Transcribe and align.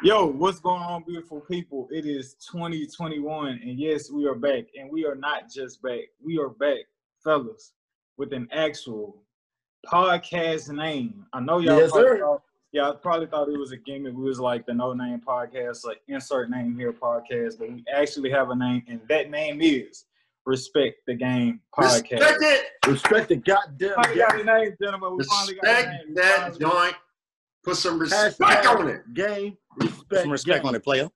Yo, 0.00 0.26
what's 0.26 0.60
going 0.60 0.80
on, 0.80 1.02
beautiful 1.02 1.40
people? 1.40 1.88
It 1.90 2.06
is 2.06 2.34
2021, 2.52 3.48
and 3.64 3.78
yes, 3.80 4.12
we 4.12 4.26
are 4.26 4.34
back. 4.36 4.64
And 4.78 4.88
we 4.92 5.04
are 5.04 5.16
not 5.16 5.50
just 5.50 5.82
back, 5.82 6.02
we 6.24 6.38
are 6.38 6.50
back, 6.50 6.84
fellas, 7.24 7.72
with 8.16 8.32
an 8.32 8.48
actual 8.52 9.16
podcast 9.84 10.70
name. 10.70 11.26
I 11.32 11.40
know 11.40 11.58
y'all 11.58 11.78
Yes, 11.80 11.90
probably 11.90 12.08
sir. 12.10 12.18
thought, 12.20 12.42
y'all 12.70 12.94
probably 12.94 13.26
thought 13.26 13.48
it 13.48 13.58
was 13.58 13.72
a 13.72 13.76
gimmick. 13.76 14.14
We 14.14 14.22
was 14.22 14.38
like 14.38 14.66
the 14.66 14.74
no 14.74 14.92
name 14.92 15.20
podcast, 15.26 15.84
like 15.84 16.00
insert 16.06 16.48
name 16.48 16.76
here 16.78 16.92
podcast, 16.92 17.58
but 17.58 17.68
we 17.68 17.84
actually 17.92 18.30
have 18.30 18.50
a 18.50 18.54
name, 18.54 18.84
and 18.86 19.00
that 19.08 19.30
name 19.30 19.60
is 19.60 20.04
Respect 20.46 20.98
the 21.08 21.14
Game 21.14 21.60
Podcast. 21.76 22.20
Respect 22.20 22.38
it. 22.42 22.64
Respect 22.86 23.28
the 23.30 23.36
goddamn 23.36 23.94
Finally 23.96 24.16
got 24.18 24.40
a 24.40 24.44
name, 24.44 24.76
gentlemen. 24.80 25.16
We 25.16 25.24
finally 25.24 25.54
got 25.54 25.64
a 25.64 25.74
Respect 25.74 26.06
name. 26.06 26.14
That 26.14 26.60
joint. 26.60 26.94
Put 27.68 27.76
some 27.76 27.98
respect 27.98 28.38
Hashtag 28.38 28.78
on 28.78 28.88
it. 28.88 29.14
Game. 29.14 29.58
Put 29.78 30.22
some 30.22 30.30
respect 30.30 30.62
game. 30.62 30.68
on 30.68 30.74
it, 30.74 30.82
player. 30.82 31.10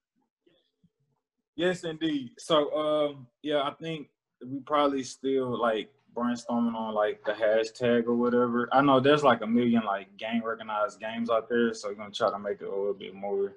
Yes, 1.55 1.83
indeed. 1.83 2.31
So, 2.37 2.71
um, 2.75 3.27
yeah, 3.41 3.63
I 3.63 3.71
think 3.81 4.09
we 4.45 4.59
probably 4.59 5.03
still 5.03 5.59
like 5.59 5.89
brainstorming 6.15 6.75
on 6.75 6.93
like 6.93 7.23
the 7.25 7.31
hashtag 7.31 8.05
or 8.05 8.13
whatever. 8.13 8.69
I 8.71 8.81
know 8.81 8.99
there's 8.99 9.23
like 9.23 9.41
a 9.41 9.47
million 9.47 9.83
like 9.83 10.15
game 10.17 10.43
recognized 10.43 10.99
games 10.99 11.31
out 11.31 11.49
there, 11.49 11.73
so 11.73 11.89
we're 11.89 11.95
gonna 11.95 12.11
try 12.11 12.29
to 12.29 12.37
make 12.37 12.61
it 12.61 12.67
a 12.67 12.69
little 12.69 12.93
bit 12.93 13.15
more 13.15 13.53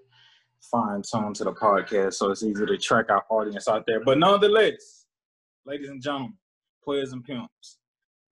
fine 0.61 1.03
tuned 1.03 1.37
to 1.37 1.45
the 1.45 1.53
podcast, 1.53 2.15
so 2.15 2.31
it's 2.31 2.43
easy 2.43 2.65
to 2.65 2.79
track 2.79 3.11
our 3.11 3.25
audience 3.29 3.69
out 3.69 3.85
there. 3.87 4.01
But 4.01 4.17
nonetheless, 4.19 5.05
ladies 5.67 5.91
and 5.91 6.01
gentlemen, 6.01 6.35
players 6.83 7.13
and 7.13 7.23
pimps, 7.23 7.77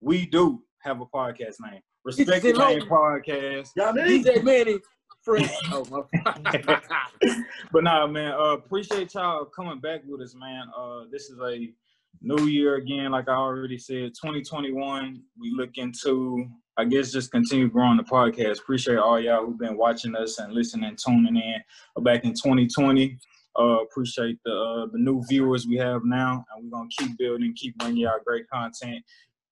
we 0.01 0.25
do 0.25 0.63
have 0.79 1.01
a 1.01 1.05
podcast 1.05 1.55
name. 1.61 1.81
Respect 2.05 2.43
the 2.43 2.53
Podcast. 2.87 3.71
Y'all 3.75 3.91
need 3.91 4.23
DJ 4.23 4.43
Manny, 4.43 4.77
friend. 5.23 5.49
Oh, 5.71 6.07
but 7.71 7.83
nah, 7.83 8.05
man, 8.05 8.33
uh, 8.33 8.53
appreciate 8.53 9.15
y'all 9.15 9.45
coming 9.45 9.79
back 9.79 10.01
with 10.05 10.21
us, 10.21 10.35
man. 10.35 10.67
Uh, 10.77 11.05
this 11.11 11.31
is 11.31 11.39
a 11.39 11.67
new 12.21 12.45
year 12.45 12.75
again, 12.75 13.11
like 13.11 13.27
I 13.27 13.33
already 13.33 13.79
said, 13.79 14.13
2021. 14.21 15.19
We 15.39 15.51
look 15.57 15.77
into, 15.77 16.45
I 16.77 16.85
guess, 16.85 17.11
just 17.11 17.31
continue 17.31 17.69
growing 17.71 17.97
the 17.97 18.03
podcast. 18.03 18.59
Appreciate 18.59 18.99
all 18.99 19.19
y'all 19.19 19.43
who've 19.43 19.57
been 19.57 19.75
watching 19.75 20.15
us 20.15 20.37
and 20.37 20.53
listening, 20.53 20.95
tuning 21.03 21.35
in 21.35 22.03
back 22.03 22.23
in 22.23 22.33
2020. 22.33 23.17
Uh, 23.57 23.81
appreciate 23.81 24.37
the 24.45 24.53
uh, 24.53 24.85
the 24.91 24.99
new 24.99 25.23
viewers 25.27 25.65
we 25.65 25.77
have 25.77 26.01
now, 26.03 26.45
and 26.53 26.65
we're 26.65 26.77
gonna 26.77 26.89
keep 26.99 27.17
building, 27.17 27.51
keep 27.55 27.75
bringing 27.79 28.03
y'all 28.03 28.19
great 28.23 28.47
content. 28.49 29.03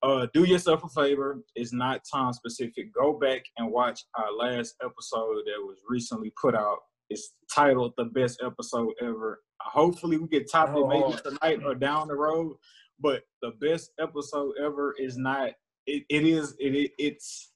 Uh, 0.03 0.27
do 0.33 0.43
yourself 0.43 0.83
a 0.83 0.89
favor. 0.89 1.41
It's 1.55 1.71
not 1.71 2.01
time 2.11 2.33
specific. 2.33 2.93
Go 2.93 3.17
back 3.17 3.41
and 3.57 3.71
watch 3.71 4.01
our 4.15 4.33
last 4.33 4.75
episode 4.83 5.43
that 5.45 5.59
was 5.59 5.77
recently 5.87 6.33
put 6.39 6.55
out. 6.55 6.79
It's 7.09 7.35
titled 7.53 7.93
"The 7.97 8.05
Best 8.05 8.43
Episode 8.45 8.93
Ever." 9.01 9.41
Hopefully, 9.61 10.17
we 10.17 10.27
get 10.27 10.51
top 10.51 10.75
it 10.75 10.87
maybe 10.87 11.15
tonight 11.23 11.65
or 11.65 11.73
down 11.73 12.09
the 12.09 12.15
road. 12.15 12.57
But 12.99 13.23
the 13.41 13.51
best 13.61 13.91
episode 13.97 14.55
ever 14.61 14.93
is 14.99 15.17
not. 15.17 15.51
It, 15.87 16.03
it 16.09 16.25
is. 16.25 16.53
It, 16.59 16.75
it 16.75 16.91
it's 16.97 17.52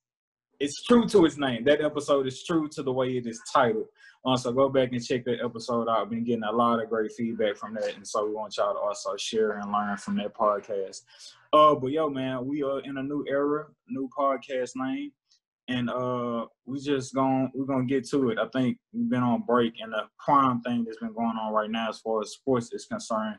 it's 0.59 0.83
true 0.83 1.07
to 1.07 1.25
its 1.25 1.37
name. 1.37 1.63
That 1.65 1.81
episode 1.81 2.27
is 2.27 2.43
true 2.43 2.67
to 2.69 2.83
the 2.83 2.91
way 2.91 3.17
it 3.17 3.27
is 3.27 3.41
titled. 3.53 3.87
Uh, 4.25 4.35
so 4.35 4.51
go 4.51 4.67
back 4.67 4.91
and 4.91 5.03
check 5.03 5.23
that 5.25 5.43
episode 5.43 5.87
out. 5.87 6.01
I've 6.01 6.09
been 6.09 6.23
getting 6.23 6.43
a 6.43 6.51
lot 6.51 6.81
of 6.81 6.89
great 6.89 7.11
feedback 7.13 7.55
from 7.55 7.75
that, 7.75 7.95
and 7.95 8.05
so 8.05 8.25
we 8.25 8.33
want 8.33 8.57
y'all 8.57 8.73
to 8.73 8.79
also 8.79 9.15
share 9.15 9.59
and 9.59 9.71
learn 9.71 9.95
from 9.97 10.17
that 10.17 10.35
podcast. 10.35 11.01
Uh, 11.53 11.75
but 11.75 11.91
yo, 11.91 12.09
man, 12.09 12.45
we 12.45 12.63
are 12.63 12.81
in 12.81 12.97
a 12.97 13.03
new 13.03 13.23
era, 13.29 13.67
new 13.87 14.09
podcast 14.17 14.71
name, 14.75 15.11
and 15.69 15.89
uh, 15.89 16.45
we 16.65 16.79
just 16.79 17.13
going 17.13 17.49
we're 17.53 17.65
gonna 17.65 17.85
get 17.85 18.07
to 18.09 18.29
it. 18.31 18.39
I 18.39 18.47
think 18.49 18.77
we've 18.91 19.09
been 19.09 19.23
on 19.23 19.43
break, 19.45 19.75
and 19.79 19.93
the 19.93 20.03
prime 20.19 20.61
thing 20.61 20.83
that's 20.83 20.99
been 20.99 21.13
going 21.13 21.37
on 21.37 21.53
right 21.53 21.69
now, 21.69 21.89
as 21.89 21.99
far 21.99 22.21
as 22.21 22.31
sports 22.31 22.73
is 22.73 22.85
concerned, 22.85 23.37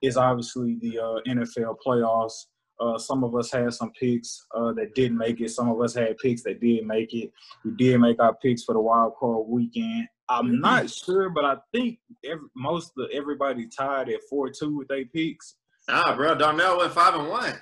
is 0.00 0.16
obviously 0.16 0.78
the 0.80 0.98
uh, 0.98 1.20
NFL 1.28 1.76
playoffs. 1.84 2.46
Uh, 2.82 2.98
some 2.98 3.22
of 3.22 3.34
us 3.36 3.50
had 3.52 3.72
some 3.72 3.92
picks 3.92 4.44
uh, 4.56 4.72
that 4.72 4.94
didn't 4.96 5.16
make 5.16 5.40
it. 5.40 5.50
Some 5.50 5.68
of 5.70 5.80
us 5.80 5.94
had 5.94 6.16
picks 6.18 6.42
that 6.42 6.60
did 6.60 6.84
make 6.84 7.14
it. 7.14 7.30
We 7.64 7.70
did 7.76 7.98
make 8.00 8.20
our 8.20 8.34
picks 8.34 8.64
for 8.64 8.72
the 8.74 8.80
wild 8.80 9.14
card 9.20 9.46
weekend. 9.46 10.08
I'm 10.28 10.60
not 10.60 10.90
sure, 10.90 11.30
but 11.30 11.44
I 11.44 11.56
think 11.72 11.98
every, 12.24 12.46
most 12.56 12.92
of 12.98 13.08
everybody 13.12 13.66
tied 13.66 14.08
at 14.08 14.20
four 14.28 14.50
two 14.50 14.76
with 14.78 14.88
their 14.88 15.04
picks. 15.04 15.54
Nah, 15.88 16.16
bro. 16.16 16.34
Darnell 16.34 16.78
went 16.78 16.92
five 16.92 17.14
and 17.14 17.28
one. 17.28 17.54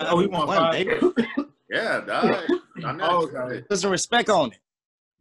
Oh, 0.00 0.18
he 0.18 0.26
won 0.26 0.46
One, 0.48 0.56
five. 0.56 0.72
baby. 0.72 1.00
Yeah, 1.70 2.00
dog. 2.02 2.42
Darnell 2.80 3.08
Oh, 3.10 3.28
okay. 3.46 3.56
it. 3.58 3.68
Put 3.68 3.78
some 3.78 3.90
respect 3.92 4.28
on 4.28 4.52
it. 4.52 4.58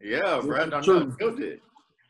Yeah, 0.01 0.41
bro. 0.43 0.57
Darnell 0.69 0.81
True. 0.81 1.15
killed 1.17 1.39
it. 1.39 1.61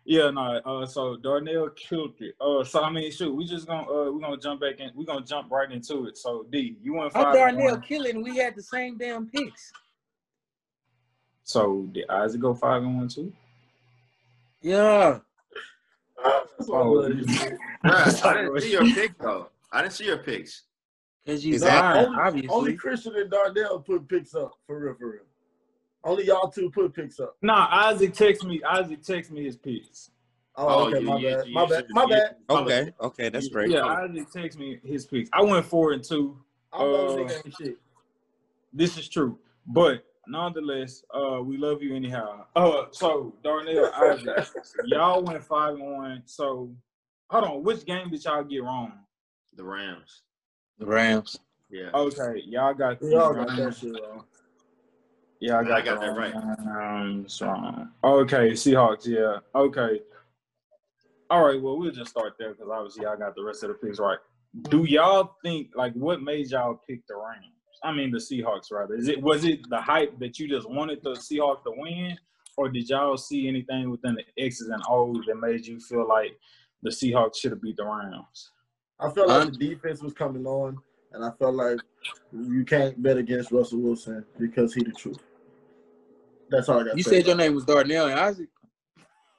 Yeah, 0.03 0.31
no. 0.31 0.41
Uh, 0.65 0.85
so 0.85 1.15
Darnell 1.17 1.69
killed 1.69 2.15
it. 2.19 2.35
Uh, 2.41 2.63
so 2.63 2.81
I 2.83 2.91
mean, 2.91 3.11
shoot, 3.11 3.33
we 3.33 3.45
just 3.45 3.67
gonna 3.67 3.87
uh, 3.89 4.11
we 4.11 4.19
gonna 4.19 4.37
jump 4.37 4.61
back 4.61 4.79
in. 4.79 4.89
We 4.95 5.05
gonna 5.05 5.25
jump 5.25 5.51
right 5.51 5.71
into 5.71 6.07
it. 6.07 6.17
So 6.17 6.45
D, 6.51 6.75
you 6.81 6.93
went 6.93 7.05
I'm 7.15 7.23
five. 7.23 7.25
and 7.27 7.35
Darnell 7.57 7.71
one. 7.73 7.81
killing. 7.81 8.23
We 8.23 8.37
had 8.37 8.55
the 8.55 8.63
same 8.63 8.97
damn 8.97 9.27
picks. 9.27 9.71
So 11.43 11.87
did 11.91 12.09
Isaac 12.09 12.41
go 12.41 12.53
five 12.53 12.81
and 12.83 12.97
one 12.97 13.07
too? 13.09 13.31
Yeah. 14.61 15.19
That's 16.23 16.67
what 16.69 16.81
Oh, 16.81 16.99
it 17.05 17.19
is. 17.19 17.25
Bro, 17.83 17.91
I 17.91 18.33
didn't 18.43 18.61
see 18.61 18.71
your 18.71 18.85
pick 18.93 19.17
though. 19.19 19.49
I 19.71 19.81
didn't 19.81 19.93
see 19.93 20.05
your 20.05 20.17
picks. 20.19 20.63
Because 21.25 21.45
you 21.45 21.53
Is 21.55 21.63
lying, 21.63 22.07
only, 22.07 22.19
obviously. 22.19 22.49
only 22.49 22.73
Christian 22.75 23.15
and 23.15 23.29
Darnell 23.29 23.79
put 23.79 24.07
picks 24.07 24.33
up 24.33 24.53
for 24.65 24.79
real, 24.79 24.95
for 24.95 25.11
real. 25.11 25.21
Only 26.03 26.25
y'all 26.25 26.49
two 26.49 26.69
put 26.69 26.93
picks 26.93 27.19
up. 27.19 27.35
Nah, 27.41 27.67
Isaac 27.71 28.13
text 28.13 28.43
me. 28.43 28.61
Isaac 28.63 29.03
text 29.03 29.31
me 29.31 29.43
his 29.45 29.55
picks. 29.55 30.09
Oh, 30.55 30.67
Oh, 30.67 30.87
okay, 30.87 30.99
my 30.99 31.17
you- 31.17 31.29
bad, 31.35 31.47
you 31.47 31.53
my 31.53 31.65
bad, 31.65 31.85
should- 31.85 31.89
my 31.91 32.05
bad. 32.05 32.35
Okay, 32.49 32.93
okay, 33.01 33.29
that's 33.29 33.47
great. 33.49 33.69
Yeah, 33.69 33.85
Isaac 33.85 34.29
text 34.31 34.57
me 34.59 34.79
his 34.83 35.05
picks. 35.05 35.29
I 35.31 35.41
went 35.43 35.65
four 35.65 35.91
and 35.93 36.03
two. 36.03 36.37
I'm 36.73 36.91
no 36.91 37.25
Uh, 37.25 37.29
shit. 37.57 37.77
This 38.73 38.97
is 38.97 39.07
true, 39.07 39.37
but 39.67 40.03
nonetheless, 40.27 41.03
uh, 41.13 41.41
we 41.43 41.57
love 41.57 41.81
you 41.83 41.95
anyhow. 41.95 42.45
Uh, 42.55 42.85
so 42.91 43.33
Darnell, 43.43 43.91
Isaac, 43.95 44.47
y'all 44.85 45.21
went 45.23 45.43
five 45.43 45.75
and 45.75 45.91
one. 45.93 46.23
So 46.25 46.73
hold 47.29 47.43
on, 47.43 47.63
which 47.63 47.85
game 47.85 48.09
did 48.09 48.23
y'all 48.23 48.43
get 48.43 48.63
wrong? 48.63 48.93
The 49.55 49.63
Rams. 49.63 50.23
The 50.79 50.85
Rams. 50.85 51.39
Yeah. 51.69 51.89
Okay, 51.93 52.41
y'all 52.45 52.73
got 52.73 53.01
We 53.01 53.13
all 53.15 53.33
got 53.33 53.55
that 53.55 53.75
shit 53.75 53.93
wrong. 54.01 54.25
Yeah, 55.41 55.57
I 55.57 55.61
I 55.61 55.63
got, 55.63 55.85
got 55.85 55.99
the 55.99 56.05
that 56.05 56.17
right. 56.17 56.33
Rams 56.65 57.41
wrong. 57.41 57.89
Okay, 58.03 58.51
Seahawks. 58.51 59.07
Yeah. 59.07 59.39
Okay. 59.55 60.01
All 61.31 61.43
right. 61.43 61.59
Well, 61.59 61.77
we'll 61.79 61.91
just 61.91 62.11
start 62.11 62.33
there 62.37 62.53
because 62.53 62.69
obviously 62.71 63.05
I 63.07 63.15
got 63.15 63.35
the 63.35 63.43
rest 63.43 63.63
of 63.63 63.69
the 63.69 63.75
picks 63.75 63.99
right. 63.99 64.19
Do 64.69 64.83
y'all 64.83 65.35
think 65.43 65.69
like 65.75 65.93
what 65.93 66.21
made 66.21 66.51
y'all 66.51 66.79
pick 66.87 67.05
the 67.07 67.15
Rams? 67.15 67.55
I 67.83 67.91
mean 67.91 68.11
the 68.11 68.19
Seahawks 68.19 68.71
rather. 68.71 68.93
Is 68.95 69.07
it 69.07 69.19
was 69.19 69.43
it 69.43 69.61
the 69.69 69.81
hype 69.81 70.19
that 70.19 70.37
you 70.37 70.47
just 70.47 70.69
wanted 70.69 70.99
the 71.01 71.11
Seahawks 71.11 71.63
to 71.63 71.71
win, 71.75 72.15
or 72.57 72.69
did 72.69 72.87
y'all 72.87 73.17
see 73.17 73.47
anything 73.47 73.89
within 73.89 74.15
the 74.15 74.23
X's 74.43 74.67
and 74.69 74.83
O's 74.87 75.25
that 75.25 75.39
made 75.39 75.65
you 75.65 75.79
feel 75.79 76.07
like 76.07 76.37
the 76.83 76.91
Seahawks 76.91 77.37
should 77.37 77.51
have 77.51 77.61
beat 77.63 77.77
the 77.77 77.85
Rams? 77.85 78.51
I 78.99 79.09
felt 79.09 79.29
like 79.29 79.47
Um, 79.47 79.53
the 79.53 79.69
defense 79.69 80.03
was 80.03 80.13
coming 80.13 80.45
on, 80.45 80.77
and 81.13 81.25
I 81.25 81.31
felt 81.39 81.55
like 81.55 81.79
you 82.31 82.63
can't 82.63 83.01
bet 83.01 83.17
against 83.17 83.51
Russell 83.51 83.79
Wilson 83.79 84.23
because 84.37 84.75
he 84.75 84.83
the 84.83 84.91
truth. 84.91 85.17
That's 86.51 86.69
all 86.69 86.81
I 86.81 86.83
got. 86.83 86.97
You 86.97 87.03
said 87.03 87.25
your 87.25 87.35
name 87.35 87.55
was 87.55 87.65
Darnell 87.65 88.07
and 88.07 88.19
Isaac. 88.19 88.49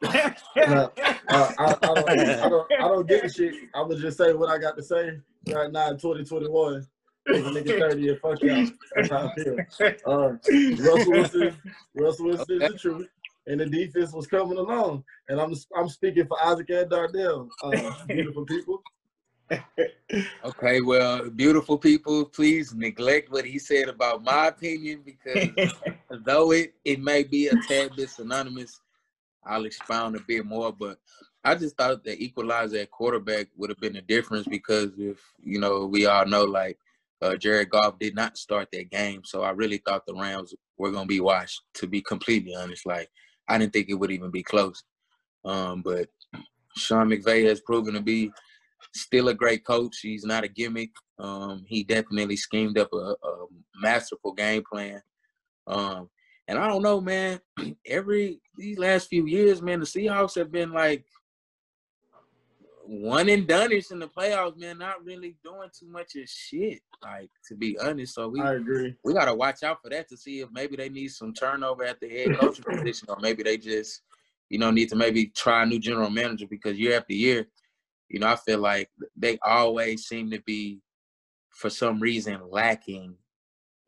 I, 0.04 0.38
I, 0.56 0.88
I, 1.28 1.76
don't, 1.80 2.08
I, 2.08 2.48
don't, 2.48 2.72
I 2.72 2.88
don't 2.88 3.08
get 3.08 3.22
the 3.22 3.28
shit. 3.28 3.54
I 3.74 3.82
was 3.82 4.00
just 4.00 4.18
saying 4.18 4.36
what 4.36 4.48
I 4.48 4.58
got 4.58 4.76
to 4.76 4.82
say 4.82 5.18
right 5.48 5.70
now 5.70 5.90
in 5.90 5.98
2021. 5.98 6.86
If 7.26 7.46
a 7.46 7.50
nigga 7.50 7.78
30 7.90 8.08
and 8.08 8.18
fuck 8.18 8.42
y'all. 8.42 8.66
That's 8.96 9.10
how 9.10 9.28
I 9.28 9.34
feel. 9.34 9.56
Uh, 10.06 10.32
Russell 10.82 11.12
Wilson, 11.12 11.56
Russell 11.94 12.26
Wilson 12.26 12.62
is 12.62 12.72
the 12.72 12.78
truth. 12.78 13.08
And 13.46 13.60
the 13.60 13.66
defense 13.66 14.12
was 14.12 14.26
coming 14.26 14.58
along. 14.58 15.04
And 15.28 15.40
I'm 15.40 15.54
I'm 15.76 15.88
speaking 15.88 16.26
for 16.26 16.42
Isaac 16.44 16.70
and 16.70 16.90
Darnell. 16.90 17.48
Uh, 17.62 17.92
beautiful 18.08 18.44
people. 18.44 18.82
Okay, 20.44 20.82
well, 20.82 21.30
beautiful 21.30 21.78
people, 21.78 22.26
please 22.26 22.74
neglect 22.74 23.32
what 23.32 23.46
he 23.46 23.58
said 23.58 23.88
about 23.88 24.22
my 24.22 24.48
opinion 24.48 25.02
because 25.04 25.48
though 26.24 26.52
it, 26.52 26.74
it 26.84 27.00
may 27.00 27.22
be 27.22 27.46
a 27.46 27.56
tad 27.66 27.96
bit 27.96 28.10
synonymous, 28.10 28.80
I'll 29.44 29.64
expound 29.64 30.16
a 30.16 30.20
bit 30.20 30.44
more. 30.44 30.70
But 30.70 30.98
I 31.44 31.54
just 31.54 31.76
thought 31.76 32.04
the 32.04 32.22
equalizer 32.22 32.78
at 32.78 32.90
quarterback 32.90 33.48
would 33.56 33.70
have 33.70 33.80
been 33.80 33.94
the 33.94 34.02
difference 34.02 34.46
because 34.46 34.90
if 34.98 35.18
you 35.42 35.58
know 35.58 35.86
we 35.86 36.04
all 36.04 36.26
know 36.26 36.44
like 36.44 36.78
uh, 37.22 37.36
Jared 37.36 37.70
Goff 37.70 37.98
did 37.98 38.14
not 38.14 38.36
start 38.36 38.68
that 38.72 38.90
game, 38.90 39.22
so 39.24 39.42
I 39.42 39.50
really 39.50 39.78
thought 39.78 40.04
the 40.06 40.14
Rams 40.14 40.54
were 40.76 40.92
gonna 40.92 41.06
be 41.06 41.20
washed. 41.20 41.62
To 41.74 41.86
be 41.86 42.02
completely 42.02 42.54
honest, 42.54 42.84
like 42.84 43.08
I 43.48 43.56
didn't 43.58 43.72
think 43.72 43.88
it 43.88 43.94
would 43.94 44.10
even 44.10 44.30
be 44.30 44.42
close. 44.42 44.84
Um, 45.44 45.82
but 45.82 46.08
Sean 46.76 47.08
McVay 47.08 47.46
has 47.46 47.60
proven 47.60 47.94
to 47.94 48.00
be 48.00 48.30
still 48.94 49.29
a 49.29 49.34
great 49.34 49.64
coach. 49.64 49.99
He's 50.02 50.25
not 50.25 50.44
a 50.44 50.49
gimmick. 50.49 50.90
Um, 51.19 51.64
he 51.67 51.84
definitely 51.84 52.37
schemed 52.37 52.79
up 52.79 52.88
a, 52.93 53.14
a 53.23 53.46
masterful 53.81 54.32
game 54.32 54.62
plan. 54.70 55.00
Um, 55.67 56.08
And 56.49 56.58
I 56.58 56.69
don't 56.69 56.82
know, 56.82 57.00
man. 57.00 57.40
Every 57.87 58.40
these 58.56 58.79
last 58.79 59.08
few 59.08 59.26
years, 59.26 59.62
man, 59.62 59.81
the 59.81 59.87
Seahawks 59.87 60.34
have 60.34 60.50
been 60.50 60.73
like 60.73 61.05
one 62.84 63.29
and 63.29 63.46
doneish 63.46 63.93
in 63.93 64.00
the 64.00 64.08
playoffs, 64.08 64.58
man. 64.58 64.79
Not 64.79 65.05
really 65.05 65.37
doing 65.44 65.69
too 65.78 65.88
much 65.88 66.17
of 66.17 66.28
shit, 66.28 66.81
like 67.02 67.31
to 67.49 67.55
be 67.55 67.78
honest. 67.78 68.14
So 68.14 68.28
we 68.28 68.40
I 68.40 68.55
agree. 68.55 68.96
we 69.05 69.14
gotta 69.14 69.32
watch 69.35 69.62
out 69.62 69.78
for 69.82 69.90
that 69.90 70.08
to 70.08 70.17
see 70.17 70.40
if 70.40 70.49
maybe 70.52 70.76
they 70.76 70.88
need 70.88 71.08
some 71.08 71.32
turnover 71.32 71.85
at 71.85 72.00
the 72.00 72.08
head 72.08 72.37
coaching 72.40 72.64
position, 72.64 73.08
or 73.08 73.19
maybe 73.20 73.43
they 73.44 73.56
just, 73.56 74.02
you 74.50 74.58
know, 74.58 74.70
need 74.73 74.88
to 74.88 74.96
maybe 74.96 75.26
try 75.26 75.62
a 75.62 75.67
new 75.67 75.78
general 75.78 76.11
manager 76.11 76.46
because 76.49 76.76
year 76.78 76.96
after 76.99 77.12
year, 77.14 77.46
you 78.12 78.19
know, 78.19 78.29
I 78.29 78.37
feel 78.37 78.59
like 78.59 78.91
they 79.17 79.38
always 79.43 80.05
seem 80.05 80.31
to 80.31 80.41
be, 80.43 80.81
for 81.49 81.70
some 81.70 81.99
reason, 81.99 82.41
lacking 82.50 83.17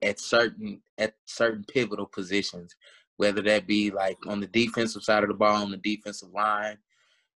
at 0.03 0.19
certain 0.19 0.81
at 0.97 1.15
certain 1.27 1.65
pivotal 1.65 2.07
positions, 2.07 2.75
whether 3.19 3.43
that 3.43 3.67
be 3.67 3.91
like 3.91 4.17
on 4.27 4.41
the 4.41 4.47
defensive 4.47 5.03
side 5.03 5.23
of 5.23 5.29
the 5.29 5.35
ball, 5.35 5.63
on 5.63 5.71
the 5.71 5.77
defensive 5.77 6.31
line. 6.31 6.79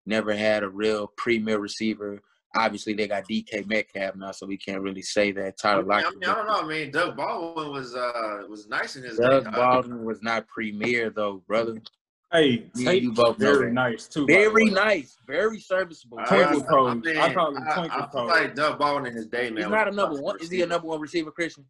Never 0.07 0.35
had 0.35 0.63
a 0.63 0.69
real 0.69 1.13
premier 1.19 1.59
receiver. 1.59 2.23
Obviously, 2.57 2.95
they 2.95 3.07
got 3.07 3.29
DK 3.29 3.69
Metcalf 3.69 4.17
now, 4.17 4.31
so 4.31 4.47
we 4.47 4.57
can't 4.57 4.81
really 4.81 5.03
say 5.03 5.31
that. 5.33 5.59
Tyler 5.59 5.83
mean, 5.83 5.93
I, 5.93 6.11
mean, 6.11 6.25
I 6.25 6.35
don't 6.35 6.47
know. 6.47 6.61
I 6.63 6.67
mean, 6.67 6.91
Doug 6.91 7.19
Baldwin 7.19 7.71
was 7.71 7.95
uh 7.95 8.45
was 8.49 8.67
nice 8.67 8.97
in 8.97 9.03
his 9.03 9.19
Doug 9.19 9.45
day. 9.45 9.51
Baldwin 9.51 10.07
was 10.07 10.23
not 10.23 10.49
premier 10.49 11.11
though, 11.11 11.43
brother. 11.47 11.83
Hey, 12.31 12.71
You- 12.75 12.85
Tate 12.85 13.03
you 13.03 13.13
both 13.13 13.39
very 13.39 13.67
that. 13.67 13.73
nice 13.73 14.07
too. 14.07 14.27
Very 14.27 14.67
nice, 14.67 15.17
very 15.27 15.59
serviceable. 15.61 16.19
I, 16.19 16.25
Twinkle 16.27 16.63
I, 16.63 16.71
toes. 16.71 17.03
mean, 17.05 17.17
I 17.17 17.33
call 17.33 17.55
him 17.57 17.63
I- 17.67 17.75
twinkle 17.75 18.03
I 18.03 18.11
feel 18.11 18.27
like 18.27 18.55
Doug 18.55 18.79
Baldwin 18.79 19.07
in 19.07 19.15
his 19.15 19.27
day, 19.27 19.49
man. 19.51 19.63
He's 19.65 19.69
not 19.71 19.89
a 19.89 19.93
number 19.93 20.21
one. 20.21 20.39
Is 20.41 20.51
he 20.51 20.61
a 20.63 20.67
number 20.67 20.89
one 20.89 21.01
receiver, 21.01 21.31
Christian? 21.31 21.65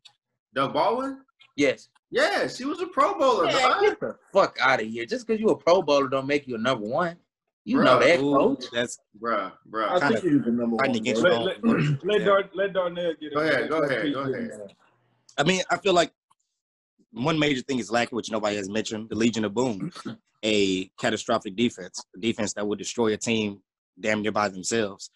Doug 0.54 0.72
Baldwin? 0.72 1.20
Yes. 1.56 1.88
Yes, 2.10 2.56
he 2.58 2.64
was 2.64 2.80
a 2.80 2.86
Pro 2.86 3.16
Bowler. 3.18 3.44
Man, 3.44 3.52
dog. 3.54 3.80
get 3.82 4.00
the 4.00 4.16
fuck 4.32 4.56
out 4.60 4.80
of 4.80 4.86
here. 4.88 5.04
Just 5.04 5.26
because 5.26 5.40
you 5.40 5.48
a 5.50 5.56
Pro 5.56 5.82
Bowler 5.82 6.08
don't 6.08 6.26
make 6.26 6.48
you 6.48 6.54
a 6.54 6.58
number 6.58 6.86
one. 6.86 7.16
You 7.64 7.82
know 7.82 7.98
Bruh. 7.98 8.00
that, 8.00 8.20
Ooh, 8.20 8.34
coach. 8.34 8.64
that's 8.72 8.98
Bruh, 9.20 9.52
bruh. 9.70 9.88
I 9.90 10.08
think 10.08 10.22
Kinda 10.22 10.36
he's 10.36 10.44
the 10.46 10.50
number 10.52 10.76
one. 10.76 10.90
against 10.90 11.22
bro. 11.22 11.42
Let, 11.42 11.62
let, 11.62 11.76
let, 12.04 12.20
Yeah. 12.20 12.26
Dar, 12.26 12.44
let 12.54 12.72
Darnell 12.72 13.12
get 13.20 13.32
it. 13.32 13.34
Go 13.34 13.40
ahead, 13.42 13.68
go 13.68 13.82
ahead, 13.82 14.14
go 14.14 14.20
ahead. 14.22 14.74
I 15.36 15.42
mean, 15.42 15.60
I 15.70 15.76
feel 15.76 15.92
like 15.92 16.10
one 17.12 17.38
major 17.38 17.60
thing 17.60 17.78
is 17.78 17.90
lacking, 17.90 18.16
which 18.16 18.30
nobody 18.30 18.56
has 18.56 18.70
mentioned: 18.70 19.10
the 19.10 19.16
Legion 19.16 19.44
of 19.44 19.52
Boom, 19.52 19.92
a 20.44 20.88
catastrophic 21.00 21.56
defense, 21.56 22.02
a 22.16 22.20
defense 22.20 22.54
that 22.54 22.66
would 22.66 22.78
destroy 22.78 23.12
a 23.12 23.16
team 23.16 23.60
damn 24.00 24.22
near 24.22 24.32
by 24.32 24.48
themselves. 24.48 25.10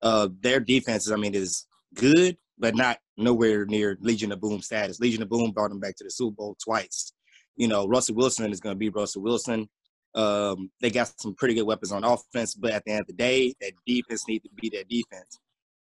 Uh, 0.00 0.28
their 0.40 0.60
defense, 0.60 1.10
I 1.10 1.16
mean, 1.16 1.34
is 1.34 1.66
good, 1.94 2.36
but 2.58 2.74
not 2.74 2.98
nowhere 3.16 3.66
near 3.66 3.96
Legion 4.00 4.32
of 4.32 4.40
Boom 4.40 4.60
status. 4.62 5.00
Legion 5.00 5.22
of 5.22 5.28
Boom 5.28 5.52
brought 5.52 5.70
them 5.70 5.80
back 5.80 5.96
to 5.96 6.04
the 6.04 6.10
Super 6.10 6.36
Bowl 6.36 6.56
twice. 6.62 7.12
You 7.56 7.68
know, 7.68 7.86
Russell 7.86 8.16
Wilson 8.16 8.50
is 8.50 8.60
going 8.60 8.74
to 8.74 8.78
be 8.78 8.88
Russell 8.88 9.22
Wilson. 9.22 9.68
Um, 10.14 10.70
they 10.80 10.90
got 10.90 11.12
some 11.20 11.34
pretty 11.34 11.54
good 11.54 11.66
weapons 11.66 11.92
on 11.92 12.04
offense, 12.04 12.54
but 12.54 12.72
at 12.72 12.84
the 12.84 12.92
end 12.92 13.00
of 13.02 13.06
the 13.06 13.12
day, 13.14 13.54
that 13.60 13.72
defense 13.86 14.26
needs 14.28 14.44
to 14.44 14.50
be 14.54 14.68
their 14.68 14.84
defense. 14.84 15.38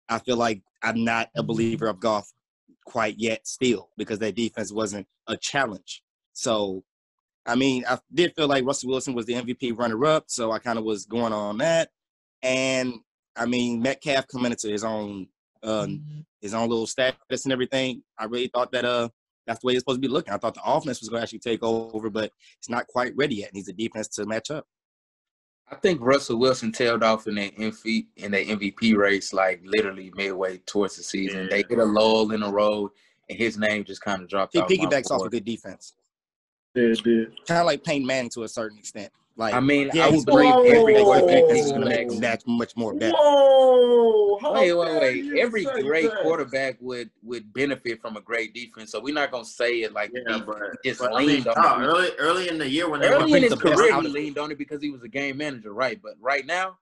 I 0.10 0.20
feel 0.20 0.38
like 0.38 0.62
I'm 0.82 1.04
not 1.04 1.30
a 1.36 1.44
believer 1.44 1.88
of 1.88 2.00
Goff 2.00 2.28
quite 2.86 3.16
yet 3.18 3.46
still 3.48 3.90
because 3.98 4.20
that 4.20 4.36
defense 4.36 4.72
wasn't 4.72 5.08
a 5.28 5.38
challenge. 5.38 6.04
So, 6.34 6.84
I 7.46 7.56
mean, 7.56 7.84
I 7.90 7.98
did 8.14 8.36
feel 8.36 8.48
like 8.48 8.66
Russell 8.66 8.90
Wilson 8.90 9.14
was 9.14 9.26
the 9.26 9.34
MVP 9.34 9.78
runner 9.78 10.06
up, 10.06 10.26
so 10.28 10.52
I 10.52 10.60
kind 10.60 10.78
of 10.78 10.86
was 10.86 11.06
going 11.06 11.34
on 11.34 11.58
that. 11.60 11.90
And 12.44 12.94
I 13.36 13.46
mean, 13.46 13.82
Metcalf 13.82 14.28
coming 14.28 14.52
into 14.52 14.68
his 14.70 14.84
own 14.84 15.28
uh, 15.64 15.88
his 16.42 16.54
own 16.54 16.70
little 16.70 16.88
status 16.88 17.44
and 17.46 17.52
everything. 17.52 18.04
I 18.18 18.26
really 18.26 18.48
thought 18.48 18.72
that 18.72 18.86
uh 18.86 19.10
that's 19.48 19.62
the 19.62 19.68
way 19.68 19.74
it's 19.74 19.82
supposed 19.82 19.98
to 20.02 20.08
be 20.08 20.12
looking. 20.14 20.34
I 20.34 20.38
thought 20.38 20.54
the 20.54 20.64
offense 20.64 21.00
was 21.00 21.10
going 21.10 21.20
to 21.22 21.24
actually 21.24 21.40
take 21.40 21.64
over, 21.64 22.10
but 22.12 22.32
it's 22.60 22.70
not 22.70 22.86
quite 22.88 23.16
ready 23.16 23.36
yet. 23.36 23.54
Needs 23.54 23.68
a 23.68 23.74
defense 23.74 24.08
to 24.10 24.26
match 24.28 24.52
up. 24.52 24.68
I 25.72 25.76
think 25.76 26.02
Russell 26.02 26.38
Wilson 26.40 26.72
tailed 26.72 27.04
off 27.04 27.28
in 27.28 27.36
that 27.36 27.56
MVP 27.56 28.08
in 28.18 28.32
that 28.32 28.46
MVP 28.46 28.96
race, 28.96 29.34
like 29.34 29.62
literally 29.66 30.12
midway 30.16 30.58
towards 30.66 30.98
the 30.98 31.04
season. 31.04 31.48
They 31.50 31.64
hit 31.68 31.80
a 31.80 31.86
lull 31.86 32.32
in 32.32 32.42
the 32.42 32.52
road, 32.52 32.92
and 33.30 33.38
his 33.38 33.58
name 33.58 33.84
just 33.84 34.02
kind 34.02 34.22
of 34.22 34.30
dropped 34.30 34.54
He 34.54 34.60
off. 34.62 34.70
piggybacks 34.70 35.12
off 35.12 35.18
a 35.18 35.20
board. 35.20 35.32
good 35.32 35.46
defense, 35.46 35.94
Yeah, 36.80 37.14
it 37.14 37.48
kind 37.48 37.60
of 37.60 37.66
like 37.66 37.84
Peyton 37.84 38.06
Manning 38.06 38.30
to 38.32 38.44
a 38.44 38.48
certain 38.48 38.78
extent. 38.78 39.12
Like 39.36 39.54
I 39.54 39.62
mean, 39.62 39.90
yeah, 39.94 40.08
I 40.08 40.12
he's 40.12 40.26
would 40.26 40.34
agree. 40.34 40.52
Whoa. 40.52 40.64
Every 40.64 41.02
quarterback 41.02 41.44
Whoa. 41.46 41.54
needs 41.54 41.72
going 41.72 41.82
to 41.82 41.88
to 41.90 41.96
make 41.96 42.10
make 42.10 42.20
that 42.20 42.44
much 42.46 42.76
more 42.76 42.94
better. 42.94 43.16
Whoa! 43.18 44.38
How 44.42 44.54
Wait, 44.54 44.74
wait, 44.74 45.02
wait. 45.02 45.40
Every 45.40 45.64
great 45.64 46.10
that? 46.10 46.22
quarterback 46.24 46.78
would 46.82 47.10
would 47.24 47.54
benefit 47.54 48.02
from 48.02 48.18
a 48.18 48.22
great 48.22 48.54
defense. 48.54 48.92
So 48.92 49.00
we're 49.00 49.14
not 49.14 49.32
gonna 49.32 49.46
say 49.46 49.82
it 49.84 49.94
like 49.94 50.12
the 50.12 50.24
Yeah, 50.28 50.40
defense 50.40 50.46
but, 50.60 50.84
just 50.84 51.00
but 51.00 51.14
I 51.16 51.20
mean, 51.20 51.28
leaned 51.28 51.48
on 51.48 51.56
no, 51.82 51.84
it. 51.84 51.88
early 51.88 52.10
early 52.20 52.50
in 52.50 52.58
the 52.58 52.70
year 52.70 52.90
when 52.90 53.02
Early 53.02 53.32
were 53.32 53.38
in 53.38 53.44
his 53.44 53.52
the 53.52 53.58
career, 53.58 54.02
he 54.02 54.08
leaned 54.10 54.38
on 54.38 54.52
it 54.52 54.58
because 54.58 54.82
he 54.82 54.90
was 54.90 55.04
a 55.04 55.08
game 55.08 55.38
manager, 55.38 55.74
right? 55.74 56.00
But 56.04 56.14
right 56.20 56.46
now, 56.46 56.78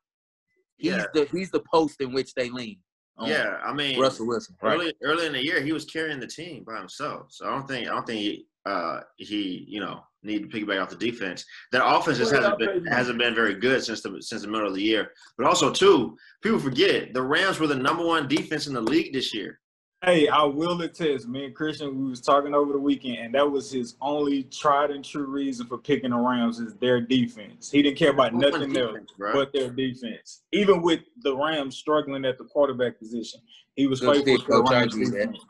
he's 0.77 0.93
Yeah. 0.93 1.05
the 1.13 1.25
he's 1.31 1.51
the 1.51 1.61
post 1.71 2.01
in 2.01 2.11
which 2.11 2.33
they 2.33 2.49
lean. 2.49 2.79
On 3.19 3.27
yeah, 3.29 3.57
I 3.63 3.73
mean 3.73 3.99
Russell 3.99 4.27
Wilson, 4.27 4.55
right? 4.61 4.75
early 4.75 4.93
early 5.03 5.25
in 5.27 5.33
the 5.33 5.43
year 5.43 5.61
he 5.61 5.73
was 5.73 5.85
carrying 5.85 6.19
the 6.19 6.27
team 6.27 6.63
by 6.63 6.77
himself. 6.77 7.27
So 7.31 7.47
I 7.47 7.49
don't 7.51 7.67
think 7.67 7.87
I 7.87 7.91
don't 7.91 8.05
think 8.05 8.19
he 8.19 8.45
uh 8.67 9.01
he 9.17 9.65
you 9.67 9.79
know 9.79 10.01
need 10.23 10.39
to 10.43 10.47
piggyback 10.65 10.81
off 10.81 10.89
the 10.89 10.95
defense. 10.95 11.45
That 11.71 11.87
offense 11.87 12.17
just 12.17 12.33
hasn't 12.33 12.59
been 12.59 12.85
hasn't 12.85 13.17
been 13.19 13.35
very 13.35 13.55
good 13.55 13.83
since 13.83 14.01
the 14.01 14.21
since 14.21 14.41
the 14.41 14.47
middle 14.47 14.67
of 14.67 14.75
the 14.75 14.81
year. 14.81 15.11
But 15.37 15.47
also 15.47 15.71
too, 15.71 16.17
people 16.41 16.59
forget 16.59 16.89
it. 16.95 17.13
the 17.13 17.21
Rams 17.21 17.59
were 17.59 17.67
the 17.67 17.75
number 17.75 18.05
one 18.05 18.27
defense 18.27 18.67
in 18.67 18.73
the 18.73 18.81
league 18.81 19.13
this 19.13 19.33
year. 19.33 19.59
Hey, 20.05 20.27
I 20.27 20.43
will 20.43 20.79
attest. 20.83 21.27
Me 21.27 21.45
and 21.45 21.55
Christian, 21.55 21.97
we 21.99 22.07
was 22.11 22.21
talking 22.21 22.53
over 22.53 22.71
the 22.71 22.79
weekend, 22.79 23.17
and 23.17 23.33
that 23.33 23.49
was 23.49 23.71
his 23.71 23.95
only 23.99 24.43
tried 24.43 24.91
and 24.91 25.03
true 25.03 25.25
reason 25.25 25.65
for 25.65 25.79
picking 25.79 26.11
the 26.11 26.17
Rams 26.17 26.59
is 26.59 26.75
their 26.75 27.01
defense. 27.01 27.71
He 27.71 27.81
didn't 27.81 27.97
care 27.97 28.11
about 28.11 28.33
Number 28.33 28.59
one 28.59 28.73
nothing 28.73 28.77
else 28.77 29.11
bro. 29.17 29.33
but 29.33 29.51
their 29.53 29.71
defense. 29.71 30.43
Even 30.51 30.83
with 30.83 30.99
the 31.23 31.35
Rams 31.35 31.77
struggling 31.77 32.25
at 32.25 32.37
the 32.37 32.43
quarterback 32.43 32.99
position, 32.99 33.39
he 33.75 33.87
was 33.87 33.99
Good 34.01 34.23
faithful 34.23 34.37
to 34.37 34.63
the 34.63 34.71
Rams 34.71 34.93
agree 34.93 35.05
with 35.05 35.13
that. 35.13 35.31
defense. 35.31 35.45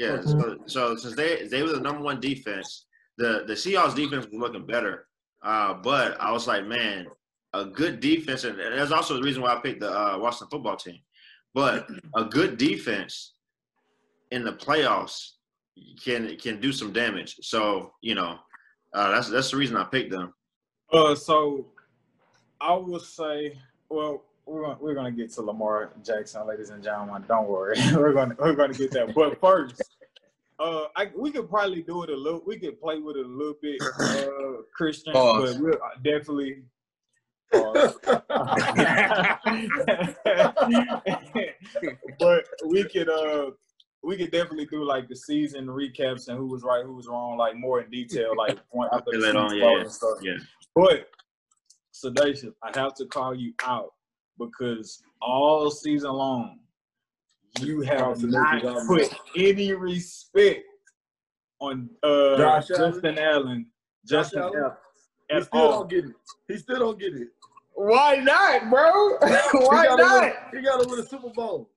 Yeah, 0.00 0.22
so, 0.22 0.56
so 0.64 0.96
since 0.96 1.14
they 1.14 1.46
they 1.46 1.62
were 1.62 1.72
the 1.72 1.80
number 1.80 2.00
one 2.00 2.20
defense, 2.20 2.86
the 3.18 3.44
the 3.46 3.52
Seahawks 3.52 3.94
defense 3.94 4.24
was 4.24 4.40
looking 4.40 4.64
better. 4.64 5.06
Uh, 5.42 5.74
but 5.74 6.18
I 6.18 6.32
was 6.32 6.46
like, 6.46 6.66
man, 6.66 7.06
a 7.52 7.66
good 7.66 8.00
defense, 8.00 8.44
and, 8.44 8.58
and 8.58 8.78
that's 8.78 8.92
also 8.92 9.14
the 9.14 9.22
reason 9.22 9.42
why 9.42 9.54
I 9.54 9.60
picked 9.60 9.80
the 9.80 9.90
uh, 9.90 10.18
Washington 10.18 10.48
football 10.50 10.76
team. 10.76 11.00
But 11.52 11.86
a 12.16 12.24
good 12.24 12.56
defense 12.56 13.34
in 14.30 14.42
the 14.42 14.54
playoffs 14.54 15.32
can 16.02 16.34
can 16.38 16.62
do 16.62 16.72
some 16.72 16.94
damage. 16.94 17.36
So 17.42 17.92
you 18.00 18.14
know, 18.14 18.38
uh, 18.94 19.10
that's 19.10 19.28
that's 19.28 19.50
the 19.50 19.58
reason 19.58 19.76
I 19.76 19.84
picked 19.84 20.12
them. 20.12 20.32
Uh, 20.90 21.14
so 21.14 21.66
I 22.58 22.72
will 22.72 23.00
say, 23.00 23.58
well, 23.90 24.24
we're 24.50 24.62
gonna, 24.62 24.78
we're 24.80 24.94
gonna 24.94 25.12
get 25.12 25.30
to 25.32 25.42
Lamar 25.42 25.92
Jackson, 26.04 26.46
ladies 26.46 26.70
and 26.70 26.82
gentlemen. 26.82 27.24
Don't 27.28 27.48
worry, 27.48 27.76
we're 27.94 28.12
gonna 28.12 28.34
we're 28.38 28.54
gonna 28.54 28.74
get 28.74 28.90
that. 28.92 29.14
But 29.14 29.40
first, 29.40 29.82
uh, 30.58 30.84
I, 30.96 31.10
we 31.16 31.30
could 31.30 31.48
probably 31.48 31.82
do 31.82 32.02
it 32.02 32.10
a 32.10 32.16
little. 32.16 32.42
We 32.46 32.58
could 32.58 32.80
play 32.80 32.98
with 32.98 33.16
it 33.16 33.24
a 33.24 33.28
little 33.28 33.54
bit, 33.62 33.80
uh, 34.00 34.62
Christian, 34.74 35.12
Pause. 35.12 35.54
but 35.54 35.62
we'll 35.62 35.78
definitely. 36.02 36.62
But 42.20 42.44
we 42.66 42.84
could 42.84 43.08
uh 43.08 43.50
we 44.02 44.16
could 44.16 44.30
definitely 44.30 44.66
do 44.66 44.84
like 44.84 45.08
the 45.08 45.16
season 45.16 45.66
recaps 45.66 46.28
and 46.28 46.38
who 46.38 46.46
was 46.46 46.62
right, 46.62 46.84
who 46.84 46.94
was 46.94 47.08
wrong, 47.08 47.36
like 47.36 47.56
more 47.56 47.80
in 47.80 47.90
detail, 47.90 48.36
like 48.36 48.56
point 48.70 48.90
after 48.92 49.18
the 49.18 49.30
it 49.30 49.36
on, 49.36 49.56
yeah, 49.56 49.80
and 49.80 49.90
stuff. 49.90 50.18
Yeah. 50.22 50.36
But 50.76 51.08
Sedacious, 51.92 52.52
I 52.62 52.70
have 52.78 52.94
to 52.94 53.06
call 53.06 53.34
you 53.34 53.52
out 53.64 53.94
because 54.38 55.02
all 55.20 55.70
season 55.70 56.12
long 56.12 56.60
you 57.60 57.80
have 57.82 58.22
not 58.22 58.62
put 58.86 59.12
any 59.36 59.72
respect 59.72 60.64
on 61.60 61.90
uh 62.02 62.36
Josh 62.36 62.68
Justin 62.68 63.18
Allen. 63.18 63.66
Josh 64.06 64.30
Justin 64.30 64.42
Allen? 64.42 64.54
Allen. 64.56 64.72
He 65.30 65.40
still 65.42 65.60
all. 65.60 65.70
don't 65.80 65.90
get 65.90 66.04
it. 66.06 66.14
He 66.48 66.56
still 66.58 66.78
don't 66.78 66.98
get 66.98 67.14
it. 67.14 67.28
Why 67.74 68.16
not, 68.16 68.68
bro? 68.68 69.16
Why 69.20 69.86
gotta 69.86 70.02
not? 70.02 70.22
Win, 70.22 70.32
he 70.52 70.62
got 70.62 70.82
to 70.82 70.88
win 70.88 70.98
a 71.00 71.06
Super 71.06 71.30
Bowl. 71.30 71.70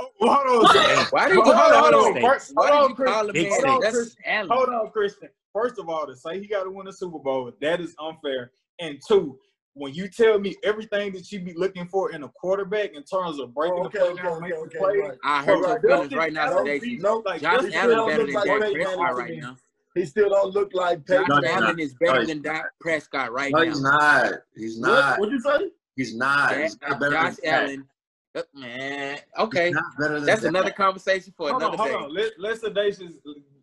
Hold 0.00 0.66
on. 0.66 1.06
Why 1.10 1.28
did 1.28 1.34
you 1.34 1.42
Hold 1.42 1.54
on, 1.54 1.70
call 1.70 1.92
hold 1.92 2.16
on. 2.16 2.22
First- 2.22 2.52
hold 2.56 2.68
you 2.68 2.74
on, 2.74 2.94
Chris. 2.94 3.10
call 3.10 3.28
him 3.30 3.50
Hold 3.50 3.64
on, 3.64 3.80
That's 3.80 3.94
Chris. 3.96 4.16
Allen. 4.24 4.48
Hold 4.50 4.68
on, 4.70 4.90
Christian. 4.90 5.28
First 5.52 5.78
of 5.78 5.88
all, 5.88 6.06
to 6.06 6.14
say 6.14 6.40
he 6.40 6.46
got 6.46 6.64
to 6.64 6.70
win 6.70 6.86
a 6.86 6.92
Super 6.92 7.18
Bowl, 7.18 7.52
that 7.60 7.80
is 7.80 7.94
unfair. 7.98 8.52
And 8.78 8.98
two, 9.06 9.38
when 9.74 9.94
you 9.94 10.08
tell 10.08 10.38
me 10.38 10.56
everything 10.64 11.12
that 11.12 11.30
you 11.30 11.40
be 11.40 11.54
looking 11.54 11.86
for 11.86 12.12
in 12.12 12.22
a 12.24 12.28
quarterback 12.28 12.92
in 12.94 13.02
terms 13.02 13.38
of 13.38 13.54
breaking 13.54 13.78
Oh, 13.78 13.86
okay, 13.86 13.98
the 13.98 14.04
play 14.04 14.12
okay, 14.12 14.22
down, 14.22 14.44
okay, 14.44 14.52
okay. 14.54 14.78
play, 14.78 14.98
right. 14.98 15.18
I 15.24 15.44
hurt 15.44 15.58
Bro, 15.60 15.68
your 15.68 15.80
feelings 15.80 16.14
right 16.14 16.32
now, 16.32 16.58
today. 16.64 16.96
No, 16.98 17.22
like, 17.24 17.40
Josh 17.40 17.64
he 17.64 17.70
still 17.70 17.80
Allen 17.82 17.96
don't 17.96 18.08
better 18.08 18.22
look 18.24 18.26
than 18.26 18.34
like 18.34 18.60
Dak 18.60 18.72
Prescott 18.72 19.16
right 19.16 19.38
now. 19.38 19.56
He 19.94 20.04
still 20.04 20.30
don't 20.30 20.52
look 20.54 20.74
like 20.74 21.06
Josh 21.06 21.16
Peyton 21.18 21.28
No, 21.28 21.36
he's 21.36 21.50
Allen 21.50 21.62
not. 21.76 21.80
is 21.80 21.94
better 21.94 22.20
No, 22.20 22.26
than 22.26 22.42
Dak 22.42 22.64
Prescott 22.80 23.32
right 23.32 23.52
No, 23.52 23.58
now. 23.62 23.64
he's 23.70 23.82
not. 23.82 24.32
He's 24.56 24.80
not. 24.80 25.18
What'd 25.18 25.32
you 25.32 25.40
say? 25.40 25.70
He's 25.96 26.14
not. 26.16 26.50
Dak- 26.50 26.62
He's 26.62 26.78
not 26.80 27.00
better 27.00 27.12
Josh 27.12 27.36
than 27.42 27.54
Allen. 27.54 27.88
uh, 28.36 28.42
Man, 28.54 29.18
okay. 29.38 29.66
He's 29.66 29.74
not 29.74 29.84
better 29.98 30.14
than 30.14 30.26
That's 30.26 30.42
Dak. 30.42 30.48
another 30.50 30.70
conversation 30.70 31.32
for 31.36 31.50
hold 31.50 31.62
on, 31.62 31.68
another 31.74 31.76
hold 31.82 31.90
day. 31.90 31.96
on. 32.06 32.14
Let, 32.14 32.32
let's 32.38 32.60
Sedacious 32.62 33.14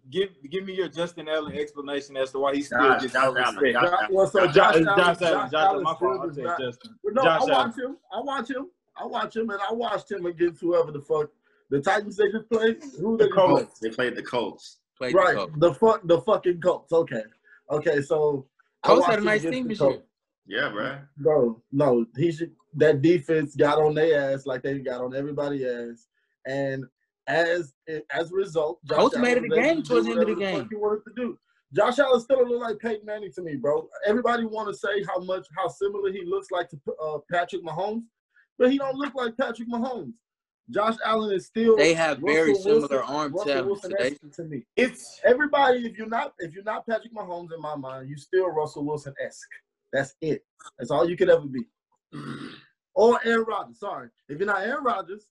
give 0.10 0.30
give 0.50 0.66
me 0.66 0.74
your 0.74 0.88
Justin 0.88 1.28
Allen 1.28 1.54
explanation 1.58 2.18
as 2.18 2.32
to 2.32 2.40
why 2.40 2.56
he 2.56 2.62
still 2.62 2.80
Josh- 2.80 3.02
gets 3.02 3.14
Josh 3.14 3.24
no 3.34 3.38
Allen. 3.38 3.74
Josh- 3.74 3.90
Josh, 3.90 4.10
well, 4.12 4.28
so 4.28 4.48
Josh- 4.48 4.54
Josh, 4.56 4.74
Josh, 4.76 4.76
Allen, 4.76 4.86
Josh 4.86 5.18
Josh 5.20 5.22
Allen, 5.22 5.50
Josh 5.50 5.54
Allen 5.54 5.70
Allen, 5.70 5.84
my 5.84 5.96
fault. 5.96 6.20
I'll 6.22 6.28
does 6.30 6.58
Justin. 6.60 6.96
No, 7.06 7.24
Josh 7.24 7.28
I 7.28 7.36
Allen. 7.38 7.50
watch 7.52 7.78
him. 7.78 7.98
I 8.14 8.22
watch 8.22 8.50
him. 8.50 8.68
I 9.00 9.06
watch 9.06 9.36
him, 9.36 9.50
and 9.52 9.60
I 9.70 9.74
watched 9.74 10.12
him 10.12 10.26
against 10.26 10.62
whoever 10.62 10.92
the 10.92 11.02
fuck 11.02 11.30
the 11.70 11.82
Titans 11.82 12.16
they 12.18 12.32
just 12.32 12.50
played. 12.50 12.82
Who 13.00 13.18
they 13.18 13.26
The 13.26 13.32
Colts. 13.32 13.80
played? 13.80 13.92
They 13.92 13.96
played 13.96 14.16
the 14.16 14.24
Colts. 14.24 14.78
Played 14.98 15.14
the 15.14 15.18
Right, 15.18 15.36
Colts. 15.36 15.54
the 15.58 15.74
fuck, 15.76 16.02
the 16.08 16.22
fucking 16.22 16.62
Colts. 16.62 16.92
Okay, 16.92 17.24
okay. 17.70 18.02
So 18.02 18.48
I 18.84 18.88
Colts 18.88 19.02
watched 19.02 19.10
had 19.12 19.20
a 19.20 19.22
him 19.22 19.26
nice 19.26 19.42
against 19.42 19.54
team 19.54 19.64
the 19.66 19.70
this 19.70 19.80
Colts. 19.80 19.96
year. 20.48 20.62
Yeah, 20.64 20.70
bro. 20.70 20.98
Bro, 21.18 21.62
no, 21.72 22.06
he 22.16 22.32
should. 22.32 22.56
That 22.74 23.02
defense 23.02 23.56
got 23.56 23.80
on 23.80 23.94
their 23.96 24.34
ass 24.34 24.46
like 24.46 24.64
they 24.64 24.80
got 24.80 25.02
on 25.02 25.14
everybody 25.16 25.66
ass, 25.68 26.08
and 26.46 26.86
as 27.28 27.74
as 28.12 28.32
a 28.32 28.36
result, 28.36 28.80
Josh 28.86 28.98
Colts 28.98 29.18
made 29.18 29.38
it 29.38 29.44
Allen 29.46 29.52
a 29.52 29.56
game 29.56 29.84
towards 29.84 30.06
the 30.06 30.14
end 30.14 30.22
of 30.22 30.28
the 30.28 30.36
game. 30.36 30.60
fuck 30.62 30.68
He 30.70 30.76
wanted 30.76 31.04
to 31.08 31.14
do. 31.16 31.38
Josh 31.76 32.00
Allen 32.00 32.22
still 32.22 32.48
look 32.48 32.62
like 32.62 32.80
Peyton 32.80 33.06
Manning 33.06 33.32
to 33.34 33.42
me, 33.42 33.56
bro. 33.58 33.90
Everybody 34.06 34.46
want 34.46 34.70
to 34.70 34.74
say 34.74 35.04
how 35.04 35.20
much 35.20 35.46
how 35.58 35.68
similar 35.68 36.12
he 36.12 36.24
looks 36.26 36.50
like 36.52 36.70
to 36.70 36.80
uh, 37.04 37.18
Patrick 37.32 37.64
Mahomes, 37.64 38.04
but 38.58 38.72
he 38.72 38.78
don't 38.78 38.96
look 38.96 39.14
like 39.16 39.36
Patrick 39.38 39.70
Mahomes. 39.70 40.14
Josh 40.70 40.96
Allen 41.06 41.34
is 41.34 41.46
still. 41.46 41.76
They 41.78 41.94
have 41.94 42.20
very 42.20 42.52
Russell 42.52 42.82
similar 42.82 43.00
Wilson- 43.00 43.16
arm 43.16 43.34
talent 43.46 43.82
today. 43.84 44.18
to 44.34 44.44
me. 44.44 44.64
It's 44.76 45.20
Everybody, 45.26 45.86
if 45.86 45.98
you're 45.98 46.08
not 46.08 46.34
if 46.40 46.54
you're 46.54 46.64
not 46.64 46.86
Patrick 46.88 47.14
Mahomes 47.14 47.54
in 47.54 47.62
my 47.62 47.76
mind, 47.76 48.10
you 48.10 48.18
still 48.18 48.48
Russell 48.50 48.86
Wilson 48.86 49.14
esque. 49.26 49.48
That's 49.94 50.16
it. 50.22 50.44
That's 50.78 50.92
all 50.92 51.10
you 51.10 51.16
could 51.18 51.30
ever 51.30 51.46
be. 51.48 51.62
Or 52.96 53.20
Aaron 53.26 53.46
Rodgers. 53.48 53.80
Sorry, 53.80 54.10
if 54.28 54.40
you're 54.40 54.48
not 54.48 54.62
Aaron 54.62 54.84
Rodgers, 54.84 55.28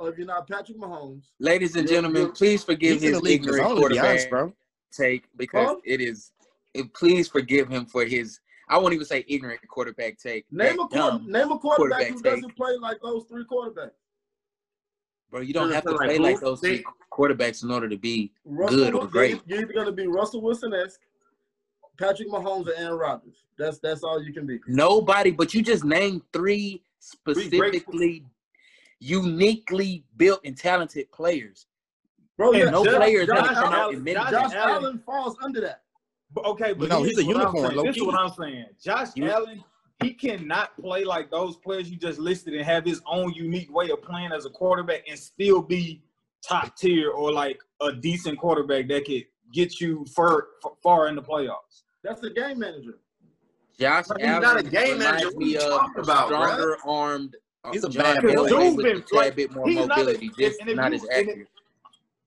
or 0.00 0.08
if 0.08 0.16
you're 0.18 0.26
not 0.26 0.48
Patrick 0.48 0.78
Mahomes, 0.78 1.24
Ladies 1.38 1.76
and 1.76 1.86
gentlemen, 1.86 2.22
you're- 2.22 2.32
please 2.34 2.64
forgive 2.64 3.00
his 3.02 3.12
the 3.12 3.20
league 3.20 3.44
for 3.44 3.48
his 3.50 3.56
ignorant 3.58 3.66
own, 3.66 3.70
to 3.70 3.74
be 3.76 3.80
quarterback 3.80 4.10
honest, 4.10 4.30
bro. 4.30 4.54
take 4.90 5.24
because 5.36 5.68
Huh? 5.68 5.76
it 5.84 6.00
is. 6.00 6.32
It, 6.74 6.92
please 6.94 7.28
forgive 7.28 7.68
him 7.68 7.84
for 7.86 8.04
his. 8.04 8.40
I 8.68 8.78
won't 8.78 8.94
even 8.94 9.04
say 9.06 9.24
ignorant 9.28 9.60
quarterback 9.68 10.18
take. 10.18 10.46
name 10.50 10.80
a 10.80 10.88
quarter, 10.88 11.18
name 11.24 11.52
a 11.52 11.58
quarterback 11.58 11.76
quarterback 11.76 12.06
who 12.08 12.14
take. 12.22 12.34
doesn't 12.34 12.56
play 12.56 12.76
like 12.80 13.00
those 13.02 13.24
three 13.26 13.44
quarterbacks. 13.44 13.90
Bro, 15.30 15.42
you 15.42 15.52
don't 15.52 15.70
have 15.70 15.84
to 15.84 15.90
like 15.92 16.08
play 16.08 16.18
like 16.18 16.40
those 16.40 16.60
three 16.60 16.82
quarterbacks 17.12 17.62
in 17.62 17.70
order 17.70 17.88
to 17.88 17.96
be 17.96 18.32
Russell, 18.44 18.78
Good 18.78 18.94
or 18.94 19.06
great. 19.06 19.40
You're 19.46 19.60
either 19.62 19.72
gonna 19.72 19.92
be 19.92 20.06
Russell 20.06 20.40
Wilson 20.40 20.72
esque, 20.72 21.00
Patrick 21.98 22.28
Mahomes, 22.28 22.66
or 22.68 22.74
Aaron 22.76 22.98
Rodgers. 22.98 23.44
That's 23.58 23.78
that's 23.78 24.02
all 24.02 24.22
you 24.22 24.32
can 24.32 24.46
be. 24.46 24.58
nobody. 24.66 25.30
But 25.30 25.52
you 25.54 25.62
just 25.62 25.84
named 25.84 26.22
three 26.32 26.82
great- 27.24 27.42
specifically, 27.42 28.24
uniquely 29.00 30.04
built 30.16 30.40
and 30.44 30.56
talented 30.56 31.10
players. 31.10 31.66
Bro, 32.36 32.50
And 32.52 32.58
yeah, 32.58 32.70
no 32.70 32.84
Josh- 32.84 32.94
player 32.96 33.20
is 33.20 33.26
Josh, 33.26 33.36
gonna 33.38 33.54
come 33.54 33.64
out 33.64 33.74
Allen, 33.74 33.88
and 33.88 33.96
admit 33.98 34.16
Josh 34.16 34.30
Josh 34.30 34.52
Allen- 34.54 34.84
Allen 34.84 35.02
falls 35.04 35.36
under 35.42 35.60
that. 35.62 35.82
But 36.32 36.44
okay, 36.46 36.72
but 36.72 36.88
No, 36.88 37.02
he's 37.02 37.18
a 37.18 37.24
what 37.24 37.36
I'm 37.36 37.40
unicorn, 37.54 37.86
This 37.86 37.96
is 37.96 38.02
what 38.04 38.14
I'm 38.14 38.30
saying. 38.30 38.66
Josh 38.82 39.08
You- 39.16 39.28
Allen, 39.30 39.64
he 40.02 40.14
cannot 40.14 40.76
play 40.78 41.04
like 41.04 41.30
those 41.30 41.56
players 41.56 41.90
you 41.90 41.96
just 41.96 42.18
listed 42.18 42.54
and 42.54 42.64
have 42.64 42.84
his 42.84 43.02
own 43.06 43.32
unique 43.34 43.70
way 43.74 43.90
of 43.90 44.00
playing 44.02 44.32
as 44.32 44.46
a 44.46 44.50
quarterback 44.50 45.06
and 45.08 45.18
still 45.18 45.60
be 45.60 46.02
top 46.42 46.74
tier 46.76 47.10
or 47.10 47.32
like 47.32 47.60
a 47.82 47.92
decent 47.92 48.38
quarterback 48.38 48.88
that 48.88 49.04
could 49.04 49.24
get 49.52 49.80
you 49.80 50.06
far 50.14 50.46
far 50.82 51.08
in 51.08 51.16
the 51.16 51.22
playoffs. 51.22 51.82
That's 52.02 52.20
the 52.20 52.30
game 52.30 52.60
manager. 52.60 52.98
Josh 53.78 54.06
But 54.08 54.18
he's 54.20 54.28
Allen 54.30 54.42
not 54.42 54.56
a 54.60 54.62
game 54.62 54.98
manager. 54.98 55.26
What 55.28 55.36
me 55.36 55.52
you 55.52 55.58
of 55.58 55.64
talking 55.68 55.94
a 55.98 56.00
about, 56.00 56.30
bruh? 56.30 56.46
stronger 56.46 56.76
armed. 56.86 57.36
Uh, 57.64 57.72
He's 57.72 57.84
a 57.84 57.90
bad 57.90 58.22
Elway 58.22 58.48
boy. 58.50 58.70
with 58.74 58.86
a 58.86 58.88
been, 58.94 59.02
tad 59.02 59.12
like, 59.12 59.36
bit 59.36 59.52
more 59.54 59.68
he's 59.68 59.76
not 59.86 59.88
mobility, 59.98 60.26
and- 60.26 60.36
just 60.36 60.60
and 60.60 60.76
not 60.76 60.92
you- 60.92 60.96
as 60.98 61.08
accurate. 61.10 61.48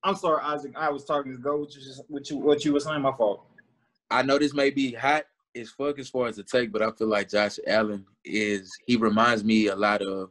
I'm 0.06 0.16
sorry, 0.16 0.42
Isaac. 0.44 0.74
I 0.76 0.90
was 0.90 1.06
talking 1.06 1.32
to 1.32 1.38
go 1.38 1.60
with 1.62 1.76
you, 1.78 1.82
what 2.10 2.30
you 2.30 2.38
what 2.38 2.66
you 2.66 2.74
were 2.74 2.80
saying. 2.82 3.02
My 3.02 3.14
fault. 3.14 3.46
I 4.12 4.22
know 4.22 4.38
this 4.38 4.54
may 4.54 4.70
be 4.70 4.92
hot 4.94 5.26
as 5.56 5.70
fuck 5.70 5.98
as 5.98 6.10
far 6.10 6.28
as 6.28 6.36
the 6.36 6.44
take, 6.44 6.72
but 6.74 6.82
I 6.82 6.92
feel 6.92 7.08
like 7.08 7.30
Josh 7.30 7.58
Allen 7.68 8.06
is 8.26 8.70
he 8.86 8.98
reminds 8.98 9.44
me 9.46 9.68
a 9.68 9.76
lot 9.76 10.02
of 10.02 10.30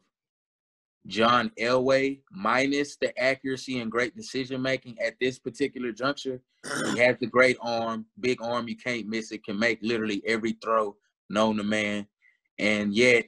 John 1.06 1.50
Elway 1.58 2.20
minus 2.30 2.96
the 2.96 3.18
accuracy 3.20 3.80
and 3.80 3.90
great 3.90 4.14
decision 4.14 4.60
making 4.62 4.98
at 5.00 5.14
this 5.20 5.38
particular 5.38 5.90
juncture. 5.90 6.40
He 6.92 6.98
has 6.98 7.16
the 7.18 7.26
great 7.26 7.56
arm, 7.60 8.04
big 8.20 8.40
arm, 8.42 8.68
you 8.68 8.76
can't 8.76 9.06
miss 9.08 9.32
it, 9.32 9.42
can 9.44 9.58
make 9.58 9.78
literally 9.82 10.22
every 10.26 10.52
throw 10.62 10.96
known 11.30 11.56
to 11.56 11.64
man. 11.64 12.06
And 12.58 12.94
yet, 12.94 13.24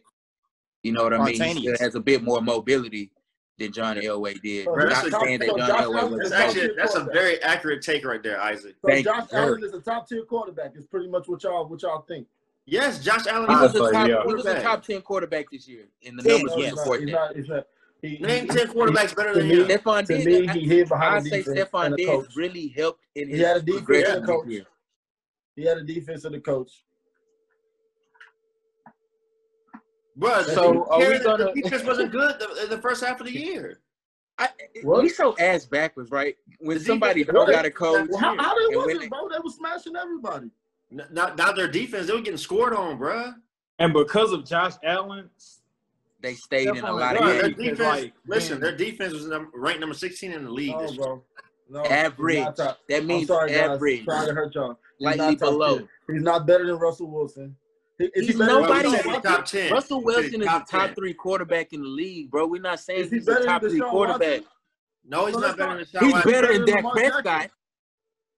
you 0.85 0.93
know 0.93 1.03
what 1.03 1.15
I 1.15 1.25
mean? 1.25 1.41
He 1.57 1.61
still 1.63 1.77
has 1.81 1.95
a 1.95 2.01
bit 2.01 2.23
more 2.23 2.41
mobility 2.43 3.11
than 3.59 3.73
John 3.73 3.97
Elway 3.97 4.41
did. 4.43 4.67
So 4.67 4.75
Not 4.75 5.07
a- 5.07 5.11
saying 5.11 5.39
that 5.41 5.49
so 5.49 5.57
John 5.59 5.69
Josh 5.69 5.81
Elway 5.85 6.11
was 6.11 6.31
That's 6.31 6.33
a 6.33 6.37
a 6.37 6.39
actually 6.63 6.77
that's 6.77 6.95
a 6.95 7.05
very 7.05 7.43
accurate 7.43 7.83
take 7.83 8.05
right 8.05 8.23
there, 8.23 8.41
Isaac. 8.41 8.75
So 8.83 8.89
Thank 8.89 9.07
Josh 9.07 9.27
you. 9.33 9.39
Allen 9.39 9.65
is 9.65 9.73
a 9.73 9.81
top 9.81 10.09
tier 10.09 10.23
quarterback. 10.25 10.77
Is 10.77 10.87
pretty 10.87 11.09
much 11.09 11.27
what 11.27 11.43
y'all 11.43 11.67
what 11.67 11.83
y'all 11.83 12.03
think. 12.03 12.27
Yes, 12.67 13.03
Josh 13.03 13.27
Allen. 13.27 13.49
He 13.49 13.55
is 13.65 13.73
was 13.73 13.75
a 13.75 13.85
a 13.85 13.93
top, 13.93 14.09
yeah. 14.09 14.23
he 14.27 14.35
was 14.35 14.47
a 14.47 14.63
top 14.63 14.83
10 14.83 15.03
quarterback 15.03 15.51
this 15.51 15.67
year, 15.69 15.85
and 16.07 16.19
the 16.19 16.23
Ten, 16.23 16.33
numbers 16.33 16.51
No, 16.51 16.57
he's 16.57 16.65
yes. 16.65 16.75
not. 16.75 16.79
support 16.83 17.01
He's 17.01 17.11
not. 17.13 17.37
He's 17.37 17.49
not. 17.49 17.67
He, 18.03 18.19
Name 18.19 18.43
he- 18.43 18.49
ten 18.49 18.67
quarterbacks 18.69 19.17
better 19.17 19.33
to 19.35 19.39
than 19.39 19.49
me- 19.49 19.55
him. 19.63 19.69
Stefon 19.69 20.07
Diggs, 20.07 20.27
me, 20.27 20.49
I, 20.49 20.53
he 20.53 20.67
hid 20.69 20.89
behind 20.91 21.25
the 21.25 21.31
say 21.31 21.43
Stefon 21.43 21.97
Diggs 21.97 22.37
really 22.37 22.69
helped 22.69 23.05
in 23.15 23.29
He 23.29 23.37
his 23.37 23.47
had 23.47 23.57
a 23.59 23.61
defense 23.63 23.77
progression 23.85 24.13
and 24.17 24.23
this 24.25 24.29
coach. 24.31 24.47
year. 24.49 24.65
He 25.57 25.65
had 25.65 25.79
a 25.79 25.83
defense 25.85 26.25
and 26.27 26.35
a 26.35 26.41
coach. 26.41 26.85
Bro, 30.17 30.43
So, 30.45 30.85
are 30.87 30.99
we 31.01 31.19
gonna- 31.19 31.53
the 31.55 31.61
defense 31.63 31.83
wasn't 31.85 32.13
good 32.13 32.39
the, 32.39 32.67
the 32.69 32.79
first 32.81 33.05
half 33.05 33.21
of 33.21 33.27
the 33.27 33.33
year. 33.39 33.81
I, 34.39 34.49
What? 34.83 35.03
we 35.03 35.09
so 35.09 35.37
ass 35.39 35.65
backwards, 35.65 36.11
right? 36.11 36.37
When 36.59 36.81
somebody 36.81 37.25
defense- 37.25 37.51
got 37.51 37.65
a 37.65 37.71
coach, 37.71 38.09
Well, 38.11 38.19
how, 38.21 38.37
how 38.37 38.55
they 38.59 38.65
And 38.67 38.77
wasn't, 38.77 39.01
they- 39.03 39.09
bro? 39.09 39.29
They 39.29 39.39
was 39.43 39.55
smashing 39.57 39.95
everybody. 39.97 40.51
Not, 40.91 41.37
not 41.37 41.57
their 41.57 41.69
defense. 41.69 42.07
They 42.07 42.13
were 42.15 42.21
getting 42.21 42.37
scored 42.37 42.75
on, 42.75 42.99
bro. 42.99 43.33
And 43.81 43.93
because 43.93 44.33
of 44.33 44.45
Josh 44.45 44.75
Allen, 44.85 45.29
they 46.21 46.35
stayed 46.35 46.69
in 46.69 46.79
a 46.79 46.93
lot 46.93 47.13
Diggs- 47.15 47.21
of 47.21 47.21
Bro, 47.21 47.33
their 47.33 47.43
games. 47.51 47.57
defense. 47.79 47.79
like, 47.81 48.13
listen, 48.27 48.53
man. 48.55 48.61
their 48.61 48.77
defense 48.77 49.13
was 49.13 49.27
num- 49.27 49.51
ranked 49.55 49.81
number 49.81 49.95
16 49.95 50.33
in 50.33 50.45
the 50.45 50.51
league. 50.51 50.77
No, 50.77 50.93
bro. 50.95 51.25
No, 51.71 51.85
Average. 51.85 52.39
not 52.39 52.57
top- 52.57 52.79
That 52.89 53.01
I'm 53.03 53.07
means 53.07 53.27
sorry, 53.27 53.51
guys. 53.51 53.59
average, 53.71 54.05
Trying 54.05 54.27
to 54.29 54.35
hurt 54.35 54.55
y'all. 54.55 54.79
He's 54.99 55.05
slightly 55.07 55.19
not 55.19 55.39
top 55.39 55.49
below. 55.51 55.89
He's 56.09 56.23
not 56.23 56.47
better 56.47 56.67
than 56.67 56.77
Russell 56.77 57.11
Wilson. 57.11 57.57
He- 57.99 58.05
Is 58.07 58.11
He's 58.15 58.27
he 58.29 58.33
better 58.39 58.53
than 58.55 58.63
nobody- 58.63 58.89
we 58.89 58.95
Deshaun 58.97 59.23
top 59.23 59.45
10. 59.45 59.73
Russell 59.73 60.03
Wilson 60.03 60.43
is 60.43 60.47
a 60.49 60.51
top 60.51 60.67
10. 60.69 60.95
three 60.95 61.15
quarterback 61.15 61.73
in 61.73 61.81
the 61.83 61.89
league, 61.89 62.31
bro. 62.31 62.47
We're 62.47 62.61
not 62.61 62.81
saying 62.81 63.05
Is 63.05 63.11
he 63.11 63.17
he's 63.19 63.29
a 63.29 63.45
top 63.45 63.63
three 63.63 63.79
quarterback. 63.81 64.41
Watson? 64.41 64.47
No, 65.05 65.27
he's 65.27 65.35
So 65.35 65.41
not 65.41 65.57
better 65.57 65.77
than 65.77 65.85
Deshaun 65.85 66.03
He's 66.03 66.25
better 66.25 66.53
than 66.53 66.65
than 66.65 66.83
Dak 66.83 66.93
Prescott. 66.93 67.45
Is 67.47 67.51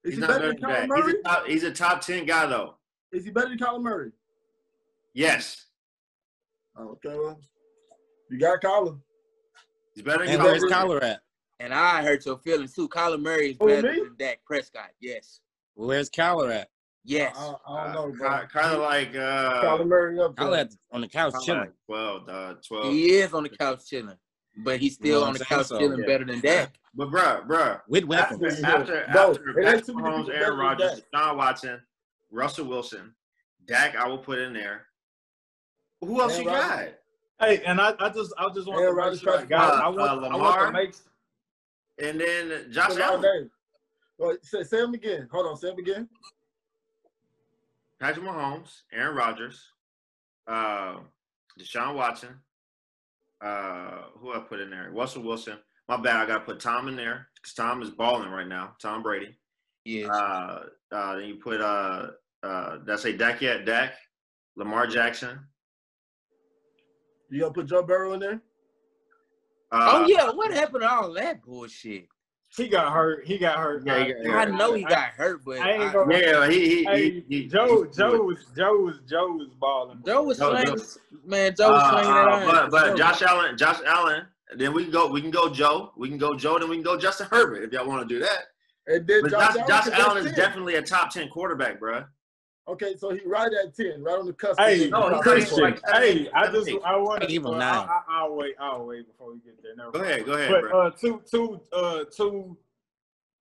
He's 0.04 0.14
he 0.14 0.20
better 0.20 0.32
better 0.34 0.46
than 0.48 0.60
than 0.60 0.70
Kyler 0.70 0.74
that. 0.80 0.88
Murray? 0.88 1.02
He's 1.02 1.14
a, 1.14 1.22
top, 1.22 1.46
he's 1.46 1.62
a 1.62 1.72
top 1.72 2.00
10 2.00 2.26
guy, 2.26 2.46
though. 2.46 2.74
Is 3.12 3.24
he 3.24 3.30
better 3.30 3.48
than 3.48 3.58
Kyler 3.58 3.82
Murray? 3.82 4.12
Yes. 5.14 5.66
Oh, 6.76 6.88
okay, 6.90 7.16
well, 7.16 7.40
you 8.30 8.38
got 8.38 8.60
Kyler. 8.60 9.00
He's 9.94 10.02
better 10.04 10.24
than 10.26 10.34
And 10.34 10.38
better 10.42 10.50
where's 10.60 10.64
Kyler. 10.64 11.00
Kyler 11.00 11.02
at? 11.04 11.22
And 11.60 11.72
I 11.72 12.02
hurt 12.02 12.26
your 12.26 12.36
feelings 12.38 12.74
too. 12.74 12.88
Kyler 12.88 13.20
Murray 13.20 13.52
is 13.52 13.56
Who, 13.58 13.66
better 13.68 13.94
than 13.94 14.14
Dak 14.18 14.40
Prescott. 14.44 14.90
Yes. 15.00 15.40
Where's 15.74 16.10
Kyler 16.10 16.52
at? 16.54 16.68
Yes. 17.08 17.36
I, 17.38 17.54
I 17.68 17.92
don't 17.92 18.10
know, 18.12 18.16
bro. 18.18 18.40
Kind 18.52 18.74
of 18.74 18.80
like 18.80 19.14
uh, 19.14 19.62
Kyler 19.62 19.86
Murray 19.86 20.18
up 20.18 20.34
there. 20.36 20.46
Kyler 20.46 20.76
on 20.90 21.00
the 21.02 21.08
couch 21.08 21.32
kinda 21.34 21.46
chilling. 21.46 21.60
like 21.60 21.72
12, 21.86 22.28
uh, 22.28 22.54
12. 22.66 22.92
He 22.92 23.10
is 23.10 23.32
on 23.32 23.44
the 23.44 23.48
couch 23.48 23.86
chilling, 23.88 24.16
but 24.64 24.80
he's 24.80 24.94
still 24.94 25.20
know 25.20 25.26
on 25.28 25.34
the 25.34 25.44
couch 25.44 25.66
So, 25.66 25.78
chilling 25.78 26.00
yeah. 26.00 26.06
better 26.06 26.24
than 26.24 26.40
Dak. 26.40 26.74
But, 26.98 27.10
bruh, 27.10 27.46
bruh, 27.46 27.82
With 27.88 28.10
after, 28.10 28.38
weapons. 28.38 28.62
after, 28.64 29.06
Bro, 29.12 29.30
after 29.32 29.58
it 29.60 29.66
ain't 29.66 29.80
Patrick 29.86 29.96
Mahomes, 29.98 30.28
Aaron 30.30 30.30
better 30.30 30.46
than 30.46 30.56
Rodgers, 30.58 31.02
Deshaun 31.14 31.36
Watson, 31.36 31.80
Russell 32.32 32.64
Wilson, 32.66 33.14
Dak, 33.66 33.94
I 33.96 34.08
will 34.08 34.16
put 34.16 34.38
in 34.38 34.54
there. 34.54 34.86
Who 36.00 36.18
else 36.22 36.32
Aaron 36.36 36.44
you 36.46 36.50
got? 36.50 36.70
Rodgers. 36.70 36.94
hey, 37.40 37.62
and 37.66 37.80
I, 37.82 37.92
I 38.00 38.08
just 38.08 38.32
I 38.38 38.48
just 38.54 38.66
want 38.66 38.80
Aaron 38.80 38.94
to 38.94 38.96
make 38.96 39.04
Rodgers, 39.04 39.20
sure, 39.20 39.32
Patrick 39.32 39.50
guys, 39.50 39.72
Mahomes, 39.72 39.80
I 39.82 39.88
want 39.90 40.00
uh, 40.00 40.04
I 40.04 40.14
want 40.14 40.32
Lamar. 40.32 40.66
to 40.68 40.72
make 40.72 40.94
And 42.02 42.18
then 42.18 42.72
Josh 42.72 42.96
Allen, 42.98 43.20
Jackson. 43.20 43.50
Well, 44.16 44.36
say, 44.42 44.62
say 44.62 44.78
him 44.82 44.94
again. 44.94 45.28
Hold 45.30 45.46
on, 45.48 45.56
say 45.58 45.68
him 45.72 45.78
again. 45.78 46.08
Patrick 48.00 48.26
Mahomes, 48.26 48.82
Aaron 48.92 49.16
Rodgers, 49.16 49.62
uh, 50.46 50.96
Deshaun 51.58 51.94
Watson. 51.94 52.40
Uh, 53.44 54.02
who 54.18 54.32
I 54.32 54.38
put 54.38 54.60
in 54.60 54.70
there? 54.70 54.90
Russell 54.92 55.22
Wilson. 55.22 55.58
My 55.88 55.96
bad. 55.96 56.16
I 56.16 56.26
got 56.26 56.38
to 56.38 56.44
put 56.44 56.60
Tom 56.60 56.88
in 56.88 56.96
there 56.96 57.28
because 57.36 57.52
Tom 57.52 57.82
is 57.82 57.90
balling 57.90 58.30
right 58.30 58.48
now. 58.48 58.74
Tom 58.80 59.02
Brady. 59.02 59.36
Yeah. 59.84 60.08
Uh, 60.08 60.62
uh, 60.90 61.16
then 61.16 61.26
you 61.26 61.36
put 61.36 61.60
uh, 61.60 62.08
uh, 62.42 62.78
did 62.78 62.90
I 62.90 62.96
say 62.96 63.16
Dak 63.16 63.40
yet? 63.40 63.64
Dak, 63.64 63.94
Lamar 64.56 64.86
Jackson. 64.86 65.38
You 67.30 67.40
gonna 67.40 67.52
put 67.52 67.66
Joe 67.66 67.82
Burrow 67.82 68.12
in 68.14 68.20
there? 68.20 68.40
Uh, 69.72 69.90
oh 69.92 70.06
yeah, 70.06 70.30
what 70.30 70.52
happened 70.52 70.82
to 70.82 70.90
all 70.90 71.12
that 71.14 71.42
bullshit? 71.42 72.06
He 72.56 72.68
got 72.68 72.92
hurt. 72.92 73.24
He 73.26 73.38
got 73.38 73.58
hurt. 73.58 73.86
Yeah, 73.86 74.04
he 74.04 74.12
got- 74.24 74.48
I 74.48 74.50
know 74.50 74.72
he 74.74 74.84
I- 74.84 74.88
got 74.88 75.08
hurt, 75.10 75.44
but 75.44 75.58
I 75.60 75.72
ain't 75.72 75.92
gonna- 75.92 76.16
Yeah, 76.18 76.48
he 76.48 76.68
he, 76.68 76.84
Hey, 76.84 77.10
he, 77.10 77.24
he 77.28 77.46
Joe, 77.46 77.84
he- 77.84 77.90
Joe 77.96 78.22
was 78.22 78.44
Joe 78.56 78.80
was 78.80 79.00
Joe 79.08 79.32
was 79.32 79.48
balling. 79.58 80.02
Joe 80.06 80.22
was 80.22 80.38
No, 80.38 80.50
slinging, 80.50 80.76
Joe- 80.76 80.84
man. 81.24 81.54
Joe 81.56 81.72
was 81.72 81.82
Uh, 81.82 81.90
slinging 81.90 82.14
that 82.14 82.28
uh, 82.28 82.46
but 82.50 82.70
but 82.70 82.86
sure. 82.86 82.96
Josh 82.96 83.22
Allen, 83.22 83.56
Josh 83.58 83.80
Allen. 83.86 84.26
Then 84.56 84.72
we 84.72 84.84
can 84.84 84.92
go. 84.92 85.08
We 85.08 85.20
can 85.20 85.30
go 85.32 85.48
Joe. 85.48 85.92
We 85.96 86.08
can 86.08 86.18
go 86.18 86.36
Joe. 86.36 86.58
Then 86.58 86.68
we 86.68 86.76
can 86.76 86.84
go 86.84 86.96
Justin 86.96 87.26
Herbert 87.30 87.64
if 87.64 87.72
y'all 87.72 87.86
want 87.86 88.08
to 88.08 88.14
do 88.14 88.20
that. 88.20 88.44
And 88.86 89.04
then 89.06 89.22
But 89.22 89.32
Josh, 89.32 89.54
Josh, 89.56 89.66
Josh 89.66 89.88
Allen 89.98 90.18
is 90.18 90.26
10. 90.26 90.34
definitely 90.36 90.76
a 90.76 90.82
top 90.82 91.10
ten 91.12 91.28
quarterback, 91.28 91.80
bro. 91.80 92.04
Okay, 92.68 92.96
so 92.96 93.10
he 93.14 93.20
right 93.24 93.50
at 93.64 93.76
ten, 93.76 94.02
right 94.02 94.18
on 94.18 94.26
the 94.26 94.32
cusp. 94.32 94.58
Hey, 94.60 94.88
No, 94.90 95.08
he's 95.14 95.22
Christian. 95.22 95.60
like 95.62 95.80
hey, 95.94 96.28
I 96.34 96.50
just. 96.50 96.68
I 96.84 96.96
want 96.96 97.20
to 97.22 97.28
Give 97.28 97.44
him 97.44 97.52
nine. 97.52 97.62
I, 97.62 97.84
I, 97.86 98.02
I'll 98.08 98.34
wait. 98.34 98.54
I'll 98.58 98.84
wait 98.86 99.06
before 99.06 99.32
we 99.32 99.38
get 99.38 99.62
there. 99.62 99.76
Never 99.76 99.92
Go 99.92 100.00
ahead, 100.00 100.26
go 100.26 100.32
ahead, 100.32 100.50
But 100.50 100.60
bro. 100.62 100.86
uh, 100.86 100.90
two, 100.90 101.22
two, 101.30 101.60
uh, 101.72 102.04
two. 102.14 102.56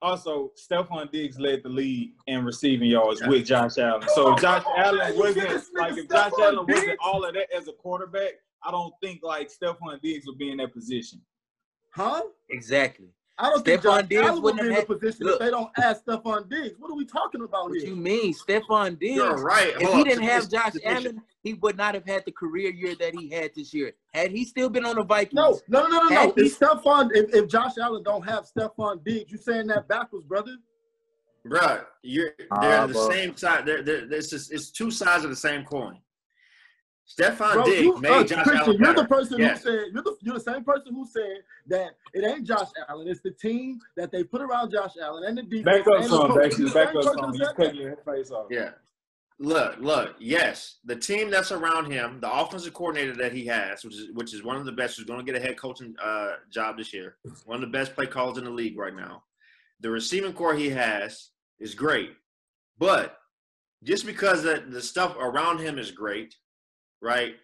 Also, 0.01 0.51
Stefon 0.55 1.12
Diggs 1.12 1.39
led 1.39 1.63
the 1.63 1.70
league 1.70 2.12
in 2.27 2.46
receiving 2.46 2.89
yards 2.91 3.22
Yeah. 3.22 3.29
with 3.29 3.46
Josh 3.48 3.79
Allen. 3.79 4.08
So 4.13 4.36
Josh 4.36 4.63
Allen 4.77 5.17
wasn't 5.17 5.48
get 5.48 5.50
this 5.50 5.70
nigga 5.75 5.79
like 5.79 5.98
if 5.98 6.10
Josh 6.10 6.32
Stefon 6.32 6.44
Allen 6.44 6.65
wasn't 6.67 7.00
all 7.03 7.24
of 7.25 7.34
that 7.34 7.48
as 7.55 7.67
a 7.67 7.74
quarterback. 7.74 8.34
I 8.62 8.70
don't 8.72 8.94
think 9.01 9.24
like 9.24 9.50
Stefon 9.50 10.00
Diggs 10.01 10.27
would 10.27 10.38
be 10.38 10.51
in 10.51 10.58
that 10.58 10.74
position. 10.74 11.22
Huh? 11.91 12.22
Exactly. 12.50 13.08
I 13.38 13.50
don't 13.50 13.65
Stefon 13.65 13.84
Josh 13.84 14.04
Diggs 14.08 14.32
would 14.32 14.44
wouldn't 14.44 14.62
be 14.62 14.68
in 14.68 14.72
a 14.72 14.75
had- 14.75 14.88
position 14.88 15.25
look. 15.25 15.34
if 15.34 15.39
they 15.39 15.50
don't 15.50 15.70
ask 15.77 16.06
Stefon 16.06 16.50
Diggs. 16.50 16.75
What 16.80 16.89
are 16.89 16.96
we 16.96 17.06
talking 17.06 17.42
about 17.44 17.70
What 17.70 17.77
here? 17.80 17.89
you 17.89 17.96
mean, 17.96 18.34
Stefon 18.34 18.98
Diggs? 18.98 19.15
You're 19.15 19.36
right. 19.44 19.74
If 19.75 19.82
Hold 19.82 19.94
he 19.96 20.01
on. 20.01 20.04
didn't 20.08 20.24
have 20.24 20.50
Josh 20.50 20.74
this- 20.74 20.82
Allen, 20.86 21.22
he 21.44 21.54
would 21.56 21.75
not 21.75 21.96
have 21.96 22.06
had 22.06 22.24
the 22.25 22.32
career 22.32 22.72
year 22.72 22.96
that 22.96 23.13
he 23.13 23.30
had 23.30 23.51
this 23.54 23.74
year. 23.74 23.94
Had 24.13 24.32
he 24.32 24.46
still 24.46 24.70
been 24.70 24.86
on 24.86 24.96
the 24.96 25.04
Vikings, 25.04 25.34
No, 25.34 25.60
no, 25.68 25.84
no, 25.88 25.89
no, 25.89 26.04
no, 26.04 26.10
no. 26.27 26.34
He- 26.38 26.44
If 26.46 26.58
Stefon, 26.60 27.10
if, 27.13 27.34
if 27.36 27.48
Josh 27.50 27.74
Allen 27.82 28.04
don't 28.04 28.24
have 28.24 28.46
Stefon 28.46 29.04
Diggs, 29.04 29.30
you 29.32 29.38
saying 29.38 29.68
that 29.68 29.88
backwards, 29.89 30.25
brother? 30.25 30.56
Bruh, 31.46 31.86
you're 32.04 32.32
they're 32.39 32.48
ah, 32.82 32.88
the 32.88 32.94
bro. 32.94 33.10
same 33.12 33.36
side. 33.38 33.65
They're, 33.65 33.84
they're, 33.84 34.12
it's, 34.13 34.30
just, 34.30 34.51
it's 34.51 34.72
two 34.72 34.89
sides 34.89 35.24
of 35.25 35.30
the 35.30 35.36
same 35.36 35.63
coin. 35.65 36.00
Stefon 37.08 37.54
Bro, 37.54 37.66
Diggs 37.66 37.82
you, 37.82 37.98
made 38.00 38.10
uh, 38.12 38.24
Josh 38.24 38.44
Christian, 38.44 38.58
Allen 38.58 38.78
you're 38.80 38.94
better. 38.94 39.02
the 39.04 39.08
person 39.08 39.40
Yes. 39.40 39.64
who 39.64 39.70
said 39.70 39.86
you're 39.94 40.04
the 40.04 40.16
you're 40.22 40.34
the 40.34 40.40
same 40.40 40.64
person 40.64 40.94
who 40.94 41.06
said 41.06 41.38
that 41.68 41.92
it 42.14 42.24
ain't 42.26 42.46
Josh 42.46 42.70
Allen, 42.90 43.08
it's 43.08 43.22
the 43.22 43.32
team 43.32 43.80
that 43.96 44.12
they 44.12 44.24
put 44.24 44.42
around 44.42 44.72
Josh 44.72 44.94
Allen 45.02 45.24
and 45.26 45.38
the 45.38 45.44
defense. 45.44 45.66
Back 45.66 45.82
up 45.88 45.94
and 45.96 46.04
the 46.04 46.10
some, 46.10 46.36
back, 46.36 46.58
You're 46.58 46.74
back 46.74 46.88
up 46.88 46.94
person 46.96 47.14
some. 47.20 47.32
who 47.32 47.38
You 47.38 47.46
cut 47.56 47.76
your 47.76 47.96
face 47.98 48.32
off. 48.32 48.48
Yeah. 48.50 48.72
Look, 49.38 49.76
look, 49.80 50.16
yes, 50.18 50.78
the 50.86 50.96
team 50.96 51.30
that's 51.30 51.52
around 51.52 51.92
him, 51.92 52.20
the 52.22 52.32
offensive 52.32 52.74
coordinator 52.74 53.14
that 53.18 53.34
he 53.34 53.46
has, 53.48 53.84
which 53.84 53.94
is 53.96 54.08
which 54.14 54.34
is 54.34 54.44
one 54.44 54.56
of 54.56 54.66
the 54.66 54.72
best, 54.72 54.96
who's 54.96 55.06
going 55.06 55.20
to 55.24 55.30
get 55.30 55.40
a 55.40 55.46
head 55.46 55.58
coaching 55.58 55.94
uh, 56.02 56.32
job 56.50 56.78
this 56.78 56.94
year, 56.94 57.18
one 57.46 57.56
of 57.56 57.62
the 57.62 57.68
best 57.68 57.94
play 57.96 58.08
callers 58.08 58.38
in 58.38 58.46
the 58.46 58.50
league 58.50 58.78
right 58.78 58.96
now. 58.96 59.24
The 59.82 59.90
receiving 59.90 60.32
core 60.32 60.56
he 60.56 60.70
has 60.70 61.32
is 61.60 61.76
great, 61.76 62.12
but 62.80 63.18
just 63.84 64.06
because 64.06 64.42
the, 64.42 64.64
the 64.70 64.82
stuff 64.82 65.18
around 65.20 65.60
him 65.60 65.78
is 65.78 65.92
great, 65.92 66.34
right, 67.06 67.36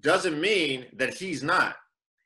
doesn't 0.00 0.40
mean 0.40 0.86
that 0.92 1.14
he's 1.14 1.42
not. 1.42 1.76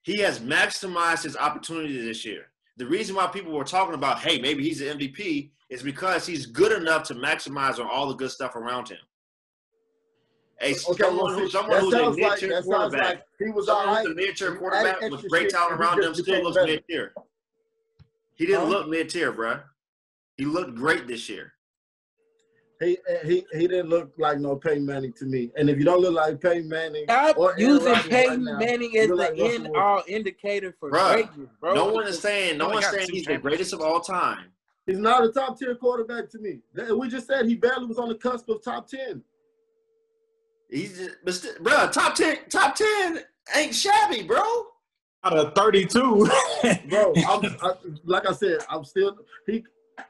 He 0.03 0.19
has 0.19 0.41
maximized 0.41 1.23
his 1.23 1.37
opportunity 1.37 1.99
this 2.03 2.25
year. 2.25 2.47
The 2.77 2.87
reason 2.87 3.15
why 3.17 3.29
people 3.29 3.53
were 3.53 3.65
talking 3.65 3.95
about, 3.95 4.19
hey, 4.19 4.39
maybe 4.41 4.63
he's 4.65 4.81
the 4.81 4.87
MVP, 4.87 5.53
is 5.71 5.83
because 5.83 6.27
he's 6.27 6.45
good 6.47 6.73
enough 6.73 7.05
to 7.05 7.15
maximize 7.15 7.79
on 7.79 7.89
all 7.91 8.09
the 8.09 8.15
good 8.15 8.31
stuff 8.31 8.57
around 8.57 8.89
him. 8.89 8.99
A 10.61 10.71
Okay, 10.71 10.75
someone, 10.75 11.35
who, 11.35 11.49
someone 11.49 11.81
who's 11.81 11.95
a 11.95 12.11
mid-tier 12.11 12.49
that 12.49 12.65
sounds 12.65 12.67
quarterback, 12.67 13.07
like 13.07 13.23
he 13.39 13.51
was 13.51 13.69
all 13.69 13.77
someone 13.81 13.95
right. 13.97 14.07
who's 14.07 14.13
a 14.13 14.15
mid-tier 14.15 14.53
He 14.53 14.59
quarterback 14.59 15.01
with 15.11 15.29
great 15.29 15.49
talent 15.51 15.81
around 15.81 16.03
him 16.03 16.15
still 16.15 16.43
looks 16.43 16.57
better. 16.57 16.67
mid-tier. 16.73 17.13
He 18.35 18.47
didn't 18.47 18.63
Huh? 18.63 18.67
look 18.69 18.89
mid-tier, 18.89 19.33
bruh. 19.33 19.63
He 20.37 20.45
looked 20.45 20.75
great 20.75 21.07
this 21.07 21.29
year. 21.29 21.53
He 22.81 22.99
he 23.25 23.47
he 23.53 23.69
didn't 23.69 23.89
look 23.89 24.13
like 24.19 24.39
no 24.41 24.57
Peyton 24.57 24.85
Manning 24.85 25.13
to 25.15 25.25
me. 25.27 25.51
And 25.57 25.71
if 25.71 25.79
you 25.79 25.85
don't 25.85 26.01
look 26.01 26.15
like 26.15 26.41
Peyton 26.41 26.69
Manning, 26.69 27.05
Stop 27.05 27.39
or 27.39 27.55
using 27.57 27.87
Rodgers 27.87 28.03
right 28.05 28.11
Peyton 28.11 28.45
now, 28.45 28.59
Manning 28.59 28.97
as 28.99 29.07
you 29.09 29.09
the 29.09 29.15
like 29.15 29.39
end 29.39 29.69
all 29.77 30.03
indicator 30.09 30.75
for 30.81 30.91
Bruh, 30.91 31.13
greatness, 31.13 31.51
bro. 31.61 31.75
no 31.75 31.87
one 31.87 32.07
is 32.07 32.19
saying, 32.19 32.59
no 32.59 32.65
Only 32.67 32.75
one's 32.77 32.89
saying 32.89 33.09
he's 33.11 33.27
the 33.27 33.39
greatest 33.39 33.73
of 33.73 33.81
all 33.81 34.01
time. 34.01 34.47
he's 34.87 34.99
not 34.99 35.25
a 35.25 35.31
top 35.31 35.57
tier 35.59 35.77
quarterback 35.77 36.29
to 36.31 36.39
me. 36.39 36.59
We 36.97 37.09
just 37.09 37.29
said 37.29 37.47
he 37.47 37.55
barely 37.55 37.87
was 37.87 37.99
on 37.99 38.09
the 38.09 38.17
cusp 38.17 38.49
of 38.49 38.63
top 38.63 38.89
ten. 38.89 39.23
He's 40.69 40.99
just, 40.99 41.17
but 41.25 41.35
still, 41.35 41.55
bruh, 41.63 41.93
top 41.93 42.17
ten, 42.17 42.39
top 42.49 42.75
ten 42.75 43.21
ain't 43.55 43.75
shabby, 43.75 44.23
bro. 44.25 44.43
Out 45.23 45.39
of 45.39 45.55
32. 45.55 46.29
Bro, 46.89 47.15
I'm, 47.27 47.45
I, 47.63 47.73
like 48.05 48.29
I 48.29 48.33
said, 48.33 48.59
I'm 48.69 48.85
still 48.85 49.17
he. 49.47 49.65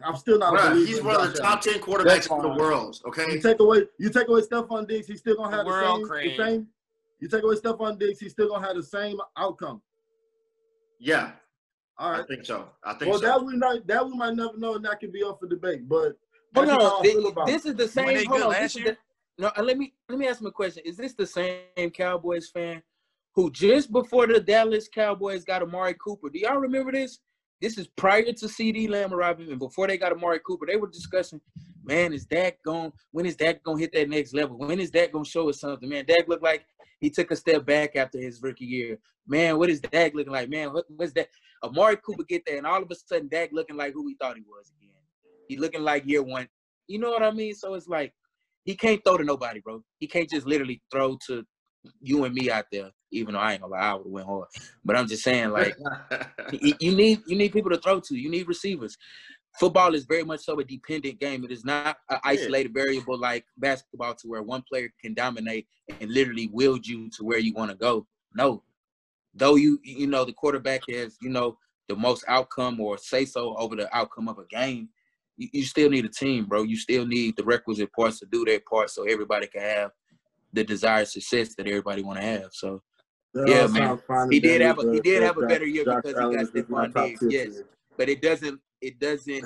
I'm 0.04 0.16
still 0.16 0.38
not. 0.38 0.54
a 0.54 0.56
Bruh, 0.56 0.70
believer 0.72 0.86
he's 0.88 1.02
one 1.02 1.20
of 1.20 1.32
the 1.32 1.38
top 1.38 1.60
ten 1.60 1.74
quarterbacks 1.80 2.04
That's 2.04 2.26
in 2.30 2.38
the 2.38 2.48
world. 2.48 3.00
Okay, 3.06 3.32
You 3.32 3.40
take 3.40 3.60
away, 3.60 3.82
you 3.98 4.10
take 4.10 4.28
away 4.28 4.40
Stefon 4.40 4.88
Diggs, 4.88 5.06
he's 5.06 5.20
still 5.20 5.36
gonna 5.36 5.54
have 5.54 5.64
the, 5.66 5.70
World 5.70 6.08
same, 6.08 6.28
the 6.30 6.36
same. 6.44 6.66
You 7.20 7.28
take 7.28 7.42
away 7.44 7.56
Stefon 7.56 7.98
Diggs, 7.98 8.18
he's 8.20 8.32
still 8.32 8.48
gonna 8.48 8.66
have 8.66 8.76
the 8.76 8.82
same 8.82 9.16
outcome. 9.36 9.82
yeah, 10.98 11.32
All 11.98 12.12
right. 12.12 12.20
I 12.22 12.26
think 12.26 12.44
so. 12.44 12.68
I 12.82 12.94
think 12.94 13.02
so. 13.02 13.08
Well, 13.10 13.18
so. 13.20 13.26
that 13.26 13.44
we 13.44 13.56
might 13.56 13.86
that 13.86 14.06
we 14.06 14.16
might 14.16 14.34
never 14.34 14.56
know, 14.56 14.74
and 14.74 14.84
that 14.84 15.00
could 15.00 15.12
be 15.12 15.22
up 15.22 15.38
for 15.40 15.46
debate. 15.48 15.88
But 15.88 16.16
Hold 16.54 16.68
that's 16.68 16.70
how 16.70 16.96
on, 16.96 17.00
I 17.00 17.02
thi- 17.02 17.12
feel 17.12 17.26
about 17.28 17.46
this 17.46 17.66
is 17.66 17.74
the 17.74 17.88
same. 17.88 18.26
Hold 18.26 18.42
on, 18.42 18.48
last 18.50 18.60
this 18.60 18.76
is 18.76 18.82
the, 18.84 18.96
no, 19.38 19.50
uh, 19.56 19.62
let 19.62 19.76
me 19.78 19.94
let 20.08 20.18
me 20.18 20.26
ask 20.28 20.40
him 20.40 20.46
a 20.46 20.52
question. 20.52 20.82
Is 20.86 20.96
this 20.96 21.14
the 21.14 21.26
same 21.26 21.90
Cowboys 21.92 22.48
fan 22.50 22.82
who 23.34 23.50
just 23.50 23.92
before 23.92 24.26
the 24.26 24.40
Dallas 24.40 24.88
Cowboys 24.88 25.44
got 25.44 25.62
Amari 25.62 25.94
Cooper? 25.94 26.30
Do 26.30 26.38
y'all 26.38 26.56
remember 26.56 26.92
this? 26.92 27.18
This 27.64 27.78
is 27.78 27.88
prior 27.96 28.24
to 28.24 28.44
CeeDee 28.44 28.90
Lamb 28.90 29.14
arriving, 29.14 29.48
and 29.48 29.58
before 29.58 29.86
they 29.86 29.96
got 29.96 30.12
Amari 30.12 30.38
Cooper, 30.46 30.66
they 30.66 30.76
were 30.76 30.86
discussing, 30.86 31.40
man, 31.82 32.12
is 32.12 32.26
Dak 32.26 32.58
going? 32.62 32.92
When 33.10 33.24
is 33.24 33.36
Dak 33.36 33.62
gonna 33.62 33.80
hit 33.80 33.90
that 33.94 34.10
next 34.10 34.34
level? 34.34 34.58
When 34.58 34.78
is 34.78 34.90
Dak 34.90 35.12
gonna 35.12 35.24
show 35.24 35.48
us 35.48 35.60
something? 35.60 35.88
Man, 35.88 36.04
Dak 36.04 36.28
looked 36.28 36.42
like 36.42 36.66
he 37.00 37.08
took 37.08 37.30
a 37.30 37.36
step 37.36 37.64
back 37.64 37.96
after 37.96 38.18
his 38.18 38.42
rookie 38.42 38.66
year. 38.66 38.98
Man, 39.26 39.56
what 39.56 39.70
is 39.70 39.80
Dak 39.80 40.12
looking 40.12 40.34
like? 40.34 40.50
Man, 40.50 40.74
what, 40.74 40.84
what's 40.94 41.14
that? 41.14 41.30
Amari 41.62 41.96
Cooper 42.04 42.24
get 42.24 42.42
there, 42.44 42.58
and 42.58 42.66
all 42.66 42.82
of 42.82 42.90
a 42.90 42.94
sudden, 42.94 43.28
Dak 43.28 43.48
looking 43.50 43.78
like 43.78 43.94
who 43.94 44.04
we 44.04 44.14
thought 44.20 44.36
he 44.36 44.42
was 44.42 44.70
again. 44.78 44.92
He 45.48 45.56
looking 45.56 45.82
like 45.82 46.06
year 46.06 46.22
one. 46.22 46.46
You 46.86 46.98
know 46.98 47.12
what 47.12 47.22
I 47.22 47.30
mean? 47.30 47.54
So 47.54 47.72
it's 47.72 47.88
like 47.88 48.12
he 48.66 48.76
can't 48.76 49.02
throw 49.02 49.16
to 49.16 49.24
nobody, 49.24 49.60
bro. 49.60 49.82
He 50.00 50.06
can't 50.06 50.28
just 50.28 50.46
literally 50.46 50.82
throw 50.92 51.16
to 51.28 51.42
you 52.02 52.24
and 52.24 52.34
me 52.34 52.50
out 52.50 52.66
there. 52.70 52.90
Even 53.14 53.34
though 53.34 53.40
I 53.40 53.52
ain't 53.52 53.62
gonna 53.62 53.72
lie, 53.72 53.80
I 53.80 53.94
would 53.94 54.04
have 54.04 54.12
went 54.12 54.26
hard. 54.26 54.48
But 54.84 54.96
I'm 54.96 55.06
just 55.06 55.22
saying, 55.22 55.50
like, 55.50 55.76
you 56.52 56.94
need 56.94 57.22
you 57.26 57.36
need 57.36 57.52
people 57.52 57.70
to 57.70 57.78
throw 57.78 58.00
to. 58.00 58.16
You 58.16 58.30
need 58.30 58.48
receivers. 58.48 58.96
Football 59.58 59.94
is 59.94 60.04
very 60.04 60.24
much 60.24 60.40
so 60.40 60.58
a 60.58 60.64
dependent 60.64 61.20
game. 61.20 61.44
It 61.44 61.52
is 61.52 61.64
not 61.64 61.96
an 62.10 62.18
isolated 62.24 62.74
variable 62.74 63.16
like 63.16 63.44
basketball 63.56 64.14
to 64.16 64.28
where 64.28 64.42
one 64.42 64.64
player 64.68 64.92
can 65.00 65.14
dominate 65.14 65.68
and 66.00 66.10
literally 66.10 66.48
wield 66.52 66.84
you 66.86 67.08
to 67.10 67.24
where 67.24 67.38
you 67.38 67.54
want 67.54 67.70
to 67.70 67.76
go. 67.76 68.06
No. 68.34 68.64
Though 69.32 69.54
you 69.54 69.78
you 69.84 70.06
know 70.06 70.24
the 70.24 70.32
quarterback 70.32 70.82
has, 70.88 71.16
you 71.22 71.30
know, 71.30 71.56
the 71.88 71.96
most 71.96 72.24
outcome 72.26 72.80
or 72.80 72.98
say 72.98 73.24
so 73.24 73.54
over 73.56 73.76
the 73.76 73.94
outcome 73.96 74.28
of 74.28 74.38
a 74.38 74.46
game, 74.46 74.88
you, 75.36 75.48
you 75.52 75.64
still 75.64 75.90
need 75.90 76.04
a 76.04 76.08
team, 76.08 76.46
bro. 76.46 76.62
You 76.62 76.76
still 76.76 77.06
need 77.06 77.36
the 77.36 77.44
requisite 77.44 77.92
parts 77.92 78.18
to 78.20 78.26
do 78.26 78.44
their 78.44 78.60
part 78.60 78.90
so 78.90 79.04
everybody 79.04 79.46
can 79.46 79.62
have 79.62 79.90
the 80.52 80.64
desired 80.64 81.08
success 81.08 81.54
that 81.56 81.66
everybody 81.66 82.02
want 82.02 82.18
to 82.18 82.24
have. 82.24 82.50
So 82.52 82.82
That 83.34 83.48
Yeah, 83.48 83.66
man. 83.66 84.30
He 84.30 84.38
did 84.40 84.60
have 84.60 84.78
a- 84.78 84.92
he 84.92 85.00
did 85.00 85.22
have 85.22 85.36
a 85.38 85.46
better 85.46 85.66
year 85.66 85.84
Josh 85.84 86.02
because 86.04 86.12
he 86.18 86.34
got 86.36 86.42
is 86.42 86.50
just 86.50 86.68
Stefon 86.68 86.94
Diggs, 86.94 87.20
yes. 87.28 87.48
me. 87.58 87.62
but 87.96 88.08
it 88.08 88.22
doesn't 88.22 88.60
it 88.80 88.98
doesn't 89.00 89.44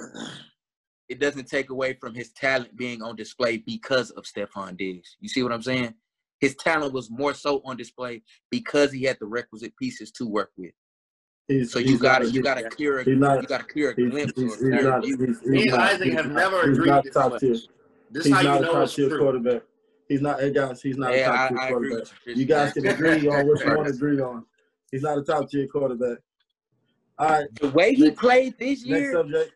it 1.09 1.18
doesn't 1.18 1.46
take 1.48 1.70
away 1.70 1.94
from 1.94 2.14
his 2.14 2.31
talent 2.33 2.77
being 2.77 3.01
on 3.03 3.16
display 3.16 3.57
because 3.57 4.11
of 4.11 4.24
Stefon 4.24 4.77
Diggs. 4.77 5.16
You 5.20 5.29
see 5.31 5.42
what 5.42 5.53
I'm 5.53 5.62
saying? 5.62 5.94
His 6.40 6.55
talent 6.57 6.92
was 6.92 7.11
more 7.11 7.33
so 7.33 7.62
on 7.64 7.77
display 7.79 8.22
because 8.51 8.92
he 8.92 9.05
had 9.05 9.16
the 9.20 9.27
requisite 9.27 9.74
pieces 9.77 10.11
to 10.12 10.27
work 10.27 10.51
with. 10.59 10.72
He's- 11.48 11.70
So 11.70 11.79
you 11.79 11.98
got 11.98 12.18
to 12.18 12.31
you 12.31 12.42
got 12.42 12.59
to 12.59 12.68
clear 12.68 12.98
a, 12.98 13.07
not- 13.07 13.40
you 13.40 13.48
got 13.48 13.66
to 13.66 13.72
clear 13.72 13.92
a 13.92 13.94
He's, 13.94 14.11
glimpse 14.11 14.33
he's, 14.38 14.62
or 14.62 14.74
he's 14.74 14.85
not. 14.85 15.03
view. 15.05 15.16
He's, 15.16 15.42
Me 15.46 15.62
he's 15.62 15.72
and 15.72 15.81
not, 15.81 15.92
Isaac 15.94 16.05
he's 16.05 16.14
have 16.14 16.27
not- 16.27 16.35
never 16.35 16.68
he's 16.68 16.77
agreed 16.79 16.90
not 16.90 17.05
this 17.05 17.14
top 17.14 17.33
much. 17.33 17.40
tier. 17.40 17.57
This 18.11 18.24
He's 18.24 18.27
is 18.27 18.33
how 18.33 18.42
not 18.42 18.53
you 18.55 18.59
a 18.59 18.61
know 18.66 18.72
top 18.72 18.83
it's 18.85 18.94
tier 18.94 19.09
true. 19.09 19.61
Quarterback. 20.08 20.10
He's 20.10 20.20
not. 20.20 20.40
Hey 20.40 20.52
guys, 20.52 20.82
he's 20.82 20.96
not 20.96 21.14
a 21.14 21.24
top 21.24 21.34
I, 21.34 21.48
tier 21.48 21.68
quarterback. 21.68 22.06
you. 22.26 22.34
You 22.34 22.44
guys 22.46 22.72
can 22.72 22.86
agree 22.86 23.28
on 23.28 23.46
what 23.46 23.64
you 23.64 23.76
want 23.76 23.88
to 23.88 23.94
agree 23.94 24.20
on. 24.20 24.44
He's 24.90 25.02
not 25.02 25.18
a 25.18 25.22
top 25.22 25.50
tier 25.50 25.66
quarterback. 25.66 26.18
All 27.18 27.28
right, 27.28 27.46
The 27.60 27.68
way 27.70 27.94
he 27.94 28.04
Next- 28.04 28.20
played 28.20 28.54
this 28.58 28.84
year. 28.84 29.00
next 29.00 29.12
subject. 29.12 29.52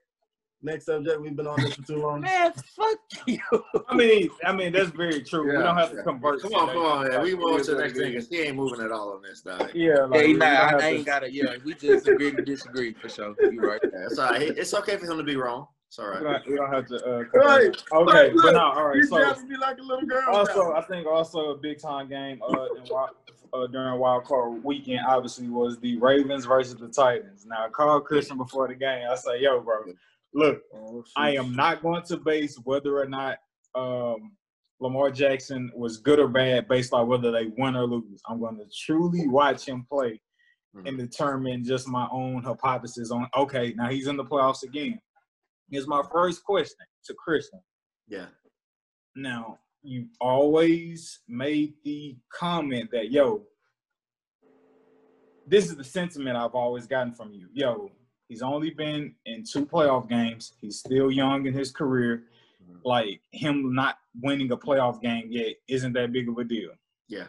Next 0.64 0.86
subject. 0.86 1.20
We've 1.20 1.34
been 1.34 1.46
on 1.48 1.60
this 1.60 1.74
for 1.74 1.82
too 1.82 1.96
long. 1.96 2.20
man, 2.20 2.52
fuck 2.52 2.98
you. 3.26 3.38
I 3.88 3.94
mean, 3.96 4.30
I 4.44 4.52
mean 4.52 4.72
that's 4.72 4.90
very 4.90 5.22
true. 5.22 5.46
we 5.46 5.52
don't 5.60 5.76
have 5.76 5.90
to 5.90 6.02
convert. 6.04 6.40
Come 6.42 6.54
on, 6.54 6.68
today. 6.68 6.72
come 6.78 6.86
on, 6.86 7.08
man. 7.08 7.22
We 7.22 7.32
it 7.32 7.38
move 7.38 7.62
to 7.64 7.74
the 7.74 7.80
next 7.82 7.96
it 7.98 8.00
thing 8.02 8.12
because 8.12 8.28
he 8.28 8.40
ain't 8.42 8.56
moving 8.56 8.80
at 8.80 8.92
all 8.92 9.12
on 9.14 9.22
this, 9.22 9.40
dog. 9.42 9.70
Yeah, 9.74 10.04
like, 10.04 10.26
Yeah, 10.28 10.32
nah, 10.34 10.70
don't 10.70 10.82
I, 10.82 10.86
I 10.86 10.88
ain't 10.90 11.06
gotta. 11.06 11.32
Yeah, 11.32 11.56
we 11.64 11.74
just 11.74 12.06
agree 12.06 12.30
to 12.32 12.42
disagree 12.42 12.92
for 12.94 13.08
sure. 13.08 13.34
You 13.40 13.60
right. 13.60 13.80
Yeah, 13.82 14.04
it's 14.06 14.18
all 14.18 14.30
right. 14.30 14.42
It's 14.42 14.72
okay 14.74 14.96
for 14.96 15.06
him 15.10 15.18
to 15.18 15.24
be 15.24 15.34
wrong. 15.36 15.66
It's 15.92 15.98
all 15.98 16.10
We 16.48 16.56
don't, 16.56 16.72
have 16.72 16.86
to. 16.86 17.04
Uh, 17.04 17.24
Right, 17.34 17.68
okay, 17.92 18.12
right, 18.14 18.32
but 18.34 18.44
look, 18.44 18.54
no, 18.54 18.60
all 18.60 18.86
right. 18.86 19.04
So 19.04 19.44
me 19.44 19.58
like 19.58 19.76
a 19.76 19.82
little 19.82 20.06
girl. 20.06 20.24
also, 20.32 20.70
now. 20.70 20.76
I 20.76 20.82
think 20.84 21.06
also 21.06 21.50
a 21.50 21.58
big 21.58 21.80
time 21.80 22.08
game 22.08 22.40
uh, 22.42 22.66
wild, 22.88 23.10
uh, 23.52 23.66
during 23.66 23.98
wild 24.00 24.24
card 24.24 24.64
weekend 24.64 25.00
obviously 25.06 25.50
was 25.50 25.78
the 25.80 25.98
Ravens 25.98 26.46
versus 26.46 26.76
the 26.76 26.88
Titans. 26.88 27.44
Now, 27.44 27.66
I 27.66 27.68
called 27.68 28.06
Christian 28.06 28.38
before 28.38 28.68
the 28.68 28.74
game. 28.74 29.06
I 29.10 29.14
say, 29.16 29.42
"Yo, 29.42 29.60
bro, 29.60 29.82
look, 30.32 30.62
Oh. 30.74 31.04
I 31.14 31.36
am 31.36 31.54
not 31.54 31.82
going 31.82 32.02
to 32.04 32.16
base 32.16 32.58
whether 32.64 32.98
or 32.98 33.06
not 33.06 33.36
um, 33.74 34.32
Lamar 34.80 35.10
Jackson 35.10 35.70
was 35.76 35.98
good 35.98 36.18
or 36.18 36.28
bad 36.28 36.68
based 36.68 36.94
on 36.94 37.06
whether 37.06 37.30
they 37.30 37.50
win 37.58 37.76
or 37.76 37.86
lose. 37.86 38.22
I'm 38.26 38.40
going 38.40 38.56
to 38.56 38.66
truly 38.74 39.28
watch 39.28 39.68
him 39.68 39.86
play 39.92 40.22
and 40.86 40.96
determine 40.96 41.64
just 41.66 41.86
my 41.86 42.08
own 42.10 42.42
hypothesis 42.42 43.10
on. 43.10 43.28
Okay, 43.36 43.74
now 43.76 43.90
he's 43.90 44.06
in 44.06 44.16
the 44.16 44.24
playoffs 44.24 44.62
again. 44.62 44.98
Is 45.72 45.88
my 45.88 46.02
first 46.12 46.44
question 46.44 46.86
to 47.06 47.14
Christian. 47.14 47.60
Yeah. 48.06 48.26
Now, 49.16 49.58
you 49.82 50.06
always 50.20 51.20
made 51.26 51.72
the 51.82 52.16
comment 52.32 52.90
that, 52.92 53.10
yo, 53.10 53.42
this 55.46 55.66
is 55.66 55.76
the 55.76 55.84
sentiment 55.84 56.36
I've 56.36 56.54
always 56.54 56.86
gotten 56.86 57.14
from 57.14 57.32
you. 57.32 57.48
Yo, 57.54 57.90
he's 58.28 58.42
only 58.42 58.70
been 58.70 59.14
in 59.24 59.44
two 59.44 59.64
playoff 59.64 60.08
games. 60.08 60.52
He's 60.60 60.78
still 60.78 61.10
young 61.10 61.46
in 61.46 61.54
his 61.54 61.72
career. 61.72 62.24
Mhm. 62.62 62.80
Like 62.84 63.22
him 63.32 63.74
not 63.74 63.96
winning 64.20 64.52
a 64.52 64.56
playoff 64.56 65.00
game 65.00 65.32
yet 65.32 65.56
isn't 65.68 65.94
that 65.94 66.12
big 66.12 66.28
of 66.28 66.36
a 66.36 66.44
deal. 66.44 66.72
Yeah. 67.08 67.28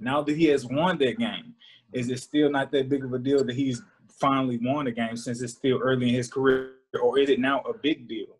Now 0.00 0.22
that 0.22 0.36
he 0.36 0.46
has 0.46 0.66
won 0.66 0.96
that 0.98 1.18
game, 1.18 1.54
is 1.92 2.08
it 2.08 2.18
still 2.20 2.50
not 2.50 2.72
that 2.72 2.88
big 2.88 3.04
of 3.04 3.12
a 3.12 3.18
deal 3.18 3.44
that 3.44 3.54
he's 3.54 3.82
finally 4.08 4.58
won 4.58 4.86
a 4.86 4.90
game 4.90 5.16
since 5.16 5.42
it's 5.42 5.54
still 5.54 5.78
early 5.78 6.08
in 6.08 6.14
his 6.14 6.30
career, 6.30 6.79
or 6.98 7.18
is 7.18 7.28
it 7.30 7.38
now 7.38 7.60
a 7.60 7.74
big 7.76 8.08
deal? 8.08 8.36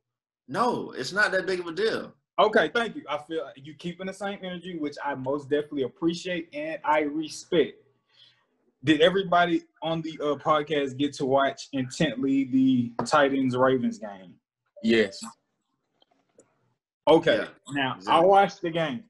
No, 0.48 0.92
it's 0.92 1.12
not 1.12 1.30
that 1.32 1.46
big 1.46 1.60
of 1.60 1.66
a 1.66 1.72
deal. 1.72 2.12
Okay, 2.38 2.70
thank 2.74 2.96
you. 2.96 3.02
I 3.08 3.18
feel 3.18 3.48
you 3.56 3.74
keeping 3.74 4.06
the 4.06 4.12
same 4.14 4.38
energy, 4.42 4.78
which 4.78 4.96
I 5.04 5.14
most 5.14 5.50
definitely 5.50 5.82
appreciate 5.82 6.48
and 6.54 6.78
I 6.84 7.00
respect. 7.00 7.74
Did 8.82 9.02
everybody 9.02 9.62
on 9.82 10.00
the 10.00 10.18
uh, 10.22 10.36
podcast 10.36 10.96
get 10.96 11.12
to 11.14 11.26
watch 11.26 11.68
intently 11.72 12.44
the 12.44 12.92
Titans 13.04 13.54
Ravens 13.56 13.98
game? 13.98 14.34
Yes. 14.82 15.22
Okay, 17.06 17.36
Yeah. 17.36 17.48
now. 17.74 17.98
I 18.08 18.20
watched 18.20 18.62
the 18.62 18.70
game. 18.70 19.04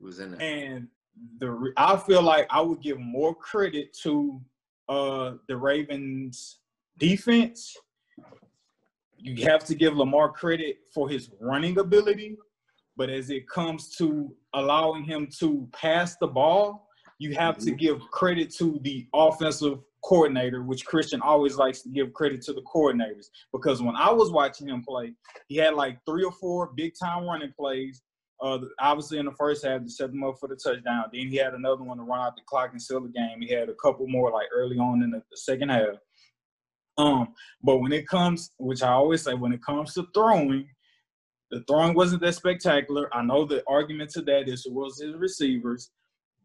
It 0.00 0.04
was 0.04 0.18
in 0.18 0.32
there. 0.32 0.40
and 0.42 0.88
the 1.38 1.50
re- 1.50 1.72
I 1.76 1.96
feel 1.96 2.22
like 2.22 2.46
I 2.50 2.60
would 2.60 2.80
give 2.80 2.98
more 2.98 3.34
credit 3.34 3.92
to 4.02 4.40
uh 4.88 5.34
the 5.46 5.56
Ravens 5.56 6.58
defense. 6.98 7.76
You 9.18 9.44
have 9.46 9.64
to 9.64 9.74
give 9.74 9.96
Lamar 9.96 10.30
credit 10.30 10.78
for 10.94 11.08
his 11.08 11.30
running 11.40 11.78
ability, 11.78 12.36
but 12.96 13.10
as 13.10 13.30
it 13.30 13.48
comes 13.48 13.94
to 13.96 14.34
allowing 14.54 15.04
him 15.04 15.28
to 15.40 15.68
pass 15.72 16.16
the 16.16 16.26
ball, 16.26 16.88
you 17.18 17.34
have 17.34 17.58
to 17.58 17.72
give 17.72 18.00
credit 18.12 18.54
to 18.56 18.78
the 18.82 19.06
offensive 19.12 19.80
coordinator, 20.04 20.62
which 20.62 20.86
Christian 20.86 21.20
always 21.20 21.56
likes 21.56 21.82
to 21.82 21.88
give 21.88 22.12
credit 22.12 22.42
to 22.42 22.52
the 22.52 22.62
coordinators. 22.62 23.26
Because 23.52 23.82
when 23.82 23.96
I 23.96 24.12
was 24.12 24.30
watching 24.30 24.68
him 24.68 24.84
play, 24.86 25.14
he 25.48 25.56
had 25.56 25.74
like 25.74 25.98
three 26.06 26.22
or 26.22 26.32
four 26.32 26.70
big 26.76 26.92
time 27.00 27.24
running 27.24 27.52
plays 27.58 28.02
uh, 28.40 28.58
obviously 28.80 29.18
in 29.18 29.26
the 29.26 29.32
first 29.32 29.64
half 29.64 29.82
to 29.82 29.90
set 29.90 30.10
them 30.10 30.22
up 30.22 30.36
for 30.38 30.48
the 30.48 30.56
touchdown. 30.56 31.04
Then 31.12 31.28
he 31.28 31.36
had 31.36 31.54
another 31.54 31.82
one 31.82 31.98
to 31.98 32.04
run 32.04 32.20
out 32.20 32.36
the 32.36 32.42
clock 32.46 32.70
and 32.72 32.80
seal 32.80 33.00
the 33.00 33.08
game. 33.08 33.40
He 33.40 33.52
had 33.52 33.68
a 33.68 33.74
couple 33.74 34.06
more 34.06 34.30
like 34.30 34.46
early 34.54 34.78
on 34.78 35.02
in 35.02 35.10
the, 35.10 35.22
the 35.30 35.36
second 35.36 35.70
half. 35.70 35.96
Um, 36.98 37.28
but 37.62 37.78
when 37.78 37.92
it 37.92 38.06
comes, 38.08 38.50
which 38.58 38.82
I 38.82 38.90
always 38.90 39.22
say, 39.22 39.34
when 39.34 39.52
it 39.52 39.62
comes 39.62 39.94
to 39.94 40.06
throwing, 40.12 40.68
the 41.50 41.62
throwing 41.68 41.94
wasn't 41.94 42.22
that 42.22 42.34
spectacular. 42.34 43.08
I 43.14 43.22
know 43.22 43.44
the 43.44 43.62
argument 43.66 44.10
to 44.10 44.22
that 44.22 44.48
is 44.48 44.66
it 44.66 44.72
was 44.72 45.00
his 45.00 45.14
receivers, 45.14 45.90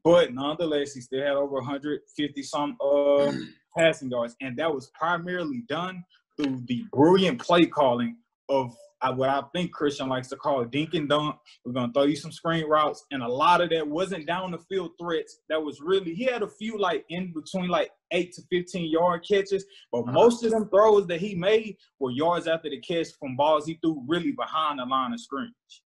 but 0.04 0.34
nonetheless, 0.34 0.94
he 0.94 1.02
still 1.02 1.24
had 1.24 1.34
over 1.34 1.56
150 1.56 2.44
some 2.44 2.78
uh, 2.80 3.32
passing 3.78 4.12
yards, 4.12 4.36
and 4.42 4.56
that 4.58 4.74
was 4.74 4.92
primarily 4.94 5.64
done 5.68 6.04
through 6.38 6.62
the 6.68 6.86
brilliant 6.94 7.42
play 7.42 7.66
calling 7.66 8.18
of 8.48 8.76
uh, 9.04 9.14
what 9.14 9.30
I 9.30 9.42
think 9.54 9.72
Christian 9.72 10.08
likes 10.08 10.30
to 10.30 10.36
call 10.38 10.64
dink 10.64 10.94
and 10.94 11.08
dunk. 11.10 11.36
We're 11.66 11.74
gonna 11.74 11.92
throw 11.94 12.04
you 12.04 12.16
some 12.16 12.32
screen 12.32 12.66
routes, 12.68 13.06
and 13.12 13.22
a 13.22 13.28
lot 13.28 13.62
of 13.62 13.70
that 13.72 13.86
wasn't 13.88 14.26
down 14.26 14.52
the 14.52 14.58
field 14.58 14.92
threats. 15.00 15.40
That 15.50 15.62
was 15.62 15.82
really 15.82 16.14
he 16.14 16.24
had 16.24 16.42
a 16.42 16.48
few 16.48 16.80
like 16.80 17.06
in 17.10 17.34
between 17.34 17.68
like 17.70 17.92
eight 18.12 18.32
to 18.34 18.42
fifteen 18.50 18.90
yard 18.90 19.26
catches, 19.28 19.66
but 19.92 20.00
Uh-huh. 20.04 20.12
most 20.14 20.44
of 20.46 20.52
them 20.52 20.70
throws 20.70 21.06
that 21.08 21.20
he 21.20 21.36
made 21.36 21.78
were 22.00 22.12
yards 22.12 22.48
after 22.48 22.70
the 22.70 22.80
catch 22.80 23.08
from 23.20 23.36
balls 23.36 23.66
he 23.66 23.78
threw 23.84 24.02
really 24.08 24.32
behind 24.32 24.80
the 24.80 24.86
line 24.86 25.14
of 25.14 25.20
scrimmage. 25.20 25.84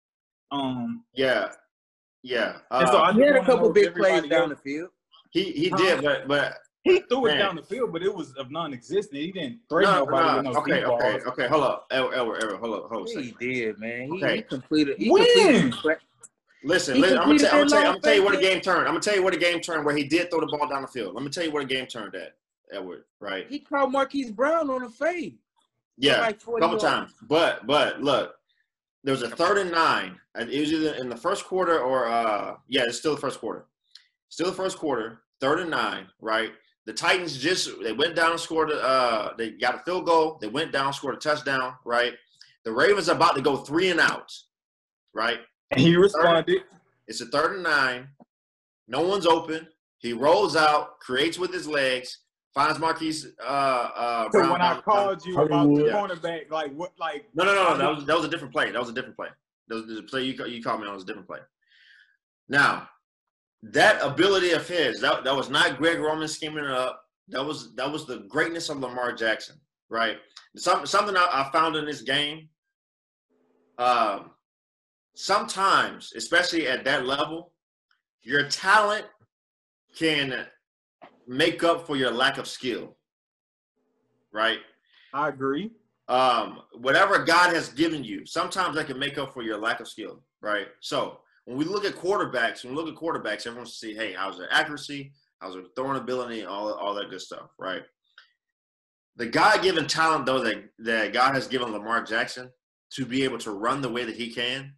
Um, 0.52 1.04
Yeah. 1.13 1.52
Yeah. 2.24 2.60
and 2.71 2.88
so 2.89 2.97
Uh, 2.97 3.02
I 3.02 3.13
He 3.13 3.21
had 3.21 3.36
a 3.36 3.45
couple 3.45 3.71
big 3.71 3.93
plays 3.95 4.24
down 4.24 4.50
else- 4.50 4.50
the 4.52 4.56
field. 4.58 4.89
he 5.32 5.43
he 5.52 5.69
Huh? 5.69 5.78
did, 5.78 6.04
but 6.04 6.28
but 6.28 6.58
He 6.84 7.00
threw 7.02 7.28
it 7.28 7.32
Man. 7.32 7.38
down 7.39 7.56
the 7.56 7.62
field, 7.62 7.91
but 7.94 8.02
it 8.02 8.13
was 8.13 8.34
of 8.34 8.50
non-existent. 8.50 9.15
He 9.15 9.32
didn't 9.32 9.60
threaten 9.70 9.94
no, 9.94 10.06
nobody 10.06 10.36
with 10.38 10.44
no. 10.46 10.52
no 10.52 10.60
Okay, 10.62 10.84
balls. 10.84 11.02
okay, 11.04 11.26
okay. 11.30 11.48
Hold 11.48 11.63
up, 11.63 11.88
Edward, 11.91 12.13
Edward, 12.15 12.44
Edward, 12.44 12.60
hold 12.60 12.74
up, 12.76 12.89
hold 12.89 13.08
up. 13.15 13.24
He 13.24 13.36
did, 13.39 13.78
man. 13.80 14.12
He, 14.12 14.24
Okay. 14.24 14.36
he 14.38 14.41
completed. 14.41 14.98
He 14.98 15.12
When? 15.12 15.24
completed. 15.70 15.98
Listen, 16.63 16.96
He 16.96 17.02
listen 17.02 17.17
I'm 17.17 17.24
gonna, 17.26 17.38
completed 17.39 17.50
tell, 17.50 17.62
I'm, 17.62 17.67
gonna 17.67 17.70
that 17.70 17.70
tell, 17.70 17.80
I'm 17.80 17.86
gonna 17.94 18.00
tell 18.02 18.15
you 18.15 18.24
where 18.24 18.36
the 18.36 18.41
game 18.41 18.62
turned. 18.62 18.80
I'm 18.88 18.94
gonna 18.94 19.00
tell 19.00 19.15
you 19.15 19.24
where 19.24 19.32
the 19.32 19.38
game 19.38 19.62
turned 19.62 19.86
where 19.86 19.96
he 19.96 20.04
did 20.04 20.30
throw 20.32 20.39
the 20.39 20.48
ball 20.48 20.67
down 20.67 20.82
the 20.82 20.88
field. 20.88 21.13
Let 21.13 21.24
me 21.24 21.30
tell 21.30 21.44
you 21.44 21.52
where 21.52 21.63
the 21.63 21.70
game 21.74 21.86
turned 21.86 22.15
at, 22.15 22.36
Edward. 22.72 23.04
Right? 23.20 23.48
He 23.48 23.60
caught 23.60 23.91
Marquise 23.91 24.32
Brown 24.32 24.70
on 24.72 24.84
a 24.84 24.89
fade. 24.89 25.38
Yeah, 25.98 26.20
like 26.22 26.36
a 26.38 26.39
couple 26.39 26.60
yards. 26.62 26.84
times. 26.84 27.12
But 27.28 27.67
but 27.67 28.02
look, 28.02 28.36
there 29.04 29.12
was 29.12 29.22
a 29.24 29.30
third 29.30 29.58
and 29.60 29.72
nine. 29.72 30.20
It 30.36 30.48
was 30.60 30.72
either 30.72 30.94
in 30.96 31.10
the 31.10 31.17
first 31.17 31.46
quarter 31.46 31.80
or 31.80 32.08
uh 32.08 32.56
yeah, 32.67 32.84
it's 32.88 32.98
still 32.98 33.13
the 33.15 33.22
first 33.22 33.39
quarter. 33.39 33.65
Still 34.30 34.48
the 34.48 34.56
first 34.56 34.78
quarter, 34.78 35.22
third 35.41 35.60
and 35.60 35.70
nine, 35.70 36.08
right? 36.22 36.52
The 36.86 36.94
Titans 36.94 37.38
just 37.38 37.70
they 37.84 37.94
went 37.94 38.15
down 38.15 38.32
and 38.32 38.39
scored 38.39 38.72
uh 38.72 39.34
they 39.38 39.52
got 39.52 39.76
a 39.76 39.80
field 39.80 40.06
goal, 40.06 40.38
they 40.41 40.48
went 40.48 40.72
down, 40.72 40.94
scored 40.94 41.15
a 41.15 41.20
touchdown, 41.20 41.76
right? 41.86 42.13
The 42.65 42.72
Ravens 42.72 43.10
are 43.10 43.15
about 43.15 43.36
to 43.36 43.41
go 43.41 43.58
three 43.58 43.89
and 43.89 44.00
out, 44.00 44.32
right? 45.13 45.39
And 45.72 45.80
he 45.80 45.96
responded. 45.96 46.63
It's 47.08 47.22
a 47.22 47.26
third 47.28 47.54
and 47.56 47.63
nine. 47.63 48.10
No 48.88 49.02
one's 49.02 49.26
open. 49.26 49.67
He 50.00 50.13
rolls 50.13 50.56
out, 50.56 51.00
creates 51.00 51.38
with 51.38 51.54
his 51.54 51.67
legs, 51.67 52.20
finds 52.54 52.80
Marquise 52.80 53.28
uh 53.39 53.44
uh 53.46 54.24
So 54.26 54.39
Brown 54.39 54.52
when 54.52 54.62
I 54.62 54.82
called 54.82 55.24
you 55.26 55.39
about 55.39 55.76
the 55.76 55.91
Hollywood. 55.91 56.20
cornerback, 56.20 56.50
like 56.50 56.74
what, 56.74 56.91
like 57.00 57.26
no, 57.36 57.44
no, 57.46 57.54
no, 57.54 57.70
no. 57.72 57.78
That 57.78 57.96
was 57.96 58.06
that 58.06 58.15
was 58.15 58.26
a 58.26 58.30
different 58.30 58.54
play. 58.54 58.72
That 58.72 58.80
was 58.80 58.89
a 58.89 58.94
different 58.94 59.15
play. 59.15 59.30
That 59.67 59.76
was 59.76 59.86
the 59.86 60.04
play 60.04 60.24
you 60.24 60.46
you 60.46 60.63
called 60.63 60.82
me 60.82 60.88
on 60.88 60.94
was 60.96 61.04
a 61.04 61.06
different 61.06 61.28
play. 61.28 61.39
Now, 62.50 62.89
that 63.63 64.02
ability 64.02 64.52
of 64.52 64.67
his, 64.67 65.00
that, 65.02 65.24
that 65.24 65.36
was 65.36 65.50
not 65.50 65.78
Greg 65.78 66.00
Roman 66.00 66.28
scheming 66.28 66.65
it 66.65 66.71
up. 66.71 67.04
That 67.30 67.45
was 67.45 67.74
that 67.76 67.89
was 67.89 68.06
the 68.06 68.26
greatness 68.28 68.69
of 68.69 68.80
Lamar 68.80 69.13
Jackson, 69.13 69.56
right? 69.89 70.17
Some, 70.58 70.86
something 70.86 71.15
I, 71.15 71.28
I 71.32 71.50
found 71.52 71.76
in 71.76 71.86
this 71.86 72.02
game. 72.02 72.50
Um, 73.78 74.32
sometimes, 75.15 76.12
especially 76.15 76.67
at 76.67 76.84
that 76.86 77.06
level, 77.06 77.54
your 78.24 78.47
talent 78.50 79.06
can 79.95 80.45
make 81.28 81.63
up 81.63 81.88
for 81.88 81.95
your 81.95 82.12
lack 82.12 82.38
of 82.38 82.47
skill, 82.47 82.97
right? 84.32 84.60
I 85.13 85.30
agree. 85.30 85.71
um, 86.12 86.60
whatever 86.74 87.24
God 87.24 87.54
has 87.54 87.69
given 87.69 88.04
you, 88.04 88.26
sometimes 88.26 88.76
that 88.76 88.88
can 88.88 89.00
make 89.00 89.17
up 89.17 89.34
for 89.34 89.43
your 89.43 89.58
lack 89.58 89.80
of 89.80 89.88
skill, 89.88 90.21
right? 90.41 90.67
So 90.82 91.19
when 91.52 91.58
we 91.58 91.66
look 91.66 91.84
at 91.84 91.96
quarterbacks, 91.96 92.64
when 92.64 92.74
we 92.74 92.82
look 92.82 92.88
at 92.88 93.00
quarterbacks, 93.00 93.46
everyone 93.46 93.66
to 93.66 93.72
see, 93.72 93.94
hey, 93.94 94.14
how's 94.14 94.38
their 94.38 94.52
accuracy, 94.54 95.12
how's 95.40 95.54
their 95.54 95.64
throwing 95.76 95.98
ability, 95.98 96.46
all 96.46 96.72
all 96.74 96.94
that 96.94 97.10
good 97.10 97.20
stuff, 97.20 97.50
right? 97.60 97.82
The 99.18 99.26
God-given 99.26 99.88
talent, 99.88 100.26
though, 100.26 100.42
that 100.46 100.64
that 100.80 101.12
God 101.12 101.36
has 101.36 101.48
given 101.48 101.74
Lamar 101.74 102.04
Jackson 102.04 102.50
to 102.92 103.06
be 103.06 103.24
able 103.24 103.38
to 103.40 103.52
run 103.52 103.82
the 103.82 103.90
way 103.90 104.06
that 104.06 104.16
he 104.16 104.34
can, 104.34 104.74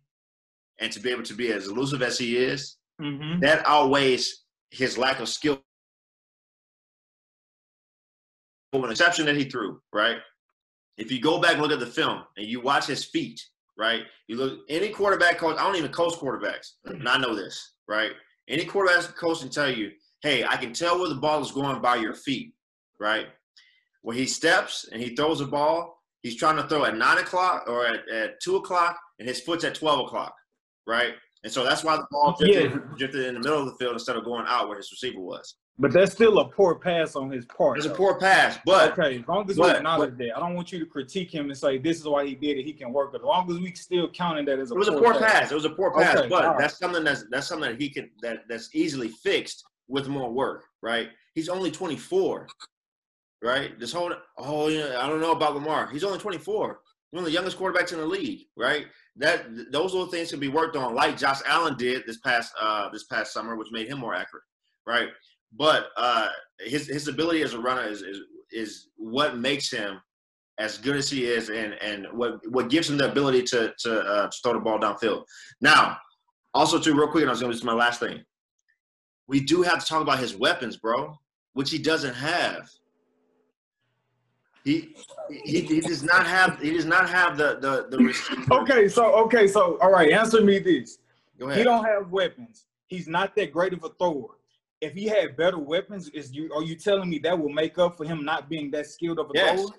and 0.80 0.92
to 0.92 1.00
be 1.00 1.12
able 1.12 1.22
to 1.24 1.36
be 1.36 1.52
as 1.52 1.68
elusive 1.68 2.02
as 2.02 2.18
he 2.18 2.38
is, 2.38 2.78
Mm-hmm. 3.02 3.40
that 3.42 3.64
outweighs 3.68 4.44
his 4.70 4.98
lack 5.00 5.20
of 5.20 5.28
skill. 5.28 5.62
An 8.72 8.90
exception 8.90 9.26
that 9.26 9.36
he 9.36 9.46
threw, 9.46 9.80
right? 9.92 10.18
If 10.98 11.12
you 11.12 11.20
go 11.20 11.40
back 11.40 11.54
and 11.54 11.62
look 11.62 11.72
at 11.72 11.80
the 11.80 11.88
film 11.88 12.24
and 12.38 12.46
you 12.46 12.62
watch 12.62 12.86
his 12.86 13.04
feet, 13.06 13.42
right? 13.78 14.04
You 14.28 14.38
look 14.38 14.60
any 14.70 14.90
quarterback 14.90 15.38
coach. 15.38 15.58
I 15.58 15.64
don't 15.64 15.76
even 15.76 15.92
coach 15.92 16.14
quarterbacks, 16.16 16.74
and 16.86 17.08
I 17.08 17.18
know 17.18 17.36
this, 17.36 17.74
right? 17.88 18.12
Any 18.48 18.66
quarterback 18.66 19.16
coach 19.16 19.40
can 19.40 19.50
tell 19.50 19.70
you, 19.70 19.92
"Hey, 20.22 20.44
I 20.44 20.58
can 20.58 20.74
tell 20.74 21.00
where 21.00 21.10
the 21.10 21.16
ball 21.16 21.42
is 21.42 21.52
going 21.52 21.82
by 21.82 21.96
your 21.98 22.14
feet," 22.14 22.54
right? 23.00 23.28
When 24.02 24.18
he 24.18 24.26
steps 24.26 24.88
and 24.92 25.02
he 25.02 25.16
throws 25.16 25.42
a 25.42 25.46
ball, 25.46 26.02
he's 26.22 26.36
trying 26.36 26.58
to 26.58 26.68
throw 26.68 26.86
at 26.86 26.98
nine 26.98 27.20
o'clock 27.20 27.64
or 27.68 27.86
at, 27.86 28.08
at 28.10 28.42
two 28.42 28.58
o'clock, 28.58 29.00
and 29.20 29.28
his 29.28 29.42
foot's 29.42 29.64
at 29.64 29.76
twelve 29.76 30.06
o'clock, 30.06 30.36
right? 30.86 31.16
And 31.44 31.52
so 31.52 31.64
that's 31.64 31.84
why 31.84 31.98
the 31.98 32.08
ball 32.10 32.36
drifted, 32.40 32.72
Yeah. 32.72 32.78
drifted 32.98 33.26
in 33.26 33.34
the 33.34 33.40
middle 33.42 33.60
of 33.60 33.66
the 33.66 33.74
field 33.76 33.94
instead 33.94 34.16
of 34.16 34.24
going 34.24 34.46
out 34.48 34.70
where 34.70 34.78
his 34.78 34.90
receiver 34.92 35.20
was. 35.20 35.56
But 35.78 35.92
that's 35.92 36.12
still 36.14 36.38
a 36.40 36.48
poor 36.48 36.76
pass 36.76 37.16
on 37.16 37.32
his 37.32 37.46
part. 37.48 37.78
It's 37.78 37.88
a 37.88 37.90
poor 37.90 38.18
pass, 38.20 38.60
but 38.66 38.98
okay, 38.98 39.20
as 39.20 39.28
long 39.28 39.50
as 39.50 39.58
but- 39.58 39.66
we 39.66 39.72
acknowledge 39.78 40.16
that, 40.18 40.38
I 40.38 40.40
don't 40.40 40.54
want 40.54 40.72
you 40.72 40.80
to 40.80 40.86
critique 40.86 41.34
him 41.34 41.50
and 41.50 41.58
say 41.58 41.80
this 41.80 42.00
is 42.00 42.06
why 42.08 42.26
he 42.26 42.36
did 42.36 42.58
it. 42.60 42.64
He 42.64 42.74
can 42.74 42.94
work. 42.94 43.12
But 43.12 43.22
as 43.22 43.26
long 43.26 43.52
as 43.52 43.60
we 43.60 43.74
still 43.74 44.10
counting 44.10 44.46
that 44.46 44.60
as 44.60 44.72
a 44.72 44.76
It 44.76 44.78
was 44.78 44.88
a 44.88 44.94
poor 44.94 45.16
pass. 45.20 45.52
It 45.52 45.56
was 45.56 45.66
a 45.66 45.72
poor 45.72 45.92
pass, 45.92 46.18
Okay, 46.20 46.30
but 46.30 46.46
right. 46.46 46.58
that's 46.60 46.78
something 46.78 47.04
that's 47.04 47.26
that's 47.30 47.48
something 47.48 47.72
that 47.72 47.82
he 47.82 47.90
can 47.90 48.10
that 48.22 48.44
that's 48.48 48.70
easily 48.74 49.10
fixed 49.10 49.66
with 49.90 50.08
more 50.08 50.32
work, 50.32 50.64
right? 50.82 51.10
He's 51.34 51.50
only 51.50 51.72
24, 51.72 52.48
right? 53.42 53.78
This 53.80 53.92
whole 53.92 54.14
oh 54.38 54.68
yeah, 54.70 55.00
I 55.02 55.10
don't 55.10 55.20
know 55.20 55.32
about 55.34 55.56
Lamar. 55.56 55.90
He's 55.90 56.04
only 56.06 56.20
24. 56.20 56.80
One 57.14 57.20
of 57.20 57.26
the 57.26 57.32
youngest 57.32 57.60
quarterbacks 57.60 57.94
in 57.94 58.00
the 58.00 58.08
league, 58.08 58.48
right? 58.58 58.88
That 59.18 59.46
those 59.72 59.94
little 59.94 60.10
things 60.10 60.32
can 60.32 60.40
be 60.40 60.48
worked 60.48 60.76
on, 60.76 60.96
like 60.96 61.16
Josh 61.16 61.42
Allen 61.46 61.78
did 61.78 62.08
this 62.08 62.18
past 62.18 62.52
uh 62.60 62.90
this 62.90 63.04
past 63.04 63.32
summer, 63.32 63.56
which 63.56 63.68
made 63.72 63.88
him 63.88 64.00
more 64.00 64.16
accurate, 64.16 64.44
right? 64.88 65.10
But 65.56 65.90
uh 65.96 66.30
his 66.60 66.88
his 66.88 67.08
ability 67.08 67.44
as 67.44 67.54
a 67.54 67.60
runner 67.60 67.84
is 67.84 68.02
is 68.02 68.22
is 68.52 68.88
what 68.98 69.38
makes 69.38 69.70
him 69.70 70.02
as 70.58 70.80
good 70.80 70.96
as 70.96 71.08
he 71.08 71.26
is, 71.26 71.50
and 71.50 71.76
and 71.76 72.08
what 72.14 72.40
what 72.50 72.72
gives 72.72 72.90
him 72.90 72.98
the 72.98 73.12
ability 73.12 73.44
to 73.44 73.72
to, 73.78 74.00
uh, 74.02 74.28
to 74.28 74.38
throw 74.44 74.54
the 74.54 74.60
ball 74.60 74.80
downfield. 74.80 75.24
Now, 75.62 75.98
also 76.56 76.80
too, 76.80 76.96
real 76.96 77.10
quick, 77.10 77.22
and 77.22 77.30
I 77.30 77.34
was 77.34 77.42
going 77.42 77.54
to 77.54 77.60
do 77.60 77.66
my 77.66 77.74
last 77.74 78.00
thing. 78.00 78.24
We 79.28 79.40
do 79.40 79.62
have 79.62 79.80
to 79.80 79.86
talk 79.86 80.02
about 80.02 80.18
his 80.18 80.36
weapons, 80.36 80.78
bro, 80.78 81.16
which 81.54 81.70
he 81.70 81.78
doesn't 81.78 82.16
have. 82.16 82.68
He 84.64 84.96
he, 85.30 85.62
he 85.62 85.82
does 85.82 86.04
not 86.04 86.26
have 86.26 86.60
he 86.62 86.72
does 86.72 86.86
not 86.86 87.10
have 87.10 87.38
the 87.38 87.58
the 87.60 87.88
the. 87.90 87.98
receiver. 88.04 88.54
Okay, 88.62 88.88
so 88.88 89.14
okay, 89.26 89.48
so 89.48 89.78
all 89.82 89.92
right, 89.92 90.12
answer 90.12 90.42
me 90.42 90.60
this. 90.60 91.00
Go 91.38 91.48
ahead. 91.48 91.58
He 91.58 91.64
don't 91.64 91.84
have 91.84 92.12
weapons. 92.12 92.66
He's 92.88 93.08
not 93.08 93.36
that 93.36 93.52
great 93.52 93.74
of 93.74 93.84
a 93.84 93.90
thrower. 93.90 94.28
If 94.80 94.94
he 94.94 95.06
had 95.06 95.36
better 95.36 95.58
weapons, 95.60 96.10
is 96.10 96.34
you 96.34 96.52
are 96.54 96.64
you 96.64 96.76
telling 96.76 97.10
me 97.10 97.18
that 97.20 97.38
will 97.38 97.50
make 97.50 97.78
up 97.78 97.98
for 97.98 98.06
him 98.06 98.24
not 98.24 98.50
being 98.50 98.72
that 98.72 98.86
skilled 98.88 99.20
of 99.20 99.28
a 99.28 99.32
Yes. 99.34 99.60
thrower? 99.60 99.70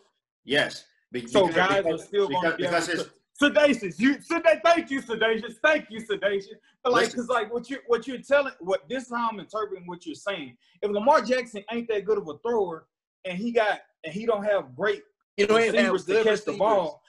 Yes. 0.45 0.85
Be- 1.13 1.27
So 1.27 1.47
because- 1.47 1.69
guys 1.69 1.83
because- 1.85 2.03
are 2.03 2.05
still 2.07 2.29
going 2.29 2.51
to 2.51 2.57
be 2.57 2.65
able 2.67 2.81
to. 2.81 3.11
Sedacious, 3.41 3.99
you 3.99 4.17
Seda, 4.19 4.61
thank 4.65 4.93
you, 4.93 5.03
Sedacious, 5.03 5.55
thank 5.61 5.91
you, 5.91 5.99
Sedacious. 6.01 6.55
But 6.85 6.93
like, 6.93 7.07
Listen. 7.07 7.19
cause 7.21 7.29
like 7.29 7.53
what 7.53 7.69
you 7.69 7.79
what 7.89 8.07
you're 8.07 8.19
telling, 8.23 8.53
what 8.61 8.89
this 8.89 9.05
is 9.07 9.11
how 9.11 9.29
I'm 9.33 9.41
interpreting 9.41 9.87
what 9.89 10.07
you're 10.07 10.15
saying. 10.15 10.57
If 10.83 10.91
Lamar 10.93 11.21
Jackson 11.21 11.65
ain't 11.73 11.89
that 11.89 12.05
good 12.05 12.19
of 12.19 12.29
a 12.29 12.39
thrower, 12.47 12.87
and 13.25 13.39
he 13.39 13.53
got 13.53 13.81
and 14.05 14.13
he 14.13 14.27
don't 14.27 14.45
have 14.45 14.75
great 14.77 15.03
You 15.37 15.47
know, 15.47 15.57
have 15.57 15.73
receivers 15.75 16.05
to 16.05 16.13
good 16.13 16.27
catch 16.27 16.45
the 16.45 16.53
ball, 16.57 17.03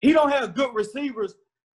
he 0.00 0.12
don't 0.12 0.30
have 0.30 0.54
good 0.54 0.74
receivers. 0.74 1.34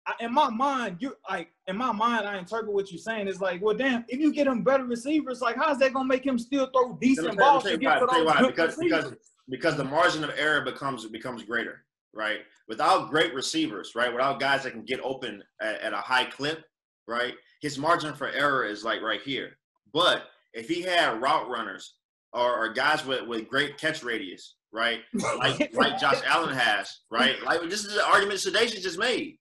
I, 0.06 0.14
in 0.20 0.34
my 0.34 0.50
mind, 0.50 0.96
you 1.00 1.16
like 1.30 1.52
in 1.68 1.76
my 1.76 1.92
mind, 1.92 2.26
I 2.26 2.36
interpret 2.38 2.72
what 2.72 2.90
you're 2.90 2.98
saying 2.98 3.28
is 3.28 3.40
like, 3.40 3.62
well, 3.62 3.76
damn, 3.76 4.04
if 4.08 4.18
you 4.18 4.32
get 4.32 4.46
him 4.48 4.62
better 4.62 4.84
receivers, 4.84 5.40
like 5.40 5.56
how's 5.56 5.78
that 5.78 5.92
gonna 5.92 6.08
make 6.08 6.26
him 6.26 6.38
still 6.38 6.66
throw 6.66 6.94
decent 7.00 7.28
balls 7.38 7.62
to 7.64 7.78
get 7.78 8.00
to 8.00 8.06
those 8.06 8.26
why, 8.26 8.40
good 8.40 8.48
because- 8.48 8.76
because- 8.76 9.14
because 9.48 9.76
the 9.76 9.84
margin 9.84 10.22
of 10.24 10.30
error 10.36 10.60
becomes 10.62 11.04
becomes 11.06 11.42
greater, 11.42 11.84
right? 12.14 12.40
Without 12.68 13.10
great 13.10 13.34
receivers, 13.34 13.94
right? 13.96 14.10
Without 14.12 14.38
guys 14.40 14.62
that 14.62 14.70
can 14.72 14.84
get 14.84 15.00
open 15.00 15.42
at, 15.60 15.80
at 15.80 15.92
a 15.92 15.96
high 15.96 16.24
clip, 16.26 16.64
right? 17.08 17.34
His 17.60 17.76
margin 17.76 18.14
for 18.14 18.28
error 18.28 18.64
is 18.64 18.84
like 18.84 19.02
right 19.02 19.20
here. 19.20 19.58
But 19.92 20.24
if 20.52 20.68
he 20.68 20.80
had 20.82 21.20
route 21.20 21.48
runners 21.48 21.94
or, 22.32 22.64
or 22.64 22.72
guys 22.72 23.04
with, 23.04 23.26
with 23.26 23.48
great 23.48 23.78
catch 23.78 24.02
radius, 24.02 24.56
right? 24.72 25.00
Like 25.38 25.74
like 25.74 25.98
Josh 25.98 26.20
Allen 26.26 26.54
has, 26.54 27.00
right? 27.10 27.42
Like 27.44 27.62
this 27.68 27.84
is 27.84 27.94
the 27.94 28.06
argument 28.06 28.40
Sedacious 28.40 28.82
just 28.82 28.98
made. 28.98 29.36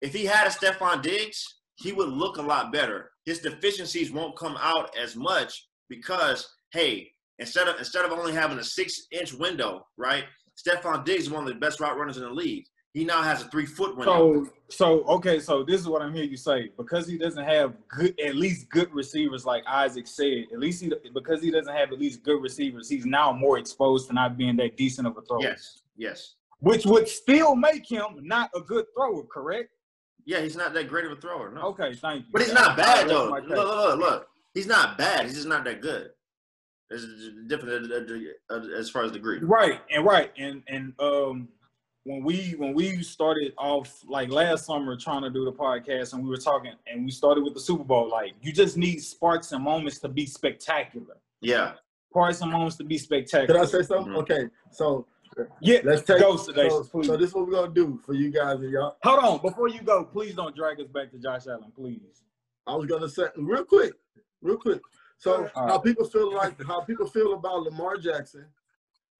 If 0.00 0.12
he 0.14 0.24
had 0.24 0.46
a 0.46 0.50
Stefon 0.50 1.02
Diggs, 1.02 1.44
he 1.76 1.92
would 1.92 2.08
look 2.08 2.38
a 2.38 2.42
lot 2.42 2.72
better. 2.72 3.10
His 3.26 3.40
deficiencies 3.40 4.10
won't 4.10 4.36
come 4.36 4.56
out 4.60 4.90
as 4.98 5.14
much 5.14 5.68
because, 5.88 6.48
hey, 6.72 7.10
instead 7.38 7.68
of 7.68 7.78
instead 7.78 8.04
of 8.04 8.12
only 8.12 8.32
having 8.32 8.58
a 8.58 8.64
six 8.64 9.06
inch 9.12 9.32
window, 9.34 9.86
right? 9.96 10.24
Stefon 10.56 11.04
Diggs 11.04 11.24
is 11.24 11.30
one 11.30 11.44
of 11.44 11.48
the 11.48 11.60
best 11.60 11.80
route 11.80 11.96
runners 11.98 12.16
in 12.16 12.24
the 12.24 12.30
league. 12.30 12.64
He 12.92 13.04
now 13.04 13.22
has 13.22 13.42
a 13.42 13.44
three 13.46 13.66
foot 13.66 13.96
window. 13.96 14.44
So, 14.44 14.50
so 14.68 15.04
okay, 15.04 15.38
so 15.38 15.62
this 15.62 15.80
is 15.80 15.86
what 15.86 16.02
I'm 16.02 16.12
hearing 16.12 16.30
you 16.30 16.36
say. 16.36 16.72
Because 16.76 17.06
he 17.06 17.16
doesn't 17.16 17.44
have 17.44 17.74
good, 17.88 18.18
at 18.20 18.34
least 18.34 18.68
good 18.68 18.92
receivers, 18.92 19.44
like 19.44 19.62
Isaac 19.66 20.08
said. 20.08 20.46
At 20.52 20.58
least 20.58 20.82
he, 20.82 20.92
because 21.14 21.40
he 21.40 21.52
doesn't 21.52 21.72
have 21.72 21.92
at 21.92 22.00
least 22.00 22.24
good 22.24 22.42
receivers, 22.42 22.88
he's 22.88 23.06
now 23.06 23.32
more 23.32 23.58
exposed 23.58 24.08
to 24.08 24.14
not 24.14 24.36
being 24.36 24.56
that 24.56 24.76
decent 24.76 25.06
of 25.06 25.16
a 25.16 25.22
thrower. 25.22 25.40
yes, 25.40 25.82
yes, 25.96 26.34
Which 26.58 26.84
would 26.84 27.08
still 27.08 27.54
make 27.54 27.88
him 27.88 28.06
not 28.22 28.50
a 28.56 28.60
good 28.60 28.86
thrower, 28.96 29.22
correct? 29.32 29.70
yeah. 30.26 30.40
He's 30.40 30.56
not 30.56 30.74
that 30.74 30.88
great 30.88 31.04
of 31.04 31.12
a 31.12 31.16
thrower, 31.16 31.52
no. 31.52 31.60
Okay, 31.62 31.94
thank 31.94 32.26
you. 32.26 32.32
But 32.32 32.42
he's 32.42 32.52
not 32.52 32.76
bad 32.76 33.08
though. 33.08 33.30
Look, 33.30 33.48
look, 33.48 33.58
look, 33.58 33.98
look. 33.98 34.26
He's 34.52 34.66
not 34.66 34.98
bad. 34.98 35.26
He's 35.26 35.34
just 35.34 35.46
not 35.48 35.62
that 35.64 35.80
good. 35.80 36.10
It's 36.90 37.04
different 37.46 37.92
uh, 37.92 38.52
uh, 38.52 38.56
uh, 38.56 38.76
as 38.76 38.90
far 38.90 39.04
as 39.04 39.12
degree. 39.12 39.38
Right, 39.38 39.80
and 39.92 40.04
right, 40.04 40.32
and 40.36 40.64
and 40.66 40.92
um, 40.98 41.48
when 42.10 42.24
we 42.24 42.54
when 42.58 42.74
we 42.74 43.02
started 43.04 43.52
off 43.56 44.02
like 44.08 44.30
last 44.30 44.66
summer 44.66 44.96
trying 44.96 45.22
to 45.22 45.30
do 45.30 45.44
the 45.44 45.52
podcast, 45.52 46.12
and 46.12 46.22
we 46.24 46.28
were 46.28 46.36
talking, 46.36 46.72
and 46.88 47.04
we 47.04 47.10
started 47.12 47.44
with 47.44 47.54
the 47.54 47.60
Super 47.60 47.84
Bowl. 47.84 48.08
Like, 48.08 48.32
you 48.42 48.52
just 48.52 48.76
need 48.76 48.98
sparks 49.00 49.52
and 49.52 49.62
moments 49.62 49.98
to 50.00 50.08
be 50.08 50.26
spectacular. 50.26 51.18
Yeah. 51.40 51.74
Sparks 52.10 52.40
and 52.40 52.50
moments 52.50 52.76
to 52.78 52.84
be 52.84 52.96
Can 52.96 53.04
spectacular. 53.04 53.60
I 53.60 53.64
say 53.64 53.82
something? 53.82 54.12
Mhm. 54.12 54.22
Okay, 54.22 54.48
so 54.72 55.06
Yeah, 55.60 55.78
let's 55.84 56.02
take. 56.02 56.18
go, 56.20 56.36
so, 56.36 56.52
so 57.02 57.16
this 57.16 57.28
is 57.28 57.34
what 57.34 57.46
we're 57.46 57.52
gonna 57.52 57.72
do 57.72 58.00
for 58.04 58.14
you 58.14 58.30
guys 58.30 58.58
and 58.60 58.70
y'all. 58.72 58.96
Hold 59.04 59.24
on, 59.24 59.40
before 59.40 59.68
you 59.68 59.80
go, 59.80 60.04
please 60.04 60.34
don't 60.34 60.56
drag 60.56 60.80
us 60.80 60.88
back 60.88 61.12
to 61.12 61.18
Josh 61.18 61.46
Allen, 61.46 61.70
please. 61.76 62.24
I 62.66 62.74
was 62.74 62.86
gonna 62.86 63.08
say 63.08 63.26
real 63.36 63.64
quick, 63.64 63.92
real 64.42 64.56
quick. 64.56 64.82
So 65.18 65.48
All 65.54 65.68
how 65.68 65.78
people 65.78 66.04
feel 66.06 66.34
like 66.34 66.60
how 66.64 66.80
people 66.80 67.06
feel 67.06 67.34
about 67.34 67.62
Lamar 67.62 67.96
Jackson, 67.98 68.46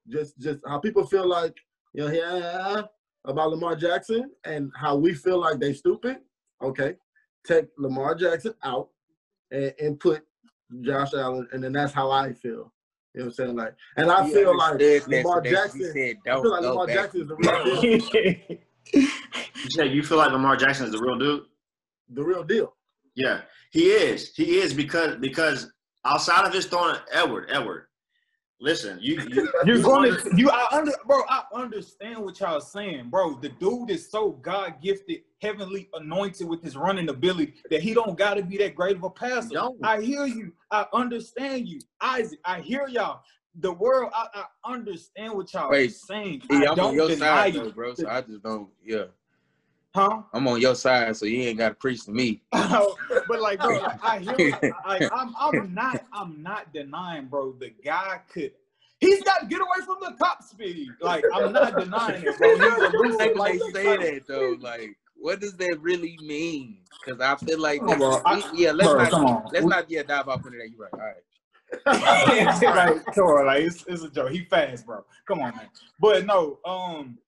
just 0.09 0.37
just 0.41 0.59
how 0.67 0.79
people 0.81 1.07
feel 1.07 1.27
like 1.29 1.57
you 1.93 2.05
know 2.05 2.13
yeah 2.13 2.83
about 3.25 3.51
Lamar 3.51 3.77
Jackson 3.77 4.31
and 4.45 4.71
how 4.75 4.97
we 4.97 5.15
feel 5.15 5.39
like 5.39 5.59
they 5.59 5.73
stupid. 5.73 6.19
Okay, 6.63 6.95
take 7.47 7.67
Lamar 7.79 8.15
Jackson 8.15 8.55
out 8.63 8.89
and, 9.51 9.75
and 9.81 10.01
put 10.01 10.23
Josh 10.83 11.13
Allen, 11.15 11.49
and 11.53 11.63
then 11.63 11.73
that's 11.73 11.93
how 11.93 12.11
I 12.11 12.33
feel. 12.33 12.73
You 13.15 13.21
know 13.21 13.25
what 13.25 13.25
I'm 13.25 13.33
saying? 13.33 13.57
Like, 13.57 13.75
and 13.97 14.11
I 14.11 14.27
He 14.27 14.33
feel 14.35 14.57
like 14.57 14.73
understood 14.73 15.11
that, 15.11 15.25
Lamar 15.25 15.41
Jackson. 15.41 15.93
Said, 15.93 16.17
I 16.27 16.41
feel 16.41 16.51
like 16.51 16.63
Lamar 16.63 16.87
back." 16.87 16.97
Jackson 16.97 17.21
is 17.23 17.29
the 17.29 17.37
real 17.37 17.81
deal. 17.81 18.59
You 18.93 19.69
said 19.71 19.93
you 19.93 20.03
feel 20.03 20.17
like 20.17 20.33
Lamar 20.33 20.57
Jackson 20.57 20.87
is 20.87 20.93
the 20.93 21.01
real 21.01 21.19
dude? 21.19 21.45
the 22.11 22.25
real 22.25 22.43
deal. 22.43 22.75
Yeah, 23.15 23.43
he 23.71 23.87
is. 23.91 24.33
He 24.35 24.59
is 24.59 24.75
because 24.75 25.17
because 25.17 25.71
outside 26.05 26.47
of 26.47 26.53
his 26.53 26.67
throwing 26.67 26.97
Edward, 27.13 27.49
Edward. 27.51 27.87
Listen, 28.61 28.99
you, 29.01 29.21
you 29.29 29.51
You're 29.65 29.83
going 29.83 30.15
to 30.15 30.31
you. 30.37 30.51
I 30.51 30.67
under, 30.71 30.93
bro. 31.07 31.23
I 31.29 31.45
understand 31.55 32.19
what 32.19 32.39
y'all 32.41 32.61
saying, 32.61 33.09
bro. 33.09 33.35
The 33.35 33.49
dude 33.49 33.91
is 33.91 34.11
so 34.11 34.33
God 34.33 34.75
gifted, 34.83 35.23
heavenly 35.41 35.89
anointed 35.95 36.47
with 36.47 36.63
his 36.63 36.77
running 36.77 37.09
ability 37.09 37.55
that 37.71 37.81
he 37.81 37.95
don't 37.95 38.19
got 38.19 38.35
to 38.35 38.43
be 38.43 38.59
that 38.59 38.75
great 38.75 38.97
of 38.97 39.05
a 39.05 39.11
passer. 39.11 39.55
don't. 39.55 39.79
I 39.83 40.03
hear 40.03 40.27
you. 40.27 40.53
I 40.71 40.85
understand 40.93 41.69
you, 41.69 41.81
Isaac. 42.01 42.39
I 42.45 42.61
hear 42.61 42.87
y'all. 42.87 43.23
The 43.57 43.73
world. 43.73 44.13
I, 44.15 44.45
I 44.65 44.73
understand 44.73 45.33
what 45.33 45.53
y'all 45.55 45.71
Wait, 45.71 45.93
saying. 45.93 46.43
Yeah, 46.51 46.59
I 46.59 46.65
I'm 46.67 46.77
don't 46.77 46.89
on 46.91 46.95
your 46.95 47.09
deny 47.09 47.27
side 47.27 47.55
you, 47.55 47.65
though, 47.65 47.71
bro. 47.71 47.95
So 47.95 48.09
I 48.09 48.21
just 48.21 48.43
don't. 48.43 48.69
Yeah, 48.85 49.05
huh? 49.95 50.23
I'm 50.33 50.47
on 50.49 50.61
your 50.61 50.75
side, 50.75 51.17
so 51.17 51.27
you 51.27 51.43
ain't 51.43 51.59
got 51.59 51.71
to 51.71 51.75
preach 51.75 52.05
to 52.05 52.13
me. 52.13 52.43
but 52.53 53.41
like, 53.41 53.61
bro, 53.61 53.79
like, 53.79 54.05
I 54.05 54.19
hear. 54.19 54.73
Like, 54.87 55.11
I'm, 55.13 55.35
I'm 55.39 55.75
not. 55.75 56.05
I'm 56.13 56.43
not 56.43 56.73
denying, 56.73 57.27
bro. 57.27 57.53
The 57.53 57.71
guy 57.85 58.21
could. 58.33 58.53
He's 58.99 59.23
got 59.23 59.41
to 59.41 59.47
get 59.47 59.61
away 59.61 59.85
from 59.87 59.97
the 60.01 60.15
top 60.19 60.43
speed. 60.43 60.89
Like, 61.01 61.25
I'm 61.35 61.53
not 61.53 61.79
denying 61.79 62.23
it, 62.27 62.37
bro. 62.39 62.55
He's 62.59 62.95
elusive 62.95 63.19
like 63.19 63.37
like 63.37 63.53
they 63.53 63.59
the 63.59 63.71
say 63.75 63.85
sun. 63.85 64.01
that 64.01 64.27
though, 64.29 64.57
like 64.61 64.97
what 65.17 65.39
does 65.41 65.55
that 65.59 65.79
really 65.81 66.17
mean? 66.23 66.79
Because 67.05 67.21
I 67.21 67.37
feel 67.45 67.59
like 67.61 67.81
Come 67.81 68.03
on, 68.03 68.23
I- 68.25 68.51
yeah, 68.55 68.73
let's 68.73 68.89
bro, 68.91 69.03
not 69.03 69.11
come 69.11 69.27
on. 69.27 69.45
let's 69.53 69.65
We- 69.65 69.71
not 69.71 69.91
yeah 69.91 70.03
dive 70.03 70.29
off 70.29 70.45
into 70.47 70.59
that. 70.59 70.69
You're 70.71 70.89
right. 70.93 70.93
All 71.87 71.95
right. 71.95 72.95
like, 72.97 73.05
come 73.15 73.25
on, 73.25 73.47
like 73.47 73.63
it's, 73.63 73.85
it's 73.87 74.03
a 74.03 74.11
joke. 74.11 74.31
He 74.33 74.45
fast, 74.45 74.87
bro. 74.87 75.05
Come 75.27 75.41
on, 75.41 75.55
man. 75.57 75.69
But 76.01 76.27
no, 76.27 76.59
um, 76.65 77.19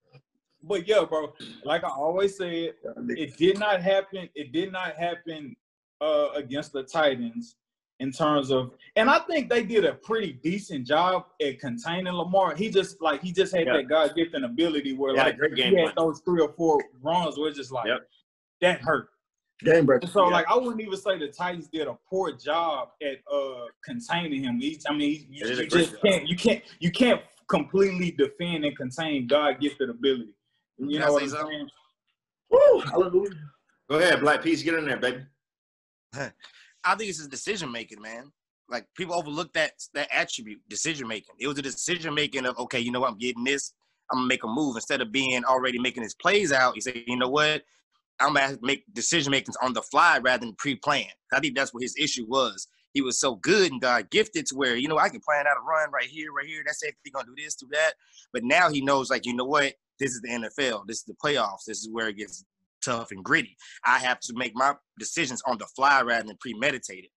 but 0.62 0.86
yeah, 0.86 1.04
bro. 1.08 1.32
Like 1.64 1.84
I 1.84 1.88
always 1.88 2.36
said, 2.36 2.74
it 3.08 3.36
did 3.36 3.58
not 3.58 3.80
happen. 3.82 4.28
It 4.34 4.52
did 4.52 4.72
not 4.72 4.96
happen 4.96 5.56
uh 6.00 6.28
against 6.34 6.72
the 6.72 6.82
Titans 6.82 7.56
in 8.00 8.10
terms 8.10 8.50
of, 8.50 8.72
and 8.96 9.08
I 9.08 9.20
think 9.20 9.48
they 9.48 9.62
did 9.62 9.84
a 9.84 9.94
pretty 9.94 10.32
decent 10.32 10.86
job 10.86 11.26
at 11.40 11.60
containing 11.60 12.12
Lamar. 12.12 12.54
He 12.56 12.68
just 12.70 13.00
like 13.00 13.22
he 13.22 13.32
just 13.32 13.54
had 13.54 13.66
Yeah. 13.66 13.74
that 13.78 13.88
God 13.88 14.14
given 14.16 14.44
ability 14.44 14.94
where 14.94 15.12
He 15.12 15.18
like 15.18 15.38
great 15.38 15.54
game 15.54 15.72
he 15.74 15.80
had 15.80 15.94
plan. 15.94 16.06
those 16.08 16.20
three 16.24 16.40
or 16.40 16.52
four 16.54 16.80
runs 17.00 17.38
where 17.38 17.48
it's 17.48 17.58
just 17.58 17.70
like 17.72 17.86
Yep. 17.86 18.08
that 18.62 18.80
hurt. 18.80 19.08
Game 19.64 19.86
breaker. 19.86 20.08
So, 20.08 20.24
Yeah. 20.24 20.32
like, 20.32 20.46
I 20.50 20.56
wouldn't 20.56 20.80
even 20.80 20.96
say 20.96 21.18
the 21.18 21.28
Titans 21.28 21.68
did 21.68 21.86
a 21.86 21.96
poor 22.10 22.32
job 22.32 22.88
at 23.00 23.18
uh 23.32 23.66
containing 23.84 24.42
him. 24.42 24.58
He, 24.60 24.80
I 24.88 24.92
mean, 24.92 25.26
you, 25.30 25.44
They 25.46 25.50
did 25.54 25.58
a 25.60 25.62
you 25.64 25.70
just 25.70 25.92
job. 25.92 26.00
can't, 26.02 26.28
you 26.28 26.36
can't, 26.36 26.62
you 26.80 26.90
can't 26.90 27.22
completely 27.48 28.10
defend 28.10 28.64
and 28.64 28.76
contain 28.76 29.28
God 29.28 29.60
gifted 29.60 29.90
ability. 29.90 30.32
You 30.88 30.98
Can 30.98 31.00
know 31.00 31.06
I 31.06 31.10
what 31.10 31.22
I'm 31.22 31.28
something? 31.28 31.52
saying? 31.56 31.68
Woo, 32.50 32.80
hallelujah. 32.80 33.30
Go 33.88 33.98
ahead, 33.98 34.20
Black 34.20 34.42
Peace, 34.42 34.62
get 34.62 34.74
in 34.74 34.86
there, 34.86 34.96
baby. 34.96 35.24
I 36.14 36.94
think 36.96 37.08
it's 37.08 37.18
his 37.18 37.28
decision 37.28 37.70
making, 37.70 38.00
man. 38.00 38.32
Like 38.68 38.86
people 38.96 39.14
overlook 39.14 39.52
that 39.52 39.72
that 39.94 40.08
attribute, 40.12 40.60
decision 40.68 41.06
making. 41.06 41.34
It 41.38 41.46
was 41.46 41.58
a 41.58 41.62
decision 41.62 42.14
making 42.14 42.46
of 42.46 42.58
okay, 42.58 42.80
you 42.80 42.90
know 42.90 43.00
what, 43.00 43.10
I'm 43.10 43.18
getting 43.18 43.44
this, 43.44 43.72
I'm 44.10 44.18
gonna 44.18 44.28
make 44.28 44.44
a 44.44 44.48
move 44.48 44.76
instead 44.76 45.00
of 45.00 45.12
being 45.12 45.44
already 45.44 45.78
making 45.78 46.02
his 46.02 46.14
plays 46.14 46.52
out. 46.52 46.74
He 46.74 46.80
said, 46.80 47.02
you 47.06 47.16
know 47.16 47.28
what, 47.28 47.62
I'm 48.20 48.34
gonna 48.34 48.58
make 48.62 48.84
decision 48.92 49.30
makings 49.30 49.56
on 49.62 49.72
the 49.72 49.82
fly 49.82 50.18
rather 50.18 50.44
than 50.46 50.54
pre-planned. 50.56 51.12
I 51.32 51.40
think 51.40 51.56
that's 51.56 51.72
what 51.72 51.82
his 51.82 51.94
issue 51.98 52.26
was. 52.28 52.68
He 52.92 53.02
was 53.02 53.18
so 53.18 53.36
good 53.36 53.72
and 53.72 53.80
God 53.80 54.10
gifted 54.10 54.46
to 54.46 54.54
where 54.54 54.76
you 54.76 54.88
know 54.88 54.98
I 54.98 55.08
can 55.08 55.20
plan 55.20 55.46
out 55.46 55.56
a 55.56 55.60
run 55.60 55.90
right 55.90 56.06
here, 56.06 56.32
right 56.32 56.46
here. 56.46 56.62
That's 56.64 56.82
it. 56.82 56.94
He's 57.02 57.12
gonna 57.12 57.26
do 57.26 57.42
this, 57.42 57.54
do 57.54 57.68
that. 57.72 57.94
But 58.32 58.44
now 58.44 58.70
he 58.70 58.80
knows, 58.80 59.10
like 59.10 59.26
you 59.26 59.34
know 59.34 59.44
what, 59.44 59.74
this 59.98 60.12
is 60.12 60.20
the 60.20 60.28
NFL. 60.28 60.86
This 60.86 60.98
is 60.98 61.04
the 61.04 61.14
playoffs. 61.24 61.64
This 61.66 61.78
is 61.78 61.88
where 61.90 62.08
it 62.08 62.16
gets 62.16 62.44
tough 62.82 63.10
and 63.10 63.24
gritty. 63.24 63.56
I 63.86 63.98
have 63.98 64.20
to 64.20 64.34
make 64.34 64.52
my 64.54 64.74
decisions 64.98 65.42
on 65.46 65.58
the 65.58 65.66
fly 65.66 66.02
rather 66.02 66.26
than 66.26 66.36
premeditated. 66.40 67.10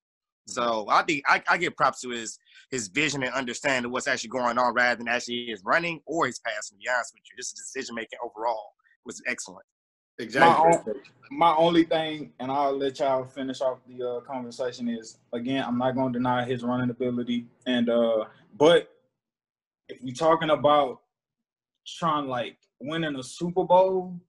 So 0.47 0.61
mm-hmm. 0.61 0.89
I 0.91 1.03
think 1.03 1.23
I, 1.27 1.41
I 1.49 1.57
give 1.57 1.75
props 1.75 2.01
to 2.01 2.09
his 2.09 2.37
his 2.71 2.87
vision 2.87 3.23
and 3.23 3.33
understanding 3.33 3.91
what's 3.91 4.07
actually 4.07 4.29
going 4.29 4.57
on 4.57 4.73
rather 4.73 4.97
than 4.97 5.07
actually 5.07 5.47
his 5.47 5.61
running 5.65 6.01
or 6.05 6.27
his 6.27 6.39
passing. 6.39 6.77
To 6.77 6.83
be 6.83 6.89
honest 6.89 7.13
with 7.13 7.23
you, 7.29 7.37
just 7.37 7.55
decision 7.55 7.95
making 7.95 8.19
overall 8.23 8.73
was 9.05 9.21
excellent. 9.27 9.65
Exactly. 10.17 10.93
My, 11.31 11.51
my 11.51 11.55
only 11.55 11.83
thing, 11.83 12.31
and 12.39 12.51
I'll 12.51 12.77
let 12.77 12.99
y'all 12.99 13.25
finish 13.25 13.61
off 13.61 13.79
the 13.87 14.07
uh, 14.07 14.19
conversation, 14.21 14.87
is 14.87 15.17
again, 15.33 15.63
I'm 15.65 15.77
not 15.77 15.95
going 15.95 16.13
to 16.13 16.19
deny 16.19 16.45
his 16.45 16.63
running 16.63 16.89
ability, 16.89 17.47
and 17.65 17.89
uh, 17.89 18.25
but 18.57 18.89
if 19.89 20.01
we're 20.01 20.13
talking 20.13 20.51
about 20.51 21.01
trying 21.85 22.27
like 22.27 22.57
winning 22.79 23.15
a 23.15 23.23
Super 23.23 23.63
Bowl, 23.63 24.19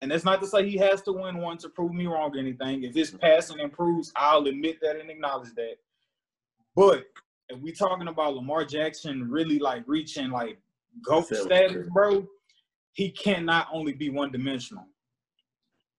and 0.00 0.10
that's 0.10 0.24
not 0.24 0.40
to 0.40 0.46
say 0.46 0.68
he 0.68 0.76
has 0.78 1.02
to 1.02 1.12
win 1.12 1.38
one 1.38 1.58
to 1.58 1.68
prove 1.68 1.92
me 1.92 2.06
wrong 2.06 2.34
or 2.34 2.38
anything. 2.38 2.82
If 2.82 2.94
his 2.94 3.10
passing 3.12 3.60
improves, 3.60 4.12
I'll 4.16 4.46
admit 4.46 4.80
that 4.82 4.96
and 4.96 5.10
acknowledge 5.10 5.54
that. 5.54 5.74
But 6.74 7.04
if 7.48 7.60
we 7.60 7.70
talking 7.72 8.08
about 8.08 8.34
Lamar 8.34 8.64
Jackson 8.64 9.30
really 9.30 9.58
like 9.58 9.84
reaching 9.86 10.30
like 10.30 10.58
GOAT 11.04 11.26
status, 11.26 11.86
bro, 11.92 12.26
he 12.92 13.10
cannot 13.10 13.68
only 13.72 13.92
be 13.92 14.10
one 14.10 14.32
dimensional. 14.32 14.86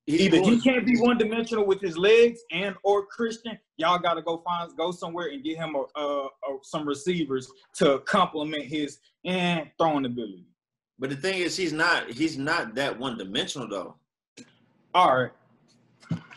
He's 0.06 0.22
Either 0.22 0.42
he 0.42 0.60
can't 0.60 0.86
be 0.86 1.00
one 1.00 1.18
dimensional 1.18 1.66
with 1.66 1.80
his 1.80 1.98
legs 1.98 2.42
and 2.52 2.76
or 2.84 3.06
Christian, 3.06 3.58
y'all 3.78 4.00
got 4.00 4.16
to 4.16 4.22
go 4.22 4.38
find 4.46 4.76
go 4.76 4.92
somewhere 4.92 5.28
and 5.28 5.42
get 5.44 5.56
him 5.58 5.76
a, 5.76 6.00
a, 6.00 6.26
a 6.26 6.30
some 6.62 6.86
receivers 6.86 7.50
to 7.76 8.00
complement 8.00 8.66
his 8.66 9.00
and 9.24 9.70
throwing 9.78 10.06
ability. 10.06 10.46
But 11.00 11.10
the 11.10 11.16
thing 11.16 11.40
is, 11.40 11.56
he's 11.56 11.72
not. 11.72 12.10
He's 12.10 12.38
not 12.38 12.76
that 12.76 13.00
one 13.00 13.18
dimensional 13.18 13.70
though. 13.70 13.96
All 14.94 15.18
right, 15.18 15.32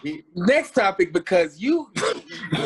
He, 0.03 0.23
Next 0.35 0.71
topic, 0.71 1.13
because 1.13 1.59
you 1.59 1.91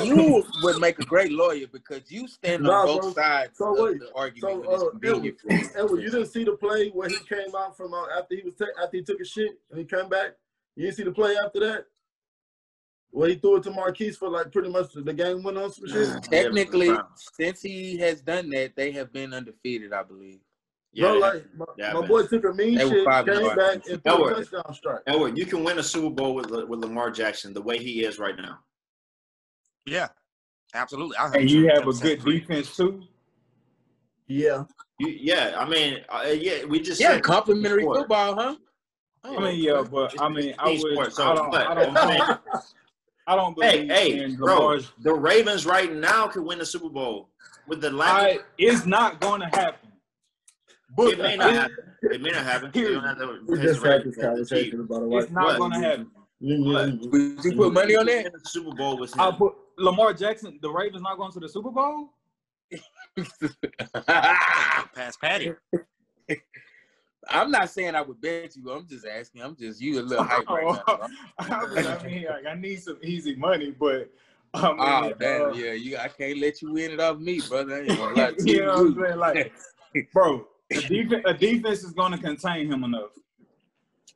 you 0.04 0.44
would 0.62 0.78
make 0.80 0.98
a 0.98 1.04
great 1.04 1.32
lawyer 1.32 1.66
because 1.72 2.10
you 2.10 2.28
stand 2.28 2.62
Nah, 2.62 2.82
on 2.82 2.86
both 2.86 3.02
bro. 3.02 3.12
sides 3.14 3.58
So 3.58 3.70
of 3.70 3.78
wait, 3.78 4.00
the 4.00 4.12
argument 4.14 4.64
So, 4.66 4.70
uh, 4.70 4.90
convenient 4.90 5.40
for 5.40 5.48
Edward, 5.50 5.64
you. 5.64 5.70
Edward, 5.74 6.02
you 6.02 6.10
didn't 6.10 6.26
see 6.26 6.44
the 6.44 6.52
play 6.52 6.90
where 6.90 7.08
he 7.08 7.16
came 7.26 7.54
out 7.56 7.76
from 7.76 7.94
uh, 7.94 8.04
after 8.18 8.36
he 8.36 8.42
was 8.42 8.54
ta- 8.54 8.66
after 8.84 8.98
he 8.98 9.02
took 9.02 9.18
a 9.18 9.24
shit 9.24 9.58
and 9.70 9.78
he 9.78 9.84
came 9.86 10.08
back. 10.10 10.34
You 10.80 10.86
didn't 10.86 10.96
see 10.96 11.02
the 11.02 11.12
play 11.12 11.36
after 11.44 11.60
that, 11.60 11.84
Well, 13.12 13.28
he 13.28 13.34
threw 13.34 13.56
it 13.56 13.64
to 13.64 13.70
Marquise 13.70 14.16
for 14.16 14.30
like 14.30 14.50
pretty 14.50 14.70
much 14.70 14.94
the 14.94 15.12
game 15.12 15.42
went 15.42 15.58
on 15.58 15.70
some 15.70 15.86
shit. 15.86 16.22
Technically, 16.30 16.90
since 17.16 17.60
he 17.60 17.98
has 17.98 18.22
done 18.22 18.48
that, 18.48 18.74
they 18.76 18.90
have 18.92 19.12
been 19.12 19.34
undefeated, 19.34 19.92
I 19.92 20.02
believe. 20.04 20.40
yeah, 20.94 21.08
Bro, 21.10 21.18
like 21.18 21.44
my, 21.54 21.66
Yeah, 21.76 21.92
my 21.92 22.06
boy 22.06 22.22
took 22.22 22.46
a 22.46 22.54
mean 22.54 22.78
They 22.78 22.88
shit, 22.88 23.04
came 23.04 23.42
one. 23.42 23.56
back 23.58 23.86
and 23.90 24.02
threw 24.02 24.24
a 24.24 24.34
touchdown 24.34 24.72
strike. 24.72 25.02
Edward, 25.06 25.36
you 25.36 25.44
can 25.44 25.64
win 25.64 25.78
a 25.78 25.82
Super 25.82 26.08
Bowl 26.08 26.34
with 26.34 26.50
with 26.50 26.80
Lamar 26.80 27.10
Jackson 27.10 27.52
the 27.52 27.60
way 27.60 27.76
he 27.76 28.02
is 28.02 28.18
right 28.18 28.38
now. 28.38 28.60
Yeah, 29.84 30.08
absolutely. 30.72 31.18
I 31.18 31.30
and 31.34 31.50
you 31.50 31.68
have 31.68 31.86
a 31.88 31.92
good 31.92 32.20
agree. 32.20 32.40
defense 32.40 32.74
too. 32.74 33.02
Yeah, 34.28 34.64
You, 34.98 35.08
yeah, 35.08 35.56
I 35.58 35.68
mean, 35.68 35.98
uh, 36.08 36.22
yeah, 36.34 36.64
we 36.64 36.80
just 36.80 37.02
Yeah, 37.02 37.16
said 37.16 37.22
complimentary 37.22 37.82
football, 37.82 38.34
huh? 38.34 38.56
I 39.24 39.38
mean, 39.38 39.62
yeah, 39.62 39.83
but 39.90 40.20
I 40.20 40.28
mean, 40.28 40.54
I 40.59 40.80
would. 40.83 41.12
so 41.12 41.30
I 41.30 41.35
don't. 41.35 41.50
what? 41.50 41.66
I 41.66 41.74
don't. 41.74 41.96
I 41.96 42.11
mean, 42.11 42.38
I 43.26 43.37
don't 43.37 43.62
Hey, 43.62 43.83
believe 43.87 43.90
hey, 43.92 44.24
in 44.24 44.37
bro, 44.37 44.78
the 45.02 45.12
Ravens 45.12 45.66
right 45.66 45.92
now 45.94 46.26
could 46.26 46.42
win 46.42 46.59
the 46.59 46.66
Super 46.66 46.88
Bowl 46.88 47.28
with 47.68 47.80
the 47.80 47.90
lack. 47.90 48.11
I, 48.11 48.38
it's 48.59 48.87
not 48.87 49.20
going 49.20 49.40
to 49.42 49.46
happen. 49.48 49.90
But 50.96 51.09
it 51.12 51.18
may 51.18 51.37
not 51.37 51.52
happen. 51.52 51.76
It 52.02 52.22
may 52.22 52.30
not 52.30 52.44
happen. 52.44 52.70
They 52.72 52.80
don't 52.85 53.04
have 53.04 53.18
the- 53.18 53.40
we 53.46 53.61
just 53.61 53.85
had 53.85 54.02
this 54.04 54.16
Ravens 54.16 54.16
to 54.16 54.20
achieve. 54.20 54.22
conversation 54.22 54.80
about 54.80 55.02
a 55.02 55.06
white. 55.06 55.22
It's 55.24 55.33
not 55.33 55.59
going 55.59 55.72
to 55.72 55.78
happen. 55.80 56.11
Mm-hmm. 56.42 57.11
Would 57.11 57.44
you 57.44 57.56
put 57.56 57.74
money 57.74 57.94
on 57.94 58.06
Win 58.06 58.22
that? 58.24 58.33
the 58.33 58.40
Super 58.48 58.74
Bowl 58.74 58.96
with 58.98 59.12
him. 59.14 59.20
I 59.20 59.30
put 59.30 59.52
Lamar 59.76 60.14
Jackson. 60.14 60.59
The 60.62 60.70
Ravens 60.70 61.02
not 61.02 61.18
going 61.18 61.30
to 61.33 61.40
the 61.40 61.48
Super 61.50 61.70
Bowl. 61.70 62.14
Pass 64.94 65.16
Patty. 65.20 65.52
I'm 67.28 67.50
not 67.50 67.70
saying 67.70 67.94
I 67.94 68.02
would 68.02 68.20
bet 68.20 68.56
you. 68.56 68.70
I'm 68.70 68.87
just 68.87 69.06
asking. 69.06 69.42
I'm 69.42 69.56
just 69.56 69.80
you 69.80 70.00
a 70.00 70.02
little 70.02 70.24
hype 70.24 70.48
right 70.48 70.64
now. 70.64 71.09
I 71.38 72.02
mean, 72.04 72.24
like, 72.24 72.46
I 72.46 72.54
need 72.54 72.83
some 72.83 72.98
easy 73.02 73.37
money, 73.37 73.74
but 73.78 74.11
I 74.54 74.68
mean, 74.68 74.76
Oh 74.78 75.12
damn, 75.18 75.42
uh, 75.42 75.52
yeah, 75.52 75.72
you. 75.72 75.96
I 75.96 76.09
can't 76.09 76.38
let 76.38 76.62
you 76.62 76.72
win 76.72 76.92
it 76.92 77.00
off 77.00 77.18
me, 77.18 77.40
brother. 77.40 77.80
Ain't 77.80 77.88
gonna 77.88 78.14
lie 78.16 78.33
to 78.33 78.50
you 78.50 78.64
know 78.64 78.72
what 78.72 78.80
I'm 78.80 79.04
saying? 79.04 79.18
Like, 79.18 79.52
bro, 80.12 80.46
a 80.70 80.80
defense, 80.80 81.22
a 81.26 81.35
defense 81.35 81.85
is 81.85 81.92
going 81.92 82.12
to 82.12 82.18
contain 82.18 82.72
him 82.72 82.85
enough. 82.85 83.11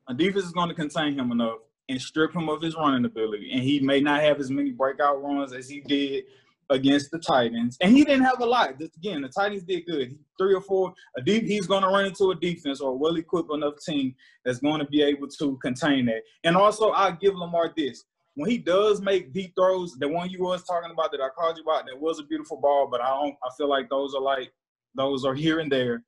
A 0.08 0.14
defense 0.14 0.46
is 0.46 0.52
going 0.52 0.68
to 0.68 0.74
contain 0.74 1.18
him 1.18 1.30
enough 1.32 1.58
and 1.88 2.00
strip 2.00 2.34
him 2.34 2.48
of 2.48 2.62
his 2.62 2.74
running 2.74 3.04
ability. 3.04 3.50
And 3.52 3.62
he 3.62 3.80
may 3.80 4.00
not 4.00 4.22
have 4.22 4.40
as 4.40 4.50
many 4.50 4.70
breakout 4.70 5.22
runs 5.22 5.52
as 5.52 5.68
he 5.68 5.80
did 5.80 6.24
against 6.70 7.10
the 7.10 7.18
Titans. 7.18 7.76
And 7.80 7.96
he 7.96 8.04
didn't 8.04 8.24
have 8.24 8.40
a 8.40 8.46
lot. 8.46 8.78
Just, 8.78 8.96
again, 8.96 9.22
the 9.22 9.28
Titans 9.28 9.62
did 9.62 9.86
good. 9.86 10.18
Three 10.38 10.54
or 10.54 10.60
four. 10.60 10.94
A 11.16 11.22
deep, 11.22 11.44
he's 11.44 11.66
going 11.66 11.82
to 11.82 11.88
run 11.88 12.06
into 12.06 12.30
a 12.30 12.34
defense 12.34 12.80
or 12.80 12.90
a 12.90 12.94
well-equipped 12.94 13.52
enough 13.52 13.74
team 13.86 14.14
that's 14.44 14.58
going 14.58 14.80
to 14.80 14.86
be 14.86 15.02
able 15.02 15.28
to 15.28 15.56
contain 15.58 16.06
that. 16.06 16.22
And 16.44 16.56
also, 16.56 16.90
I'll 16.90 17.12
give 17.12 17.34
Lamar 17.34 17.72
this. 17.76 18.04
When 18.34 18.50
he 18.50 18.58
does 18.58 19.00
make 19.00 19.32
deep 19.32 19.54
throws, 19.54 19.94
the 19.94 20.08
one 20.08 20.28
you 20.28 20.42
was 20.42 20.64
talking 20.64 20.90
about 20.90 21.12
that 21.12 21.20
I 21.20 21.28
called 21.28 21.56
you 21.56 21.62
about, 21.62 21.86
that 21.86 22.00
was 22.00 22.18
a 22.18 22.24
beautiful 22.24 22.56
ball, 22.56 22.88
but 22.90 23.00
I 23.00 23.06
don't. 23.06 23.36
I 23.44 23.48
feel 23.56 23.68
like 23.68 23.88
those 23.88 24.14
are 24.14 24.20
like 24.20 24.52
those 24.96 25.24
are 25.24 25.34
here 25.34 25.60
and 25.60 25.70
there. 25.70 26.02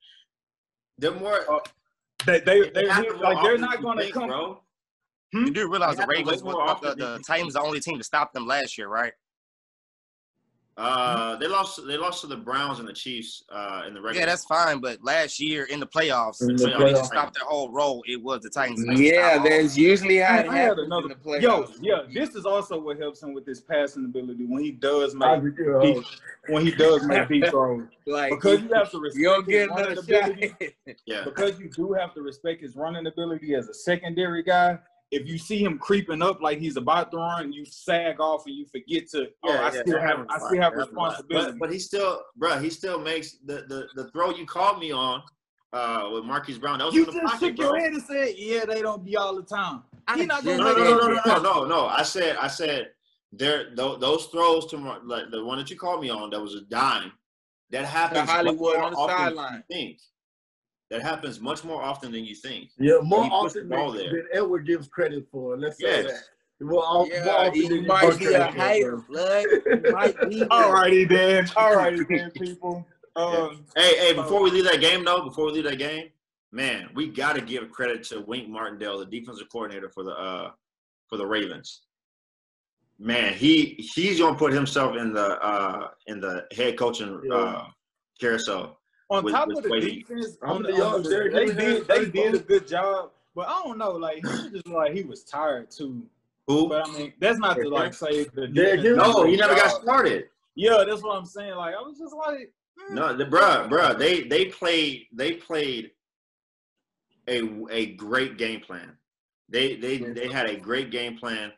They're 0.99 1.13
more. 1.13 1.49
Uh, 1.49 1.61
They 2.25 2.41
they 2.41 2.63
they 2.63 2.71
they're 2.71 2.95
here, 2.95 3.15
like 3.15 3.43
they're 3.45 3.59
not 3.59 3.81
going 3.81 3.99
to 3.99 4.03
think, 4.05 4.15
come. 4.15 4.29
bro. 4.29 4.61
You 5.33 5.51
do 5.51 5.71
realize 5.71 5.97
the 5.97 6.03
have 6.03 6.09
Ravens 6.09 6.43
look 6.43 6.57
was 6.57 6.83
more 6.83 6.95
the, 6.95 6.97
the 6.97 7.23
Titans 7.25 7.55
the 7.55 7.61
only 7.61 7.79
team 7.79 7.99
to 7.99 8.05
stop 8.05 8.33
them 8.33 8.47
last 8.47 8.77
year, 8.79 8.89
right? 8.89 9.13
Uh, 10.79 11.37
they 11.37 11.47
lost. 11.47 11.81
They 11.87 11.97
lost 11.97 12.21
to 12.21 12.27
the 12.27 12.37
Browns 12.37 12.81
and 12.81 12.87
the 12.89 12.93
Chiefs 12.93 13.45
uh, 13.51 13.85
in 13.89 13.95
the 13.95 14.01
regular. 14.01 14.21
Yeah, 14.21 14.27
that's 14.27 14.45
fine. 14.45 14.79
But 14.81 15.03
last 15.03 15.41
year 15.41 15.65
in 15.65 15.81
the 15.81 15.87
playoffs, 15.87 16.43
In 16.43 16.49
the 16.55 16.59
so 16.59 16.79
they 16.79 16.91
just 16.91 17.07
stopped 17.07 17.33
their 17.35 17.47
whole 17.49 17.71
role. 17.73 18.05
It 18.07 18.23
was 18.23 18.43
the 18.43 18.51
Titans. 18.51 18.85
Yeah, 19.01 19.35
stopped 19.37 19.49
that's 19.49 19.79
usually 19.79 20.19
how 20.19 20.35
I, 20.35 20.39
it 20.41 20.49
I 20.51 20.55
had 20.57 20.65
happens 20.69 20.87
another. 20.87 21.03
in 21.05 21.09
the 21.09 21.15
playoffs. 21.15 21.43
Yo, 21.43 21.67
yeah, 21.81 22.03
this 22.13 22.35
is 22.35 22.45
also 22.45 22.79
what 22.79 22.99
helps 22.99 23.23
him 23.23 23.33
with 23.33 23.47
his 23.47 23.63
passing 23.63 24.05
ability 24.05 24.45
when 24.45 24.63
he 24.63 24.71
does 24.71 25.15
I 25.19 25.37
make 25.39 25.55
agree, 25.59 25.95
deep, 25.95 26.05
when 26.49 26.67
he 26.67 26.73
does 26.73 27.07
make 27.07 27.27
deep 27.29 27.47
throws. 27.51 27.85
like 28.07 28.33
Because 28.33 28.61
you 28.61 28.69
have 28.75 28.91
to 28.91 28.99
respect 29.01 29.19
you 29.19 29.25
don't 29.29 29.47
his 29.49 29.67
get 29.69 29.71
running 29.71 29.99
ability. 29.99 30.55
Yeah. 31.07 31.25
because 31.25 31.59
you 31.59 31.71
do 31.71 31.95
have 31.95 32.13
to 32.15 32.21
respect 32.21 32.61
his 32.61 32.77
running 32.77 33.07
ability 33.07 33.55
as 33.55 33.69
a 33.71 33.75
secondary 33.75 34.43
guy. 34.43 34.79
If 35.13 35.29
you 35.29 35.39
see 35.39 35.63
him 35.63 35.79
creeping 35.79 36.21
up 36.21 36.43
like 36.43 36.59
he's 36.59 36.77
about 36.77 37.11
to 37.13 37.19
run, 37.19 37.53
you 37.53 37.65
sag 37.65 38.19
off 38.21 38.43
and 38.47 38.57
you 38.57 38.67
forget 38.67 39.09
to. 39.11 39.29
oh, 39.45 39.57
I 39.59 39.71
still 39.71 40.01
have, 40.01 40.27
I 40.29 40.39
still 40.39 40.49
have 40.49 40.51
That 40.51 40.63
happens 40.63 40.75
a 40.75 40.95
lot. 40.95 41.09
responsibility. 41.11 41.51
But, 41.53 41.59
but 41.61 41.73
he 41.73 41.79
still, 41.79 42.23
bro, 42.37 42.59
he 42.59 42.71
still 42.71 42.99
makes 42.99 43.37
the, 43.45 43.65
the, 43.69 43.87
the 43.95 44.11
throw 44.11 44.31
you 44.31 44.47
called 44.47 44.81
me 44.81 44.91
on 44.91 45.23
uh, 45.73 46.09
with 46.13 46.25
Marquise 46.25 46.59
Brown. 46.59 46.79
That 46.79 46.87
was 46.87 46.95
you 46.95 47.07
just 47.07 47.19
pocket, 47.19 47.39
shook 47.41 47.59
your 47.59 47.71
bro. 47.73 47.81
head 47.81 47.93
and 47.93 48.03
said, 48.03 48.35
"Yeah, 48.37 48.65
they 48.65 48.83
don't 48.83 49.05
be 49.05 49.17
all 49.17 49.37
the 49.37 49.43
time." 49.43 49.83
I 50.09 50.17
He 50.17 50.27
not 50.27 50.43
just 50.43 50.59
gonna 50.59 50.75
No, 50.75 50.75
make 50.75 50.85
no, 50.85 51.09
that 51.09 51.25
no, 51.25 51.37
no, 51.37 51.43
no, 51.43 51.65
no, 51.65 51.65
no. 51.69 51.87
I 51.87 52.03
said, 52.03 52.37
I 52.41 52.49
said, 52.49 52.91
there. 53.33 53.75
Th- 53.75 53.99
those 54.01 54.27
throws 54.27 54.67
to 54.67 54.79
Mar- 54.79 55.01
like 55.05 55.31
the 55.31 55.45
one 55.45 55.59
that 55.59 55.71
you 55.71 55.77
called 55.77 56.01
me 56.01 56.11
on, 56.11 56.31
that 56.31 56.41
was 56.41 56.55
a 56.55 56.63
dime. 56.63 57.13
That 57.71 57.85
happens. 57.85 58.21
much 58.27 58.29
Hollywood 58.29 58.77
on 58.77 58.93
the 58.93 59.07
sideline. 59.09 59.63
you 59.69 59.77
Think 59.77 59.99
that 60.91 61.03
happens 61.03 61.41
much 61.41 61.65
more 61.65 61.83
often 61.83 62.13
than 62.13 62.25
you 62.25 62.35
think. 62.35 62.71
Yeah, 62.79 62.99
more 63.03 63.25
He 63.25 63.31
often 63.31 63.69
than, 63.69 63.95
there. 63.97 64.11
than 64.11 64.27
Edward 64.33 64.67
gives 64.67 64.89
credit 64.89 65.27
for. 65.31 65.57
Let's 65.57 65.81
say 65.81 66.03
that. 66.03 66.23
More, 66.61 66.85
al- 66.85 67.07
more 67.07 67.09
Yeah, 67.13 67.29
often 67.29 67.53
he 67.55 67.69
than 67.69 67.83
you 67.83 67.87
might 67.89 68.11
give 68.11 68.19
be 68.19 68.25
a 68.27 68.29
credit 68.31 68.53
for, 68.55 68.61
hater, 68.61 68.97
bro. 68.97 69.05
blood. 69.09 69.45
He 69.85 69.91
might 69.91 70.31
be. 70.31 70.45
All 70.51 70.73
righty 70.73 71.05
then. 71.05 71.49
All 71.57 71.75
righty 71.75 72.05
then, 72.09 72.31
people. 72.31 72.87
Um, 73.17 73.65
Hey, 73.75 73.97
hey, 73.99 74.13
before 74.15 74.43
we 74.43 74.51
leave 74.51 74.65
that 74.65 74.81
game 74.81 75.05
though, 75.05 75.23
before 75.25 75.47
we 75.47 75.53
leave 75.53 75.65
that 75.65 75.79
game, 75.79 76.11
man, 76.53 76.89
we 76.95 77.09
got 77.09 77.35
to 77.35 77.41
give 77.43 77.71
credit 77.71 78.05
to 78.05 78.21
Wink 78.21 78.49
Martindale, 78.49 78.99
the 78.99 79.07
defensive 79.07 79.49
coordinator 79.51 79.91
for 79.91 80.03
the 80.05 80.13
uh 80.13 80.51
for 81.09 81.17
the 81.17 81.27
Ravens. 81.27 81.83
Man, 82.99 83.35
he 83.35 83.75
he's 83.95 84.19
gonna 84.21 84.39
put 84.39 84.53
himself 84.53 84.97
in 84.97 85.13
the 85.13 85.39
uh 85.43 85.89
in 86.07 86.21
the 86.21 86.45
head 86.57 86.79
coaching 86.79 87.21
uh 87.33 87.65
carousel. 88.21 88.76
On 89.11 89.25
with- 89.25 89.35
top 89.35 89.49
with 89.49 89.59
of 89.59 89.63
the 89.65 89.69
Brady. 89.69 90.01
defense, 90.03 90.37
on 90.43 90.63
the, 90.63 90.73
on 90.73 90.79
yards 90.79 91.05
the- 91.09 91.11
Derrick 91.11 91.33
they 91.33 91.55
did 91.55 91.87
they 91.89 92.05
did 92.07 92.35
a 92.35 92.39
good 92.39 92.67
job. 92.69 93.11
But 93.35 93.49
I 93.49 93.63
don't 93.65 93.77
know, 93.79 93.93
like 93.93 94.17
he 94.17 94.23
was 94.23 94.49
just 94.51 94.67
like 94.69 94.93
he 94.95 95.03
was 95.03 95.23
tired 95.25 95.71
too. 95.71 96.03
Who? 96.47 96.69
But 96.69 96.89
I 96.89 96.93
mean, 96.93 97.13
that's 97.21 97.39
not 97.39 97.57
to 97.57 97.69
like 97.69 97.93
say 97.93 98.25
the 98.25 98.47
Derrick 98.49 98.83
defense 98.83 98.83
Henry? 98.83 98.97
No, 98.97 99.25
he 99.25 99.37
never 99.37 99.55
got 99.55 99.83
started. 99.83 100.29
Yeah, 100.55 100.85
that's 100.89 101.03
what 101.03 101.17
I'm 101.19 101.27
saying. 101.27 101.55
Like 101.55 101.75
I 101.75 101.83
was 101.83 101.99
just 101.99 102.15
like, 102.15 102.39
eh. 102.81 102.95
No, 102.95 103.15
the 103.17 103.25
bruh, 103.27 103.69
bruh, 103.69 103.99
they 103.99 104.23
they 104.23 104.47
played 104.47 105.07
they 105.13 105.35
played 105.35 105.91
a 107.29 107.43
a 107.71 107.87
great 107.97 108.39
game 108.39 108.61
plan. 108.61 108.97
They 109.49 109.77
they 109.77 109.99
they 109.99 110.29
had 110.29 110.47
a 110.49 110.57
great 110.57 110.91
game 110.91 111.19
plan. 111.19 111.53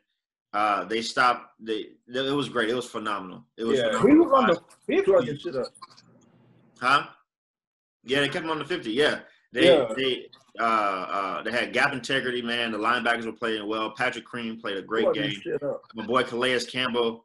Uh, 0.54 0.84
they 0.84 1.02
stopped. 1.02 1.52
They 1.60 1.90
it 2.12 2.34
was 2.34 2.48
great. 2.48 2.70
It 2.70 2.74
was 2.74 2.86
phenomenal. 2.86 3.44
It 3.56 3.64
was 3.64 3.78
yeah, 3.78 3.90
he 4.02 4.14
was 4.14 4.32
on 4.32 4.46
the 4.48 5.02
Plugging 5.04 5.36
50. 5.36 5.38
shit 5.38 5.56
up. 5.56 5.66
huh? 6.80 7.04
Yeah, 8.04 8.20
they 8.20 8.28
kept 8.28 8.44
him 8.44 8.50
on 8.50 8.58
the 8.58 8.64
fifty. 8.64 8.92
Yeah, 8.92 9.20
they 9.52 9.66
Yeah. 9.66 9.92
they 9.96 10.26
uh 10.60 10.62
uh 10.62 11.42
they 11.42 11.50
had 11.50 11.72
gap 11.72 11.92
integrity. 11.92 12.42
Man, 12.42 12.72
the 12.72 12.78
linebackers 12.78 13.26
were 13.26 13.32
playing 13.32 13.66
well. 13.66 13.92
Patrick 13.96 14.24
Queen 14.24 14.60
played 14.60 14.76
a 14.76 14.82
great 14.82 15.04
Plugging 15.04 15.34
game. 15.44 15.58
My 15.94 16.06
boy 16.06 16.22
Calais 16.22 16.60
Campbell 16.64 17.24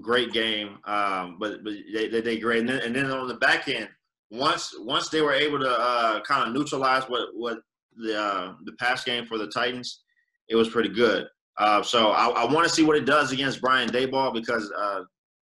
great 0.00 0.32
game, 0.32 0.78
um, 0.84 1.36
but 1.38 1.62
but 1.64 1.74
they 1.92 2.08
they, 2.08 2.20
they 2.20 2.38
great. 2.38 2.60
And 2.60 2.68
then, 2.68 2.80
and 2.80 2.96
then 2.96 3.10
on 3.10 3.28
the 3.28 3.34
back 3.34 3.68
end, 3.68 3.88
once 4.30 4.74
once 4.78 5.08
they 5.08 5.20
were 5.20 5.32
able 5.32 5.58
to 5.58 5.68
uh, 5.70 6.20
kind 6.22 6.48
of 6.48 6.54
neutralize 6.54 7.04
what 7.04 7.28
what 7.34 7.58
the 7.96 8.18
uh, 8.18 8.54
the 8.64 8.72
pass 8.72 9.04
game 9.04 9.26
for 9.26 9.38
the 9.38 9.48
Titans, 9.48 10.00
it 10.48 10.56
was 10.56 10.68
pretty 10.68 10.88
good. 10.88 11.26
Uh, 11.58 11.82
so 11.82 12.12
I, 12.12 12.28
I 12.28 12.52
want 12.52 12.66
to 12.66 12.72
see 12.72 12.82
what 12.82 12.96
it 12.96 13.04
does 13.04 13.30
against 13.32 13.60
Brian 13.60 13.90
Daboll 13.90 14.32
because 14.32 14.72
uh, 14.76 15.02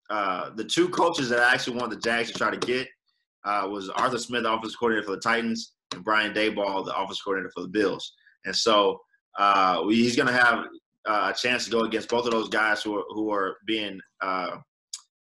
uh, 0.10 0.50
the 0.56 0.64
two 0.64 0.90
coaches 0.90 1.30
that 1.30 1.40
I 1.40 1.54
actually 1.54 1.78
want 1.78 1.90
the 1.92 1.98
Jags 1.98 2.32
to 2.32 2.38
try 2.38 2.52
to 2.52 2.58
get 2.58 2.88
uh, 3.46 3.68
was 3.70 3.90
Arthur 3.90 4.18
Smith, 4.18 4.44
the 4.44 4.52
offensive 4.52 4.80
coordinator 4.80 5.06
for 5.06 5.16
the 5.16 5.22
Titans, 5.22 5.74
and 5.94 6.04
Brian 6.04 6.34
Daboll, 6.34 6.86
the 6.86 6.96
offensive 6.96 7.24
coordinator 7.24 7.52
for 7.56 7.62
the 7.62 7.68
Bills. 7.70 8.14
And 8.46 8.56
so 8.56 9.00
uh, 9.40 9.84
we, 9.86 9.96
he's 9.96 10.16
going 10.16 10.28
to 10.28 10.34
have 10.34 10.66
uh, 11.08 11.32
a 11.34 11.38
chance 11.38 11.66
to 11.66 11.72
go 11.72 11.82
against 11.82 12.10
both 12.10 12.26
of 12.26 12.32
those 12.32 12.50
guys 12.50 12.82
who 12.84 12.98
are, 12.98 13.04
who 13.10 13.32
are 13.32 13.58
being 13.66 14.00
uh, 14.22 14.58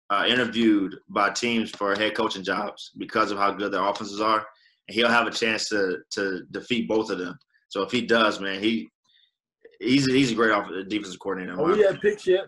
uh, 0.10 0.26
interviewed 0.28 0.96
by 1.10 1.30
teams 1.30 1.72
for 1.72 1.96
head 1.96 2.16
coaching 2.16 2.44
jobs 2.44 2.92
because 2.98 3.32
of 3.32 3.38
how 3.38 3.52
good 3.52 3.72
their 3.72 3.84
offenses 3.84 4.22
are. 4.22 4.46
And 4.88 4.96
he'll 4.96 5.08
have 5.10 5.28
a 5.28 5.32
chance 5.32 5.70
to 5.70 6.00
to 6.12 6.42
defeat 6.52 6.88
both 6.88 7.10
of 7.12 7.20
them. 7.20 7.38
So 7.70 7.82
if 7.84 7.92
he 7.92 8.02
does, 8.02 8.40
man, 8.42 8.62
he 8.62 8.90
he's 9.80 10.06
he's 10.06 10.32
a 10.32 10.36
great 10.36 10.52
off- 10.52 10.70
defensive 10.90 11.20
coordinator. 11.20 11.56
Oh, 11.60 11.64
we 11.66 11.98
picks 12.00 12.28
yet? 12.28 12.48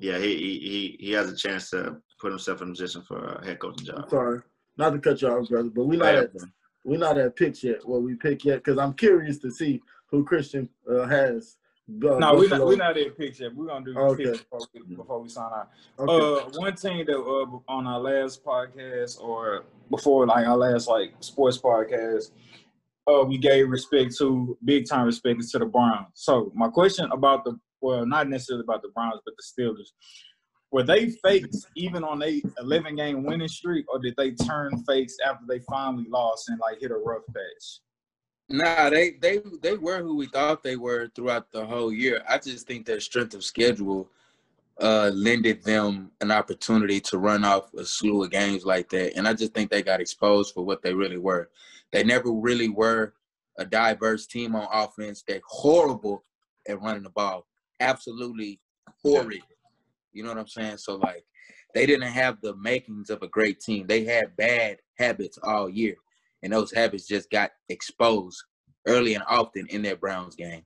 yeah, 0.00 0.18
he, 0.18 0.36
he 0.36 0.58
he 0.58 0.96
he 1.06 1.12
has 1.12 1.30
a 1.30 1.36
chance 1.36 1.68
to 1.70 1.96
put 2.20 2.30
himself 2.30 2.62
in 2.62 2.68
a 2.68 2.70
position 2.70 3.02
for 3.02 3.18
a 3.24 3.44
head 3.44 3.58
coaching 3.58 3.90
I'm 3.90 4.02
job. 4.02 4.10
sorry, 4.10 4.40
not 4.76 4.90
to 4.90 4.98
cut 4.98 5.20
you 5.22 5.28
off, 5.28 5.48
brother, 5.48 5.70
but 5.70 5.84
we're 5.84 5.98
not 5.98 6.14
at 6.14 6.30
we 6.84 6.96
not 6.96 7.16
at 7.18 7.36
picks 7.36 7.62
yet. 7.62 7.86
What 7.86 8.02
we 8.02 8.14
pick 8.16 8.44
yet? 8.44 8.56
Because 8.56 8.78
I'm 8.78 8.94
curious 8.94 9.38
to 9.38 9.50
see 9.50 9.80
who 10.10 10.24
Christian 10.24 10.68
uh, 10.90 11.06
has. 11.06 11.56
Uh, 11.88 12.18
No, 12.18 12.34
we're 12.34 12.48
not, 12.48 12.66
we're 12.66 12.76
not 12.76 12.96
at 12.96 13.16
picks 13.16 13.40
yet. 13.40 13.54
We're 13.54 13.66
gonna 13.66 13.84
do 13.84 13.96
Okay. 13.96 14.24
picks 14.24 14.38
before 14.40 14.60
we, 14.74 14.96
before 14.96 15.20
we 15.20 15.28
sign 15.28 15.50
out. 15.52 15.70
Okay. 15.98 16.46
Uh, 16.46 16.50
one 16.58 16.74
team 16.74 17.06
that 17.06 17.16
uh, 17.18 17.58
on 17.72 17.86
our 17.86 18.00
last 18.00 18.44
podcast 18.44 19.20
or 19.20 19.64
before 19.90 20.26
like 20.26 20.46
our 20.46 20.56
last 20.56 20.88
like 20.88 21.12
sports 21.20 21.58
podcast, 21.58 22.30
uh, 23.10 23.24
we 23.24 23.38
gave 23.38 23.68
respect 23.68 24.16
to 24.18 24.56
big 24.64 24.88
time 24.88 25.06
respect 25.06 25.48
to 25.50 25.58
the 25.58 25.66
Browns. 25.66 26.08
So 26.14 26.50
my 26.54 26.68
question 26.68 27.10
about 27.12 27.44
the 27.44 27.58
well, 27.80 28.06
not 28.06 28.28
necessarily 28.28 28.62
about 28.62 28.82
the 28.82 28.88
Browns, 28.88 29.20
but 29.24 29.34
the 29.36 29.42
Steelers. 29.42 29.90
Were 30.72 30.82
they 30.82 31.10
fakes 31.10 31.66
even 31.76 32.02
on 32.02 32.22
a 32.22 32.42
11 32.58 32.96
game 32.96 33.24
winning 33.24 33.46
streak, 33.46 33.84
or 33.92 33.98
did 33.98 34.14
they 34.16 34.30
turn 34.30 34.82
fakes 34.84 35.16
after 35.24 35.44
they 35.46 35.60
finally 35.70 36.06
lost 36.08 36.48
and 36.48 36.58
like 36.58 36.80
hit 36.80 36.90
a 36.90 36.96
rough 36.96 37.24
patch? 37.26 37.80
Nah, 38.48 38.88
they 38.88 39.12
they 39.20 39.40
they 39.62 39.76
were 39.76 40.02
who 40.02 40.16
we 40.16 40.26
thought 40.26 40.62
they 40.62 40.76
were 40.76 41.08
throughout 41.14 41.52
the 41.52 41.64
whole 41.64 41.92
year. 41.92 42.22
I 42.26 42.38
just 42.38 42.66
think 42.66 42.86
their 42.86 43.00
strength 43.00 43.34
of 43.34 43.44
schedule 43.44 44.08
uh 44.80 45.10
lended 45.14 45.62
them 45.62 46.10
an 46.22 46.30
opportunity 46.30 47.00
to 47.00 47.18
run 47.18 47.44
off 47.44 47.72
a 47.74 47.84
slew 47.84 48.24
of 48.24 48.30
games 48.30 48.64
like 48.64 48.88
that. 48.90 49.14
And 49.16 49.28
I 49.28 49.34
just 49.34 49.52
think 49.52 49.70
they 49.70 49.82
got 49.82 50.00
exposed 50.00 50.54
for 50.54 50.64
what 50.64 50.82
they 50.82 50.94
really 50.94 51.18
were. 51.18 51.50
They 51.92 52.02
never 52.02 52.32
really 52.32 52.70
were 52.70 53.12
a 53.58 53.66
diverse 53.66 54.26
team 54.26 54.56
on 54.56 54.66
offense. 54.72 55.22
They're 55.26 55.40
horrible 55.46 56.24
at 56.66 56.80
running 56.80 57.02
the 57.02 57.10
ball. 57.10 57.46
Absolutely 57.78 58.58
horrid. 59.02 59.42
You 60.12 60.22
know 60.22 60.30
what 60.30 60.38
I'm 60.38 60.48
saying? 60.48 60.78
So 60.78 60.96
like 60.96 61.24
they 61.74 61.86
didn't 61.86 62.10
have 62.12 62.38
the 62.42 62.56
makings 62.56 63.10
of 63.10 63.22
a 63.22 63.28
great 63.28 63.60
team. 63.60 63.86
They 63.86 64.04
had 64.04 64.36
bad 64.36 64.78
habits 64.98 65.38
all 65.42 65.68
year 65.68 65.96
and 66.42 66.52
those 66.52 66.72
habits 66.72 67.06
just 67.06 67.30
got 67.30 67.50
exposed 67.68 68.42
early 68.86 69.14
and 69.14 69.24
often 69.28 69.66
in 69.68 69.82
their 69.82 69.96
Browns 69.96 70.34
game. 70.34 70.62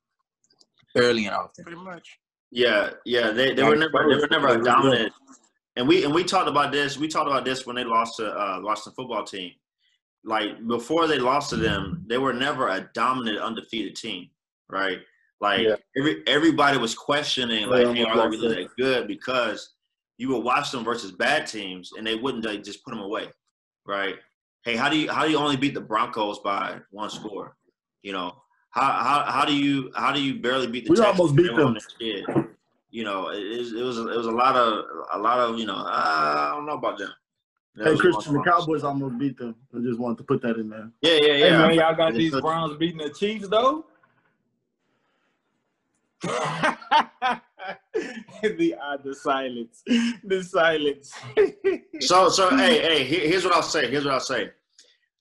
Early 0.96 1.26
and 1.26 1.34
often. 1.34 1.64
Pretty 1.64 1.80
much. 1.80 2.18
Yeah, 2.50 2.90
yeah, 3.04 3.30
they, 3.30 3.52
they 3.52 3.62
were 3.62 3.76
never 3.76 4.06
they 4.08 4.16
were 4.16 4.28
never 4.30 4.48
a 4.48 4.62
dominant. 4.62 5.12
And 5.76 5.86
we 5.86 6.04
and 6.04 6.14
we 6.14 6.24
talked 6.24 6.48
about 6.48 6.72
this. 6.72 6.96
We 6.96 7.08
talked 7.08 7.28
about 7.28 7.44
this 7.44 7.66
when 7.66 7.76
they 7.76 7.84
lost 7.84 8.16
to 8.16 8.28
uh, 8.28 8.60
Washington 8.62 8.94
football 8.94 9.24
team. 9.24 9.52
Like 10.24 10.66
before 10.66 11.06
they 11.06 11.18
lost 11.18 11.50
to 11.50 11.56
them, 11.56 12.04
they 12.06 12.18
were 12.18 12.32
never 12.32 12.68
a 12.68 12.88
dominant, 12.94 13.38
undefeated 13.38 13.94
team, 13.94 14.30
right? 14.70 14.98
Like 15.40 15.60
Yeah. 15.60 15.76
every 15.96 16.22
everybody 16.26 16.78
was 16.78 16.94
questioning, 16.94 17.68
like, 17.68 17.86
Yeah, 17.86 17.92
hey, 17.92 18.04
are 18.04 18.30
they 18.30 18.36
really 18.36 18.48
that. 18.48 18.54
that 18.68 18.76
good? 18.76 19.06
Because 19.08 19.74
you 20.18 20.28
would 20.30 20.42
watch 20.44 20.70
them 20.70 20.82
versus 20.84 21.12
bad 21.12 21.46
teams, 21.46 21.92
and 21.96 22.06
they 22.06 22.14
wouldn't 22.14 22.44
like, 22.44 22.62
just 22.64 22.82
put 22.84 22.92
them 22.92 23.00
away, 23.00 23.28
right? 23.84 24.16
Hey, 24.64 24.76
how 24.76 24.88
do 24.88 24.96
you 24.98 25.10
how 25.10 25.24
do 25.24 25.30
you 25.30 25.36
only 25.38 25.56
beat 25.56 25.74
the 25.74 25.80
Broncos 25.80 26.38
by 26.38 26.80
one 26.90 27.10
score? 27.10 27.54
You 28.02 28.12
know, 28.12 28.42
how 28.70 28.90
how 28.92 29.24
how 29.30 29.44
do 29.44 29.54
you 29.54 29.90
how 29.94 30.12
do 30.12 30.22
you 30.22 30.40
barely 30.40 30.66
beat 30.68 30.86
the 30.86 30.90
We 30.90 30.96
Texans? 30.96 31.18
almost 31.20 31.36
beat 31.36 31.48
They 31.48 31.52
were 31.54 31.64
on 31.64 31.74
them. 31.74 31.82
their? 32.00 32.48
You 32.90 33.04
know, 33.04 33.28
it, 33.28 33.40
it 33.42 33.82
was 33.82 33.98
it 33.98 34.04
was 34.16 34.26
a 34.26 34.30
lot 34.32 34.56
of 34.56 34.84
a 35.12 35.18
lot 35.18 35.38
of 35.38 35.58
you 35.58 35.66
know 35.66 35.76
I 35.76 36.52
don't 36.54 36.64
know 36.64 36.74
about 36.74 36.96
them. 36.98 37.12
That 37.74 37.88
Hey, 37.88 37.96
Christian, 37.98 38.32
the 38.32 38.38
one- 38.38 38.48
Cowboys 38.48 38.84
almost 38.84 39.18
beat 39.18 39.36
them. 39.36 39.54
I 39.76 39.80
just 39.80 39.98
wanted 39.98 40.16
to 40.18 40.24
put 40.24 40.40
that 40.40 40.56
in 40.56 40.70
there. 40.70 40.90
Yeah, 41.02 41.10
yeah, 41.12 41.20
Hey 41.34 41.40
yeah. 41.50 41.58
man, 41.58 41.74
y'all 41.74 41.94
got 41.94 42.12
Yeah, 42.14 42.18
these 42.18 42.32
so- 42.32 42.40
Browns 42.40 42.74
beating 42.78 42.96
the 42.96 43.10
Chiefs 43.10 43.48
though. 43.48 43.84
the 48.42 48.74
uh, 48.80 48.96
the 49.04 49.14
silence, 49.14 49.82
the 50.24 50.42
silence. 50.42 51.12
So 52.00 52.28
so 52.28 52.54
hey 52.54 52.80
hey 52.80 53.04
here's 53.04 53.44
what 53.44 53.54
I'll 53.54 53.62
say. 53.62 53.90
Here's 53.90 54.04
what 54.04 54.12
I'll 54.14 54.20
say. 54.20 54.50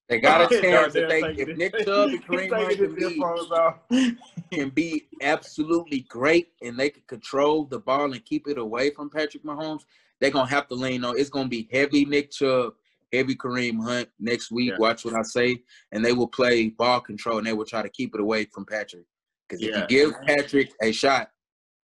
They 0.09 0.19
got 0.19 0.51
a 0.51 0.61
chance 0.61 0.93
if 0.95 1.09
they 1.09 1.21
if 1.21 1.57
Nick 1.57 1.73
Chubb 1.85 2.09
and 2.09 2.25
Kareem 2.25 2.49
Hunt 2.53 2.77
can 2.77 3.89
be, 3.89 4.17
can 4.51 4.69
be 4.69 5.07
absolutely 5.21 6.01
great 6.01 6.49
and 6.61 6.77
they 6.77 6.89
can 6.89 7.03
control 7.07 7.65
the 7.65 7.79
ball 7.79 8.11
and 8.11 8.25
keep 8.25 8.47
it 8.47 8.57
away 8.57 8.89
from 8.89 9.09
Patrick 9.09 9.43
Mahomes, 9.43 9.85
they're 10.19 10.31
gonna 10.31 10.49
have 10.49 10.67
to 10.67 10.75
lean 10.75 11.05
on 11.05 11.17
it's 11.17 11.29
gonna 11.29 11.47
be 11.47 11.69
heavy 11.71 12.05
Nick 12.05 12.31
Chubb, 12.31 12.73
heavy 13.11 13.35
Kareem 13.35 13.81
Hunt 13.81 14.09
next 14.19 14.51
week. 14.51 14.71
Yeah. 14.71 14.77
Watch 14.77 15.05
what 15.05 15.15
I 15.15 15.23
say. 15.23 15.61
And 15.91 16.03
they 16.03 16.11
will 16.11 16.27
play 16.27 16.69
ball 16.69 16.99
control 16.99 17.37
and 17.37 17.47
they 17.47 17.53
will 17.53 17.65
try 17.65 17.81
to 17.81 17.89
keep 17.89 18.13
it 18.13 18.21
away 18.21 18.45
from 18.45 18.65
Patrick. 18.65 19.05
Because 19.47 19.63
if 19.63 19.69
Yeah. 19.71 19.81
you 19.81 19.87
give 19.87 20.13
Patrick 20.25 20.71
a 20.81 20.91
shot, 20.91 21.29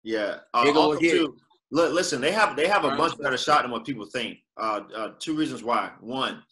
Yeah. 0.03 0.39
Uh, 0.53 0.63
Big 0.63 0.75
ol' 0.75 0.81
also, 0.83 0.99
hit. 0.99 1.11
too, 1.11 1.37
look, 1.71 1.93
listen, 1.93 2.19
they 2.21 2.31
have 2.31 2.55
they 2.55 2.67
have 2.67 2.83
a 2.85 2.89
Browns 2.95 3.11
much 3.11 3.17
better 3.19 3.37
shot 3.37 3.61
than 3.63 3.71
what 3.71 3.85
people 3.85 4.05
think. 4.05 4.39
Uh, 4.57 4.81
uh, 4.95 5.09
two 5.19 5.35
reasons 5.35 5.61
why. 5.63 5.91
One, 5.99 6.43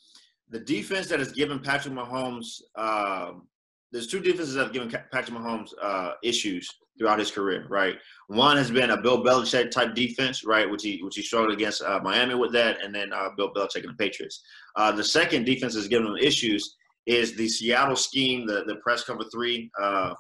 the 0.50 0.60
defense 0.60 1.08
that 1.08 1.20
has 1.20 1.32
given 1.32 1.60
Patrick 1.60 1.94
Mahomes. 1.94 2.62
Um, 2.76 3.48
there's 3.92 4.06
two 4.06 4.20
defenses 4.20 4.54
that 4.54 4.66
have 4.66 4.74
given 4.74 4.88
Patrick 4.88 5.36
Mahomes 5.36 5.72
uh, 5.82 6.12
issues 6.22 6.70
throughout 7.00 7.18
his 7.18 7.32
career. 7.32 7.66
Right. 7.70 7.98
One 8.28 8.56
has 8.56 8.70
been 8.70 8.92
a 8.92 9.02
Bill 9.02 9.24
Belichick 9.24 9.72
type 9.72 9.96
defense, 9.96 10.44
right, 10.44 10.70
which 10.70 10.84
he 10.84 11.02
which 11.02 11.16
he 11.16 11.24
struggled 11.24 11.54
against 11.54 11.82
uh, 11.82 12.00
Miami 12.04 12.36
with 12.36 12.52
that, 12.54 12.84
and 12.84 12.94
then 12.94 13.12
uh, 13.12 13.30
Bill 13.36 13.52
Belichick 13.52 13.84
and 13.84 13.90
the 13.90 13.98
Patriots. 13.98 14.44
Uh, 14.76 14.92
the 14.92 15.04
second 15.04 15.46
defense 15.46 15.74
has 15.74 15.88
given 15.88 16.06
him 16.06 16.18
issues 16.18 16.76
is 17.08 17.36
the 17.36 17.50
Seattle 17.50 17.96
scheme, 17.96 18.46
the 18.46 18.64
the 18.68 18.76
press 18.76 19.04
cover 19.04 19.24
three 19.34 19.72
uh, 19.82 20.14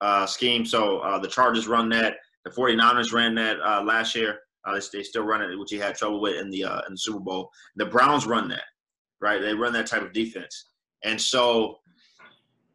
uh, 0.00 0.26
scheme. 0.26 0.64
So 0.64 0.98
uh, 0.98 1.18
the 1.18 1.28
Chargers 1.28 1.66
run 1.66 1.88
that. 1.90 2.16
The 2.44 2.50
49ers 2.50 3.12
ran 3.12 3.34
that 3.36 3.60
uh, 3.60 3.82
last 3.82 4.14
year. 4.14 4.38
Uh, 4.64 4.74
they, 4.74 4.98
they 4.98 5.02
still 5.02 5.24
run 5.24 5.42
it, 5.42 5.58
which 5.58 5.70
he 5.70 5.78
had 5.78 5.94
trouble 5.94 6.20
with 6.20 6.40
in 6.40 6.50
the 6.50 6.64
uh, 6.64 6.80
in 6.86 6.94
the 6.94 6.98
Super 6.98 7.20
Bowl. 7.20 7.50
The 7.76 7.86
Browns 7.86 8.26
run 8.26 8.48
that, 8.48 8.64
right? 9.20 9.40
They 9.40 9.54
run 9.54 9.72
that 9.74 9.86
type 9.86 10.02
of 10.02 10.12
defense, 10.12 10.70
and 11.04 11.20
so 11.20 11.78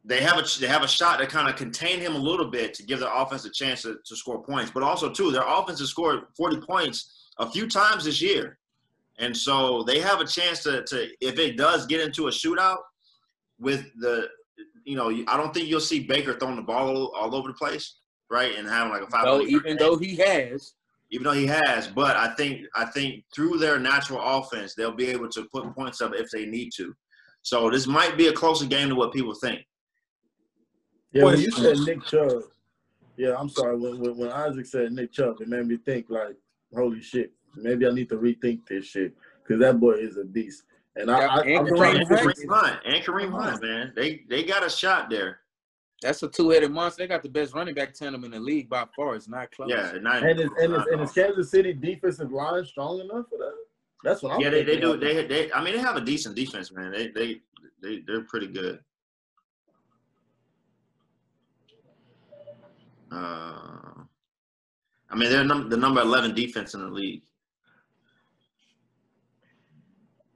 they 0.03 0.21
have 0.21 0.37
a 0.37 0.59
they 0.59 0.67
have 0.67 0.83
a 0.83 0.87
shot 0.87 1.19
to 1.19 1.27
kind 1.27 1.49
of 1.49 1.55
contain 1.57 1.99
him 1.99 2.15
a 2.15 2.17
little 2.17 2.49
bit 2.49 2.73
to 2.75 2.83
give 2.83 2.99
their 2.99 3.13
offense 3.13 3.45
a 3.45 3.51
chance 3.51 3.81
to, 3.83 3.97
to 4.05 4.15
score 4.15 4.41
points. 4.41 4.71
But 4.71 4.83
also 4.83 5.09
too, 5.09 5.31
their 5.31 5.45
offense 5.45 5.79
has 5.79 5.89
scored 5.89 6.21
40 6.37 6.61
points 6.61 7.27
a 7.39 7.49
few 7.49 7.67
times 7.67 8.05
this 8.05 8.21
year, 8.21 8.57
and 9.19 9.35
so 9.35 9.83
they 9.83 9.99
have 9.99 10.21
a 10.21 10.25
chance 10.25 10.63
to 10.63 10.83
to 10.85 11.09
if 11.19 11.39
it 11.39 11.57
does 11.57 11.85
get 11.85 11.99
into 11.99 12.27
a 12.27 12.31
shootout 12.31 12.77
with 13.59 13.85
the 13.99 14.27
you 14.85 14.95
know 14.95 15.09
I 15.27 15.37
don't 15.37 15.53
think 15.53 15.67
you'll 15.67 15.79
see 15.79 16.01
Baker 16.01 16.37
throwing 16.37 16.55
the 16.55 16.61
ball 16.61 16.95
all, 16.95 17.15
all 17.15 17.35
over 17.35 17.47
the 17.47 17.53
place, 17.53 17.99
right? 18.29 18.55
And 18.55 18.67
having 18.67 18.91
like 18.91 19.03
a 19.03 19.07
five. 19.07 19.25
though 19.25 19.41
even 19.41 19.77
though 19.77 19.97
he 19.97 20.15
has, 20.17 20.73
even 21.11 21.25
though 21.25 21.33
he 21.33 21.47
has, 21.47 21.87
but 21.87 22.15
I 22.15 22.33
think 22.35 22.61
I 22.75 22.85
think 22.85 23.23
through 23.35 23.57
their 23.57 23.79
natural 23.79 24.21
offense, 24.21 24.73
they'll 24.75 24.91
be 24.91 25.07
able 25.07 25.29
to 25.29 25.47
put 25.53 25.73
points 25.75 26.01
up 26.01 26.13
if 26.15 26.29
they 26.31 26.45
need 26.45 26.71
to. 26.77 26.93
So 27.43 27.69
this 27.69 27.87
might 27.87 28.17
be 28.17 28.27
a 28.27 28.33
closer 28.33 28.65
game 28.65 28.89
than 28.89 28.97
what 28.97 29.13
people 29.13 29.33
think. 29.33 29.65
Yeah, 31.11 31.25
when 31.25 31.39
you 31.39 31.51
said 31.51 31.77
Nick 31.79 32.05
Chubb, 32.05 32.43
yeah, 33.17 33.35
I'm 33.37 33.49
sorry. 33.49 33.77
When, 33.77 33.99
when 33.99 34.17
when 34.17 34.31
Isaac 34.31 34.65
said 34.65 34.93
Nick 34.93 35.11
Chubb, 35.11 35.41
it 35.41 35.49
made 35.49 35.67
me 35.67 35.77
think 35.77 36.05
like, 36.09 36.35
holy 36.73 37.01
shit, 37.01 37.31
maybe 37.55 37.85
I 37.85 37.91
need 37.91 38.09
to 38.09 38.15
rethink 38.15 38.67
this 38.67 38.85
shit 38.85 39.13
because 39.43 39.59
that 39.61 39.79
boy 39.79 39.93
is 39.93 40.17
a 40.17 40.23
beast. 40.23 40.63
And 40.95 41.09
I, 41.09 41.19
Yeah, 41.19 41.27
I, 41.27 41.41
and 41.41 41.57
I'm 41.57 41.67
And 41.67 41.77
Kareem 41.77 42.07
to 42.07 42.15
Hunt. 42.15 42.37
Kareem 42.37 42.49
Hunt 42.49 42.79
and 42.85 43.03
Kareem 43.03 43.31
Hunt, 43.31 43.63
man, 43.63 43.93
they 43.95 44.23
they 44.29 44.43
got 44.43 44.65
a 44.65 44.69
shot 44.69 45.09
there. 45.09 45.39
that's 46.01 46.21
a 46.23 46.27
two-headed 46.27 46.71
monster. 46.71 47.03
They 47.03 47.07
got 47.07 47.23
the 47.23 47.29
best 47.29 47.53
running 47.53 47.75
back 47.75 47.93
tandem 47.93 48.23
in 48.25 48.31
the 48.31 48.39
league 48.39 48.69
by 48.69 48.85
far. 48.95 49.15
It's 49.15 49.29
not 49.29 49.51
close. 49.51 49.69
Yeah, 49.69 49.93
not, 50.01 50.23
and 50.23 50.39
is 50.39 50.49
and 50.57 50.73
is, 50.73 50.77
not 50.77 50.91
and 50.91 51.01
is 51.01 51.11
Kansas 51.11 51.49
City 51.49 51.73
defensive 51.73 52.31
line 52.31 52.65
strong 52.65 52.99
enough 52.99 53.27
for 53.29 53.37
that? 53.37 53.53
That's 54.03 54.21
what 54.21 54.33
I'm. 54.33 54.41
yeah, 54.41 54.49
they, 54.49 54.63
they 54.63 54.79
thinking 54.79 54.99
do. 54.99 54.99
They 54.99 55.27
they. 55.27 55.51
I 55.53 55.63
mean, 55.63 55.75
they 55.75 55.79
have 55.79 55.95
a 55.95 56.01
decent 56.01 56.35
defense, 56.35 56.71
man. 56.71 56.91
They 56.91 57.07
they 57.09 57.41
they 57.81 58.03
they're 58.05 58.23
pretty 58.23 58.47
good. 58.47 58.79
Uh, 63.11 64.03
I 65.09 65.15
mean, 65.15 65.29
they're 65.29 65.43
num- 65.43 65.69
the 65.69 65.77
number 65.77 66.01
eleven 66.01 66.33
defense 66.33 66.73
in 66.73 66.81
the 66.81 66.89
league. 66.89 67.21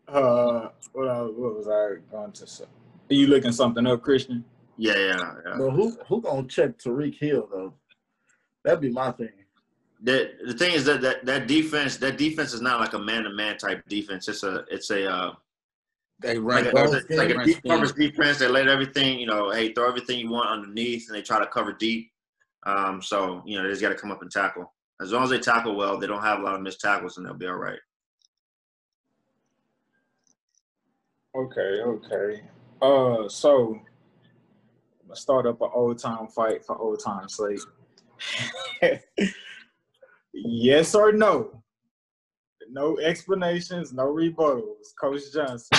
Uh, 0.07 0.69
what, 0.93 1.07
I, 1.07 1.21
what 1.21 1.55
was 1.55 1.67
I 1.67 1.95
going 2.11 2.31
to 2.33 2.47
say? 2.47 2.65
Are 3.09 3.13
you 3.13 3.27
looking 3.27 3.51
something 3.51 3.85
up, 3.87 4.01
Christian? 4.01 4.43
Yeah, 4.77 4.97
yeah, 4.97 5.33
yeah. 5.45 5.55
But 5.57 5.71
who 5.71 5.91
who 6.07 6.21
gonna 6.21 6.47
check 6.47 6.77
Tyreek 6.77 7.17
Hill 7.17 7.47
though? 7.51 7.73
That'd 8.63 8.81
be 8.81 8.89
my 8.91 9.11
thing. 9.11 9.29
The 10.03 10.31
the 10.45 10.53
thing 10.53 10.73
is 10.73 10.83
that 10.85 11.01
that 11.01 11.25
that 11.25 11.47
defense 11.47 11.97
that 11.97 12.17
defense 12.17 12.53
is 12.53 12.61
not 12.61 12.79
like 12.81 12.93
a 12.93 12.99
man 12.99 13.23
to 13.23 13.29
man 13.29 13.57
type 13.57 13.83
defense. 13.87 14.27
It's 14.27 14.43
a 14.43 14.65
it's 14.69 14.89
a 14.89 15.09
uh, 15.09 15.33
They 16.19 16.37
like 16.37 16.65
run 16.65 16.65
a, 16.65 16.93
it's 16.97 17.09
a- 17.09 17.15
like 17.17 17.29
a 17.29 17.45
deep 17.45 17.57
scheme. 17.57 17.71
coverage 17.71 17.93
defense. 17.95 18.39
They 18.39 18.47
let 18.47 18.67
everything 18.67 19.17
you 19.19 19.27
know. 19.27 19.51
Hey, 19.51 19.71
throw 19.73 19.87
everything 19.87 20.19
you 20.19 20.29
want 20.29 20.49
underneath, 20.49 21.07
and 21.07 21.17
they 21.17 21.21
try 21.21 21.39
to 21.39 21.47
cover 21.47 21.71
deep. 21.71 22.11
Um, 22.65 23.01
so 23.01 23.43
you 23.45 23.57
know 23.57 23.63
they 23.63 23.69
just 23.69 23.81
got 23.81 23.89
to 23.89 23.95
come 23.95 24.11
up 24.11 24.21
and 24.21 24.31
tackle. 24.31 24.73
As 25.01 25.11
long 25.13 25.23
as 25.23 25.29
they 25.29 25.39
tackle 25.39 25.75
well, 25.75 25.97
they 25.97 26.07
don't 26.07 26.21
have 26.23 26.39
a 26.39 26.43
lot 26.43 26.55
of 26.55 26.61
missed 26.61 26.81
tackles, 26.81 27.17
and 27.17 27.25
they'll 27.25 27.33
be 27.33 27.47
all 27.47 27.55
right. 27.55 27.79
Okay, 31.35 31.81
okay. 31.81 32.41
Uh, 32.81 33.27
so 33.27 33.77
let's 35.05 35.19
start 35.19 35.45
up 35.45 35.61
an 35.61 35.69
old 35.73 35.99
time 35.99 36.27
fight 36.27 36.63
for 36.63 36.77
old 36.77 37.03
time's 37.03 37.35
sake. 37.35 37.59
yes 40.33 40.95
or 40.95 41.11
no? 41.11 41.61
No 42.69 42.97
explanations, 42.99 43.91
no 43.91 44.05
rebuttals. 44.05 44.95
Coach 44.97 45.23
Johnson. 45.33 45.77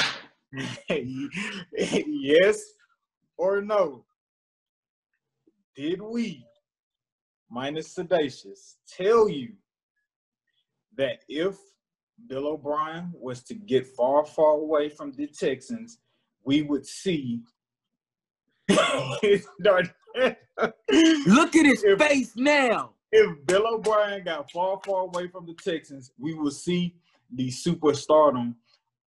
yes 0.91 2.63
or 3.39 3.63
no? 3.63 4.05
Did 5.75 6.03
we, 6.03 6.45
minus 7.51 7.95
Sedacious, 7.95 8.75
tell 8.87 9.27
you 9.27 9.55
that 10.99 11.21
if 11.31 11.57
Bill 12.29 12.49
O'Brien 12.49 13.13
was 13.15 13.43
to 13.45 13.55
get 13.55 13.87
far, 13.87 14.25
far 14.25 14.53
away 14.53 14.89
from 14.89 15.13
the 15.13 15.27
Texans, 15.27 15.99
we 16.45 16.63
would 16.63 16.87
see. 16.87 17.43
Look 18.69 18.81
at 21.57 21.67
his 21.67 21.85
If- 21.85 21.99
face 21.99 22.37
now. 22.37 22.93
if 23.13 23.47
Bill 23.47 23.67
O'Brien 23.75 24.25
got 24.25 24.51
far, 24.51 24.81
far 24.85 25.03
away 25.03 25.29
from 25.29 25.47
the 25.47 25.55
Texans, 25.55 26.11
we 26.19 26.35
will 26.35 26.51
see 26.51 26.97
the 27.33 27.49
superstardom 27.49 28.55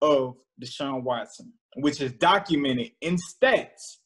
of 0.02 0.36
Deshaun 0.60 1.02
Watson, 1.02 1.52
which 1.76 2.00
is 2.00 2.12
documented 2.14 2.92
in 3.00 3.16
stats. 3.16 3.98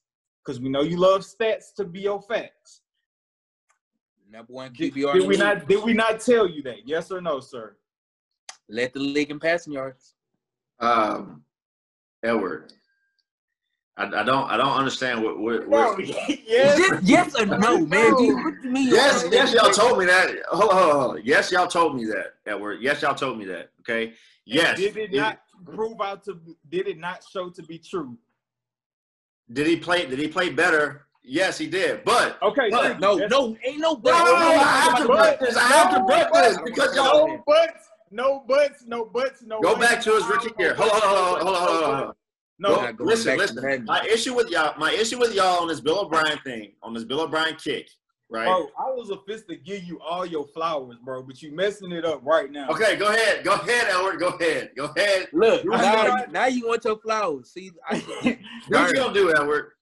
Because 0.45 0.61
we 0.61 0.69
know 0.69 0.83
you 0.83 0.97
love 0.97 1.23
stats 1.23 1.75
to 1.77 1.85
be 1.85 2.01
your 2.01 2.21
facts. 2.23 2.81
Number 4.31 4.53
one 4.53 4.73
QBR. 4.73 5.13
did 5.15 5.23
in 5.23 5.29
we 5.29 5.37
not? 5.37 5.67
Did 5.69 5.83
we 5.85 5.93
not 5.93 6.21
tell 6.21 6.49
you 6.49 6.63
that? 6.63 6.87
Yes 6.87 7.11
or 7.11 7.21
no, 7.21 7.41
sir? 7.41 7.77
Let 8.71 8.93
the 8.95 9.01
league 9.01 9.31
in 9.31 9.41
passing 9.41 9.73
yards. 9.73 10.15
Um, 10.79 11.43
Edward, 12.23 12.73
I, 13.97 14.05
I 14.05 14.23
don't 14.23 14.49
I 14.51 14.57
don't 14.57 14.73
understand 14.73 15.23
what 15.23 15.39
what. 15.39 15.69
No, 15.69 15.93
what 15.93 16.09
yes. 16.47 16.79
Just 16.79 17.03
yes 17.03 17.39
or 17.39 17.47
no, 17.47 17.85
man. 17.85 18.15
Do 18.17 18.25
you- 18.25 18.37
What 18.37 18.55
do 18.63 18.69
you 18.69 18.71
mean? 18.73 18.89
Yes, 18.89 19.27
yes, 19.31 19.53
y'all 19.53 19.71
told 19.71 19.99
me 19.99 20.07
that. 20.07 20.31
Hold 20.49 20.71
on, 20.71 20.77
hold 20.79 20.93
on, 20.95 21.01
hold. 21.01 21.21
Yes, 21.25 21.51
y'all 21.51 21.67
told 21.67 21.97
me 21.97 22.05
that, 22.07 22.35
Edward. 22.47 22.79
Yes, 22.81 23.03
y'all 23.03 23.15
told 23.15 23.39
me 23.39 23.45
that. 23.47 23.71
Okay. 23.81 24.13
Yes. 24.47 24.79
Did 24.79 24.97
it 24.97 25.11
Did- 25.11 25.17
not 25.21 25.41
prove 25.65 26.01
out 26.01 26.25
to? 26.25 26.39
Did 26.71 26.87
it 26.89 26.99
not 26.99 27.25
show 27.31 27.51
to 27.51 27.63
be 27.65 27.79
true? 27.79 28.17
Did 29.53 29.67
he 29.67 29.77
play? 29.77 30.07
Did 30.07 30.19
he 30.21 30.29
play 30.29 30.51
better? 30.51 31.07
Yes, 31.23 31.59
he 31.59 31.67
did. 31.67 32.03
But 32.05 32.39
Okay. 32.43 32.71
But 32.71 32.83
thank 32.83 32.95
you. 32.95 33.01
No, 33.01 33.15
That's- 33.17 33.31
no, 33.31 33.57
ain't 33.65 33.79
no 33.81 33.91
no, 33.93 33.97
but. 33.97 34.15
I 34.15 34.81
have 34.85 34.99
to 34.99 35.07
break 35.07 35.41
this. 35.41 35.57
I 35.57 35.63
have 35.69 35.95
to 35.95 36.05
break 36.05 36.33
this 36.33 36.59
because 36.65 36.95
y'all 36.97 37.27
No 37.29 37.43
buts. 37.47 37.90
No 38.11 38.41
buts. 38.47 38.85
No 38.87 39.05
buts. 39.05 39.43
No. 39.43 39.61
go 39.61 39.75
ways. 39.75 39.89
back 39.89 40.03
to 40.03 40.13
his 40.13 40.27
rookie 40.27 40.51
year. 40.59 40.75
Hold 40.75 40.91
on, 40.91 41.01
hold 41.01 41.17
on, 41.19 41.41
hold 41.47 41.57
on, 41.57 41.69
hold 41.69 41.85
on, 41.85 42.03
hold. 42.05 42.15
No. 42.59 42.75
Go- 42.77 42.83
not 42.83 42.97
going 42.97 43.11
listen, 43.11 43.39
listen. 43.39 43.57
that. 43.57 43.85
My 43.85 44.05
issue 44.05 44.35
with 44.35 44.51
y'all, 44.51 44.79
my 44.79 44.93
issue 44.93 45.19
with 45.19 45.35
y'all 45.35 45.61
on 45.63 45.69
this 45.69 45.81
Bill 45.81 46.01
O'Brien 46.01 46.39
thing, 46.45 46.73
on 46.83 46.93
this 46.93 47.05
Bill 47.05 47.21
O'Brien 47.21 47.57
kick, 47.57 47.89
right? 48.29 48.45
Bro, 48.45 48.69
I 48.79 48.91
was 48.91 49.11
a 49.11 49.17
fist 49.27 49.49
to 49.49 49.57
give 49.57 49.85
you 49.85 49.99
all 50.01 50.27
your 50.27 50.47
flowers, 50.49 50.99
bro, 51.03 51.23
but 51.23 51.41
you 51.41 51.55
messing 51.55 51.93
it 51.93 52.05
up 52.05 52.21
right 52.23 52.51
now. 52.51 52.69
Okay, 52.69 52.97
go 52.97 53.09
ahead, 53.09 53.45
go 53.45 53.55
ahead, 53.55 53.87
Edward, 53.89 54.19
go 54.19 54.29
ahead, 54.29 54.73
go 54.77 54.85
ahead. 54.97 55.29
Look, 55.33 55.65
You 55.65 55.71
now, 55.71 56.07
got- 56.07 56.33
now 56.33 56.47
you 56.47 56.67
want 56.69 56.85
your 56.85 56.99
flowers. 56.99 57.51
See, 57.51 57.71
I, 57.89 57.99
What 58.69 58.89
you 58.89 58.95
gonna 58.95 59.15
do, 59.15 59.35
Edward? 59.35 59.73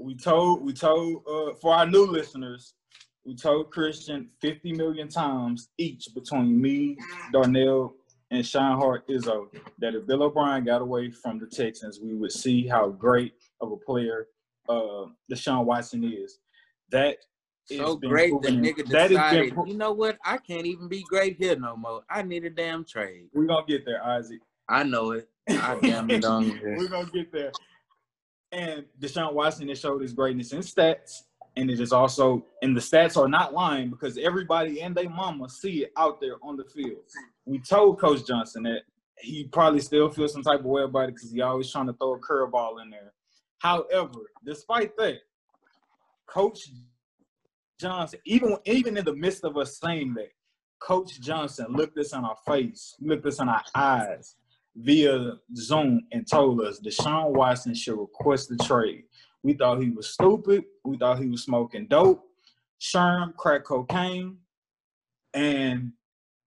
we 0.00 0.14
told 0.14 0.62
we 0.62 0.72
told 0.72 1.22
uh 1.28 1.54
for 1.54 1.74
our 1.74 1.86
new 1.86 2.06
listeners, 2.06 2.74
we 3.28 3.36
told 3.36 3.70
Christian 3.70 4.30
50 4.40 4.72
million 4.72 5.06
times 5.06 5.68
each 5.76 6.08
between 6.14 6.58
me, 6.58 6.96
Darnell, 7.30 7.94
and 8.30 8.44
Sean 8.44 8.78
Hart 8.78 9.06
Izzo 9.06 9.48
that 9.78 9.94
if 9.94 10.06
Bill 10.06 10.22
O'Brien 10.22 10.64
got 10.64 10.80
away 10.80 11.10
from 11.10 11.38
the 11.38 11.46
Texans, 11.46 12.00
we 12.02 12.14
would 12.14 12.32
see 12.32 12.66
how 12.66 12.88
great 12.88 13.34
of 13.60 13.70
a 13.70 13.76
player 13.76 14.28
uh 14.68 15.06
Deshaun 15.30 15.66
Watson 15.66 16.04
is. 16.04 16.38
That 16.90 17.18
is 17.70 17.78
so 17.78 17.96
great 17.96 18.32
the 18.40 18.48
nigga 18.48 18.86
decided, 18.86 19.52
pro- 19.52 19.66
you 19.66 19.74
know 19.74 19.92
what? 19.92 20.16
I 20.24 20.38
can't 20.38 20.66
even 20.66 20.88
be 20.88 21.02
great 21.02 21.36
here 21.36 21.56
no 21.56 21.76
more. 21.76 22.02
I 22.08 22.22
need 22.22 22.46
a 22.46 22.50
damn 22.50 22.84
trade. 22.84 23.28
we're 23.34 23.44
gonna 23.46 23.66
get 23.66 23.84
there, 23.84 24.02
Isaac. 24.02 24.40
I 24.70 24.84
know 24.84 25.10
it. 25.10 25.28
I 25.50 25.78
damn 25.82 26.10
it 26.10 26.22
don't. 26.22 26.58
We're 26.62 26.88
gonna 26.88 27.10
get 27.12 27.30
there. 27.30 27.52
And 28.52 28.86
Deshaun 28.98 29.34
Watson 29.34 29.68
has 29.68 29.80
showed 29.80 30.00
his 30.00 30.14
greatness 30.14 30.52
in 30.52 30.60
stats, 30.60 31.24
and 31.58 31.70
it 31.70 31.80
is 31.80 31.92
also 31.92 32.44
and 32.62 32.76
the 32.76 32.80
stats 32.80 33.16
are 33.16 33.28
not 33.28 33.52
lying 33.52 33.90
because 33.90 34.16
everybody 34.16 34.80
and 34.80 34.94
their 34.94 35.10
mama 35.10 35.48
see 35.48 35.82
it 35.82 35.92
out 35.96 36.20
there 36.20 36.36
on 36.42 36.56
the 36.56 36.64
field. 36.64 37.00
We 37.46 37.58
told 37.58 38.00
Coach 38.00 38.26
Johnson 38.26 38.62
that 38.62 38.82
he 39.20 39.44
probably 39.44 39.80
still 39.80 40.08
feels 40.10 40.32
some 40.32 40.42
type 40.42 40.60
of 40.60 40.66
way 40.66 40.84
about 40.84 41.08
it 41.08 41.16
because 41.16 41.32
he 41.32 41.40
always 41.40 41.70
trying 41.70 41.86
to 41.86 41.92
throw 41.94 42.14
a 42.14 42.20
curveball 42.20 42.80
in 42.82 42.90
there. 42.90 43.12
However, 43.58 44.20
despite 44.44 44.96
that, 44.98 45.18
Coach 46.26 46.70
Johnson, 47.80 48.20
even 48.24 48.56
even 48.64 48.96
in 48.96 49.04
the 49.04 49.16
midst 49.16 49.44
of 49.44 49.56
us 49.56 49.78
saying 49.78 50.14
that, 50.14 50.30
Coach 50.78 51.20
Johnson 51.20 51.66
looked 51.70 51.98
us 51.98 52.12
in 52.12 52.24
our 52.24 52.36
face, 52.46 52.94
looked 53.00 53.26
us 53.26 53.40
in 53.40 53.48
our 53.48 53.64
eyes 53.74 54.36
via 54.76 55.32
Zoom 55.56 56.02
and 56.12 56.24
told 56.30 56.60
us 56.60 56.80
Deshaun 56.80 57.30
Watson 57.30 57.74
should 57.74 57.98
request 57.98 58.48
the 58.48 58.56
trade. 58.64 59.02
We 59.42 59.54
thought 59.54 59.82
he 59.82 59.90
was 59.90 60.10
stupid. 60.10 60.64
We 60.84 60.96
thought 60.96 61.18
he 61.18 61.28
was 61.28 61.44
smoking 61.44 61.86
dope, 61.86 62.24
sherm, 62.80 63.34
crack 63.36 63.64
cocaine, 63.64 64.38
and 65.34 65.92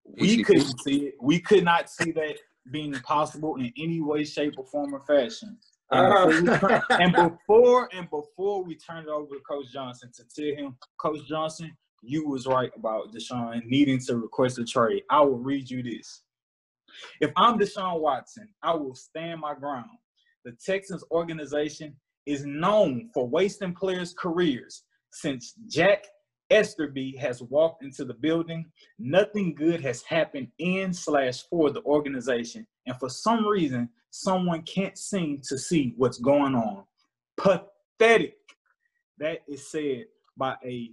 we 0.03 0.43
couldn't 0.43 0.81
see 0.81 1.07
it. 1.07 1.15
We 1.21 1.39
could 1.39 1.63
not 1.63 1.89
see 1.89 2.11
that 2.11 2.37
being 2.69 2.93
possible 2.93 3.55
in 3.55 3.71
any 3.77 4.01
way, 4.01 4.23
shape, 4.23 4.55
or 4.57 4.65
form 4.65 4.93
or 4.93 4.99
fashion. 4.99 5.57
And 5.91 6.07
before, 6.07 6.41
we, 6.41 6.49
uh. 6.49 6.81
and 6.91 7.13
before 7.13 7.89
and 7.93 8.09
before 8.09 8.63
we 8.63 8.75
turned 8.75 9.07
it 9.07 9.11
over 9.11 9.35
to 9.35 9.41
Coach 9.41 9.71
Johnson 9.73 10.11
to 10.15 10.23
tell 10.23 10.65
him, 10.65 10.77
Coach 10.97 11.27
Johnson, 11.27 11.75
you 12.01 12.27
was 12.27 12.47
right 12.47 12.71
about 12.75 13.13
Deshaun 13.13 13.65
needing 13.65 13.99
to 14.07 14.17
request 14.17 14.57
a 14.59 14.65
trade. 14.65 15.03
I 15.09 15.21
will 15.21 15.37
read 15.37 15.69
you 15.69 15.83
this. 15.83 16.21
If 17.19 17.31
I'm 17.35 17.59
Deshaun 17.59 17.99
Watson, 17.99 18.49
I 18.63 18.73
will 18.73 18.95
stand 18.95 19.41
my 19.41 19.53
ground. 19.53 19.89
The 20.43 20.53
Texans 20.53 21.03
organization 21.11 21.95
is 22.25 22.45
known 22.45 23.09
for 23.13 23.27
wasting 23.27 23.73
players' 23.73 24.13
careers. 24.17 24.83
Since 25.11 25.53
Jack 25.67 26.05
Easterby 26.51 27.17
has 27.17 27.41
walked 27.41 27.83
into 27.83 28.05
the 28.05 28.13
building, 28.13 28.65
nothing 28.99 29.55
good 29.55 29.81
has 29.81 30.01
happened 30.01 30.47
in 30.59 30.93
slash 30.93 31.43
for 31.49 31.71
the 31.71 31.81
organization. 31.83 32.67
And 32.85 32.97
for 32.97 33.09
some 33.09 33.45
reason, 33.45 33.89
someone 34.09 34.61
can't 34.63 34.97
seem 34.97 35.41
to 35.47 35.57
see 35.57 35.93
what's 35.97 36.17
going 36.17 36.55
on. 36.55 36.83
Pathetic. 37.37 38.35
That 39.17 39.39
is 39.47 39.69
said 39.69 40.05
by 40.35 40.55
a 40.65 40.91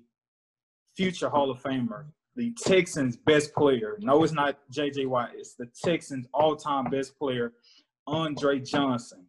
future 0.96 1.28
Hall 1.28 1.50
of 1.50 1.62
Famer, 1.62 2.04
the 2.36 2.52
Texans' 2.64 3.16
best 3.16 3.54
player. 3.54 3.96
No, 4.00 4.22
it's 4.22 4.32
not 4.32 4.58
J.J. 4.70 5.06
Watt. 5.06 5.30
It's 5.34 5.54
the 5.54 5.68
Texans' 5.82 6.26
all-time 6.34 6.84
best 6.90 7.18
player, 7.18 7.52
Andre 8.06 8.60
Johnson. 8.60 9.27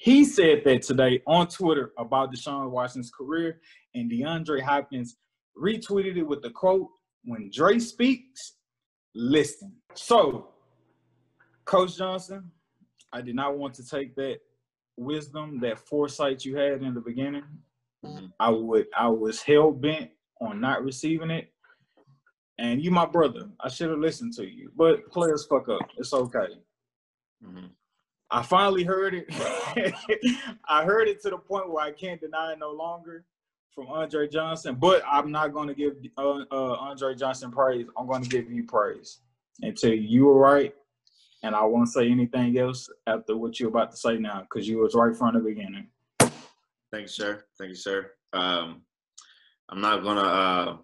He 0.00 0.24
said 0.24 0.62
that 0.64 0.82
today 0.82 1.20
on 1.26 1.48
Twitter 1.48 1.92
about 1.98 2.32
Deshaun 2.32 2.70
Watson's 2.70 3.10
career, 3.10 3.60
and 3.96 4.08
DeAndre 4.08 4.62
Hopkins 4.62 5.16
retweeted 5.60 6.16
it 6.16 6.22
with 6.22 6.40
the 6.40 6.50
quote, 6.50 6.88
when 7.24 7.50
Dre 7.52 7.80
speaks, 7.80 8.54
listen. 9.16 9.74
So, 9.94 10.50
Coach 11.64 11.98
Johnson, 11.98 12.48
I 13.12 13.22
did 13.22 13.34
not 13.34 13.58
want 13.58 13.74
to 13.74 13.84
take 13.86 14.14
that 14.14 14.38
wisdom, 14.96 15.58
that 15.60 15.80
foresight 15.80 16.44
you 16.44 16.56
had 16.56 16.82
in 16.82 16.94
the 16.94 17.00
beginning. 17.00 17.44
Mhm. 18.04 18.32
I 18.38 18.50
would 18.50 18.86
I 18.96 19.08
was 19.08 19.42
hell 19.42 19.72
bent 19.72 20.12
on 20.40 20.60
not 20.60 20.84
receiving 20.84 21.30
it. 21.30 21.52
And 22.58 22.82
you 22.82 22.92
my 22.92 23.06
brother. 23.06 23.50
I 23.58 23.68
should 23.68 23.90
have 23.90 23.98
listened 23.98 24.34
to 24.34 24.46
you. 24.48 24.70
But 24.76 25.10
players 25.10 25.44
fuck 25.46 25.68
up. 25.68 25.82
It's 25.96 26.12
okay. 26.12 26.62
Mhm. 27.42 27.70
I 28.30 28.42
finally 28.42 28.84
heard 28.84 29.14
it. 29.14 29.26
I 30.68 30.84
heard 30.84 31.08
it 31.08 31.22
to 31.22 31.30
the 31.30 31.38
point 31.38 31.70
where 31.70 31.84
I 31.84 31.92
can't 31.92 32.20
deny 32.20 32.52
it 32.52 32.58
no 32.58 32.72
longer 32.72 33.24
from 33.74 33.86
Andre 33.88 34.28
Johnson. 34.28 34.74
But 34.74 35.02
I'm 35.10 35.30
not 35.30 35.52
going 35.52 35.68
to 35.68 35.74
give 35.74 35.94
uh, 36.18 36.44
uh, 36.50 36.76
Andre 36.80 37.14
Johnson 37.14 37.50
praise. 37.50 37.86
I'm 37.96 38.06
going 38.06 38.22
to 38.22 38.28
give 38.28 38.50
you 38.50 38.64
praise 38.64 39.20
and 39.62 39.78
you 39.82 40.26
were 40.26 40.38
right. 40.38 40.74
And 41.42 41.54
I 41.54 41.62
won't 41.64 41.88
say 41.88 42.10
anything 42.10 42.58
else 42.58 42.88
after 43.06 43.36
what 43.36 43.60
you're 43.60 43.68
about 43.68 43.92
to 43.92 43.96
say 43.96 44.18
now, 44.18 44.40
because 44.40 44.68
you 44.68 44.78
was 44.78 44.94
right 44.94 45.16
from 45.16 45.34
the 45.34 45.40
beginning. 45.40 45.86
Thank 46.20 47.02
you, 47.02 47.08
sir. 47.08 47.44
Thank 47.58 47.70
you, 47.70 47.76
sir. 47.76 48.10
Um, 48.32 48.82
I'm 49.68 49.80
not 49.80 50.02
gonna 50.02 50.20
uh, 50.20 50.76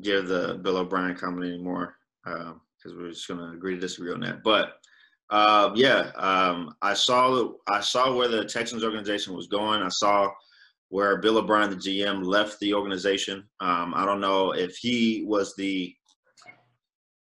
give 0.00 0.26
the 0.26 0.58
Bill 0.62 0.78
O'Brien 0.78 1.14
comment 1.14 1.46
anymore 1.46 1.96
because 2.24 2.92
uh, 2.92 2.94
we're 2.96 3.10
just 3.10 3.28
gonna 3.28 3.52
agree 3.52 3.74
to 3.74 3.80
disagree 3.80 4.12
on 4.12 4.20
that. 4.20 4.42
But 4.42 4.81
uh, 5.32 5.72
yeah, 5.74 6.10
um, 6.16 6.74
I 6.82 6.92
saw 6.92 7.52
I 7.66 7.80
saw 7.80 8.14
where 8.14 8.28
the 8.28 8.44
Texans 8.44 8.84
organization 8.84 9.34
was 9.34 9.46
going. 9.46 9.82
I 9.82 9.88
saw 9.88 10.30
where 10.90 11.22
Bill 11.22 11.38
O'Brien, 11.38 11.70
the 11.70 11.76
GM, 11.76 12.22
left 12.22 12.60
the 12.60 12.74
organization. 12.74 13.48
Um, 13.60 13.94
I 13.96 14.04
don't 14.04 14.20
know 14.20 14.52
if 14.52 14.76
he 14.76 15.24
was 15.26 15.54
the 15.56 15.94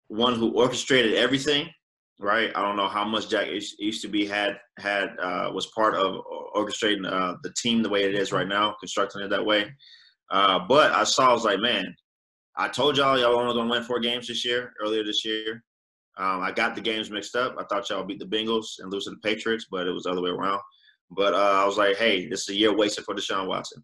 one 0.10 0.36
who 0.36 0.52
orchestrated 0.52 1.16
everything, 1.16 1.70
right? 2.20 2.52
I 2.56 2.62
don't 2.62 2.76
know 2.76 2.88
how 2.88 3.04
much 3.04 3.30
Jack 3.30 3.48
Easterby 3.48 4.28
had 4.28 4.60
had 4.78 5.16
uh, 5.20 5.50
was 5.52 5.66
part 5.76 5.96
of 5.96 6.24
orchestrating 6.56 7.12
uh, 7.12 7.38
the 7.42 7.52
team 7.58 7.82
the 7.82 7.90
way 7.90 8.04
it 8.04 8.14
is 8.14 8.32
right 8.32 8.48
now, 8.48 8.76
constructing 8.80 9.24
it 9.24 9.32
that 9.32 9.44
way. 9.44 9.74
Uh, 10.30 10.60
but 10.70 10.92
I 10.92 11.04
saw, 11.04 11.32
I 11.32 11.34
was 11.34 11.46
like, 11.46 11.62
man, 11.62 11.96
I 12.56 12.68
told 12.68 12.96
y'all 12.96 13.18
y'all 13.18 13.40
only 13.40 13.56
gonna 13.56 13.72
win 13.72 13.82
four 13.82 14.00
games 14.00 14.28
this 14.28 14.46
year, 14.46 14.74
earlier 14.80 15.04
this 15.04 15.26
year. 15.26 15.64
Um, 16.18 16.42
I 16.42 16.52
got 16.52 16.76
the 16.76 16.82
games 16.82 17.12
mixed 17.12 17.36
up. 17.36 17.56
I 17.60 17.64
thought 17.64 17.90
y'all 17.90 18.04
beat 18.04 18.20
the 18.20 18.26
Bengals 18.26 18.80
and 18.80 18.92
lose 18.92 19.06
to 19.06 19.12
the 19.12 19.18
Patriots, 19.18 19.68
but 19.70 19.88
it 19.88 19.92
was 19.92 20.04
the 20.04 20.12
other 20.12 20.22
way 20.22 20.32
around. 20.32 20.60
But 21.12 21.34
uh, 21.34 21.62
I 21.62 21.66
was 21.66 21.78
like, 21.78 21.98
hey, 21.98 22.28
this 22.28 22.42
is 22.42 22.50
a 22.50 22.56
year 22.56 22.76
wasted 22.76 23.06
for 23.06 23.16
Deshaun 23.16 23.48
Watson, 23.48 23.84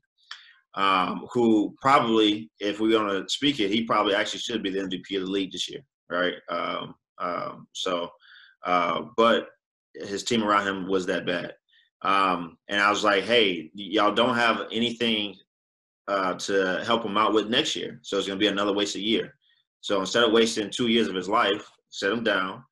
um, 0.76 1.28
who 1.32 1.76
probably, 1.82 2.50
if 2.60 2.80
we're 2.80 2.98
gonna 2.98 3.24
speak 3.30 3.60
it, 3.60 3.70
he 3.70 3.84
probably 3.84 4.16
actually 4.16 4.40
should 4.40 4.64
be 4.64 4.72
the 4.72 4.80
MVP 4.80 5.16
of 5.18 5.26
the 5.26 5.32
league 5.32 5.52
this 5.52 5.70
year, 5.70 5.82
right? 6.10 6.34
Um, 6.50 6.96
um, 7.20 7.68
so, 7.74 8.10
uh, 8.66 9.04
but 9.16 9.48
his 9.96 10.24
team 10.24 10.44
around 10.44 10.68
him 10.68 10.88
was 10.88 11.06
that 11.06 11.26
bad. 11.26 11.54
Um, 12.02 12.58
and 12.68 12.82
I 12.82 12.90
was 12.90 13.04
like, 13.04 13.24
hey, 13.24 13.72
y'all 13.74 14.14
don't 14.14 14.36
have 14.36 14.64
anything 14.72 15.36
uh, 16.08 16.34
to 16.34 16.84
help 16.86 17.06
him 17.06 17.18
out 17.18 17.34
with 17.34 17.50
next 17.50 17.76
year. 17.76 18.00
So 18.02 18.18
it's 18.18 18.28
going 18.28 18.38
to 18.38 18.44
be 18.44 18.52
another 18.52 18.74
wasted 18.74 19.02
year. 19.02 19.36
So 19.82 20.00
instead 20.00 20.24
of 20.24 20.32
wasting 20.32 20.70
two 20.70 20.88
years 20.88 21.08
of 21.08 21.16
his 21.16 21.30
life, 21.30 21.70
set 21.94 22.12
him 22.12 22.24
down, 22.24 22.64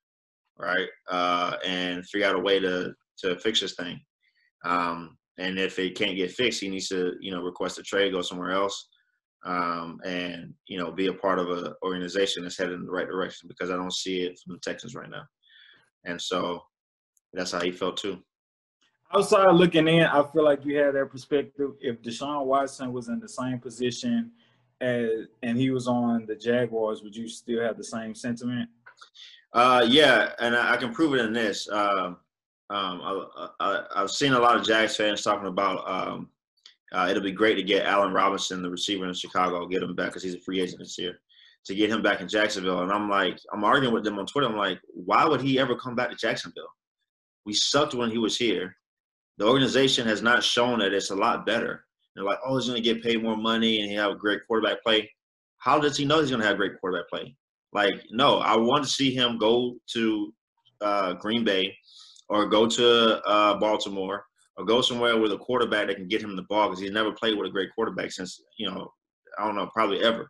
right, 0.58 0.90
uh, 1.10 1.56
and 1.64 2.06
figure 2.08 2.28
out 2.28 2.36
a 2.36 2.40
way 2.40 2.60
to 2.60 2.94
to 3.20 3.38
fix 3.40 3.62
this 3.62 3.76
thing. 3.76 4.00
Um, 4.66 5.18
and 5.38 5.60
if 5.60 5.78
it 5.78 5.96
can't 5.96 6.18
get 6.18 6.32
fixed, 6.32 6.62
he 6.62 6.70
needs 6.70 6.90
to, 6.90 7.14
you 7.22 7.32
know, 7.32 7.42
request 7.42 7.78
a 7.78 7.84
trade, 7.84 8.14
go 8.14 8.22
somewhere 8.22 8.52
else, 8.52 8.88
um, 9.46 10.00
and 10.04 10.54
you 10.68 10.80
know, 10.80 10.92
be 10.92 11.08
a 11.08 11.14
part 11.14 11.38
of 11.38 11.50
an 11.52 11.74
organization 11.84 12.44
that's 12.44 12.58
headed 12.58 12.74
in 12.74 12.86
the 12.86 12.92
right 12.92 13.08
direction. 13.08 13.48
Because 13.48 13.70
I 13.70 13.76
don't 13.76 13.94
see 13.94 14.22
it 14.24 14.40
from 14.40 14.54
the 14.54 14.60
Texans 14.60 14.96
right 14.96 15.10
now, 15.10 15.24
and 16.06 16.20
so 16.20 16.62
that's 17.32 17.52
how 17.52 17.62
he 17.62 17.72
felt 17.72 17.98
too 17.98 18.22
outside 19.14 19.52
looking 19.52 19.88
in, 19.88 20.04
I 20.04 20.24
feel 20.32 20.44
like 20.44 20.66
you 20.66 20.78
had 20.78 20.96
that 20.96 21.12
perspective. 21.12 21.72
If 21.80 22.02
Deshaun 22.02 22.46
Watson 22.46 22.94
was 22.94 23.10
in 23.10 23.20
the 23.20 23.28
same 23.28 23.60
position 23.60 24.32
as 24.80 25.28
and 25.44 25.58
he 25.58 25.70
was 25.70 25.88
on 25.88 26.26
the 26.26 26.36
Jaguars, 26.36 27.04
would 27.04 27.16
you 27.16 27.28
still 27.28 27.62
have 27.62 27.78
the 27.78 27.84
same 27.84 28.16
sentiment? 28.16 28.70
Uh, 29.54 29.86
yeah, 29.88 30.32
and 30.40 30.56
I, 30.56 30.74
I 30.74 30.78
can 30.78 30.94
prove 30.94 31.14
it 31.14 31.22
in 31.22 31.34
this. 31.34 31.68
Uh, 31.70 32.14
um, 32.70 33.28
I, 33.60 33.84
have 33.96 34.12
seen 34.12 34.34
a 34.34 34.40
lot 34.40 34.56
of 34.56 34.64
Jags 34.64 34.96
fans 34.96 35.24
talking 35.24 35.48
about 35.48 35.90
um, 35.90 36.30
uh, 36.94 37.08
it'll 37.10 37.24
be 37.24 37.32
great 37.32 37.56
to 37.56 37.64
get 37.64 37.86
Allen 37.86 38.14
Robinson, 38.14 38.62
the 38.62 38.70
receiver 38.70 39.06
in 39.06 39.14
Chicago, 39.14 39.68
get 39.68 39.84
him 39.84 39.96
back 39.96 40.08
because 40.08 40.24
he's 40.24 40.36
a 40.36 40.40
free 40.40 40.62
agent 40.62 40.80
this 40.80 40.98
year. 40.98 41.20
To 41.66 41.76
get 41.76 41.92
him 41.92 42.02
back 42.02 42.22
in 42.22 42.28
Jacksonville, 42.28 42.82
and 42.82 42.92
I'm 42.92 43.08
like, 43.08 43.38
I'm 43.54 43.64
arguing 43.64 43.94
with 43.94 44.04
them 44.04 44.18
on 44.18 44.26
Twitter. 44.26 44.48
I'm 44.48 44.58
like, 44.58 44.80
why 44.94 45.26
would 45.26 45.42
he 45.42 45.60
ever 45.60 45.76
come 45.76 45.96
back 45.96 46.10
to 46.10 46.16
Jacksonville? 46.16 46.72
We 47.46 47.54
sucked 47.54 47.94
when 47.94 48.10
he 48.10 48.18
was 48.18 48.38
here 48.38 48.76
the 49.42 49.48
organization 49.48 50.06
has 50.08 50.22
not 50.22 50.44
shown 50.44 50.78
that 50.80 50.94
it's 50.94 51.10
a 51.10 51.16
lot 51.16 51.48
better. 51.48 51.86
They're 52.14 52.24
like, 52.24 52.38
oh, 52.46 52.58
he's 52.58 52.68
going 52.68 52.82
to 52.82 52.94
get 52.94 53.02
paid 53.02 53.24
more 53.24 53.36
money 53.36 53.82
and 53.82 53.90
he 53.90 53.96
have 53.96 54.12
a 54.12 54.16
great 54.16 54.42
quarterback 54.46 54.84
play. 54.84 55.10
How 55.58 55.80
does 55.80 55.98
he 55.98 56.06
know 56.06 56.20
he's 56.20 56.30
going 56.30 56.42
to 56.42 56.48
have 56.48 56.58
great 56.58 56.80
quarterback 56.80 57.10
play? 57.10 57.36
Like, 57.74 57.94
no, 58.12 58.40
I 58.40 58.56
want 58.56 58.84
to 58.84 58.90
see 58.90 59.14
him 59.14 59.38
go 59.38 59.76
to 59.94 60.34
uh, 60.82 61.14
Green 61.14 61.44
Bay 61.44 61.76
or 62.30 62.48
go 62.48 62.68
to 62.68 63.26
uh, 63.26 63.58
Baltimore 63.60 64.26
or 64.58 64.66
go 64.66 64.82
somewhere 64.82 65.18
with 65.18 65.32
a 65.32 65.38
quarterback 65.38 65.88
that 65.88 65.96
can 65.96 66.08
get 66.08 66.22
him 66.22 66.36
the 66.36 66.44
ball 66.44 66.68
because 66.68 66.82
he's 66.82 66.92
never 66.92 67.12
played 67.12 67.38
with 67.38 67.48
a 67.48 67.52
great 67.52 67.70
quarterback 67.74 68.12
since, 68.12 68.42
you 68.58 68.70
know, 68.70 68.92
I 69.38 69.46
don't 69.46 69.56
know, 69.56 69.68
probably 69.74 70.04
ever. 70.04 70.30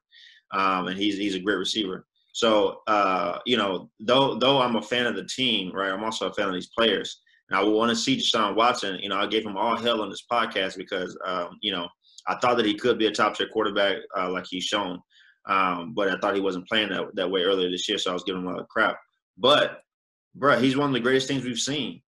Um, 0.51 0.87
and 0.87 0.97
he's 0.97 1.17
he's 1.17 1.35
a 1.35 1.39
great 1.39 1.57
receiver. 1.57 2.05
So, 2.33 2.81
uh, 2.87 3.39
you 3.45 3.57
know, 3.57 3.89
though 3.99 4.35
though 4.35 4.61
I'm 4.61 4.75
a 4.75 4.81
fan 4.81 5.05
of 5.05 5.15
the 5.15 5.25
team, 5.25 5.71
right, 5.73 5.91
I'm 5.91 6.03
also 6.03 6.29
a 6.29 6.33
fan 6.33 6.47
of 6.47 6.53
these 6.53 6.69
players. 6.77 7.21
And 7.49 7.59
I 7.59 7.63
want 7.63 7.89
to 7.89 7.95
see 7.95 8.17
Deshaun 8.17 8.55
Watson. 8.55 8.99
You 8.99 9.09
know, 9.09 9.17
I 9.17 9.27
gave 9.27 9.45
him 9.45 9.57
all 9.57 9.75
hell 9.75 10.01
on 10.01 10.09
this 10.09 10.25
podcast 10.31 10.77
because, 10.77 11.17
um, 11.25 11.57
you 11.61 11.71
know, 11.71 11.87
I 12.27 12.35
thought 12.35 12.55
that 12.57 12.65
he 12.65 12.75
could 12.75 12.97
be 12.97 13.07
a 13.07 13.11
top 13.11 13.35
tier 13.35 13.49
quarterback 13.49 13.97
uh, 14.17 14.29
like 14.29 14.45
he's 14.49 14.63
shown. 14.63 14.99
Um, 15.45 15.93
but 15.93 16.09
I 16.09 16.17
thought 16.17 16.35
he 16.35 16.41
wasn't 16.41 16.67
playing 16.67 16.89
that, 16.89 17.15
that 17.15 17.29
way 17.29 17.41
earlier 17.41 17.69
this 17.69 17.87
year, 17.89 17.97
so 17.97 18.11
I 18.11 18.13
was 18.13 18.23
giving 18.23 18.41
him 18.41 18.47
a 18.47 18.51
lot 18.51 18.59
of 18.61 18.67
crap. 18.67 18.97
But, 19.37 19.81
bro, 20.35 20.59
he's 20.59 20.77
one 20.77 20.89
of 20.89 20.93
the 20.93 20.99
greatest 20.99 21.27
things 21.27 21.43
we've 21.43 21.57
seen. 21.57 22.01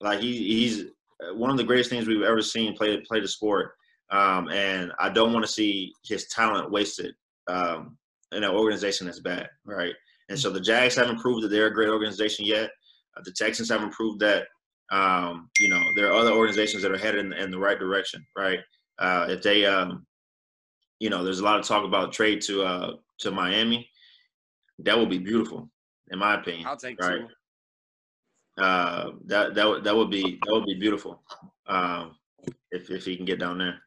Like, 0.00 0.20
he, 0.20 0.36
he's 0.36 0.84
uh, 1.22 1.34
one 1.34 1.50
of 1.50 1.56
the 1.56 1.64
greatest 1.64 1.90
things 1.90 2.06
we've 2.06 2.22
ever 2.22 2.42
seen 2.42 2.76
play, 2.76 3.00
play 3.00 3.20
the 3.20 3.28
sport. 3.28 3.72
Um, 4.10 4.48
and 4.50 4.92
I 4.98 5.08
don't 5.08 5.32
want 5.32 5.44
to 5.44 5.52
see 5.52 5.92
his 6.04 6.28
talent 6.28 6.70
wasted 6.70 7.14
um, 7.46 7.96
in 8.32 8.44
an 8.44 8.50
organization 8.50 9.06
that's 9.06 9.20
bad, 9.20 9.48
right? 9.64 9.94
And 10.28 10.38
so 10.38 10.50
the 10.50 10.60
Jags 10.60 10.94
haven't 10.94 11.20
proved 11.20 11.42
that 11.42 11.48
they're 11.48 11.66
a 11.66 11.74
great 11.74 11.88
organization 11.88 12.44
yet. 12.44 12.70
Uh, 13.16 13.22
the 13.24 13.32
Texans 13.32 13.70
haven't 13.70 13.92
proved 13.92 14.20
that 14.20 14.46
um, 14.90 15.50
you 15.58 15.68
know, 15.68 15.82
there 15.96 16.08
are 16.08 16.18
other 16.18 16.32
organizations 16.32 16.82
that 16.82 16.92
are 16.92 16.98
headed 16.98 17.24
in, 17.24 17.32
in 17.34 17.50
the 17.50 17.58
right 17.58 17.78
direction, 17.78 18.24
right? 18.36 18.60
Uh, 18.98 19.26
if 19.28 19.42
they, 19.42 19.66
um, 19.66 20.06
you 21.00 21.10
know, 21.10 21.22
there's 21.24 21.40
a 21.40 21.44
lot 21.44 21.58
of 21.58 21.66
talk 21.66 21.84
about 21.84 22.12
trade 22.12 22.40
to 22.42 22.62
uh, 22.62 22.92
to 23.18 23.30
Miami. 23.30 23.90
That 24.80 24.98
would 24.98 25.10
be 25.10 25.18
beautiful, 25.18 25.68
in 26.10 26.18
my 26.18 26.34
opinion. 26.34 26.66
I'll 26.66 26.76
take 26.76 27.00
right. 27.00 27.20
Two. 28.56 28.62
Uh, 28.62 29.12
that 29.26 29.54
that 29.54 29.68
would 29.68 29.84
that 29.84 29.94
would 29.94 30.10
be 30.10 30.38
that 30.44 30.52
would 30.52 30.66
be 30.66 30.74
beautiful 30.74 31.22
um, 31.66 32.16
if 32.70 32.90
if 32.90 33.04
he 33.04 33.16
can 33.16 33.24
get 33.24 33.38
down 33.38 33.58
there. 33.58 33.80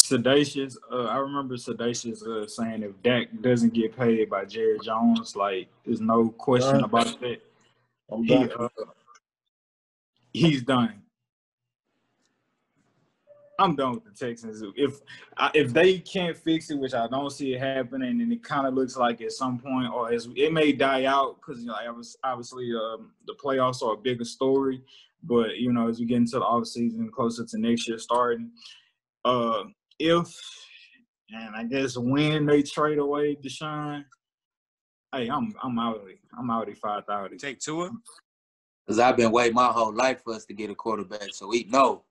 Sedacious, 0.00 0.76
uh, 0.90 1.04
I 1.04 1.16
remember 1.16 1.54
Sedacious 1.54 2.26
uh, 2.26 2.46
saying 2.46 2.82
if 2.82 3.00
Dak 3.02 3.28
doesn't 3.40 3.72
get 3.72 3.96
paid 3.96 4.28
by 4.28 4.44
Jerry 4.44 4.78
Jones, 4.82 5.36
like 5.36 5.68
there's 5.84 6.00
no 6.00 6.28
question 6.30 6.82
about 6.82 7.20
that. 7.20 7.40
He, 8.24 8.34
uh, 8.34 8.68
he's 10.32 10.62
done. 10.62 11.01
I'm 13.62 13.76
done 13.76 13.92
with 13.92 14.04
the 14.04 14.10
Texans. 14.10 14.62
If 14.76 15.00
if 15.54 15.72
they 15.72 15.98
can't 15.98 16.36
fix 16.36 16.70
it, 16.70 16.78
which 16.78 16.94
I 16.94 17.06
don't 17.06 17.30
see 17.30 17.54
it 17.54 17.60
happening, 17.60 18.20
and 18.20 18.32
it 18.32 18.42
kind 18.42 18.66
of 18.66 18.74
looks 18.74 18.96
like 18.96 19.20
at 19.20 19.32
some 19.32 19.58
point, 19.58 19.92
or 19.92 20.12
as 20.12 20.28
it 20.34 20.52
may 20.52 20.72
die 20.72 21.04
out 21.04 21.36
because 21.36 21.62
you 21.62 21.68
know, 21.68 22.02
obviously 22.24 22.72
um, 22.74 23.12
the 23.26 23.34
playoffs 23.34 23.82
are 23.82 23.94
a 23.94 23.96
bigger 23.96 24.24
story. 24.24 24.82
But 25.22 25.58
you 25.58 25.72
know, 25.72 25.88
as 25.88 26.00
we 26.00 26.06
get 26.06 26.16
into 26.16 26.38
the 26.38 26.44
off 26.44 26.66
season, 26.66 27.10
closer 27.14 27.44
to 27.44 27.58
next 27.58 27.86
year 27.86 27.98
starting, 27.98 28.50
uh, 29.24 29.64
if 29.98 30.36
and 31.30 31.54
I 31.54 31.64
guess 31.64 31.96
when 31.96 32.46
they 32.46 32.62
trade 32.62 32.98
away 32.98 33.36
Deshaun, 33.36 34.04
hey, 35.14 35.28
I'm 35.28 35.54
I'm 35.62 35.78
out. 35.78 36.04
I'm 36.36 36.50
out 36.50 36.68
at 36.68 36.76
five 36.78 37.06
thousand. 37.06 37.38
Take 37.38 37.60
Tua. 37.60 37.90
Because 38.84 38.98
I've 38.98 39.16
been 39.16 39.30
waiting 39.30 39.54
my 39.54 39.68
whole 39.68 39.94
life 39.94 40.22
for 40.24 40.34
us 40.34 40.44
to 40.46 40.54
get 40.54 40.68
a 40.68 40.74
quarterback. 40.74 41.32
So 41.32 41.46
we 41.46 41.64
know. 41.70 42.02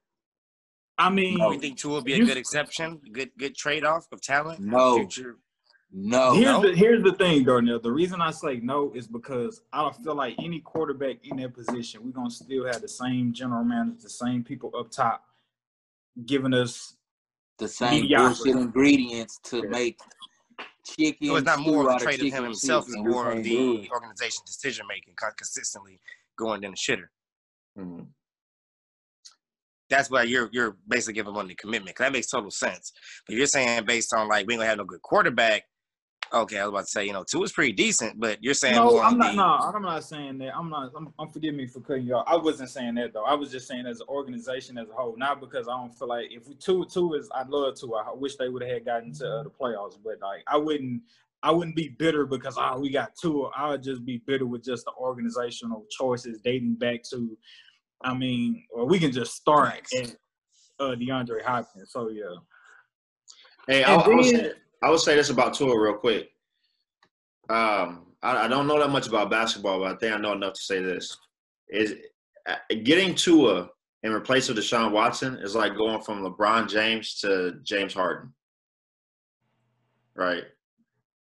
I 1.01 1.09
mean, 1.09 1.37
no. 1.37 1.51
you 1.51 1.59
think 1.59 1.79
Tua 1.79 1.93
will 1.93 2.01
be 2.01 2.13
a 2.13 2.23
good 2.23 2.37
exception, 2.37 3.01
good 3.11 3.31
good 3.37 3.55
trade 3.55 3.83
off 3.83 4.05
of 4.11 4.21
talent? 4.21 4.59
No. 4.59 4.97
Future? 4.97 5.37
No. 5.91 6.33
Here's 6.33 6.45
no. 6.45 6.61
the 6.61 6.75
here's 6.75 7.03
the 7.03 7.13
thing, 7.13 7.43
Darnell. 7.43 7.79
The 7.79 7.91
reason 7.91 8.21
I 8.21 8.29
say 8.29 8.59
no 8.61 8.91
is 8.93 9.07
because 9.07 9.63
I 9.73 9.81
don't 9.81 9.95
feel 10.03 10.15
like 10.15 10.35
any 10.37 10.59
quarterback 10.59 11.17
in 11.23 11.37
that 11.37 11.55
position, 11.55 12.01
we're 12.03 12.11
gonna 12.11 12.29
still 12.29 12.67
have 12.67 12.81
the 12.81 12.87
same 12.87 13.33
general 13.33 13.63
manager, 13.63 14.03
the 14.03 14.09
same 14.11 14.43
people 14.43 14.71
up 14.77 14.91
top, 14.91 15.23
giving 16.27 16.53
us 16.53 16.95
the 17.57 17.67
same 17.67 18.07
bullshit 18.07 18.55
ingredients 18.55 19.39
to 19.45 19.57
yeah. 19.57 19.69
make 19.69 19.99
chicken. 20.85 21.29
So 21.29 21.35
it's 21.37 21.45
not 21.47 21.59
more 21.61 21.89
of 21.89 21.99
a 21.99 22.03
trade 22.03 22.21
of 22.21 22.31
him 22.31 22.43
himself; 22.43 22.85
it's 22.87 22.95
more 22.95 23.31
of 23.31 23.43
the 23.43 23.89
organization 23.91 24.43
decision 24.45 24.85
making 24.87 25.15
consistently 25.35 25.99
going 26.37 26.63
in 26.63 26.71
the 26.71 26.77
shitter. 26.77 27.09
Mm-hmm. 27.75 28.03
That's 29.91 30.09
why 30.09 30.23
you're 30.23 30.49
you're 30.51 30.77
basically 30.87 31.13
giving 31.13 31.33
money 31.33 31.53
commitment. 31.53 31.95
Cause 31.95 32.05
that 32.05 32.13
makes 32.13 32.27
total 32.27 32.49
sense. 32.49 32.91
But 33.27 33.35
you're 33.35 33.45
saying 33.45 33.85
based 33.85 34.13
on 34.13 34.27
like 34.27 34.47
we 34.47 34.53
ain't 34.53 34.61
gonna 34.61 34.69
have 34.69 34.77
no 34.79 34.85
good 34.85 35.01
quarterback. 35.01 35.63
Okay, 36.33 36.59
I 36.59 36.63
was 36.63 36.69
about 36.69 36.79
to 36.85 36.87
say, 36.87 37.05
you 37.05 37.11
know, 37.11 37.25
Tua 37.29 37.43
is 37.43 37.51
pretty 37.51 37.73
decent, 37.73 38.17
but 38.17 38.41
you're 38.41 38.53
saying 38.53 38.75
no. 38.75 39.01
I'm 39.01 39.17
not. 39.17 39.35
No, 39.35 39.43
I'm 39.43 39.81
not 39.81 40.01
saying 40.05 40.37
that. 40.37 40.55
I'm 40.55 40.69
not. 40.69 40.91
I'm, 40.95 41.13
I'm 41.19 41.29
forgive 41.29 41.53
me 41.53 41.67
for 41.67 41.81
cutting 41.81 42.05
you 42.05 42.15
off. 42.15 42.25
I 42.25 42.37
wasn't 42.37 42.69
saying 42.69 42.95
that 42.95 43.11
though. 43.13 43.25
I 43.25 43.33
was 43.33 43.51
just 43.51 43.67
saying 43.67 43.85
as 43.85 43.99
an 43.99 44.07
organization 44.07 44.77
as 44.77 44.87
a 44.89 44.93
whole, 44.93 45.17
not 45.17 45.41
because 45.41 45.67
I 45.67 45.71
don't 45.71 45.93
feel 45.93 46.07
like 46.07 46.27
if 46.31 46.47
we 46.47 46.55
two 46.55 46.85
two 46.85 47.15
is 47.15 47.29
I'd 47.35 47.49
love 47.49 47.75
to. 47.81 47.95
I 47.95 48.13
wish 48.13 48.37
they 48.37 48.47
would 48.47 48.63
have 48.63 48.71
had 48.71 48.85
gotten 48.85 49.13
to 49.15 49.27
uh, 49.27 49.43
the 49.43 49.49
playoffs, 49.49 49.97
but 50.01 50.21
like 50.21 50.43
I 50.47 50.55
wouldn't 50.55 51.01
I 51.43 51.51
wouldn't 51.51 51.75
be 51.75 51.89
bitter 51.89 52.25
because 52.25 52.55
oh 52.57 52.79
we 52.79 52.91
got 52.91 53.11
Tua. 53.21 53.49
I 53.55 53.71
would 53.71 53.83
just 53.83 54.05
be 54.05 54.21
bitter 54.25 54.45
with 54.45 54.63
just 54.63 54.85
the 54.85 54.93
organizational 54.97 55.85
choices 55.89 56.39
dating 56.43 56.75
back 56.75 57.03
to. 57.11 57.37
I 58.03 58.13
mean, 58.13 58.63
or 58.71 58.85
we 58.85 58.99
can 58.99 59.11
just 59.11 59.35
start 59.35 59.87
at 59.97 60.15
uh, 60.79 60.95
DeAndre 60.95 61.43
Hopkins. 61.43 61.91
So 61.91 62.09
yeah. 62.09 62.23
Hey, 63.67 63.83
I, 63.83 63.95
I, 63.95 64.07
would 64.07 64.25
say, 64.25 64.51
I 64.83 64.89
would 64.89 64.99
say 64.99 65.15
this 65.15 65.29
about 65.29 65.53
Tua 65.53 65.79
real 65.79 65.93
quick. 65.93 66.29
Um, 67.49 68.07
I, 68.23 68.45
I, 68.45 68.47
don't 68.47 68.67
know 68.67 68.79
that 68.79 68.89
much 68.89 69.07
about 69.07 69.29
basketball, 69.29 69.79
but 69.79 69.93
I 69.93 69.97
think 69.97 70.13
I 70.13 70.17
know 70.17 70.33
enough 70.33 70.53
to 70.53 70.61
say 70.61 70.81
this: 70.81 71.15
is 71.69 71.95
uh, 72.47 72.55
getting 72.83 73.13
Tua 73.13 73.69
in 74.03 74.11
replace 74.11 74.49
of 74.49 74.57
Deshaun 74.57 74.91
Watson 74.91 75.35
is 75.37 75.55
like 75.55 75.75
going 75.75 76.01
from 76.01 76.23
LeBron 76.23 76.69
James 76.69 77.19
to 77.19 77.59
James 77.63 77.93
Harden. 77.93 78.33
Right. 80.15 80.43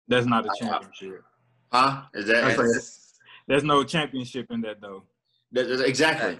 That's 0.06 0.26
not 0.26 0.46
a 0.46 0.50
championship. 0.58 1.22
Huh? 1.72 2.02
Is 2.14 2.26
that? 2.26 2.56
there's 3.46 3.64
no 3.64 3.84
championship 3.84 4.46
in 4.50 4.60
that 4.62 4.80
though. 4.80 5.02
That, 5.52 5.84
exactly. 5.84 6.38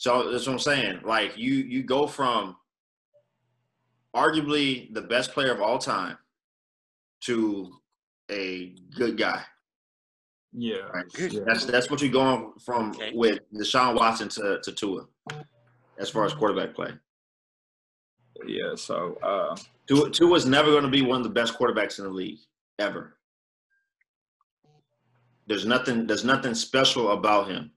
So 0.00 0.32
that's 0.32 0.46
what 0.46 0.54
I'm 0.54 0.58
saying. 0.58 1.00
Like 1.04 1.36
you, 1.36 1.52
you 1.52 1.82
go 1.82 2.06
from 2.06 2.56
arguably 4.16 4.94
the 4.94 5.02
best 5.02 5.32
player 5.32 5.52
of 5.52 5.60
all 5.60 5.76
time 5.76 6.16
to 7.24 7.70
a 8.30 8.76
good 8.96 9.18
guy. 9.18 9.42
Yeah. 10.54 10.88
Right? 10.94 11.04
That's 11.44 11.66
that's 11.66 11.90
what 11.90 12.00
you're 12.00 12.10
going 12.10 12.54
from 12.64 12.92
okay. 12.92 13.12
with 13.14 13.40
Deshaun 13.52 13.94
Watson 13.94 14.30
to, 14.30 14.58
to 14.62 14.72
Tua 14.72 15.06
as 15.98 16.08
far 16.08 16.24
as 16.24 16.32
quarterback 16.32 16.74
play. 16.74 16.92
Yeah, 18.46 18.76
so 18.76 19.18
uh 19.22 19.54
Tua, 19.86 20.08
Tua's 20.08 20.46
never 20.46 20.70
going 20.70 20.84
to 20.84 20.88
be 20.88 21.02
one 21.02 21.18
of 21.18 21.24
the 21.24 21.28
best 21.28 21.58
quarterbacks 21.58 21.98
in 21.98 22.06
the 22.06 22.10
league 22.10 22.38
ever. 22.78 23.18
There's 25.46 25.66
nothing 25.66 26.06
there's 26.06 26.24
nothing 26.24 26.54
special 26.54 27.10
about 27.10 27.48
him 27.48 27.72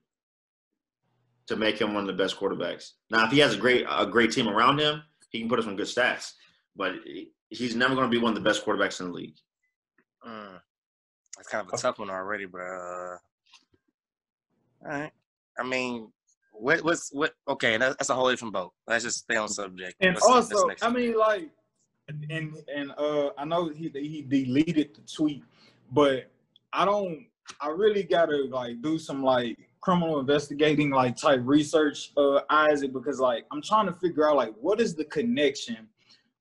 to 1.47 1.55
make 1.55 1.79
him 1.79 1.93
one 1.93 2.03
of 2.03 2.07
the 2.07 2.23
best 2.23 2.37
quarterbacks. 2.37 2.91
Now, 3.09 3.25
if 3.25 3.31
he 3.31 3.39
has 3.39 3.55
a 3.55 3.57
great 3.57 3.85
a 3.89 4.05
great 4.05 4.31
team 4.31 4.47
around 4.47 4.79
him, 4.79 5.03
he 5.29 5.39
can 5.39 5.49
put 5.49 5.59
up 5.59 5.65
some 5.65 5.75
good 5.75 5.87
stats. 5.87 6.31
But 6.75 6.93
he's 7.49 7.75
never 7.75 7.95
going 7.95 8.09
to 8.09 8.11
be 8.11 8.21
one 8.21 8.35
of 8.35 8.43
the 8.43 8.47
best 8.47 8.65
quarterbacks 8.65 8.99
in 8.99 9.07
the 9.07 9.13
league. 9.13 9.35
Mm. 10.27 10.59
That's 11.37 11.47
kind 11.49 11.67
of 11.67 11.73
a 11.73 11.77
tough 11.77 11.99
one 11.99 12.09
already, 12.09 12.45
but 12.45 12.61
uh, 12.61 13.17
all 14.85 14.89
right. 14.89 15.11
I 15.59 15.63
mean, 15.63 16.11
what 16.53 16.83
what's 16.83 17.11
what? 17.11 17.33
Okay, 17.47 17.77
that's, 17.77 17.95
that's 17.97 18.09
a 18.09 18.15
whole 18.15 18.29
different 18.29 18.53
boat. 18.53 18.73
Let's 18.87 19.03
just 19.03 19.19
stay 19.19 19.35
on 19.35 19.49
subject. 19.49 19.95
And 19.99 20.17
also, 20.17 20.69
I 20.81 20.89
mean, 20.89 21.17
like, 21.17 21.49
and 22.07 22.55
and 22.73 22.91
uh, 22.97 23.29
I 23.37 23.45
know 23.45 23.69
he 23.69 23.89
he 23.93 24.21
deleted 24.21 24.95
the 24.95 25.01
tweet, 25.01 25.43
but 25.91 26.31
I 26.71 26.85
don't. 26.85 27.25
I 27.59 27.69
really 27.69 28.03
gotta 28.03 28.45
like 28.49 28.81
do 28.81 28.97
some 28.97 29.23
like 29.23 29.57
criminal 29.83 30.19
investigating 30.19 30.89
like 30.89 31.17
type 31.17 31.41
research, 31.43 32.13
uh, 32.15 32.39
Isaac, 32.49 32.93
because 32.93 33.19
like 33.19 33.45
I'm 33.51 33.61
trying 33.61 33.85
to 33.87 33.93
figure 33.93 34.29
out 34.29 34.37
like 34.37 34.53
what 34.59 34.79
is 34.79 34.95
the 34.95 35.05
connection 35.05 35.89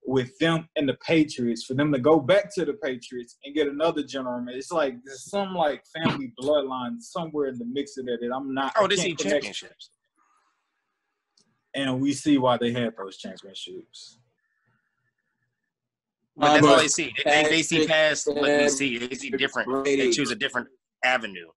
with 0.05 0.37
them 0.39 0.69
and 0.77 0.89
the 0.89 0.97
Patriots 1.07 1.65
for 1.65 1.75
them 1.75 1.93
to 1.93 1.99
go 1.99 2.21
back 2.21 2.55
to 2.55 2.65
the 2.65 2.75
Patriots 2.75 3.37
and 3.45 3.55
get 3.55 3.67
another 3.67 4.03
general. 4.05 4.45
It's 4.49 4.71
like 4.71 4.95
there's 5.05 5.29
some 5.29 5.55
like 5.55 5.83
family 5.87 6.33
bloodline 6.41 7.01
somewhere 7.01 7.49
in 7.49 7.59
the 7.59 7.65
mix 7.65 7.97
of 7.99 8.07
that 8.07 8.19
that 8.21 8.35
I'm 8.35 8.55
not. 8.55 8.73
Oh, 8.77 8.87
they 8.87 8.97
see 8.97 9.15
championships. 9.15 9.91
And 11.75 12.01
we 12.01 12.13
see 12.13 12.39
why 12.39 12.59
they 12.59 12.71
had 12.71 12.95
those 12.97 13.17
championships. 13.17 14.19
But 16.37 16.55
that's 16.55 16.67
all 16.67 16.77
they 16.77 16.89
see. 16.89 17.13
They, 17.25 17.43
they 17.45 17.63
see 17.63 17.87
past 17.87 18.27
what 18.27 18.43
we 18.43 18.69
see. 18.69 18.99
They 18.99 19.15
see 19.17 19.31
different. 19.31 19.85
They 19.85 20.11
choose 20.11 20.31
a 20.31 20.37
different 20.37 20.69
avenue. 21.05 21.49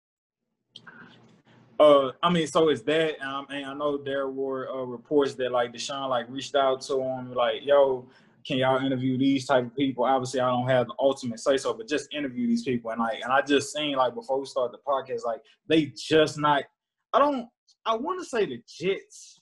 Uh, 1.79 2.11
I 2.23 2.31
mean, 2.31 2.47
so 2.47 2.69
is 2.69 2.83
that. 2.83 3.21
Um, 3.21 3.47
and 3.51 3.67
I 3.67 3.75
know 3.75 3.99
there 3.99 4.29
were 4.29 4.71
uh, 4.71 4.85
reports 4.85 5.35
that 5.35 5.53
like 5.53 5.73
Deshaun 5.73 6.09
like 6.09 6.27
reached 6.29 6.55
out 6.55 6.81
to 6.83 7.01
him, 7.01 7.35
like, 7.35 7.65
"Yo, 7.65 8.09
can 8.47 8.59
y'all 8.59 8.85
interview 8.85 9.19
these 9.19 9.47
type 9.47 9.67
of 9.67 9.77
people?" 9.77 10.05
Obviously, 10.05 10.41
I 10.41 10.49
don't 10.49 10.69
have 10.69 10.87
the 10.87 10.95
ultimate 10.99 11.41
say 11.41 11.57
so, 11.57 11.75
but 11.75 11.89
just 11.89 12.13
interview 12.13 12.47
these 12.47 12.63
people. 12.63 12.91
And 12.91 13.01
like, 13.01 13.21
and 13.23 13.33
I 13.33 13.43
just 13.43 13.73
seen 13.73 13.97
like 13.97 14.15
before 14.15 14.39
we 14.41 14.47
start 14.47 14.73
the 14.73 14.79
podcast, 14.87 15.25
like 15.25 15.41
they 15.69 15.87
just 15.87 16.39
not. 16.39 16.65
I 17.13 17.19
don't. 17.19 17.49
I 17.87 17.97
want 17.97 18.21
to 18.21 18.27
say 18.27 18.47
the 18.47 18.63
Jets 18.67 19.41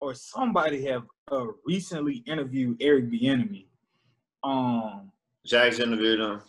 or 0.00 0.14
somebody 0.14 0.84
have 0.86 1.04
uh, 1.30 1.46
recently 1.64 2.24
interviewed 2.26 2.76
Eric 2.80 3.10
Bieniemy. 3.10 3.66
Um, 4.42 5.12
Jack's 5.46 5.78
interviewed 5.78 6.20
him. 6.20 6.42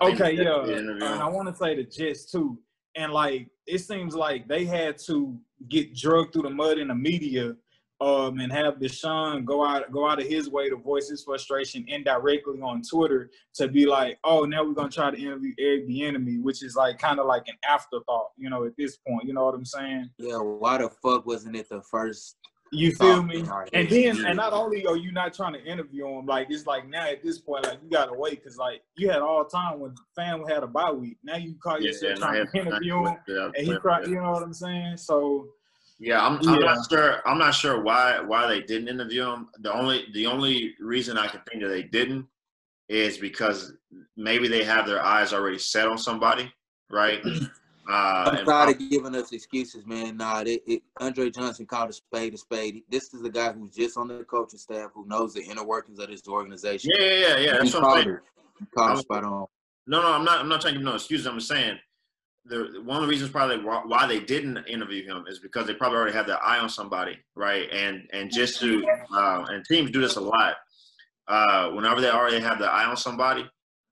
okay, 0.00 0.32
yeah, 0.32 0.64
and 0.64 1.04
I 1.04 1.28
want 1.28 1.48
to 1.48 1.54
say 1.54 1.76
the 1.76 1.84
Jets 1.84 2.30
too. 2.30 2.58
And 2.96 3.12
like, 3.12 3.48
it 3.66 3.78
seems 3.78 4.14
like 4.14 4.48
they 4.48 4.64
had 4.64 4.98
to 5.06 5.38
get 5.68 5.94
drugged 5.94 6.32
through 6.32 6.42
the 6.42 6.50
mud 6.50 6.78
in 6.78 6.88
the 6.88 6.94
media 6.94 7.54
um, 8.00 8.40
and 8.40 8.52
have 8.52 8.74
Deshaun 8.74 9.44
go 9.44 9.64
out 9.64 9.90
go 9.90 10.06
out 10.06 10.20
of 10.20 10.26
his 10.26 10.50
way 10.50 10.68
to 10.68 10.76
voice 10.76 11.08
his 11.08 11.24
frustration 11.24 11.84
indirectly 11.88 12.60
on 12.60 12.82
Twitter 12.82 13.30
to 13.54 13.68
be 13.68 13.86
like, 13.86 14.18
oh, 14.24 14.44
now 14.44 14.64
we're 14.64 14.74
gonna 14.74 14.90
try 14.90 15.10
to 15.10 15.18
interview 15.18 15.52
Eric 15.58 15.88
Bieniemy, 15.88 16.42
which 16.42 16.62
is 16.62 16.76
like 16.76 16.98
kind 16.98 17.18
of 17.18 17.26
like 17.26 17.48
an 17.48 17.56
afterthought, 17.68 18.32
you 18.36 18.50
know, 18.50 18.64
at 18.64 18.76
this 18.76 18.98
point. 18.98 19.24
You 19.24 19.32
know 19.32 19.46
what 19.46 19.54
I'm 19.54 19.64
saying? 19.64 20.10
Yeah. 20.18 20.38
Why 20.38 20.78
the 20.78 20.90
fuck 20.90 21.26
wasn't 21.26 21.56
it 21.56 21.68
the 21.68 21.82
first 21.82 22.36
you 22.72 22.92
feel 22.92 23.22
me? 23.22 23.44
And 23.72 23.88
then, 23.88 24.24
and 24.24 24.36
not 24.36 24.52
only 24.52 24.86
are 24.86 24.96
you 24.96 25.12
not 25.12 25.34
trying 25.34 25.54
to 25.54 25.64
interview 25.64 26.06
him, 26.06 26.26
like 26.26 26.48
it's 26.50 26.66
like 26.66 26.88
now 26.88 27.08
at 27.08 27.22
this 27.22 27.38
point, 27.38 27.64
like 27.64 27.78
you 27.82 27.90
gotta 27.90 28.14
wait 28.14 28.42
because 28.42 28.56
like 28.56 28.82
you 28.96 29.10
had 29.10 29.20
all 29.20 29.44
the 29.44 29.50
time 29.50 29.80
when 29.80 29.94
the 29.94 30.00
fan 30.14 30.42
had 30.48 30.62
a 30.62 30.66
bye 30.66 30.90
week. 30.90 31.18
Now 31.22 31.36
you 31.36 31.54
call 31.62 31.80
yeah, 31.80 31.88
yourself 31.88 32.18
trying 32.18 32.46
to 32.46 32.58
interview 32.58 33.06
him, 33.06 33.16
and 33.28 33.66
he 33.66 33.76
cried. 33.78 34.06
You 34.08 34.16
know 34.16 34.32
what 34.32 34.42
I'm 34.42 34.54
saying? 34.54 34.96
So. 34.96 35.48
Yeah, 35.98 36.26
I'm, 36.26 36.46
I'm 36.46 36.60
not 36.60 36.90
sure. 36.90 37.26
I'm 37.26 37.38
not 37.38 37.54
sure 37.54 37.80
why 37.80 38.20
why 38.20 38.46
they 38.46 38.60
didn't 38.60 38.88
interview 38.88 39.24
him. 39.24 39.48
The 39.60 39.72
only 39.72 40.04
the 40.12 40.26
only 40.26 40.74
reason 40.78 41.16
I 41.16 41.26
can 41.26 41.40
think 41.48 41.62
that 41.62 41.68
they 41.68 41.84
didn't 41.84 42.26
is 42.90 43.16
because 43.16 43.72
maybe 44.14 44.46
they 44.46 44.62
have 44.62 44.86
their 44.86 45.02
eyes 45.02 45.32
already 45.32 45.58
set 45.58 45.88
on 45.88 45.96
somebody, 45.96 46.52
right? 46.90 47.22
Uh, 47.88 48.30
I'm 48.32 48.44
tired 48.44 48.70
of 48.70 48.90
giving 48.90 49.14
us 49.14 49.32
excuses, 49.32 49.86
man. 49.86 50.16
Nah, 50.16 50.40
it, 50.40 50.62
it, 50.66 50.82
Andre 50.98 51.30
Johnson 51.30 51.66
called 51.66 51.90
a 51.90 51.92
spade 51.92 52.34
a 52.34 52.36
spade. 52.36 52.82
This 52.88 53.14
is 53.14 53.22
the 53.22 53.30
guy 53.30 53.52
who's 53.52 53.74
just 53.74 53.96
on 53.96 54.08
the 54.08 54.24
coaching 54.24 54.58
staff 54.58 54.90
who 54.92 55.06
knows 55.06 55.34
the 55.34 55.42
inner 55.42 55.64
workings 55.64 56.00
of 56.00 56.08
this 56.08 56.26
organization. 56.26 56.90
Yeah, 56.98 57.06
yeah, 57.06 57.14
yeah. 57.14 57.36
yeah. 57.38 57.52
That's 57.58 57.74
what 57.74 57.84
I'm 57.84 58.02
saying. 58.02 58.18
Called 58.76 58.98
spot 58.98 59.24
on. 59.24 59.46
No, 59.86 60.02
no, 60.02 60.12
I'm 60.12 60.24
not. 60.24 60.40
I'm 60.40 60.48
not 60.48 60.60
trying 60.60 60.74
to 60.74 60.80
give 60.80 60.84
no 60.84 60.94
excuses. 60.94 61.26
I'm 61.26 61.36
just 61.36 61.48
saying 61.48 61.78
the 62.48 62.82
one 62.84 62.96
of 62.96 63.02
the 63.02 63.08
reasons 63.08 63.30
probably 63.30 63.58
why 63.58 64.06
they 64.06 64.20
didn't 64.20 64.58
interview 64.66 65.04
him 65.04 65.24
is 65.28 65.38
because 65.38 65.66
they 65.66 65.74
probably 65.74 65.98
already 65.98 66.12
had 66.12 66.26
their 66.26 66.42
eye 66.42 66.58
on 66.58 66.68
somebody, 66.68 67.18
right? 67.34 67.68
And 67.72 68.08
and 68.12 68.32
just 68.32 68.60
to 68.60 68.84
uh, 69.14 69.44
and 69.48 69.64
teams 69.64 69.90
do 69.90 70.00
this 70.00 70.16
a 70.16 70.20
lot. 70.20 70.56
Uh, 71.28 71.70
whenever 71.70 72.00
they 72.00 72.10
already 72.10 72.38
have 72.38 72.58
their 72.58 72.70
eye 72.70 72.84
on 72.84 72.96
somebody, 72.96 73.44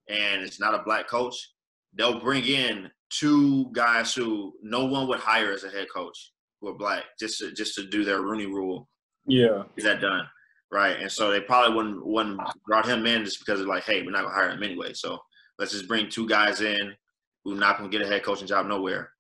and 0.09 0.42
it's 0.42 0.61
not 0.61 0.74
a 0.74 0.82
black 0.84 1.09
coach, 1.09 1.51
they'll 1.97 2.20
bring 2.20 2.45
in 2.45 2.90
two 3.11 3.70
guys 3.72 4.14
who 4.14 4.55
no 4.62 4.84
one 4.84 5.09
would 5.09 5.20
hire 5.20 5.53
as 5.53 5.64
a 5.64 5.70
head 5.70 5.86
coach 5.95 6.32
who 6.61 6.68
are 6.68 6.74
black 6.74 7.05
just 7.18 7.38
to, 7.38 7.53
just 7.53 7.74
to 7.76 7.86
do 7.86 8.05
their 8.05 8.22
Rooney 8.22 8.47
Rule. 8.47 8.88
Yeah, 9.26 9.64
is 9.76 9.84
that 9.84 10.01
done? 10.01 10.26
Right, 10.70 10.99
and 11.01 11.11
so 11.11 11.30
they 11.30 11.40
probably 11.40 11.76
wouldn't 11.76 12.07
wouldn't 12.07 12.40
brought 12.66 12.86
him 12.86 13.07
in 13.07 13.24
just 13.24 13.38
because 13.38 13.61
they're 13.61 13.68
like, 13.68 13.84
hey, 13.84 14.03
we're 14.03 14.11
not 14.11 14.22
gonna 14.22 14.34
hire 14.34 14.51
him 14.51 14.62
anyway. 14.62 14.92
So 14.92 15.18
let's 15.59 15.72
just 15.72 15.88
bring 15.88 16.09
two 16.09 16.28
guys 16.28 16.61
in 16.61 16.92
who 17.45 17.53
are 17.53 17.59
not 17.59 17.78
gonna 17.78 17.90
get 17.90 18.03
a 18.03 18.07
head 18.07 18.24
coaching 18.24 18.47
job 18.47 18.66
nowhere. 18.66 19.11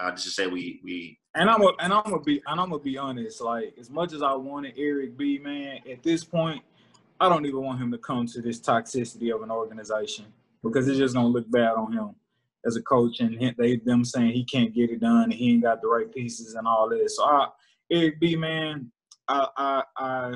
Uh, 0.00 0.10
just 0.12 0.24
to 0.24 0.30
say 0.30 0.46
we 0.46 0.80
we. 0.82 1.18
And 1.34 1.50
I'm 1.50 1.62
a, 1.62 1.72
and 1.80 1.92
I'm 1.92 2.04
gonna 2.04 2.20
be 2.20 2.42
and 2.46 2.60
I'm 2.60 2.70
gonna 2.70 2.82
be 2.82 2.96
honest. 2.96 3.40
Like 3.40 3.74
as 3.78 3.90
much 3.90 4.12
as 4.14 4.22
I 4.22 4.32
wanted 4.34 4.74
Eric 4.76 5.16
B, 5.16 5.38
man, 5.38 5.80
at 5.90 6.02
this 6.02 6.24
point, 6.24 6.62
I 7.20 7.28
don't 7.28 7.44
even 7.44 7.62
want 7.62 7.80
him 7.80 7.92
to 7.92 7.98
come 7.98 8.26
to 8.28 8.40
this 8.40 8.58
toxicity 8.58 9.34
of 9.34 9.42
an 9.42 9.50
organization 9.50 10.26
because 10.62 10.88
it's 10.88 10.98
just 10.98 11.14
gonna 11.14 11.28
look 11.28 11.50
bad 11.50 11.74
on 11.74 11.92
him 11.92 12.14
as 12.66 12.76
a 12.76 12.82
coach, 12.82 13.20
and 13.20 13.54
they 13.58 13.76
them 13.76 14.04
saying 14.04 14.32
he 14.32 14.44
can't 14.44 14.74
get 14.74 14.90
it 14.90 15.00
done 15.00 15.24
and 15.24 15.34
he 15.34 15.54
ain't 15.54 15.62
got 15.62 15.80
the 15.80 15.88
right 15.88 16.12
pieces 16.12 16.54
and 16.54 16.66
all 16.66 16.88
this. 16.88 17.16
So 17.16 17.24
I, 17.24 17.48
Eric 17.90 18.20
B, 18.20 18.36
man, 18.36 18.92
I 19.28 19.46
I 19.56 19.82
I, 19.96 20.34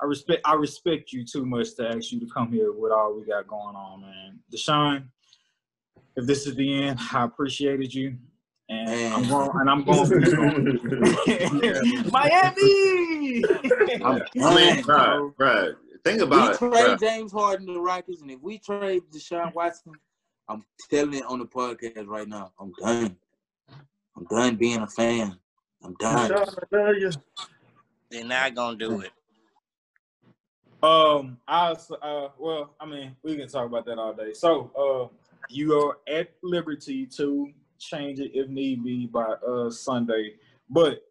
I 0.00 0.04
respect 0.04 0.40
I 0.44 0.54
respect 0.54 1.12
you 1.12 1.24
too 1.24 1.44
much 1.44 1.74
to 1.76 1.88
ask 1.88 2.12
you 2.12 2.20
to 2.20 2.26
come 2.32 2.52
here 2.52 2.72
with 2.72 2.92
all 2.92 3.14
we 3.14 3.26
got 3.26 3.46
going 3.46 3.76
on, 3.76 4.00
man. 4.00 4.38
Deshaun, 4.52 5.08
if 6.16 6.26
this 6.26 6.46
is 6.46 6.56
the 6.56 6.84
end, 6.84 6.98
I 7.12 7.24
appreciated 7.24 7.92
you. 7.92 8.16
And 8.68 9.12
I'm 9.12 9.28
going, 9.28 9.50
and 9.54 9.68
I'm 9.68 9.82
going. 9.84 10.08
Miami. 12.10 13.44
I'm, 14.02 14.22
I 14.42 14.54
mean, 14.54 14.82
bro, 14.82 15.34
bro, 15.36 15.74
think 16.04 16.22
about 16.22 16.60
we 16.60 16.68
it. 16.68 16.72
trade 16.72 16.98
James 16.98 17.32
Harden 17.32 17.66
to 17.66 17.72
the 17.74 17.80
Rockets, 17.80 18.22
and 18.22 18.30
if 18.30 18.40
we 18.40 18.58
trade 18.58 19.02
Deshaun 19.12 19.52
Watson, 19.52 19.92
I'm 20.48 20.64
telling 20.90 21.14
it 21.14 21.24
on 21.24 21.38
the 21.38 21.46
podcast 21.46 22.06
right 22.06 22.28
now. 22.28 22.52
I'm 22.58 22.72
done. 22.80 23.16
I'm 24.16 24.24
done 24.24 24.56
being 24.56 24.80
a 24.80 24.86
fan. 24.86 25.38
I'm 25.82 25.94
done. 25.94 26.32
They're 28.10 28.24
not 28.24 28.54
gonna 28.54 28.76
do 28.76 29.00
it. 29.00 29.10
Um, 30.82 31.38
I 31.46 31.70
uh, 32.02 32.28
well, 32.38 32.74
I 32.80 32.86
mean, 32.86 33.16
we 33.22 33.36
can 33.36 33.48
talk 33.48 33.66
about 33.66 33.86
that 33.86 33.98
all 33.98 34.12
day. 34.12 34.32
So, 34.32 34.70
uh, 34.76 35.16
you 35.48 35.78
are 35.80 35.98
at 36.08 36.32
liberty 36.42 37.06
to 37.06 37.52
change 37.78 38.20
it 38.20 38.32
if 38.34 38.48
need 38.48 38.84
be 38.84 39.06
by 39.06 39.34
uh 39.46 39.70
Sunday. 39.70 40.34
But 40.68 41.02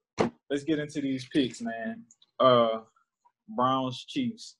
let's 0.49 0.63
get 0.63 0.79
into 0.79 1.01
these 1.01 1.27
picks, 1.29 1.61
man. 1.61 2.03
Uh, 2.39 2.79
Browns, 3.47 4.05
Chiefs. 4.05 4.55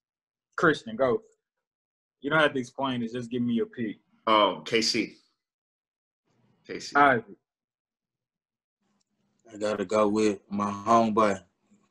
Christian, 0.56 0.96
go. 0.96 1.22
You 2.22 2.30
don't 2.30 2.40
have 2.40 2.54
to 2.54 2.60
explain 2.60 3.02
it. 3.02 3.12
Just 3.12 3.32
give 3.32 3.42
me 3.42 3.54
your 3.54 3.66
pick. 3.66 3.98
Oh, 4.28 4.62
KC. 4.66 5.16
KC. 6.68 6.96
Isaac. 6.96 7.26
I 9.54 9.58
gotta 9.58 9.86
go 9.86 10.08
with 10.08 10.40
my 10.50 10.72
homeboy 10.72 11.38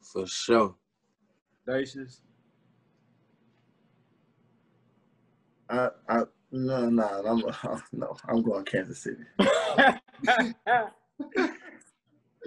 for 0.01 0.27
sure. 0.27 0.75
Dacius. 1.69 2.21
I, 5.69 5.91
I, 6.09 6.23
no, 6.51 6.89
no, 6.89 7.05
I'm, 7.05 7.43
no, 7.93 8.17
I'm 8.29 8.43
going 8.43 8.65
Kansas 8.65 9.03
City. 9.03 9.23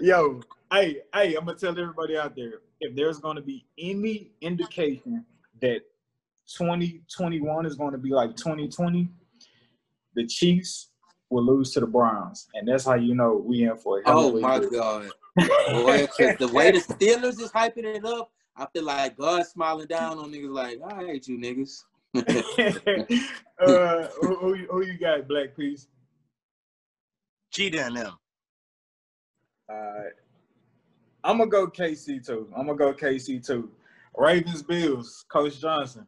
Yo, 0.00 0.40
hey, 0.72 1.02
hey, 1.14 1.36
I'm 1.36 1.44
gonna 1.46 1.56
tell 1.56 1.78
everybody 1.78 2.18
out 2.18 2.34
there 2.34 2.54
if 2.80 2.96
there's 2.96 3.18
gonna 3.18 3.40
be 3.40 3.64
any 3.78 4.32
indication 4.40 5.24
that 5.62 5.82
2021 6.48 7.64
is 7.64 7.76
gonna 7.76 7.96
be 7.96 8.10
like 8.10 8.34
2020, 8.36 9.08
the 10.14 10.26
Chiefs 10.26 10.90
will 11.30 11.44
lose 11.44 11.72
to 11.72 11.80
the 11.80 11.86
Browns, 11.86 12.48
and 12.54 12.66
that's 12.68 12.84
how 12.84 12.94
you 12.94 13.14
know 13.14 13.34
we 13.44 13.64
in 13.64 13.76
for 13.76 14.00
a 14.00 14.04
hell 14.04 14.18
Oh 14.18 14.38
my 14.40 14.56
year. 14.56 14.70
god. 14.70 15.10
Boy, 15.36 16.06
'cause 16.06 16.36
the 16.38 16.48
way 16.52 16.70
the 16.70 16.78
Steelers 16.78 17.40
is 17.40 17.50
hyping 17.50 17.84
it 17.84 18.04
up, 18.04 18.30
I 18.56 18.66
feel 18.72 18.84
like 18.84 19.16
God's 19.16 19.48
smiling 19.48 19.88
down 19.88 20.18
on 20.18 20.30
niggas 20.30 20.50
like, 20.52 20.78
I 20.86 21.04
hate 21.06 21.26
you 21.26 21.38
niggas. 21.38 21.82
uh, 23.60 24.08
who, 24.20 24.36
who, 24.36 24.54
you- 24.54 24.68
who 24.70 24.84
you 24.84 24.98
got, 24.98 25.26
Black 25.26 25.56
Piece? 25.56 25.88
Cheetah 27.50 27.86
and 27.86 27.96
them. 27.96 28.14
All 29.68 29.76
right. 29.76 30.12
I'm 31.24 31.38
gonna 31.38 31.50
go 31.50 31.66
KC 31.68 32.24
too. 32.24 32.48
I'm 32.56 32.66
gonna 32.66 32.76
go 32.78 32.92
KC 32.92 33.44
too. 33.44 33.70
Ravens, 34.16 34.62
Bills, 34.62 35.24
Coach 35.28 35.60
Johnson. 35.60 36.06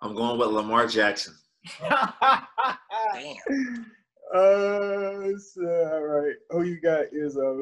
I'm 0.00 0.14
going 0.14 0.38
with 0.38 0.48
Lamar 0.48 0.86
Jackson. 0.86 1.34
Damn. 1.80 3.36
Uh, 4.32 5.36
so, 5.38 5.90
all 5.92 6.02
right. 6.02 6.34
Who 6.50 6.62
you 6.62 6.80
got 6.80 7.06
is 7.12 7.36
uh 7.36 7.56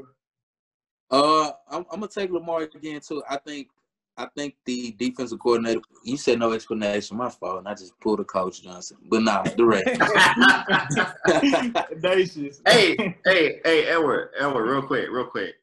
Uh, 1.10 1.50
I'm, 1.70 1.86
I'm 1.90 2.00
gonna 2.00 2.08
take 2.08 2.30
Lamar 2.30 2.62
again 2.62 3.00
too. 3.00 3.22
I 3.28 3.38
think 3.38 3.68
I 4.18 4.26
think 4.36 4.56
the 4.66 4.92
defensive 4.98 5.38
coordinator. 5.38 5.80
You 6.04 6.16
said 6.16 6.38
no 6.40 6.52
explanation. 6.52 7.16
My 7.16 7.30
fault. 7.30 7.60
And 7.60 7.68
I 7.68 7.74
just 7.74 7.98
pulled 8.00 8.20
a 8.20 8.24
Coach 8.24 8.62
Johnson. 8.62 8.98
But 9.08 9.22
nah, 9.22 9.44
the 9.56 9.64
rest. 9.64 9.88
Hey, 12.66 12.96
hey, 13.24 13.60
hey, 13.64 13.84
Edward, 13.86 14.30
Edward, 14.38 14.70
real 14.70 14.82
quick, 14.82 15.08
real 15.10 15.24
quick. 15.26 15.54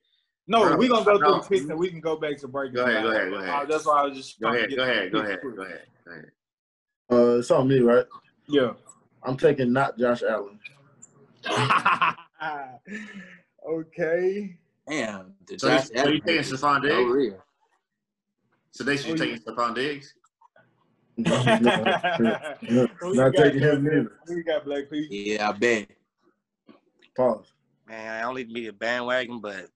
No, 0.48 0.76
we 0.78 0.88
gonna 0.88 1.04
go 1.06 1.18
through 1.18 1.28
No. 1.28 1.42
the 1.42 1.48
picks 1.48 1.70
and 1.70 1.78
we 1.78 1.90
can 1.90 2.00
go 2.00 2.16
back 2.18 2.38
to 2.38 2.48
break. 2.48 2.74
Go 2.74 2.86
ahead, 2.86 3.04
go 3.04 3.12
ahead, 3.12 3.30
go 3.32 3.38
ahead. 3.38 3.50
Uh, 3.50 3.66
that's 3.66 3.86
why 3.86 4.02
I 4.02 4.06
was 4.06 4.18
just 4.18 4.40
Go 4.40 4.50
trying 4.50 4.54
to 4.54 4.58
ahead, 4.60 4.70
get 4.70 4.76
go 4.78 4.86
the 4.86 4.92
ahead, 4.92 5.12
go 5.12 5.20
ahead, 5.20 5.40
go 5.42 5.50
ahead, 5.64 5.82
go 6.06 6.12
ahead. 6.12 6.32
Uh, 7.12 7.40
it's 7.40 7.52
on 7.52 7.68
me, 7.68 7.80
right? 7.80 8.06
Yeah. 8.48 8.74
I'm 9.24 9.38
taking 9.38 9.74
not 9.74 9.98
Josh 9.98 10.22
Allen. 10.24 10.60
okay. 13.68 14.58
Damn, 14.88 15.34
the 15.48 15.58
So, 15.60 15.68
you- 15.68 15.74
Josh 15.78 15.88
so 15.88 15.94
you 15.94 16.00
Allen 16.00 16.22
taking 16.22 16.44
Stephon 16.44 16.76
so 16.76 16.82
Diggs? 16.82 17.12
real. 17.12 17.44
So 18.72 18.84
they 18.84 18.94
Oh, 18.94 18.98
should 18.98 19.18
taking 19.18 19.38
Stefon 19.40 19.76
Diggs? 19.76 20.14
Who 21.18 21.24
you 21.24 23.16
Not 23.16 23.34
taking 23.34 23.62
him 23.62 23.84
Black- 23.84 23.94
neither. 23.94 24.20
Who 24.28 24.36
you 24.36 24.44
got, 24.44 24.66
Black 24.66 24.90
Pete? 24.90 25.10
Yeah, 25.12 25.50
I 25.50 25.52
bet. 25.54 25.88
Pause. 27.16 27.54
Man, 27.88 28.16
I 28.18 28.22
don't 28.22 28.36
need 28.36 28.50
to 28.50 28.54
be 28.54 28.68
a 28.68 28.74
bandwagon, 28.74 29.40
but 29.40 29.70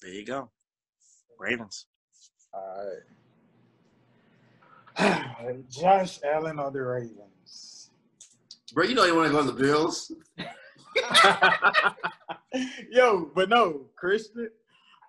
there 0.00 0.10
you 0.12 0.24
go. 0.24 0.50
Ravens. 1.38 1.86
All 2.54 2.90
right. 4.98 5.64
Josh 5.68 6.18
Allen 6.24 6.58
or 6.58 6.70
the 6.70 6.80
Ravens? 6.82 7.18
Bro, 8.72 8.84
you 8.84 8.94
know 8.94 9.04
you 9.04 9.14
want 9.16 9.28
to 9.28 9.32
go 9.32 9.44
to 9.44 9.50
the 9.52 9.60
Bills. 9.60 10.12
Yo, 12.90 13.30
but 13.34 13.48
no, 13.48 13.86
Christian, 13.96 14.50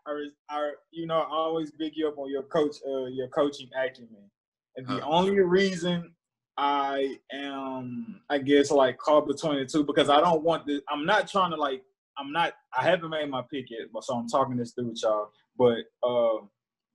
I, 0.07 0.27
I, 0.49 0.71
you 0.91 1.05
know, 1.07 1.19
I 1.19 1.25
always 1.29 1.71
big 1.71 1.93
you 1.95 2.07
up 2.07 2.17
on 2.17 2.29
your 2.29 2.43
coach, 2.43 2.75
uh, 2.87 3.05
your 3.05 3.27
coaching 3.29 3.69
acumen. 3.77 4.29
And 4.75 4.87
the 4.87 4.93
Huh. 5.01 5.07
only 5.09 5.39
reason 5.39 6.13
I 6.57 7.15
am, 7.31 8.21
I 8.29 8.37
guess, 8.37 8.71
like 8.71 8.97
caught 8.97 9.27
between 9.27 9.59
the 9.59 9.65
two 9.65 9.83
because 9.83 10.09
I 10.09 10.19
don't 10.21 10.43
want 10.43 10.65
this. 10.65 10.81
I'm 10.89 11.05
not 11.05 11.27
trying 11.29 11.51
to 11.51 11.57
like. 11.57 11.83
I'm 12.17 12.31
not. 12.31 12.53
I 12.77 12.83
haven't 12.83 13.09
made 13.09 13.29
my 13.29 13.41
pick 13.51 13.69
yet, 13.69 13.87
but 13.93 14.03
so 14.03 14.15
I'm 14.15 14.27
talking 14.27 14.57
this 14.57 14.73
through 14.73 14.89
with 14.89 15.01
y'all. 15.03 15.29
But, 15.57 15.79
uh, 16.03 16.45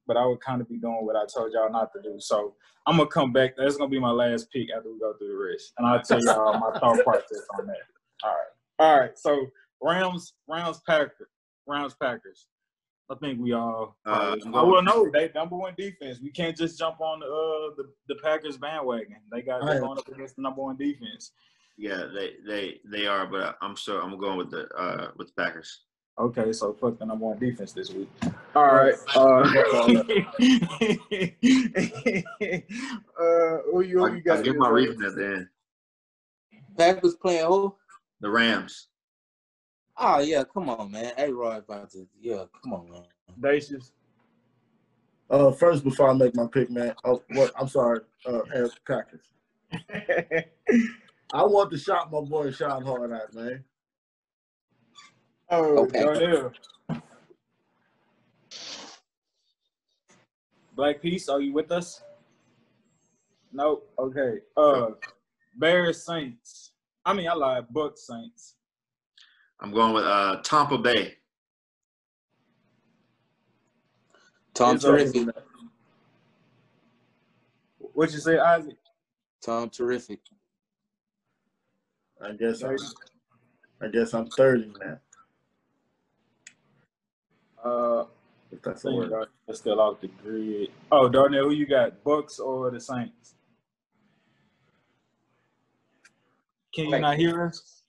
but 0.07 0.17
I 0.17 0.25
would 0.27 0.41
kind 0.41 0.61
of 0.61 0.69
be 0.69 0.77
doing 0.79 0.99
what 1.07 1.17
I 1.17 1.25
told 1.33 1.53
y'all 1.53 1.71
not 1.71 1.93
to 1.95 2.03
do. 2.03 2.17
So 2.19 2.55
I'm 2.87 2.97
gonna 2.97 3.09
come 3.09 3.33
back. 3.33 3.57
That's 3.57 3.77
gonna 3.77 3.91
be 3.91 3.99
my 4.01 4.11
last 4.11 4.51
pick 4.53 4.69
after 4.77 4.93
we 4.93 4.99
go 4.99 5.15
through 5.15 5.29
the 5.29 5.37
rest, 5.53 5.73
and 5.79 5.87
I'll 5.87 6.03
tell 6.03 6.21
y'all 6.23 6.59
my 6.59 6.71
thought 6.81 7.03
process 7.05 7.47
on 7.59 7.67
that. 7.67 7.77
All 8.23 8.31
right. 8.31 8.47
All 8.79 9.01
right. 9.01 9.19
So 9.19 9.47
Rams, 9.83 10.35
Rams, 10.49 10.81
Packers, 10.87 11.29
Rams, 11.67 11.95
Packers. 12.01 12.47
I 13.11 13.15
think 13.17 13.39
we 13.39 13.53
all. 13.53 13.97
Uh, 14.07 14.37
probably- 14.37 14.43
oh 14.55 14.71
well, 14.71 14.83
no, 14.83 15.11
they 15.11 15.31
number 15.35 15.57
one 15.57 15.75
defense. 15.77 16.21
We 16.23 16.31
can't 16.31 16.57
just 16.57 16.79
jump 16.79 17.01
on 17.01 17.21
the 17.21 17.27
uh, 17.27 17.75
the, 17.77 17.91
the 18.09 18.15
Packers 18.23 18.57
bandwagon. 18.57 19.17
They 19.31 19.43
got 19.43 19.61
they're 19.63 19.75
Right. 19.75 19.81
going 19.81 19.99
up 19.99 20.09
against 20.09 20.37
the 20.37 20.43
number 20.43 20.63
one 20.63 20.77
defense. 20.77 21.33
Yeah, 21.77 22.07
they 22.15 22.35
they 22.47 22.81
they 22.91 23.07
are, 23.07 23.27
but 23.27 23.57
I'm 23.61 23.77
sure 23.77 24.01
I'm 24.03 24.19
going 24.19 24.39
with 24.39 24.51
the 24.51 24.69
uh 24.75 25.11
with 25.17 25.27
the 25.29 25.43
Packers. 25.43 25.81
Okay, 26.17 26.53
so 26.53 26.73
fuck 26.75 26.99
the 26.99 27.07
number 27.07 27.27
one 27.27 27.39
defense 27.39 27.73
this 27.73 27.91
week. 27.91 28.09
All 28.55 28.67
right. 28.67 28.95
Uh, 29.17 29.21
uh, 33.21 33.59
who 33.71 33.81
you, 33.83 33.99
who 33.99 34.15
you 34.15 34.21
got? 34.21 34.39
I 34.39 34.43
give 34.43 34.57
my 34.57 34.69
reason 34.69 35.05
at 35.05 35.17
the 35.17 35.27
end. 35.27 35.49
Packers 36.79 37.17
playing 37.17 37.47
who? 37.47 37.75
The 38.21 38.31
Rams. 38.31 38.89
Oh 39.97 40.21
yeah, 40.21 40.45
come 40.45 40.69
on, 40.69 40.93
man. 40.93 41.13
Hey, 41.17 41.33
Roy 41.33 41.57
about 41.57 41.91
to 41.91 42.07
yeah, 42.21 42.45
come 42.63 42.75
on, 42.75 42.91
man. 42.91 43.03
Dacious. 43.41 43.93
Uh, 45.31 45.51
first, 45.51 45.83
before 45.83 46.11
I 46.11 46.13
make 46.13 46.37
my 46.37 46.47
pick, 46.47 46.71
man. 46.71 46.95
Oh, 47.05 47.23
what? 47.31 47.53
I'm 47.59 47.69
sorry. 47.69 48.01
Uh, 48.27 48.43
and 48.55 48.71
Packers. 48.87 49.33
I 51.33 51.43
want 51.43 51.71
to 51.73 51.79
shot 51.79 52.13
my 52.13 52.21
boy 52.21 52.53
Sean 52.53 52.85
Hard 52.85 53.13
out, 53.13 53.35
man. 53.35 53.65
Oh, 55.51 55.85
Okay. 55.85 56.01
Darnell. 56.03 56.53
Black 60.75 61.01
Peace, 61.01 61.29
are 61.29 61.41
you 61.41 61.53
with 61.53 61.71
us? 61.71 62.03
Nope. 63.53 63.89
Okay. 63.99 64.39
Uh, 64.57 64.89
Bears 65.57 66.05
Saints. 66.05 66.73
I 67.05 67.13
mean, 67.13 67.29
I 67.29 67.35
lied. 67.35 67.67
Bucks 67.71 68.07
Saints. 68.07 68.57
I'm 69.61 69.73
going 69.73 69.95
with 69.95 70.05
uh 70.05 70.41
Tampa 70.43 70.77
Bay. 70.79 71.15
Tom 74.53 74.79
Terrific. 74.79 75.29
What 77.79 78.13
you 78.13 78.19
say, 78.19 78.39
Isaac? 78.39 78.77
Tom 79.41 79.71
Terrific. 79.71 80.21
I 82.21 82.33
guess 82.33 82.63
I'm, 82.63 82.77
I 83.81 83.89
guess 83.89 84.15
I'm 84.15 84.27
30 84.29 84.73
now. 84.81 84.99
Uh, 87.65 88.05
If 88.53 88.63
that's 88.63 88.85
I 88.85 88.89
a 88.89 88.93
think 88.93 89.01
word. 89.03 89.11
Darnell's 89.11 89.59
still 89.59 89.81
off 89.81 90.01
the 90.01 90.09
grid. 90.09 90.69
Oh, 90.93 91.09
Darnell, 91.09 91.45
who 91.45 91.51
you 91.53 91.67
got? 91.67 92.03
Bucks 92.05 92.39
or 92.39 92.71
the 92.71 92.81
Saints? 92.81 93.35
Can 96.75 96.87
you 96.91 96.99
not 96.99 97.17
hear 97.17 97.47
us? 97.47 97.83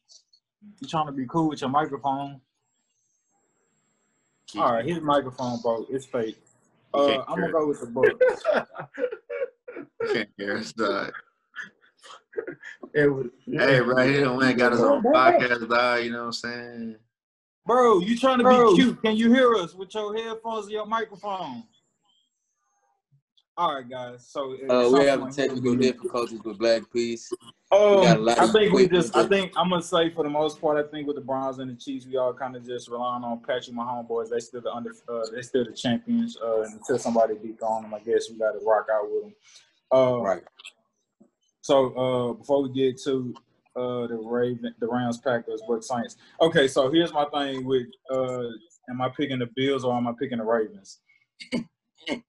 You 0.79 0.87
trying 0.87 1.07
to 1.07 1.11
be 1.11 1.25
cool 1.27 1.49
with 1.49 1.61
your 1.61 1.69
microphone? 1.69 2.39
Keep- 4.47 4.61
All 4.61 4.73
right, 4.73 4.85
his 4.85 5.01
microphone 5.01 5.59
broke. 5.61 5.87
It's 5.89 6.05
fake. 6.05 6.37
Uh, 6.93 7.19
I'm 7.27 7.35
gonna 7.41 7.47
it. 7.47 7.51
go 7.51 7.67
with 7.67 7.79
the 7.81 7.87
Bucks. 7.87 8.43
Can't 10.13 10.29
hear 10.37 10.57
us, 10.57 10.71
dog. 10.71 11.11
It 12.93 13.07
was, 13.07 13.27
Hey, 13.45 13.79
right 13.81 14.09
here, 14.09 14.25
done 14.25 14.37
went 14.37 14.49
and 14.51 14.59
got 14.59 14.71
his 14.71 14.81
own 14.81 15.03
podcast, 15.03 15.67
dog. 15.67 16.03
You 16.03 16.11
know 16.11 16.19
what 16.19 16.25
I'm 16.27 16.31
saying? 16.33 16.95
Bro, 17.65 17.99
you 17.99 18.17
trying 18.17 18.37
to 18.37 18.43
Bro. 18.43 18.71
be 18.75 18.83
cute? 18.83 19.01
Can 19.01 19.15
you 19.15 19.33
hear 19.33 19.55
us 19.55 19.73
with 19.73 19.93
your 19.95 20.15
headphones 20.15 20.67
or 20.67 20.69
your 20.71 20.85
microphone? 20.85 21.63
All 23.57 23.73
right, 23.75 23.89
guys. 23.89 24.27
So 24.27 24.51
Uh, 24.69 24.89
we 24.91 24.99
have 24.99 25.07
having 25.07 25.19
point- 25.27 25.35
technical 25.35 25.75
difficulties 25.75 26.41
with 26.43 26.59
Black 26.59 26.83
Peace. 26.91 27.31
Um, 27.71 27.79
got 28.03 28.17
a 28.17 28.19
lot 28.19 28.37
I 28.39 28.47
think 28.51 28.73
we 28.73 28.87
just. 28.87 29.15
I 29.15 29.25
think 29.27 29.53
I'm 29.55 29.69
gonna 29.69 29.81
say 29.81 30.09
for 30.11 30.23
the 30.23 30.29
most 30.29 30.59
part, 30.61 30.77
I 30.77 30.87
think 30.89 31.07
with 31.07 31.15
the 31.15 31.21
Browns 31.21 31.59
and 31.59 31.71
the 31.71 31.75
Chiefs, 31.75 32.05
we 32.05 32.17
all 32.17 32.33
kind 32.33 32.55
of 32.55 32.65
just 32.65 32.89
relying 32.89 33.23
on 33.23 33.39
Patrick 33.39 33.75
Mahomes 33.75 34.07
boys. 34.09 34.29
They 34.29 34.39
still 34.41 34.61
the 34.61 34.71
under. 34.71 34.91
Uh, 35.07 35.25
they 35.33 35.41
still 35.41 35.63
the 35.65 35.71
champions. 35.71 36.37
Uh, 36.37 36.63
until 36.63 36.99
somebody 36.99 37.35
beat 37.35 37.61
on 37.61 37.83
them, 37.83 37.93
I 37.93 37.99
guess 37.99 38.29
we 38.29 38.37
got 38.37 38.51
to 38.51 38.59
rock 38.65 38.87
out 38.91 39.09
with 39.09 39.23
them. 39.23 39.35
Uh, 39.91 40.19
Right. 40.21 40.43
So 41.61 41.95
uh, 41.95 42.33
before 42.33 42.61
we 42.61 42.69
get 42.73 43.01
to 43.03 43.33
uh, 43.75 44.07
the 44.07 44.15
Raven, 44.15 44.73
the 44.79 44.87
Rams, 44.87 45.17
Packers, 45.17 45.61
but 45.67 45.83
Saints. 45.83 46.17
Okay, 46.41 46.67
so 46.67 46.91
here's 46.91 47.13
my 47.13 47.25
thing 47.33 47.65
with: 47.65 47.87
uh, 48.11 48.47
Am 48.89 49.01
I 49.01 49.09
picking 49.09 49.39
the 49.39 49.49
Bills 49.55 49.83
or 49.83 49.95
am 49.95 50.07
I 50.07 50.13
picking 50.19 50.37
the 50.37 50.43
Ravens? 50.43 50.99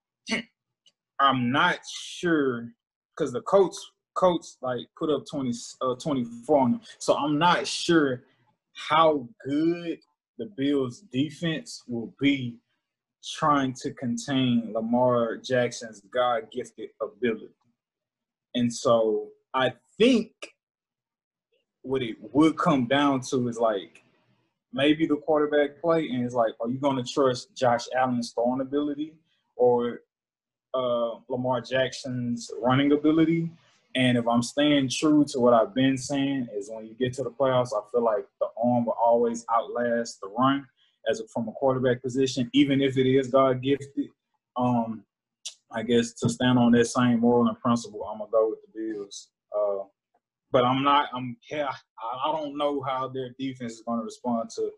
I'm 1.20 1.50
not 1.50 1.78
sure 1.86 2.68
because 3.16 3.32
the 3.32 3.42
coach 3.42 3.74
coach 4.14 4.44
like 4.62 4.86
put 4.98 5.10
up 5.10 5.24
20 5.30 5.52
uh, 5.82 5.94
24 5.94 6.58
on 6.58 6.72
them. 6.72 6.80
So 6.98 7.14
I'm 7.14 7.38
not 7.38 7.66
sure 7.66 8.24
how 8.74 9.28
good 9.46 9.98
the 10.38 10.46
Bills 10.56 11.04
defense 11.12 11.82
will 11.86 12.14
be 12.20 12.56
trying 13.24 13.74
to 13.74 13.92
contain 13.94 14.72
Lamar 14.72 15.36
Jackson's 15.36 16.02
God 16.12 16.48
gifted 16.52 16.90
ability. 17.00 17.48
And 18.54 18.72
so 18.72 19.28
I 19.54 19.72
think 19.98 20.32
what 21.86 22.02
it 22.02 22.16
would 22.32 22.56
come 22.58 22.86
down 22.86 23.20
to 23.20 23.48
is 23.48 23.58
like 23.58 24.02
maybe 24.72 25.06
the 25.06 25.16
quarterback 25.16 25.80
play, 25.80 26.08
and 26.08 26.24
it's 26.24 26.34
like, 26.34 26.52
are 26.60 26.68
you 26.68 26.78
going 26.78 27.02
to 27.02 27.10
trust 27.10 27.54
Josh 27.54 27.84
Allen's 27.96 28.32
throwing 28.32 28.60
ability 28.60 29.14
or 29.54 30.02
uh, 30.74 31.12
Lamar 31.28 31.60
Jackson's 31.60 32.50
running 32.60 32.92
ability? 32.92 33.50
And 33.94 34.18
if 34.18 34.28
I'm 34.28 34.42
staying 34.42 34.90
true 34.90 35.24
to 35.28 35.40
what 35.40 35.54
I've 35.54 35.74
been 35.74 35.96
saying, 35.96 36.48
is 36.54 36.70
when 36.70 36.86
you 36.86 36.94
get 36.94 37.14
to 37.14 37.22
the 37.22 37.30
playoffs, 37.30 37.72
I 37.72 37.80
feel 37.90 38.04
like 38.04 38.26
the 38.40 38.48
arm 38.62 38.84
will 38.84 38.96
always 39.02 39.46
outlast 39.50 40.20
the 40.20 40.28
run 40.28 40.66
as 41.08 41.20
a, 41.20 41.28
from 41.28 41.48
a 41.48 41.52
quarterback 41.52 42.02
position, 42.02 42.50
even 42.52 42.82
if 42.82 42.98
it 42.98 43.08
is 43.08 43.28
God 43.28 43.62
gifted. 43.62 44.10
Um, 44.56 45.04
I 45.70 45.82
guess 45.82 46.12
to 46.14 46.28
stand 46.28 46.58
on 46.58 46.72
that 46.72 46.86
same 46.86 47.20
moral 47.20 47.48
and 47.48 47.58
principle, 47.58 48.04
I'm 48.04 48.18
gonna 48.18 48.30
go 48.30 48.50
with 48.50 48.58
the 48.62 48.78
Bills. 48.78 49.28
Uh, 49.56 49.84
but 50.56 50.64
I'm 50.64 50.82
not. 50.82 51.10
I'm. 51.14 51.36
I, 51.52 52.32
don't 52.32 52.56
know 52.56 52.80
how 52.80 53.08
their 53.08 53.34
defense 53.38 53.74
is 53.74 53.82
going 53.86 53.98
to 53.98 54.04
respond 54.04 54.48
to 54.56 54.70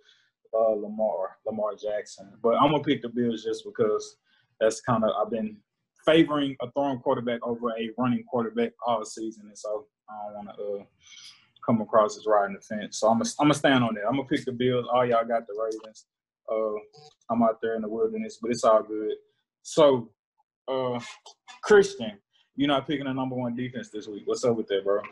uh, 0.52 0.70
Lamar 0.70 1.36
Lamar 1.46 1.76
Jackson. 1.80 2.32
But 2.42 2.56
I'm 2.56 2.72
gonna 2.72 2.82
pick 2.82 3.00
the 3.00 3.08
Bills 3.08 3.44
just 3.44 3.64
because 3.64 4.16
that's 4.58 4.80
kind 4.80 5.04
of 5.04 5.10
I've 5.10 5.30
been 5.30 5.56
favoring 6.04 6.56
a 6.62 6.70
throwing 6.72 6.98
quarterback 6.98 7.46
over 7.46 7.68
a 7.70 7.90
running 7.96 8.24
quarterback 8.24 8.72
all 8.84 9.04
season, 9.04 9.44
and 9.46 9.56
so 9.56 9.86
I 10.10 10.32
don't 10.34 10.46
want 10.46 10.58
to 10.58 10.64
uh, 10.80 10.84
come 11.64 11.80
across 11.80 12.18
as 12.18 12.26
riding 12.26 12.56
the 12.56 12.60
fence. 12.60 12.98
So 12.98 13.06
I'm 13.06 13.18
gonna 13.18 13.30
I'm 13.38 13.44
gonna 13.44 13.54
stand 13.54 13.84
on 13.84 13.94
that. 13.94 14.06
I'm 14.08 14.16
gonna 14.16 14.24
pick 14.24 14.44
the 14.46 14.52
Bills. 14.52 14.86
All 14.92 15.06
y'all 15.06 15.24
got 15.24 15.46
the 15.46 15.54
Ravens. 15.56 16.06
Uh, 16.50 16.74
I'm 17.30 17.40
out 17.44 17.60
there 17.62 17.76
in 17.76 17.82
the 17.82 17.88
wilderness, 17.88 18.38
but 18.42 18.50
it's 18.50 18.64
all 18.64 18.82
good. 18.82 19.12
So, 19.62 20.10
uh, 20.66 20.98
Christian, 21.62 22.18
you're 22.56 22.66
not 22.66 22.88
picking 22.88 23.06
a 23.06 23.14
number 23.14 23.36
one 23.36 23.54
defense 23.54 23.90
this 23.90 24.08
week. 24.08 24.22
What's 24.24 24.44
up 24.44 24.56
with 24.56 24.66
that, 24.66 24.82
bro? 24.82 25.02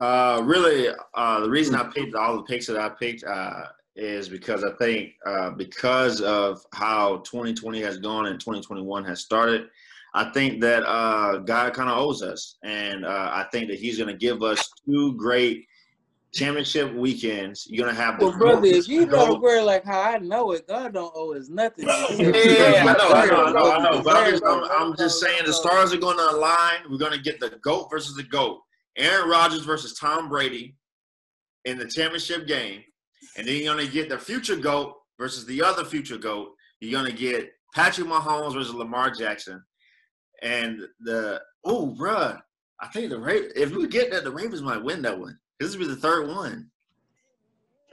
Uh, 0.00 0.42
really, 0.44 0.88
uh, 1.14 1.40
the 1.40 1.50
reason 1.50 1.74
I 1.74 1.84
picked 1.84 2.14
all 2.14 2.36
the 2.36 2.42
picks 2.42 2.66
that 2.66 2.78
I 2.78 2.88
picked 2.88 3.24
uh, 3.24 3.66
is 3.94 4.28
because 4.28 4.64
I 4.64 4.72
think 4.72 5.12
uh, 5.26 5.50
because 5.50 6.20
of 6.20 6.64
how 6.74 7.18
2020 7.18 7.80
has 7.82 7.98
gone 7.98 8.26
and 8.26 8.40
2021 8.40 9.04
has 9.04 9.20
started, 9.20 9.68
I 10.14 10.30
think 10.30 10.60
that 10.60 10.82
uh, 10.84 11.38
God 11.38 11.72
kind 11.72 11.88
of 11.88 11.98
owes 11.98 12.22
us, 12.22 12.56
and 12.62 13.04
uh, 13.06 13.30
I 13.32 13.46
think 13.52 13.68
that 13.68 13.78
He's 13.78 13.96
going 13.96 14.08
to 14.08 14.16
give 14.16 14.42
us 14.42 14.68
two 14.84 15.14
great 15.14 15.66
championship 16.34 16.92
weekends. 16.94 17.66
You're 17.68 17.84
going 17.84 17.94
to 17.94 18.02
have 18.02 18.18
the 18.18 18.26
Well, 18.26 18.38
brother, 18.38 18.66
if 18.66 18.88
you 18.88 19.06
Go- 19.06 19.26
don't 19.26 19.36
agree 19.36 19.60
like 19.60 19.84
how 19.84 20.00
I 20.00 20.18
know 20.18 20.52
it, 20.52 20.66
God 20.66 20.94
don't 20.94 21.12
owe 21.14 21.34
us 21.34 21.48
nothing. 21.48 21.86
Yeah, 21.86 21.92
I 22.88 22.94
know, 22.98 23.12
I 23.12 23.26
know, 23.26 23.44
I 23.44 23.52
know, 23.52 23.72
I 23.72 23.90
know. 23.90 24.02
But 24.02 24.16
I'm 24.16 24.30
just, 24.30 24.44
I'm, 24.44 24.64
I'm 24.64 24.96
just 24.96 25.20
saying 25.20 25.42
the 25.44 25.52
stars 25.52 25.92
are 25.92 25.98
going 25.98 26.16
to 26.16 26.30
align. 26.30 26.90
We're 26.90 26.98
going 26.98 27.12
to 27.12 27.20
get 27.20 27.40
the 27.40 27.58
GOAT 27.62 27.88
versus 27.90 28.14
the 28.14 28.22
GOAT. 28.24 28.60
Aaron 28.96 29.28
Rodgers 29.28 29.64
versus 29.64 29.98
Tom 29.98 30.28
Brady 30.28 30.76
in 31.64 31.78
the 31.78 31.86
championship 31.86 32.46
game. 32.46 32.82
And 33.36 33.46
then 33.46 33.56
you're 33.56 33.74
going 33.74 33.86
to 33.86 33.92
get 33.92 34.08
the 34.08 34.18
future 34.18 34.56
GOAT 34.56 34.94
versus 35.18 35.46
the 35.46 35.62
other 35.62 35.84
future 35.84 36.18
GOAT. 36.18 36.50
You're 36.80 37.00
going 37.00 37.10
to 37.10 37.16
get 37.16 37.52
Patrick 37.74 38.06
Mahomes 38.06 38.54
versus 38.54 38.74
Lamar 38.74 39.10
Jackson. 39.10 39.62
And 40.42 40.80
the, 41.00 41.40
oh, 41.64 41.94
bruh, 41.98 42.40
I 42.80 42.88
think 42.88 43.10
the 43.10 43.18
Ravens, 43.20 43.52
if 43.54 43.70
we 43.70 43.86
get 43.86 44.10
that, 44.10 44.24
the 44.24 44.30
Ravens 44.30 44.60
might 44.60 44.82
win 44.82 45.02
that 45.02 45.18
one. 45.18 45.38
This 45.60 45.72
will 45.72 45.86
be 45.86 45.86
the 45.86 45.96
third 45.96 46.28
one. 46.28 46.68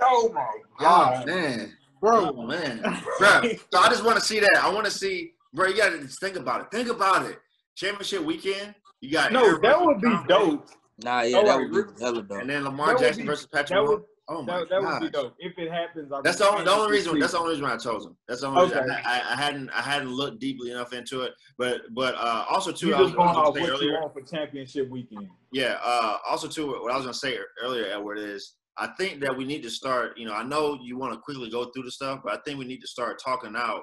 Oh 0.01 0.31
my 0.33 0.41
oh, 0.41 0.63
god, 0.79 1.23
Oh, 1.23 1.25
man. 1.25 1.73
bro! 2.01 2.33
Oh 2.35 2.43
man, 2.43 2.81
bro. 3.19 3.41
So 3.71 3.79
I 3.79 3.89
just 3.89 4.03
want 4.05 4.17
to 4.17 4.23
see 4.23 4.39
that. 4.39 4.59
I 4.61 4.69
want 4.73 4.85
to 4.85 4.91
see, 4.91 5.33
bro. 5.53 5.67
You 5.67 5.75
got 5.77 5.89
to 5.89 5.99
just 5.99 6.21
think 6.21 6.37
about 6.37 6.61
it. 6.61 6.71
Think 6.71 6.89
about 6.89 7.25
it. 7.29 7.37
Championship 7.75 8.23
weekend. 8.23 8.73
You 9.01 9.11
got 9.11 9.31
No, 9.31 9.59
that 9.59 9.79
would 9.79 10.01
be 10.01 10.15
dope. 10.27 10.69
Nah, 11.03 11.21
yeah, 11.21 11.37
Oh, 11.37 11.45
that 11.45 11.57
wait, 11.59 11.71
would 11.71 11.95
be 11.95 12.01
hella 12.03 12.23
dope. 12.23 12.41
And 12.41 12.49
then 12.49 12.63
Lamar 12.63 12.87
That 12.93 12.99
Jackson 12.99 13.23
be- 13.23 13.27
versus 13.27 13.47
Patrick 13.47 13.79
would- 13.87 13.99
Mahomes. 13.99 14.05
Oh 14.31 14.43
my 14.43 14.59
That, 14.59 14.69
that 14.69 14.81
would 14.83 14.99
be 14.99 15.09
gosh. 15.09 15.23
dope. 15.23 15.35
If 15.39 15.57
it 15.57 15.71
happens, 15.71 16.11
I'll 16.11 16.21
That's 16.21 16.37
be 16.37 16.43
the 16.43 16.51
only, 16.51 16.63
the 16.65 16.71
only 16.71 16.91
reason. 16.91 17.13
see 17.13 17.19
That's 17.19 17.31
the 17.33 17.39
only 17.39 17.51
reason 17.53 17.65
I 17.65 17.77
chose 17.77 18.05
him. 18.05 18.15
That's 18.27 18.41
the 18.41 18.47
only 18.47 18.61
reason. 18.65 18.77
Okay. 18.77 18.91
I, 19.03 19.17
I, 19.17 19.33
I 19.33 19.35
hadn't 19.35 19.69
I 19.71 19.81
hadn't 19.81 20.11
looked 20.11 20.39
deeply 20.39 20.69
enough 20.69 20.93
into 20.93 21.21
it. 21.21 21.33
But 21.57 21.81
but 21.95 22.13
uh, 22.13 22.45
also 22.47 22.71
too, 22.71 22.89
You 22.89 22.95
I 22.95 23.01
was, 23.01 23.11
going 23.13 23.27
off 23.27 23.55
gonna 23.55 23.59
say 23.61 23.65
you 23.65 23.73
earlier. 23.73 24.01
want 24.01 24.13
for 24.13 24.21
championship 24.21 24.87
weekend. 24.91 25.29
Yeah. 25.51 25.79
Uh, 25.83 26.17
also, 26.29 26.47
too, 26.47 26.67
what 26.79 26.91
I 26.91 26.95
was 26.95 27.05
gonna 27.05 27.13
say 27.15 27.39
earlier, 27.63 27.85
Edward, 27.85 28.19
is 28.19 28.53
I 28.77 28.87
think 28.99 29.19
that 29.21 29.35
we 29.35 29.45
need 29.45 29.63
to 29.63 29.69
start. 29.71 30.15
You 30.15 30.25
know, 30.27 30.33
I 30.33 30.43
know 30.43 30.77
you 30.79 30.95
want 30.95 31.13
to 31.15 31.19
quickly 31.19 31.49
go 31.49 31.65
through 31.71 31.83
the 31.83 31.91
stuff, 31.91 32.19
but 32.23 32.31
I 32.33 32.37
think 32.45 32.59
we 32.59 32.65
need 32.65 32.81
to 32.81 32.87
start 32.87 33.19
talking 33.19 33.55
out 33.55 33.81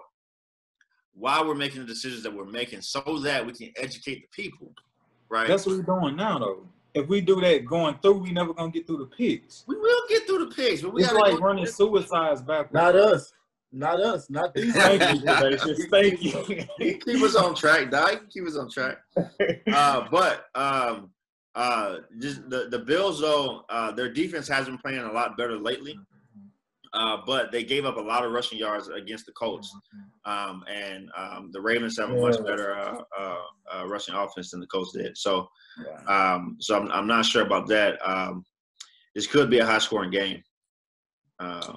why 1.15 1.43
we're 1.43 1.57
making 1.57 1.81
the 1.81 1.87
decisions 1.89 2.23
that 2.23 2.33
we're 2.33 2.45
making, 2.45 2.83
so 2.83 3.01
that 3.25 3.45
we 3.45 3.53
can 3.53 3.73
educate 3.77 4.21
the 4.23 4.29
people. 4.45 4.71
Right. 5.29 5.49
That's 5.49 5.67
what 5.67 5.77
we're 5.77 5.83
doing 6.01 6.15
now, 6.15 6.39
though. 6.39 6.69
If 6.97 7.09
we 7.09 7.21
do 7.21 7.41
that 7.43 7.67
going 7.67 7.97
through, 8.01 8.19
we 8.19 8.33
never 8.33 8.55
gonna 8.55 8.71
get 8.73 8.87
through 8.87 8.99
the 8.99 9.07
picks. 9.07 9.65
we 9.67 9.77
will 9.77 10.03
get 10.09 10.27
through 10.27 10.47
the 10.49 10.55
pigs, 10.55 10.83
but 10.83 10.93
we 10.95 11.03
It's 11.03 11.13
gotta 11.13 11.23
like 11.25 11.39
go- 11.39 11.45
running 11.47 11.67
suicides 11.67 12.41
backwards. 12.43 12.73
Not 12.73 12.97
us. 12.97 13.33
Not 13.73 14.01
us. 14.01 14.31
Not 14.31 14.55
these. 14.55 14.73
Thank 14.75 15.03
you, 15.03 15.27
Sedacious. 15.29 15.91
Thank 15.91 16.23
you. 16.79 16.99
keep 16.99 17.23
us 17.23 17.35
on 17.37 17.55
track, 17.55 17.91
Doc. 17.91 18.23
Keep 18.31 18.47
us 18.47 18.57
on 18.57 18.71
track. 18.71 18.99
Uh, 19.73 20.07
but 20.11 20.47
um, 20.55 21.11
uh, 21.55 21.97
just 22.19 22.49
the 22.49 22.69
the 22.71 22.79
Bills 22.79 23.21
though, 23.21 23.65
uh, 23.69 23.93
their 23.93 24.11
defense 24.11 24.49
has 24.49 24.67
been 24.67 24.79
playing 24.79 25.01
a 25.01 25.13
lot 25.13 25.37
better 25.37 25.59
lately. 25.59 25.99
Uh, 26.93 27.19
but 27.27 27.53
they 27.53 27.65
gave 27.65 27.85
up 27.85 27.97
a 27.97 28.01
lot 28.01 28.25
of 28.25 28.33
rushing 28.33 28.59
yards 28.59 28.89
against 28.89 29.27
the 29.27 29.33
Colts, 29.33 29.75
um, 30.25 30.65
and 30.69 31.11
um, 31.17 31.51
the 31.53 31.61
Ravens 31.61 31.99
have 31.99 32.11
a 32.11 32.15
much 32.15 32.39
better 32.45 32.77
uh, 32.77 33.03
uh, 33.19 33.37
uh, 33.75 33.87
rushing 33.87 34.15
offense 34.15 34.51
than 34.51 34.61
the 34.61 34.67
Colts 34.67 34.93
did. 34.93 35.17
So, 35.17 35.49
um, 36.07 36.57
so 36.61 36.79
I'm, 36.79 36.91
I'm 36.91 37.07
not 37.07 37.25
sure 37.25 37.43
about 37.43 37.67
that. 37.69 37.99
Um, 38.09 38.45
this 39.15 39.27
could 39.27 39.51
be 39.51 39.59
a 39.59 39.67
high 39.67 39.79
scoring 39.79 40.11
game. 40.11 40.43
Uh. 41.39 41.77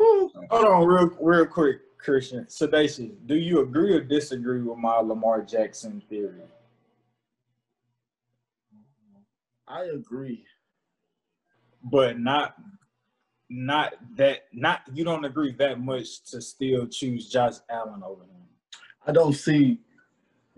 Hold 0.00 0.32
on, 0.52 0.86
real, 0.86 1.10
real 1.20 1.46
quick, 1.46 1.98
Christian. 1.98 2.46
Sedacious, 2.46 3.10
do 3.26 3.34
you 3.34 3.60
agree 3.60 3.92
or 3.92 4.00
disagree 4.00 4.62
with 4.62 4.78
my 4.78 4.98
Lamar 4.98 5.42
Jackson 5.42 6.02
theory? 6.08 6.42
I 9.66 9.82
agree. 9.84 10.44
But 11.82 12.18
not, 12.18 12.54
not 13.50 13.94
that, 14.16 14.44
not 14.52 14.82
you 14.92 15.04
don't 15.04 15.24
agree 15.24 15.52
that 15.58 15.80
much 15.80 16.22
to 16.30 16.40
still 16.40 16.86
choose 16.86 17.28
Josh 17.28 17.54
Allen 17.70 18.02
over 18.04 18.22
him. 18.22 18.30
I 19.06 19.12
don't 19.12 19.32
see 19.32 19.78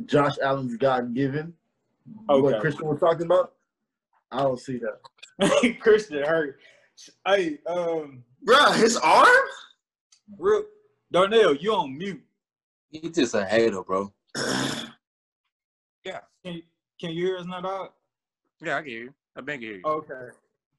Josh 0.06 0.38
Allen's 0.42 0.76
God 0.76 1.14
given. 1.14 1.54
Okay. 2.28 2.40
What 2.40 2.60
Christian 2.60 2.86
was 2.86 3.00
talking 3.00 3.26
about. 3.26 3.52
I 4.32 4.42
don't 4.42 4.60
see 4.60 4.78
that. 4.78 5.78
Christian 5.80 6.22
hurt. 6.24 6.58
Hey, 7.26 7.58
um, 7.66 8.24
Bruh, 8.46 8.74
his 8.76 8.96
arm? 8.96 9.28
real 10.38 10.64
Darnell, 11.12 11.54
you 11.54 11.74
on 11.74 11.96
mute. 11.96 12.22
You 12.90 13.10
just 13.10 13.34
a 13.34 13.44
hater, 13.44 13.82
bro. 13.82 14.12
Yeah. 16.02 16.20
Can 16.42 16.54
you, 16.54 16.62
can 16.98 17.10
you 17.10 17.26
hear 17.26 17.36
us 17.36 17.44
now, 17.44 17.60
dog? 17.60 17.90
Yeah, 18.62 18.78
I 18.78 18.80
can 18.80 18.88
hear 18.88 19.02
you. 19.02 19.14
I 19.36 19.42
been 19.42 19.60
hear 19.60 19.74
you. 19.74 19.82
Okay. 19.84 20.28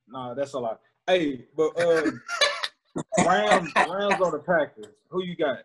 Nah, 0.07 0.34
that's 0.34 0.53
a 0.53 0.59
lot. 0.59 0.82
Hey, 1.07 1.45
but 1.55 1.79
um, 1.81 2.21
Rams, 3.25 3.71
Rams 3.75 4.21
or 4.21 4.31
the 4.31 4.43
Packers? 4.45 4.85
Who 5.09 5.23
you 5.23 5.35
got? 5.35 5.59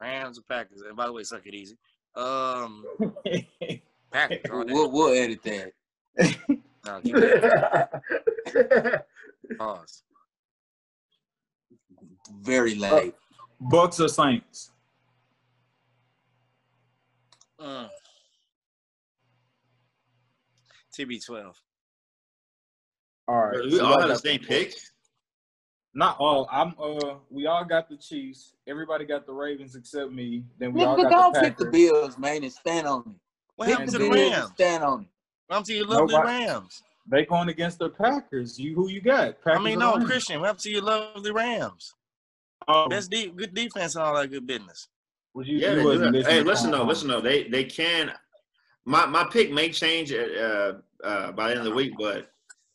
Rams 0.00 0.38
and 0.38 0.46
Packers. 0.46 0.82
And 0.82 0.96
by 0.96 1.06
the 1.06 1.12
way, 1.12 1.22
suck 1.22 1.46
it 1.46 1.54
easy. 1.54 1.76
Um, 2.14 2.84
Packers. 4.10 4.40
all. 4.50 4.64
We'll, 4.66 4.90
we'll 4.90 5.14
edit 5.14 5.42
that. 5.44 5.72
No, 6.86 7.00
keep 7.02 7.14
it. 7.16 9.02
Pause. 9.58 10.02
Very 12.42 12.74
late. 12.74 13.14
Bucks 13.60 14.00
or 14.00 14.08
Saints? 14.08 14.70
Mm. 17.60 17.88
TB12. 20.98 21.54
All 23.30 23.46
right. 23.46 23.62
We 23.62 23.76
so 23.76 23.84
all 23.84 23.90
y'all 23.92 24.00
have 24.00 24.08
the 24.08 24.16
same 24.16 24.40
pick. 24.40 24.74
Not 25.94 26.16
all. 26.18 26.48
I'm. 26.50 26.74
Uh, 26.82 27.14
we 27.30 27.46
all 27.46 27.64
got 27.64 27.88
the 27.88 27.96
Chiefs. 27.96 28.54
Everybody 28.66 29.04
got 29.04 29.24
the 29.24 29.32
Ravens 29.32 29.76
except 29.76 30.10
me. 30.10 30.42
Then 30.58 30.72
we 30.72 30.80
Nigga, 30.80 30.86
all 30.88 30.96
go 30.96 31.02
got 31.08 31.34
the 31.34 31.40
pick 31.40 31.56
the 31.56 31.66
Bills, 31.66 32.18
man, 32.18 32.42
and 32.42 32.52
stand 32.52 32.88
on 32.88 33.14
What 33.54 33.66
Pick 33.66 33.72
happened 33.78 33.92
the 33.92 33.98
to 33.98 34.04
the 34.04 34.10
Bills 34.10 34.22
and 34.24 34.32
Rams? 34.34 34.50
Stand 34.54 34.82
on 34.84 35.00
it. 35.02 35.06
What 35.46 35.54
happened 35.54 35.66
to 35.66 35.74
your 35.74 35.86
lovely 35.86 36.14
Nobody- 36.16 36.44
Rams? 36.46 36.82
They 37.10 37.24
going 37.24 37.48
against 37.48 37.78
the 37.78 37.88
Packers. 37.88 38.58
You 38.58 38.74
who 38.74 38.88
you 38.88 39.00
got? 39.00 39.36
I 39.46 39.58
mean, 39.60 39.78
no, 39.78 39.94
Rams? 39.94 40.04
Christian. 40.06 40.40
What 40.40 40.46
happened 40.46 40.62
to 40.64 40.70
your 40.70 40.82
lovely 40.82 41.30
Rams? 41.32 41.94
Oh, 42.66 42.88
Best 42.88 43.10
de- 43.10 43.30
good 43.30 43.54
defense 43.54 43.94
and 43.94 44.04
all 44.04 44.14
that 44.16 44.28
good 44.28 44.46
business. 44.46 44.88
was 45.34 45.46
you, 45.46 45.58
Yeah, 45.58 45.74
you 45.74 45.76
they 45.76 45.82
do 46.08 46.22
that. 46.22 46.30
Hey, 46.30 46.42
listen 46.42 46.70
to 46.72 46.78
though, 46.78 46.84
listen 46.84 47.06
though. 47.08 47.20
They 47.20 47.44
they 47.48 47.64
can. 47.64 48.12
My 48.84 49.06
my 49.06 49.24
pick 49.24 49.52
may 49.52 49.70
change 49.70 50.12
uh, 50.12 50.74
uh, 51.04 51.32
by 51.32 51.48
the 51.48 51.50
end 51.52 51.58
of 51.60 51.64
the 51.64 51.74
week, 51.74 51.92
but 51.98 52.30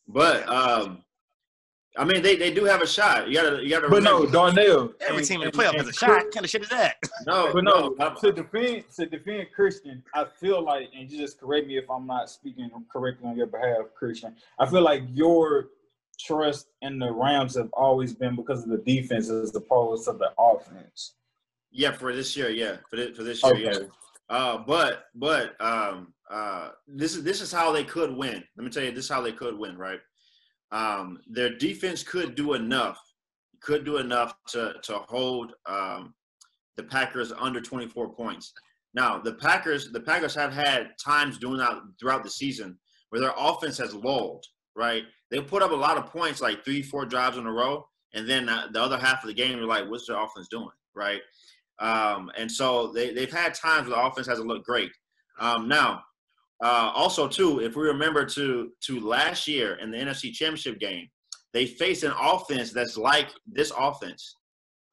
but 0.07 0.47
um, 0.49 1.03
I 1.97 2.03
mean 2.03 2.21
they, 2.21 2.35
they 2.35 2.53
do 2.53 2.65
have 2.65 2.81
a 2.81 2.87
shot. 2.87 3.27
You 3.27 3.35
gotta 3.35 3.63
you 3.63 3.69
gotta. 3.69 3.89
But 3.89 4.03
no, 4.03 4.25
Darnell. 4.25 4.93
Every 5.01 5.17
and- 5.17 5.25
team 5.25 5.41
in 5.41 5.49
the 5.51 5.51
and- 5.51 5.53
playoff 5.53 5.77
has 5.77 5.87
a 5.87 5.93
shot. 5.93 6.09
What 6.09 6.33
kind 6.33 6.43
of 6.45 6.49
shit 6.49 6.63
is 6.63 6.69
that? 6.69 6.97
no, 7.25 7.51
But 7.53 7.63
no, 7.63 7.95
I'm- 7.99 8.15
to 8.17 8.31
defend 8.31 8.83
to 8.95 9.05
defend 9.05 9.47
Christian, 9.55 10.03
I 10.13 10.25
feel 10.39 10.63
like, 10.63 10.89
and 10.97 11.09
you 11.09 11.17
just 11.19 11.39
correct 11.39 11.67
me 11.67 11.77
if 11.77 11.89
I'm 11.89 12.05
not 12.07 12.29
speaking 12.29 12.69
correctly 12.91 13.27
on 13.29 13.37
your 13.37 13.47
behalf, 13.47 13.85
Christian. 13.97 14.35
I 14.59 14.65
feel 14.69 14.81
like 14.81 15.03
your 15.13 15.69
trust 16.19 16.67
in 16.81 16.97
the 16.99 17.11
Rams 17.11 17.55
have 17.55 17.69
always 17.73 18.13
been 18.13 18.35
because 18.35 18.63
of 18.63 18.69
the 18.69 18.77
defense 18.77 19.29
as 19.29 19.53
opposed 19.55 20.05
to 20.05 20.13
the 20.13 20.31
offense. 20.39 21.15
Yeah, 21.71 21.91
for 21.91 22.13
this 22.15 22.37
year, 22.37 22.49
yeah, 22.49 22.77
for 22.89 22.95
this, 22.95 23.17
for 23.17 23.23
this 23.23 23.43
year, 23.43 23.55
yeah. 23.57 23.77
Uh, 24.29 24.57
but 24.57 25.05
but 25.15 25.59
um, 25.61 26.13
uh, 26.29 26.69
this 26.87 27.15
is 27.15 27.23
this 27.23 27.41
is 27.41 27.51
how 27.51 27.71
they 27.71 27.83
could 27.83 28.15
win. 28.15 28.43
Let 28.57 28.63
me 28.63 28.69
tell 28.71 28.83
you, 28.83 28.91
this 28.91 29.05
is 29.05 29.11
how 29.11 29.21
they 29.21 29.31
could 29.31 29.57
win, 29.57 29.77
right? 29.77 29.99
Um, 30.71 31.19
their 31.27 31.55
defense 31.55 32.03
could 32.03 32.35
do 32.35 32.53
enough, 32.53 32.99
could 33.61 33.85
do 33.85 33.97
enough 33.97 34.35
to 34.49 34.75
to 34.83 34.99
hold 35.07 35.53
um, 35.67 36.13
the 36.75 36.83
Packers 36.83 37.31
under 37.31 37.61
24 37.61 38.13
points. 38.13 38.53
Now, 38.93 39.19
the 39.19 39.33
Packers 39.33 39.91
the 39.91 39.99
Packers 39.99 40.33
have 40.35 40.53
had 40.53 40.91
times 41.03 41.37
doing 41.37 41.57
that 41.57 41.77
throughout 41.99 42.23
the 42.23 42.29
season 42.29 42.77
where 43.09 43.21
their 43.21 43.33
offense 43.37 43.77
has 43.77 43.93
lulled, 43.93 44.45
right? 44.75 45.03
They 45.29 45.41
put 45.41 45.61
up 45.61 45.71
a 45.71 45.75
lot 45.75 45.97
of 45.97 46.07
points, 46.07 46.41
like 46.41 46.63
three, 46.63 46.81
four 46.81 47.05
drives 47.05 47.37
in 47.37 47.45
a 47.45 47.51
row, 47.51 47.87
and 48.13 48.27
then 48.27 48.49
uh, 48.49 48.67
the 48.71 48.81
other 48.81 48.97
half 48.97 49.23
of 49.23 49.27
the 49.27 49.33
game, 49.33 49.57
you're 49.57 49.67
like, 49.67 49.89
what's 49.89 50.07
their 50.07 50.21
offense 50.21 50.47
doing, 50.47 50.69
right? 50.95 51.21
Um, 51.79 52.31
and 52.37 52.51
so 52.51 52.91
they, 52.93 53.13
they've 53.13 53.31
had 53.31 53.53
times 53.53 53.87
where 53.87 53.97
the 53.97 54.05
offense 54.05 54.27
hasn't 54.27 54.47
looked 54.47 54.65
great. 54.65 54.91
Um, 55.39 55.67
now, 55.67 56.03
uh, 56.63 56.91
also 56.95 57.27
too, 57.27 57.59
if 57.59 57.75
we 57.75 57.83
remember 57.83 58.25
to 58.25 58.71
to 58.81 58.99
last 59.01 59.47
year 59.47 59.75
in 59.75 59.91
the 59.91 59.97
NFC 59.97 60.31
Championship 60.31 60.79
game, 60.79 61.07
they 61.53 61.65
faced 61.65 62.03
an 62.03 62.13
offense 62.19 62.71
that's 62.71 62.97
like 62.97 63.29
this 63.45 63.71
offense, 63.77 64.35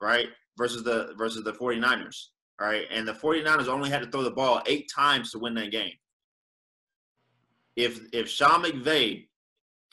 right? 0.01 0.26
Versus 0.59 0.83
the 0.83 1.14
versus 1.16 1.45
the 1.45 1.53
49ers, 1.53 2.16
right? 2.61 2.87
And 2.91 3.07
the 3.07 3.12
49ers 3.12 3.68
only 3.68 3.91
had 3.91 4.03
to 4.03 4.11
throw 4.11 4.22
the 4.22 4.30
ball 4.30 4.61
eight 4.66 4.91
times 4.93 5.30
to 5.33 5.39
win 5.39 5.55
that 5.55 5.70
game. 5.70 5.93
If 7.76 8.01
if 8.12 8.28
Sean 8.28 8.64
McVay 8.64 9.28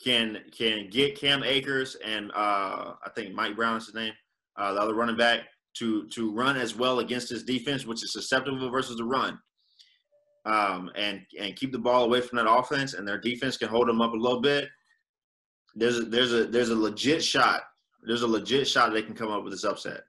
can 0.02 0.38
can 0.56 0.88
get 0.90 1.18
Cam 1.18 1.44
Akers 1.44 1.96
and 2.04 2.30
uh, 2.32 2.94
I 3.04 3.10
think 3.14 3.32
Mike 3.32 3.54
Brown 3.54 3.76
is 3.76 3.86
his 3.86 3.94
name, 3.94 4.12
uh, 4.56 4.72
the 4.72 4.80
other 4.80 4.94
running 4.94 5.16
back, 5.16 5.40
to 5.80 6.06
to 6.08 6.30
run 6.30 6.56
as 6.56 6.76
well 6.76 7.00
against 7.00 7.28
his 7.28 7.42
defense, 7.42 7.86
which 7.86 8.04
is 8.04 8.12
susceptible 8.12 8.70
versus 8.70 8.96
the 8.96 9.04
run, 9.04 9.38
um, 10.44 10.90
and 10.94 11.22
and 11.38 11.56
keep 11.56 11.72
the 11.72 11.78
ball 11.78 12.04
away 12.04 12.20
from 12.20 12.36
that 12.36 12.50
offense, 12.50 12.94
and 12.94 13.08
their 13.08 13.18
defense 13.18 13.56
can 13.56 13.68
hold 13.68 13.88
them 13.88 14.00
up 14.00 14.12
a 14.12 14.16
little 14.16 14.40
bit. 14.40 14.68
There's 15.74 15.98
a, 15.98 16.02
there's 16.02 16.32
a 16.32 16.44
there's 16.44 16.68
a 16.68 16.76
legit 16.76 17.24
shot. 17.24 17.62
There's 18.02 18.22
a 18.22 18.26
legit 18.26 18.68
shot 18.68 18.92
they 18.92 19.02
can 19.02 19.14
come 19.14 19.30
up 19.30 19.42
with 19.42 19.52
this 19.52 19.64
upset. 19.64 20.02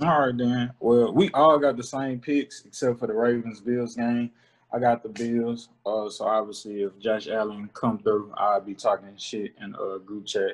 All 0.00 0.26
right, 0.26 0.36
Dan. 0.36 0.72
Well, 0.80 1.12
we 1.12 1.30
all 1.32 1.58
got 1.58 1.76
the 1.76 1.82
same 1.82 2.20
picks 2.20 2.64
except 2.64 2.98
for 2.98 3.06
the 3.06 3.12
Ravens 3.12 3.60
Bills 3.60 3.96
game. 3.96 4.30
I 4.72 4.78
got 4.78 5.02
the 5.02 5.08
Bills. 5.08 5.68
Uh, 5.84 6.08
so 6.08 6.26
obviously, 6.26 6.82
if 6.82 6.98
Josh 6.98 7.28
Allen 7.28 7.68
come 7.74 7.98
through, 7.98 8.32
I'll 8.36 8.60
be 8.60 8.74
talking 8.74 9.16
shit 9.16 9.54
in 9.60 9.74
a 9.74 9.98
group 9.98 10.26
chat. 10.26 10.52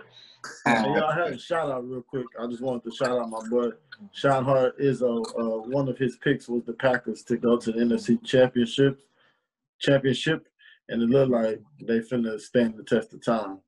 Y'all 0.67 1.13
had 1.13 1.33
a 1.33 1.39
shout 1.39 1.71
out 1.71 1.89
real 1.89 2.03
quick. 2.03 2.27
I 2.41 2.47
just 2.47 2.63
wanted 2.63 2.85
to 2.85 2.97
shout 2.97 3.19
out 3.19 3.29
my 3.29 3.41
boy 3.49 3.71
Sean 4.13 4.45
Hart. 4.45 4.77
Is 4.79 5.03
uh, 5.03 5.07
uh 5.09 5.59
one 5.67 5.89
of 5.89 5.99
his 5.99 6.17
picks 6.17 6.49
was 6.49 6.63
the 6.65 6.73
Packers 6.73 7.23
to 7.25 7.37
go 7.37 7.57
to 7.57 7.73
the 7.73 7.79
NFC 7.79 8.23
Championship, 8.25 9.01
championship, 9.81 10.47
and 10.89 11.03
it 11.03 11.11
looked 11.11 11.33
like 11.33 11.61
they 11.83 11.99
finna 11.99 12.41
stand 12.41 12.77
the 12.77 12.85
test 12.85 13.13
of 13.13 13.25
time. 13.25 13.59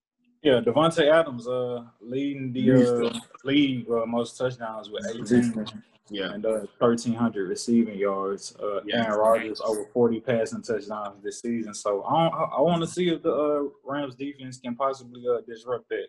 Yeah, 0.42 0.60
Davante 0.60 1.10
Adams, 1.12 1.48
uh, 1.48 1.84
leading 2.00 2.52
the 2.52 2.70
uh, 2.72 3.18
league 3.44 3.90
uh, 3.90 4.06
most 4.06 4.38
touchdowns 4.38 4.88
with 4.88 5.04
18 5.30 5.66
Yeah. 6.10 6.32
and 6.32 6.46
uh, 6.46 6.60
1,300 6.78 7.48
receiving 7.48 7.98
yards. 7.98 8.54
Uh, 8.62 8.80
Yeah. 8.84 9.04
Aaron 9.06 9.18
Rodgers 9.18 9.60
over 9.60 9.84
40 9.92 10.20
passing 10.20 10.62
touchdowns 10.62 11.22
this 11.24 11.40
season. 11.40 11.74
So 11.74 12.02
I, 12.02 12.28
I, 12.28 12.44
I 12.58 12.60
want 12.60 12.80
to 12.82 12.86
see 12.86 13.08
if 13.10 13.22
the 13.22 13.32
uh, 13.34 13.62
Rams 13.84 14.14
defense 14.14 14.58
can 14.58 14.76
possibly 14.76 15.24
uh, 15.28 15.40
disrupt 15.46 15.88
that. 15.88 16.06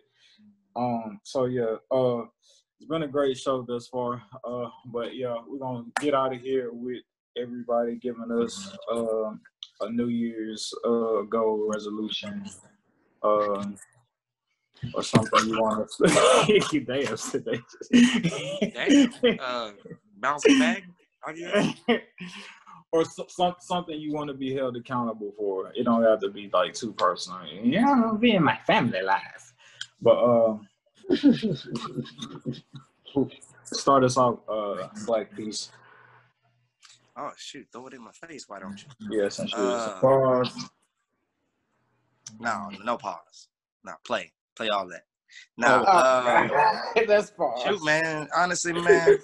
Um. 0.76 1.20
So 1.24 1.46
yeah. 1.46 1.76
Uh, 1.90 2.22
it's 2.78 2.88
been 2.88 3.02
a 3.02 3.08
great 3.08 3.36
show 3.36 3.60
thus 3.62 3.88
far. 3.88 4.22
Uh, 4.44 4.68
but 4.86 5.14
yeah, 5.16 5.36
we're 5.46 5.58
gonna 5.58 5.84
get 6.00 6.14
out 6.14 6.32
of 6.32 6.40
here 6.40 6.70
with 6.72 7.02
everybody 7.36 7.96
giving 7.96 8.30
us 8.42 8.74
um 8.90 9.40
a 9.82 9.90
New 9.90 10.06
Year's 10.08 10.72
uh 10.84 11.22
goal 11.28 11.68
resolution. 11.68 12.44
Um. 13.22 13.76
Or 14.94 15.02
something 15.02 15.48
you 15.48 15.60
want 15.60 15.88
to 15.90 16.80
damn 16.86 17.16
today. 17.16 17.60
Damn. 18.72 19.38
Uh, 19.40 19.70
bouncing 20.18 20.58
back. 20.58 20.82
I 21.26 21.32
guess. 21.34 21.76
or 22.92 23.04
so, 23.04 23.26
some, 23.28 23.54
something 23.60 23.98
you 24.00 24.12
want 24.14 24.28
to 24.28 24.34
be 24.34 24.54
held 24.54 24.76
accountable 24.76 25.32
for. 25.36 25.70
It 25.74 25.84
don't 25.84 26.02
have 26.02 26.20
to 26.20 26.30
be 26.30 26.48
like 26.52 26.72
too 26.74 26.92
personal. 26.94 27.40
Yeah, 27.62 27.90
I'm 27.90 28.16
being 28.16 28.42
my 28.42 28.58
family 28.66 29.02
life. 29.02 29.52
But 30.00 30.16
um, 30.24 30.66
start 33.64 34.04
us 34.04 34.16
off, 34.16 34.38
uh, 34.48 34.88
Black 35.06 35.34
Peace. 35.36 35.70
Oh 37.16 37.32
shoot! 37.36 37.66
Throw 37.70 37.86
it 37.88 37.94
in 37.94 38.02
my 38.02 38.12
face. 38.12 38.44
Why 38.48 38.60
don't 38.60 38.82
you? 38.82 38.88
Yes, 39.22 39.40
and 39.40 39.50
Uh, 39.52 40.00
Pause. 40.00 40.70
no, 42.38 42.70
no 42.84 42.96
pause. 42.96 43.48
No, 43.84 43.92
play, 44.06 44.32
play 44.56 44.68
all 44.68 44.88
that. 44.88 45.02
Oh, 45.62 45.62
No, 45.62 45.84
uh, 45.84 46.48
that's 47.06 47.30
far. 47.30 47.54
shoot, 47.64 47.84
man. 47.84 48.28
Honestly, 48.36 48.72
man, 48.72 49.18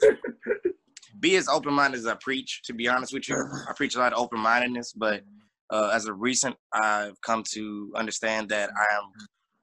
be 1.20 1.37
as 1.37 1.49
open 1.49 1.74
minded 1.74 1.99
as 1.99 2.07
I 2.07 2.14
preach. 2.20 2.62
To 2.64 2.72
be 2.74 2.89
honest 2.89 3.12
with 3.12 3.29
you, 3.29 3.37
I 3.68 3.72
preach 3.74 3.97
a 3.97 3.99
lot 3.99 4.12
of 4.12 4.18
open 4.18 4.41
mindedness, 4.41 4.93
but 4.93 5.22
uh, 5.70 5.91
as 5.93 6.07
of 6.07 6.20
recent, 6.20 6.57
I've 6.72 7.20
come 7.22 7.43
to 7.55 7.93
understand 7.97 8.49
that 8.51 8.70
I 8.70 8.95
am 8.95 9.11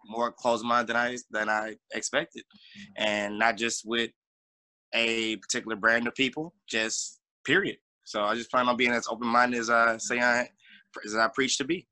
more 0.05 0.31
closed 0.31 0.65
minded 0.65 0.89
than 0.89 0.97
I 0.97 1.17
than 1.31 1.49
I 1.49 1.75
expected, 1.93 2.43
and 2.97 3.39
not 3.39 3.57
just 3.57 3.83
with 3.85 4.11
a 4.93 5.37
particular 5.37 5.75
brand 5.75 6.07
of 6.07 6.15
people, 6.15 6.53
just 6.67 7.19
period. 7.45 7.77
So 8.03 8.23
I 8.23 8.35
just 8.35 8.51
plan 8.51 8.67
on 8.67 8.75
being 8.75 8.91
as 8.91 9.07
open 9.09 9.27
minded 9.27 9.59
as 9.59 9.69
I 9.69 9.97
say 9.97 10.19
I 10.19 10.49
as 11.05 11.15
I 11.15 11.29
preach 11.33 11.57
to 11.59 11.63
be. 11.63 11.87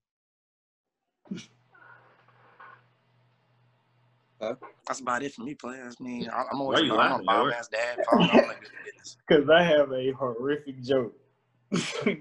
Huh? 4.42 4.56
That's 4.88 5.00
about 5.00 5.22
it 5.24 5.34
for 5.34 5.44
me, 5.44 5.54
players. 5.54 5.96
I 6.00 6.04
mean, 6.04 6.30
I- 6.30 6.46
I'm 6.52 6.62
always 6.62 6.82
you 6.82 6.98
I'm 7.00 7.22
a 7.22 7.24
bomb 7.24 7.52
ass 7.52 7.68
dad. 7.68 8.04
Father, 8.04 8.32
all 8.34 8.48
that 8.48 8.60
good 8.60 8.72
business. 8.84 9.18
Because 9.28 9.50
I 9.50 9.64
have 9.64 9.92
a 9.94 10.12
horrific 10.12 10.82
joke 10.82 11.14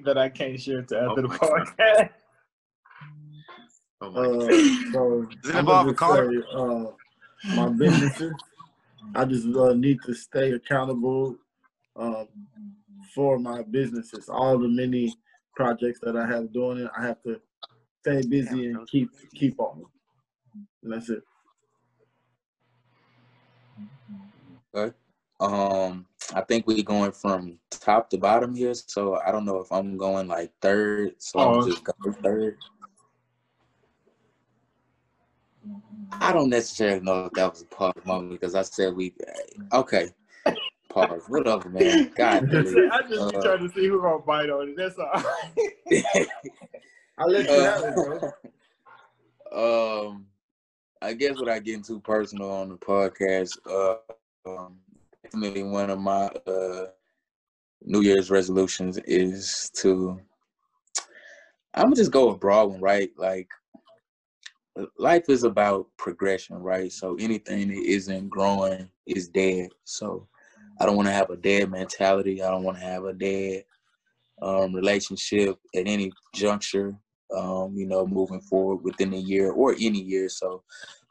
that 0.05 0.17
I 0.17 0.29
can't 0.29 0.61
share 0.61 0.83
to 0.83 0.97
after 0.97 1.09
Oh 1.09 1.23
the 1.23 1.29
podcast. 1.29 2.11
Oh 4.03 4.11
my 4.11 4.21
Uh, 4.21 4.93
so 4.93 5.27
Does 5.43 5.51
it 5.51 5.57
I'm 5.57 5.61
involve 5.61 5.89
a 5.89 5.95
gonna 5.95 5.95
car? 5.95 6.31
say, 6.31 6.43
uh, 6.55 6.85
my 7.57 7.69
businesses. 7.71 8.33
I 9.15 9.25
just 9.25 9.47
uh, 9.57 9.73
need 9.73 10.01
to 10.03 10.15
stay 10.15 10.53
accountable 10.53 11.37
um, 11.97 12.29
for 13.15 13.39
my 13.39 13.63
businesses. 13.63 14.29
All 14.29 14.59
the 14.59 14.69
many 14.69 15.15
projects 15.57 15.99
that 16.03 16.17
I 16.17 16.27
have 16.27 16.53
doing 16.53 16.79
it, 16.79 16.91
I 16.97 17.07
have 17.07 17.23
to 17.25 17.41
stay 18.03 18.23
busy 18.29 18.67
and 18.67 18.87
keep 18.89 19.11
keep 19.35 19.59
on. 19.59 19.85
And 20.83 20.93
that's 20.93 21.09
it. 21.11 21.23
Um, 24.75 26.07
I 26.35 26.43
think 26.43 26.67
we're 26.67 26.83
going 26.83 27.13
from 27.13 27.59
top 27.71 28.11
to 28.11 28.19
bottom 28.19 28.55
here, 28.55 28.75
so 28.75 29.19
I 29.27 29.33
don't 29.33 29.45
know 29.45 29.59
if 29.59 29.73
I'm 29.73 29.97
going 29.97 30.29
like 30.29 30.53
third, 30.61 31.15
so 31.19 31.39
Oh. 31.41 31.61
I'm 31.61 31.69
just 31.71 31.83
going 31.85 32.15
third. 32.23 32.59
I 36.13 36.33
don't 36.33 36.51
necessarily 36.51 37.01
know 37.01 37.27
if 37.27 37.33
that 37.33 37.51
was 37.51 37.63
a 37.63 37.67
pause 37.67 37.95
moment 38.05 38.33
because 38.33 38.55
I 38.55 38.63
said 38.63 38.95
we 38.95 39.15
okay. 39.73 40.11
Pause. 40.89 41.23
Whatever, 41.29 41.69
man. 41.69 42.11
God. 42.17 42.55
I 42.55 42.63
just 42.63 42.75
damn 42.75 43.29
be 43.31 43.37
Uh, 43.37 43.43
trying 43.43 43.69
to 43.69 43.75
see 43.75 43.87
who 43.87 44.03
gonna 44.03 44.19
bite 44.19 44.51
on 44.51 44.71
it. 44.71 44.77
That's 44.77 44.99
all. 44.99 45.11
I'll 47.19 47.31
let 47.31 47.49
you 47.49 47.61
have 47.61 47.85
it, 47.85 47.95
bro. 47.95 48.31
Uh, 49.53 50.09
um, 50.11 50.27
I 51.01 51.13
guess 51.13 51.39
without 51.39 51.63
getting 51.63 51.83
too 51.83 52.01
personal 52.01 52.51
on 52.51 52.71
the 52.71 52.77
podcast, 52.77 53.57
uh, 53.71 53.99
um, 54.47 54.79
definitely 55.23 55.63
one 55.63 55.91
of 55.91 55.99
my 55.99 56.27
uh, 56.47 56.87
New 57.83 58.01
Year's 58.03 58.31
resolutions 58.31 58.99
is 59.05 59.71
to 59.77 60.21
I'm 61.75 61.85
gonna 61.85 61.97
just 61.97 62.11
go 62.11 62.31
a 62.31 62.37
broad 62.37 62.71
one, 62.71 62.81
right? 62.81 63.11
Like 63.17 63.49
life 64.99 65.29
is 65.29 65.45
about 65.45 65.87
progression, 65.97 66.57
right? 66.57 66.91
So 66.93 67.17
anything 67.17 67.69
that 67.69 67.83
isn't 67.85 68.29
growing 68.29 68.89
is 69.07 69.29
dead. 69.29 69.71
So 69.85 70.27
I 70.81 70.87
don't 70.87 70.97
want 70.97 71.09
to 71.09 71.15
have 71.15 71.31
a 71.31 71.37
dead 71.37 71.71
mentality. 71.71 72.43
I 72.43 72.51
don't 72.51 72.65
want 72.65 72.79
to 72.79 72.85
have 72.85 73.05
a 73.05 73.13
dead 73.13 73.65
um, 74.43 74.75
relationship 74.75 75.59
at 75.75 75.87
any 75.87 76.13
juncture. 76.35 76.97
Um, 77.37 77.75
you 77.77 77.87
know, 77.87 78.05
moving 78.05 78.41
forward 78.41 78.83
within 78.83 79.15
a 79.15 79.19
year 79.19 79.53
or 79.53 79.73
any 79.75 80.01
year. 80.01 80.29
So 80.29 80.65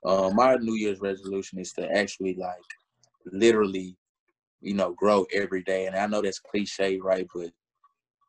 um, 0.04 0.36
my 0.36 0.56
New 0.56 0.76
Year's 0.76 1.00
resolution 1.00 1.60
is 1.60 1.72
to 1.74 1.90
actually 1.90 2.36
like 2.36 2.60
literally, 3.32 3.98
you 4.62 4.74
know, 4.74 4.94
grow 4.94 5.26
every 5.34 5.64
day. 5.64 5.86
And 5.88 5.96
I 5.96 6.08
know 6.08 6.22
that's 6.22 6.40
cliche, 6.40 7.00
right? 7.00 7.28
But 7.34 7.52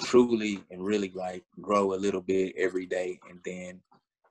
truly 0.03 0.63
and 0.71 0.85
really 0.85 1.13
like 1.15 1.45
grow 1.61 1.93
a 1.93 1.97
little 1.97 2.23
bit 2.23 2.55
every 2.57 2.87
day 2.87 3.21
and 3.29 3.39
then 3.45 3.81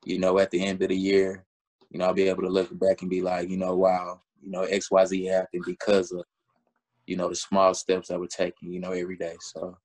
you 0.06 0.20
know, 0.20 0.40
at 0.40 0.52
the 0.52 0.66
end 0.66 0.82
of 0.82 0.90
the 0.90 0.96
year, 0.96 1.46
you 1.90 2.00
know, 2.00 2.06
I'll 2.06 2.14
be 2.14 2.30
able 2.30 2.44
to 2.44 2.50
look 2.50 2.78
back 2.80 3.02
and 3.02 3.10
be 3.10 3.22
like, 3.22 3.50
you 3.50 3.58
know, 3.58 3.76
wow, 3.76 4.22
you 4.42 4.52
know, 4.52 4.66
XYZ 4.66 5.30
happened 5.32 5.64
because 5.66 6.12
of, 6.12 6.24
you 7.06 7.18
know, 7.18 7.30
the 7.30 7.36
small 7.36 7.74
steps 7.74 8.08
that 8.08 8.20
we're 8.20 8.28
taking, 8.28 8.72
you 8.72 8.80
know, 8.80 8.92
every 8.92 9.18
day. 9.18 9.36
So 9.42 9.78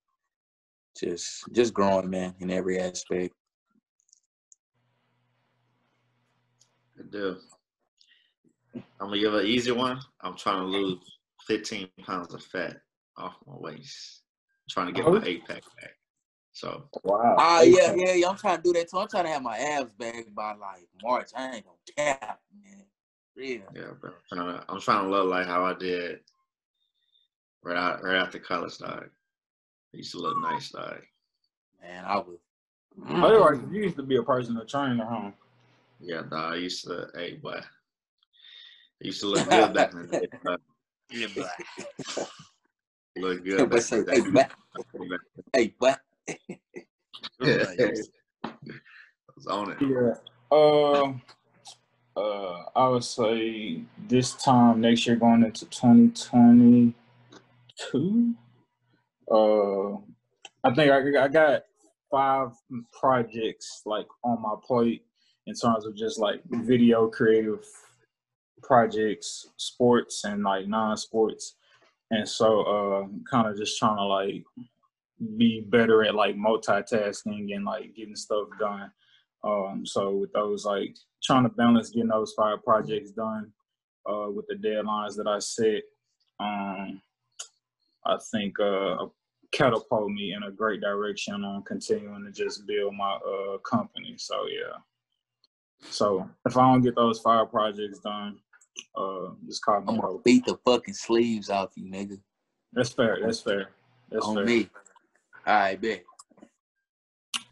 just 0.97 1.43
just 1.51 1.73
growing, 1.73 2.09
man, 2.09 2.35
in 2.39 2.51
every 2.51 2.79
aspect. 2.79 3.33
Good 6.95 7.11
deal. 7.11 7.37
I'm 8.99 9.07
gonna 9.07 9.19
give 9.19 9.33
an 9.33 9.45
easy 9.45 9.71
one. 9.71 9.99
I'm 10.21 10.35
trying 10.35 10.61
to 10.61 10.65
lose 10.65 10.99
15 11.47 11.87
pounds 12.05 12.33
of 12.33 12.43
fat 12.43 12.77
off 13.17 13.35
my 13.45 13.53
waist. 13.57 14.23
I'm 14.67 14.69
trying 14.69 14.93
to 14.93 15.01
get 15.01 15.11
my 15.11 15.21
eight 15.25 15.47
pack 15.47 15.63
back. 15.79 15.91
So 16.53 16.89
wow. 17.03 17.35
Ah, 17.37 17.59
uh, 17.59 17.61
yeah, 17.63 17.93
yeah, 17.95 18.13
yeah. 18.13 18.29
I'm 18.29 18.37
trying 18.37 18.57
to 18.57 18.63
do 18.63 18.73
that 18.73 18.89
too. 18.89 18.97
I'm 18.97 19.07
trying 19.09 19.25
to 19.25 19.31
have 19.31 19.41
my 19.41 19.57
abs 19.57 19.91
back 19.93 20.25
by 20.33 20.53
like 20.53 20.87
March. 21.03 21.31
I 21.35 21.55
ain't 21.55 21.65
gonna 21.65 22.17
cap, 22.19 22.39
man. 22.63 22.85
Yeah. 23.35 23.57
Yeah, 23.75 23.91
bro. 23.99 24.11
I'm 24.11 24.37
trying, 24.37 24.57
to, 24.57 24.65
I'm 24.69 24.79
trying 24.79 25.03
to 25.03 25.09
look 25.09 25.29
like 25.29 25.45
how 25.45 25.65
I 25.65 25.73
did 25.73 26.21
right 27.61 27.75
out 27.75 28.03
right 28.03 28.15
after 28.15 28.39
college, 28.39 28.77
dog. 28.77 29.09
I 29.93 29.97
used 29.97 30.11
to 30.11 30.19
look 30.19 30.37
nice, 30.41 30.69
dog. 30.69 31.01
Man, 31.81 32.05
I 32.05 32.17
was. 32.17 32.37
Otherwise, 33.09 33.59
you 33.69 33.83
used 33.83 33.97
to 33.97 34.03
be 34.03 34.15
a 34.15 34.23
personal 34.23 34.65
trainer, 34.65 35.05
huh? 35.05 35.31
Yeah, 35.99 36.21
dog. 36.21 36.53
I 36.53 36.55
used 36.55 36.85
to. 36.85 37.09
Hey, 37.13 37.33
boy. 37.33 37.59
I 39.03 39.07
used 39.07 39.19
to 39.21 39.27
look 39.27 39.49
good 39.49 39.73
back 39.73 39.93
in 39.93 40.07
the 40.07 40.19
day. 40.19 40.27
Yeah, 41.11 41.27
boy. 41.35 41.47
Look 43.17 43.43
good. 43.45 43.69
Back 43.69 43.81
say, 43.81 44.03
hey, 44.09 44.21
boy. 44.21 44.45
Hey, 45.53 45.73
boy 45.79 45.93
yeah. 47.41 47.65
was 49.35 49.47
on 49.47 49.71
it. 49.71 49.77
Yeah. 49.81 50.13
Uh, 50.51 51.13
uh, 52.17 52.63
I 52.75 52.87
would 52.87 53.03
say 53.03 53.81
this 54.07 54.33
time 54.33 54.81
next 54.81 55.07
year, 55.07 55.15
going 55.15 55.43
into 55.43 55.65
2022. 55.65 58.35
Uh, 59.31 59.93
I 60.63 60.73
think 60.73 60.91
I, 60.91 61.23
I 61.23 61.27
got 61.27 61.63
five 62.09 62.53
projects 62.97 63.83
like 63.85 64.07
on 64.23 64.41
my 64.41 64.55
plate 64.63 65.05
in 65.47 65.53
terms 65.53 65.85
of 65.85 65.95
just 65.95 66.17
like 66.19 66.41
video 66.45 67.07
creative 67.07 67.63
projects, 68.63 69.47
sports 69.57 70.23
and 70.23 70.43
like 70.43 70.67
non-sports. 70.67 71.55
And 72.11 72.27
so 72.27 72.61
uh 72.61 73.07
kind 73.29 73.47
of 73.47 73.57
just 73.57 73.77
trying 73.77 73.97
to 73.97 74.03
like 74.03 74.43
be 75.37 75.61
better 75.61 76.03
at 76.03 76.15
like 76.15 76.35
multitasking 76.35 77.55
and 77.55 77.65
like 77.65 77.95
getting 77.95 78.15
stuff 78.15 78.47
done. 78.59 78.91
Um, 79.43 79.83
so 79.85 80.15
with 80.15 80.33
those 80.33 80.65
like 80.65 80.95
trying 81.23 81.43
to 81.43 81.49
balance 81.49 81.91
getting 81.91 82.09
those 82.09 82.33
five 82.33 82.63
projects 82.63 83.11
done 83.11 83.51
uh, 84.09 84.29
with 84.29 84.45
the 84.47 84.55
deadlines 84.55 85.15
that 85.17 85.27
I 85.27 85.39
set, 85.39 85.83
um, 86.39 87.01
I 88.05 88.17
think 88.31 88.59
uh, 88.59 89.05
catapult 89.51 90.09
me 90.11 90.33
in 90.33 90.43
a 90.43 90.51
great 90.51 90.81
direction 90.81 91.43
on 91.43 91.63
continuing 91.63 92.25
to 92.25 92.31
just 92.31 92.65
build 92.67 92.95
my 92.95 93.13
uh, 93.13 93.57
company. 93.59 94.15
So 94.17 94.35
yeah. 94.47 94.77
So 95.89 96.29
if 96.45 96.57
I 96.57 96.61
don't 96.61 96.81
get 96.81 96.95
those 96.95 97.19
five 97.19 97.51
projects 97.51 97.99
done, 97.99 98.37
uh, 98.95 99.29
just 99.45 99.63
call 99.63 99.81
me. 99.81 99.85
I'm 99.87 99.99
gonna 99.99 100.19
beat 100.19 100.45
the 100.45 100.57
fucking 100.65 100.93
sleeves 100.93 101.49
off 101.49 101.71
you, 101.75 101.85
nigga. 101.85 102.19
That's 102.73 102.89
fair. 102.89 103.19
That's 103.21 103.41
fair. 103.41 103.69
That's 104.11 104.25
on 104.25 104.35
fair. 104.35 104.45
me. 104.45 104.69
I 105.45 105.75
bet. 105.75 106.03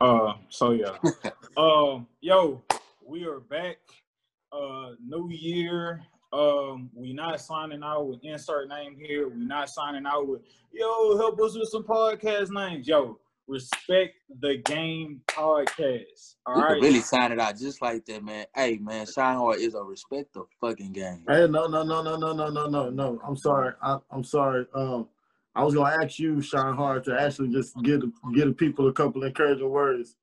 Uh, 0.01 0.33
so 0.49 0.71
yeah. 0.71 0.97
um, 1.57 2.07
yo, 2.21 2.61
we 3.05 3.25
are 3.25 3.39
back. 3.39 3.77
Uh, 4.51 4.91
new 5.05 5.29
year. 5.31 6.01
Um, 6.31 6.89
we 6.95 7.13
not 7.13 7.39
signing 7.39 7.83
out 7.83 8.07
with 8.07 8.23
insert 8.23 8.67
name 8.67 8.95
here. 8.97 9.29
We 9.29 9.45
not 9.45 9.69
signing 9.69 10.05
out 10.05 10.27
with 10.27 10.41
yo. 10.71 11.15
Help 11.17 11.39
us 11.39 11.55
with 11.57 11.69
some 11.69 11.83
podcast 11.83 12.49
names. 12.49 12.87
Yo, 12.87 13.19
respect 13.47 14.15
the 14.39 14.57
game 14.65 15.21
podcast. 15.27 16.35
All 16.45 16.55
we 16.55 16.61
right. 16.61 16.81
really 16.81 16.99
sign 16.99 17.31
it 17.31 17.39
out 17.39 17.57
just 17.57 17.81
like 17.81 18.05
that, 18.05 18.23
man. 18.23 18.45
Hey, 18.55 18.77
man, 18.77 19.05
Shine 19.05 19.37
Hard 19.37 19.59
is 19.59 19.75
a 19.75 19.83
respect 19.83 20.33
the 20.33 20.43
fucking 20.61 20.93
game. 20.93 21.23
Hey, 21.27 21.47
no, 21.47 21.67
no, 21.67 21.83
no, 21.83 22.01
no, 22.01 22.15
no, 22.15 22.33
no, 22.33 22.49
no, 22.49 22.67
no, 22.67 22.89
no. 22.89 23.21
I'm 23.25 23.37
sorry. 23.37 23.73
I, 23.81 23.97
I'm 24.11 24.23
sorry. 24.23 24.65
Um, 24.73 25.07
I 25.55 25.63
was 25.63 25.75
gonna 25.75 26.03
ask 26.03 26.19
you, 26.19 26.41
Shine 26.41 26.75
Hard, 26.75 27.03
to 27.05 27.19
actually 27.19 27.49
just 27.49 27.75
get 27.83 28.01
get 28.33 28.45
the 28.45 28.53
people 28.53 28.87
a 28.87 28.93
couple 28.93 29.23
encouraging 29.23 29.69
words. 29.69 30.15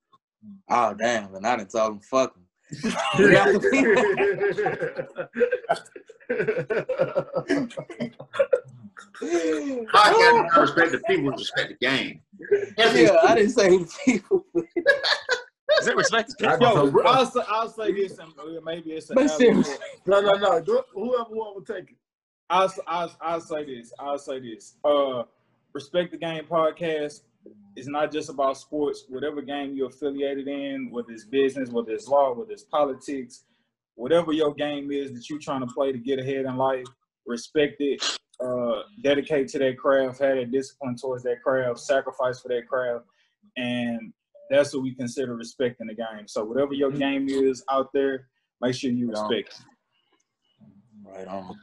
Oh 0.68 0.94
damn! 0.94 1.34
And 1.34 1.46
I 1.46 1.56
didn't 1.56 1.70
tell 1.70 1.90
them 1.90 2.00
fuck 2.00 2.34
them. 2.34 2.46
I 9.22 10.12
can't 10.12 10.56
respect 10.56 10.92
the 10.92 11.00
people, 11.06 11.30
respect 11.32 11.68
the 11.68 11.86
game. 11.86 12.20
Yeah, 12.78 13.16
I 13.22 13.34
didn't 13.34 13.50
say 13.50 13.68
the 13.70 13.92
people. 14.04 14.44
Is 15.80 15.86
it 15.86 15.96
respect? 15.96 16.34
Yo, 16.40 16.92
I'll 17.04 17.26
say, 17.26 17.40
I'll 17.48 17.68
say 17.68 17.92
this, 17.92 18.18
and 18.18 18.32
maybe 18.64 18.92
it's 18.92 19.10
a 19.10 19.14
no, 19.14 20.20
no, 20.20 20.32
no. 20.32 20.82
Whoever 20.94 21.30
want 21.30 21.66
to 21.66 21.72
take 21.72 21.90
it. 21.90 21.96
I'll, 22.50 22.72
I'll, 22.86 23.16
I'll 23.20 23.40
say 23.40 23.64
this. 23.64 23.92
I'll 23.98 24.18
say 24.18 24.40
this. 24.40 24.74
Uh, 24.84 25.22
Respect 25.72 26.10
the 26.10 26.18
Game 26.18 26.44
podcast 26.50 27.20
is 27.76 27.86
not 27.86 28.10
just 28.10 28.28
about 28.28 28.56
sports. 28.56 29.04
Whatever 29.08 29.40
game 29.40 29.76
you're 29.76 29.86
affiliated 29.86 30.48
in, 30.48 30.90
whether 30.90 31.12
it's 31.12 31.24
business, 31.24 31.70
whether 31.70 31.92
it's 31.92 32.08
law, 32.08 32.34
whether 32.34 32.50
it's 32.50 32.64
politics, 32.64 33.44
whatever 33.94 34.32
your 34.32 34.52
game 34.52 34.90
is 34.90 35.12
that 35.12 35.30
you're 35.30 35.38
trying 35.38 35.60
to 35.60 35.72
play 35.72 35.92
to 35.92 35.98
get 35.98 36.18
ahead 36.18 36.44
in 36.46 36.56
life, 36.56 36.86
respect 37.24 37.76
it. 37.78 38.02
Uh, 38.42 38.82
dedicate 39.02 39.48
to 39.48 39.58
their 39.58 39.74
craft, 39.74 40.18
have 40.20 40.38
a 40.38 40.46
discipline 40.46 40.96
towards 40.96 41.22
their 41.22 41.38
craft, 41.40 41.78
sacrifice 41.78 42.40
for 42.40 42.48
their 42.48 42.64
craft, 42.64 43.04
and 43.58 44.14
that's 44.48 44.72
what 44.72 44.82
we 44.82 44.94
consider 44.94 45.34
respecting 45.36 45.86
the 45.86 45.94
game. 45.94 46.26
So 46.26 46.44
whatever 46.44 46.72
your 46.72 46.90
game 46.90 47.28
is 47.28 47.62
out 47.70 47.92
there, 47.92 48.28
make 48.62 48.74
sure 48.74 48.90
you 48.90 49.10
respect. 49.10 49.60
Right 51.04 51.26
on. 51.26 51.58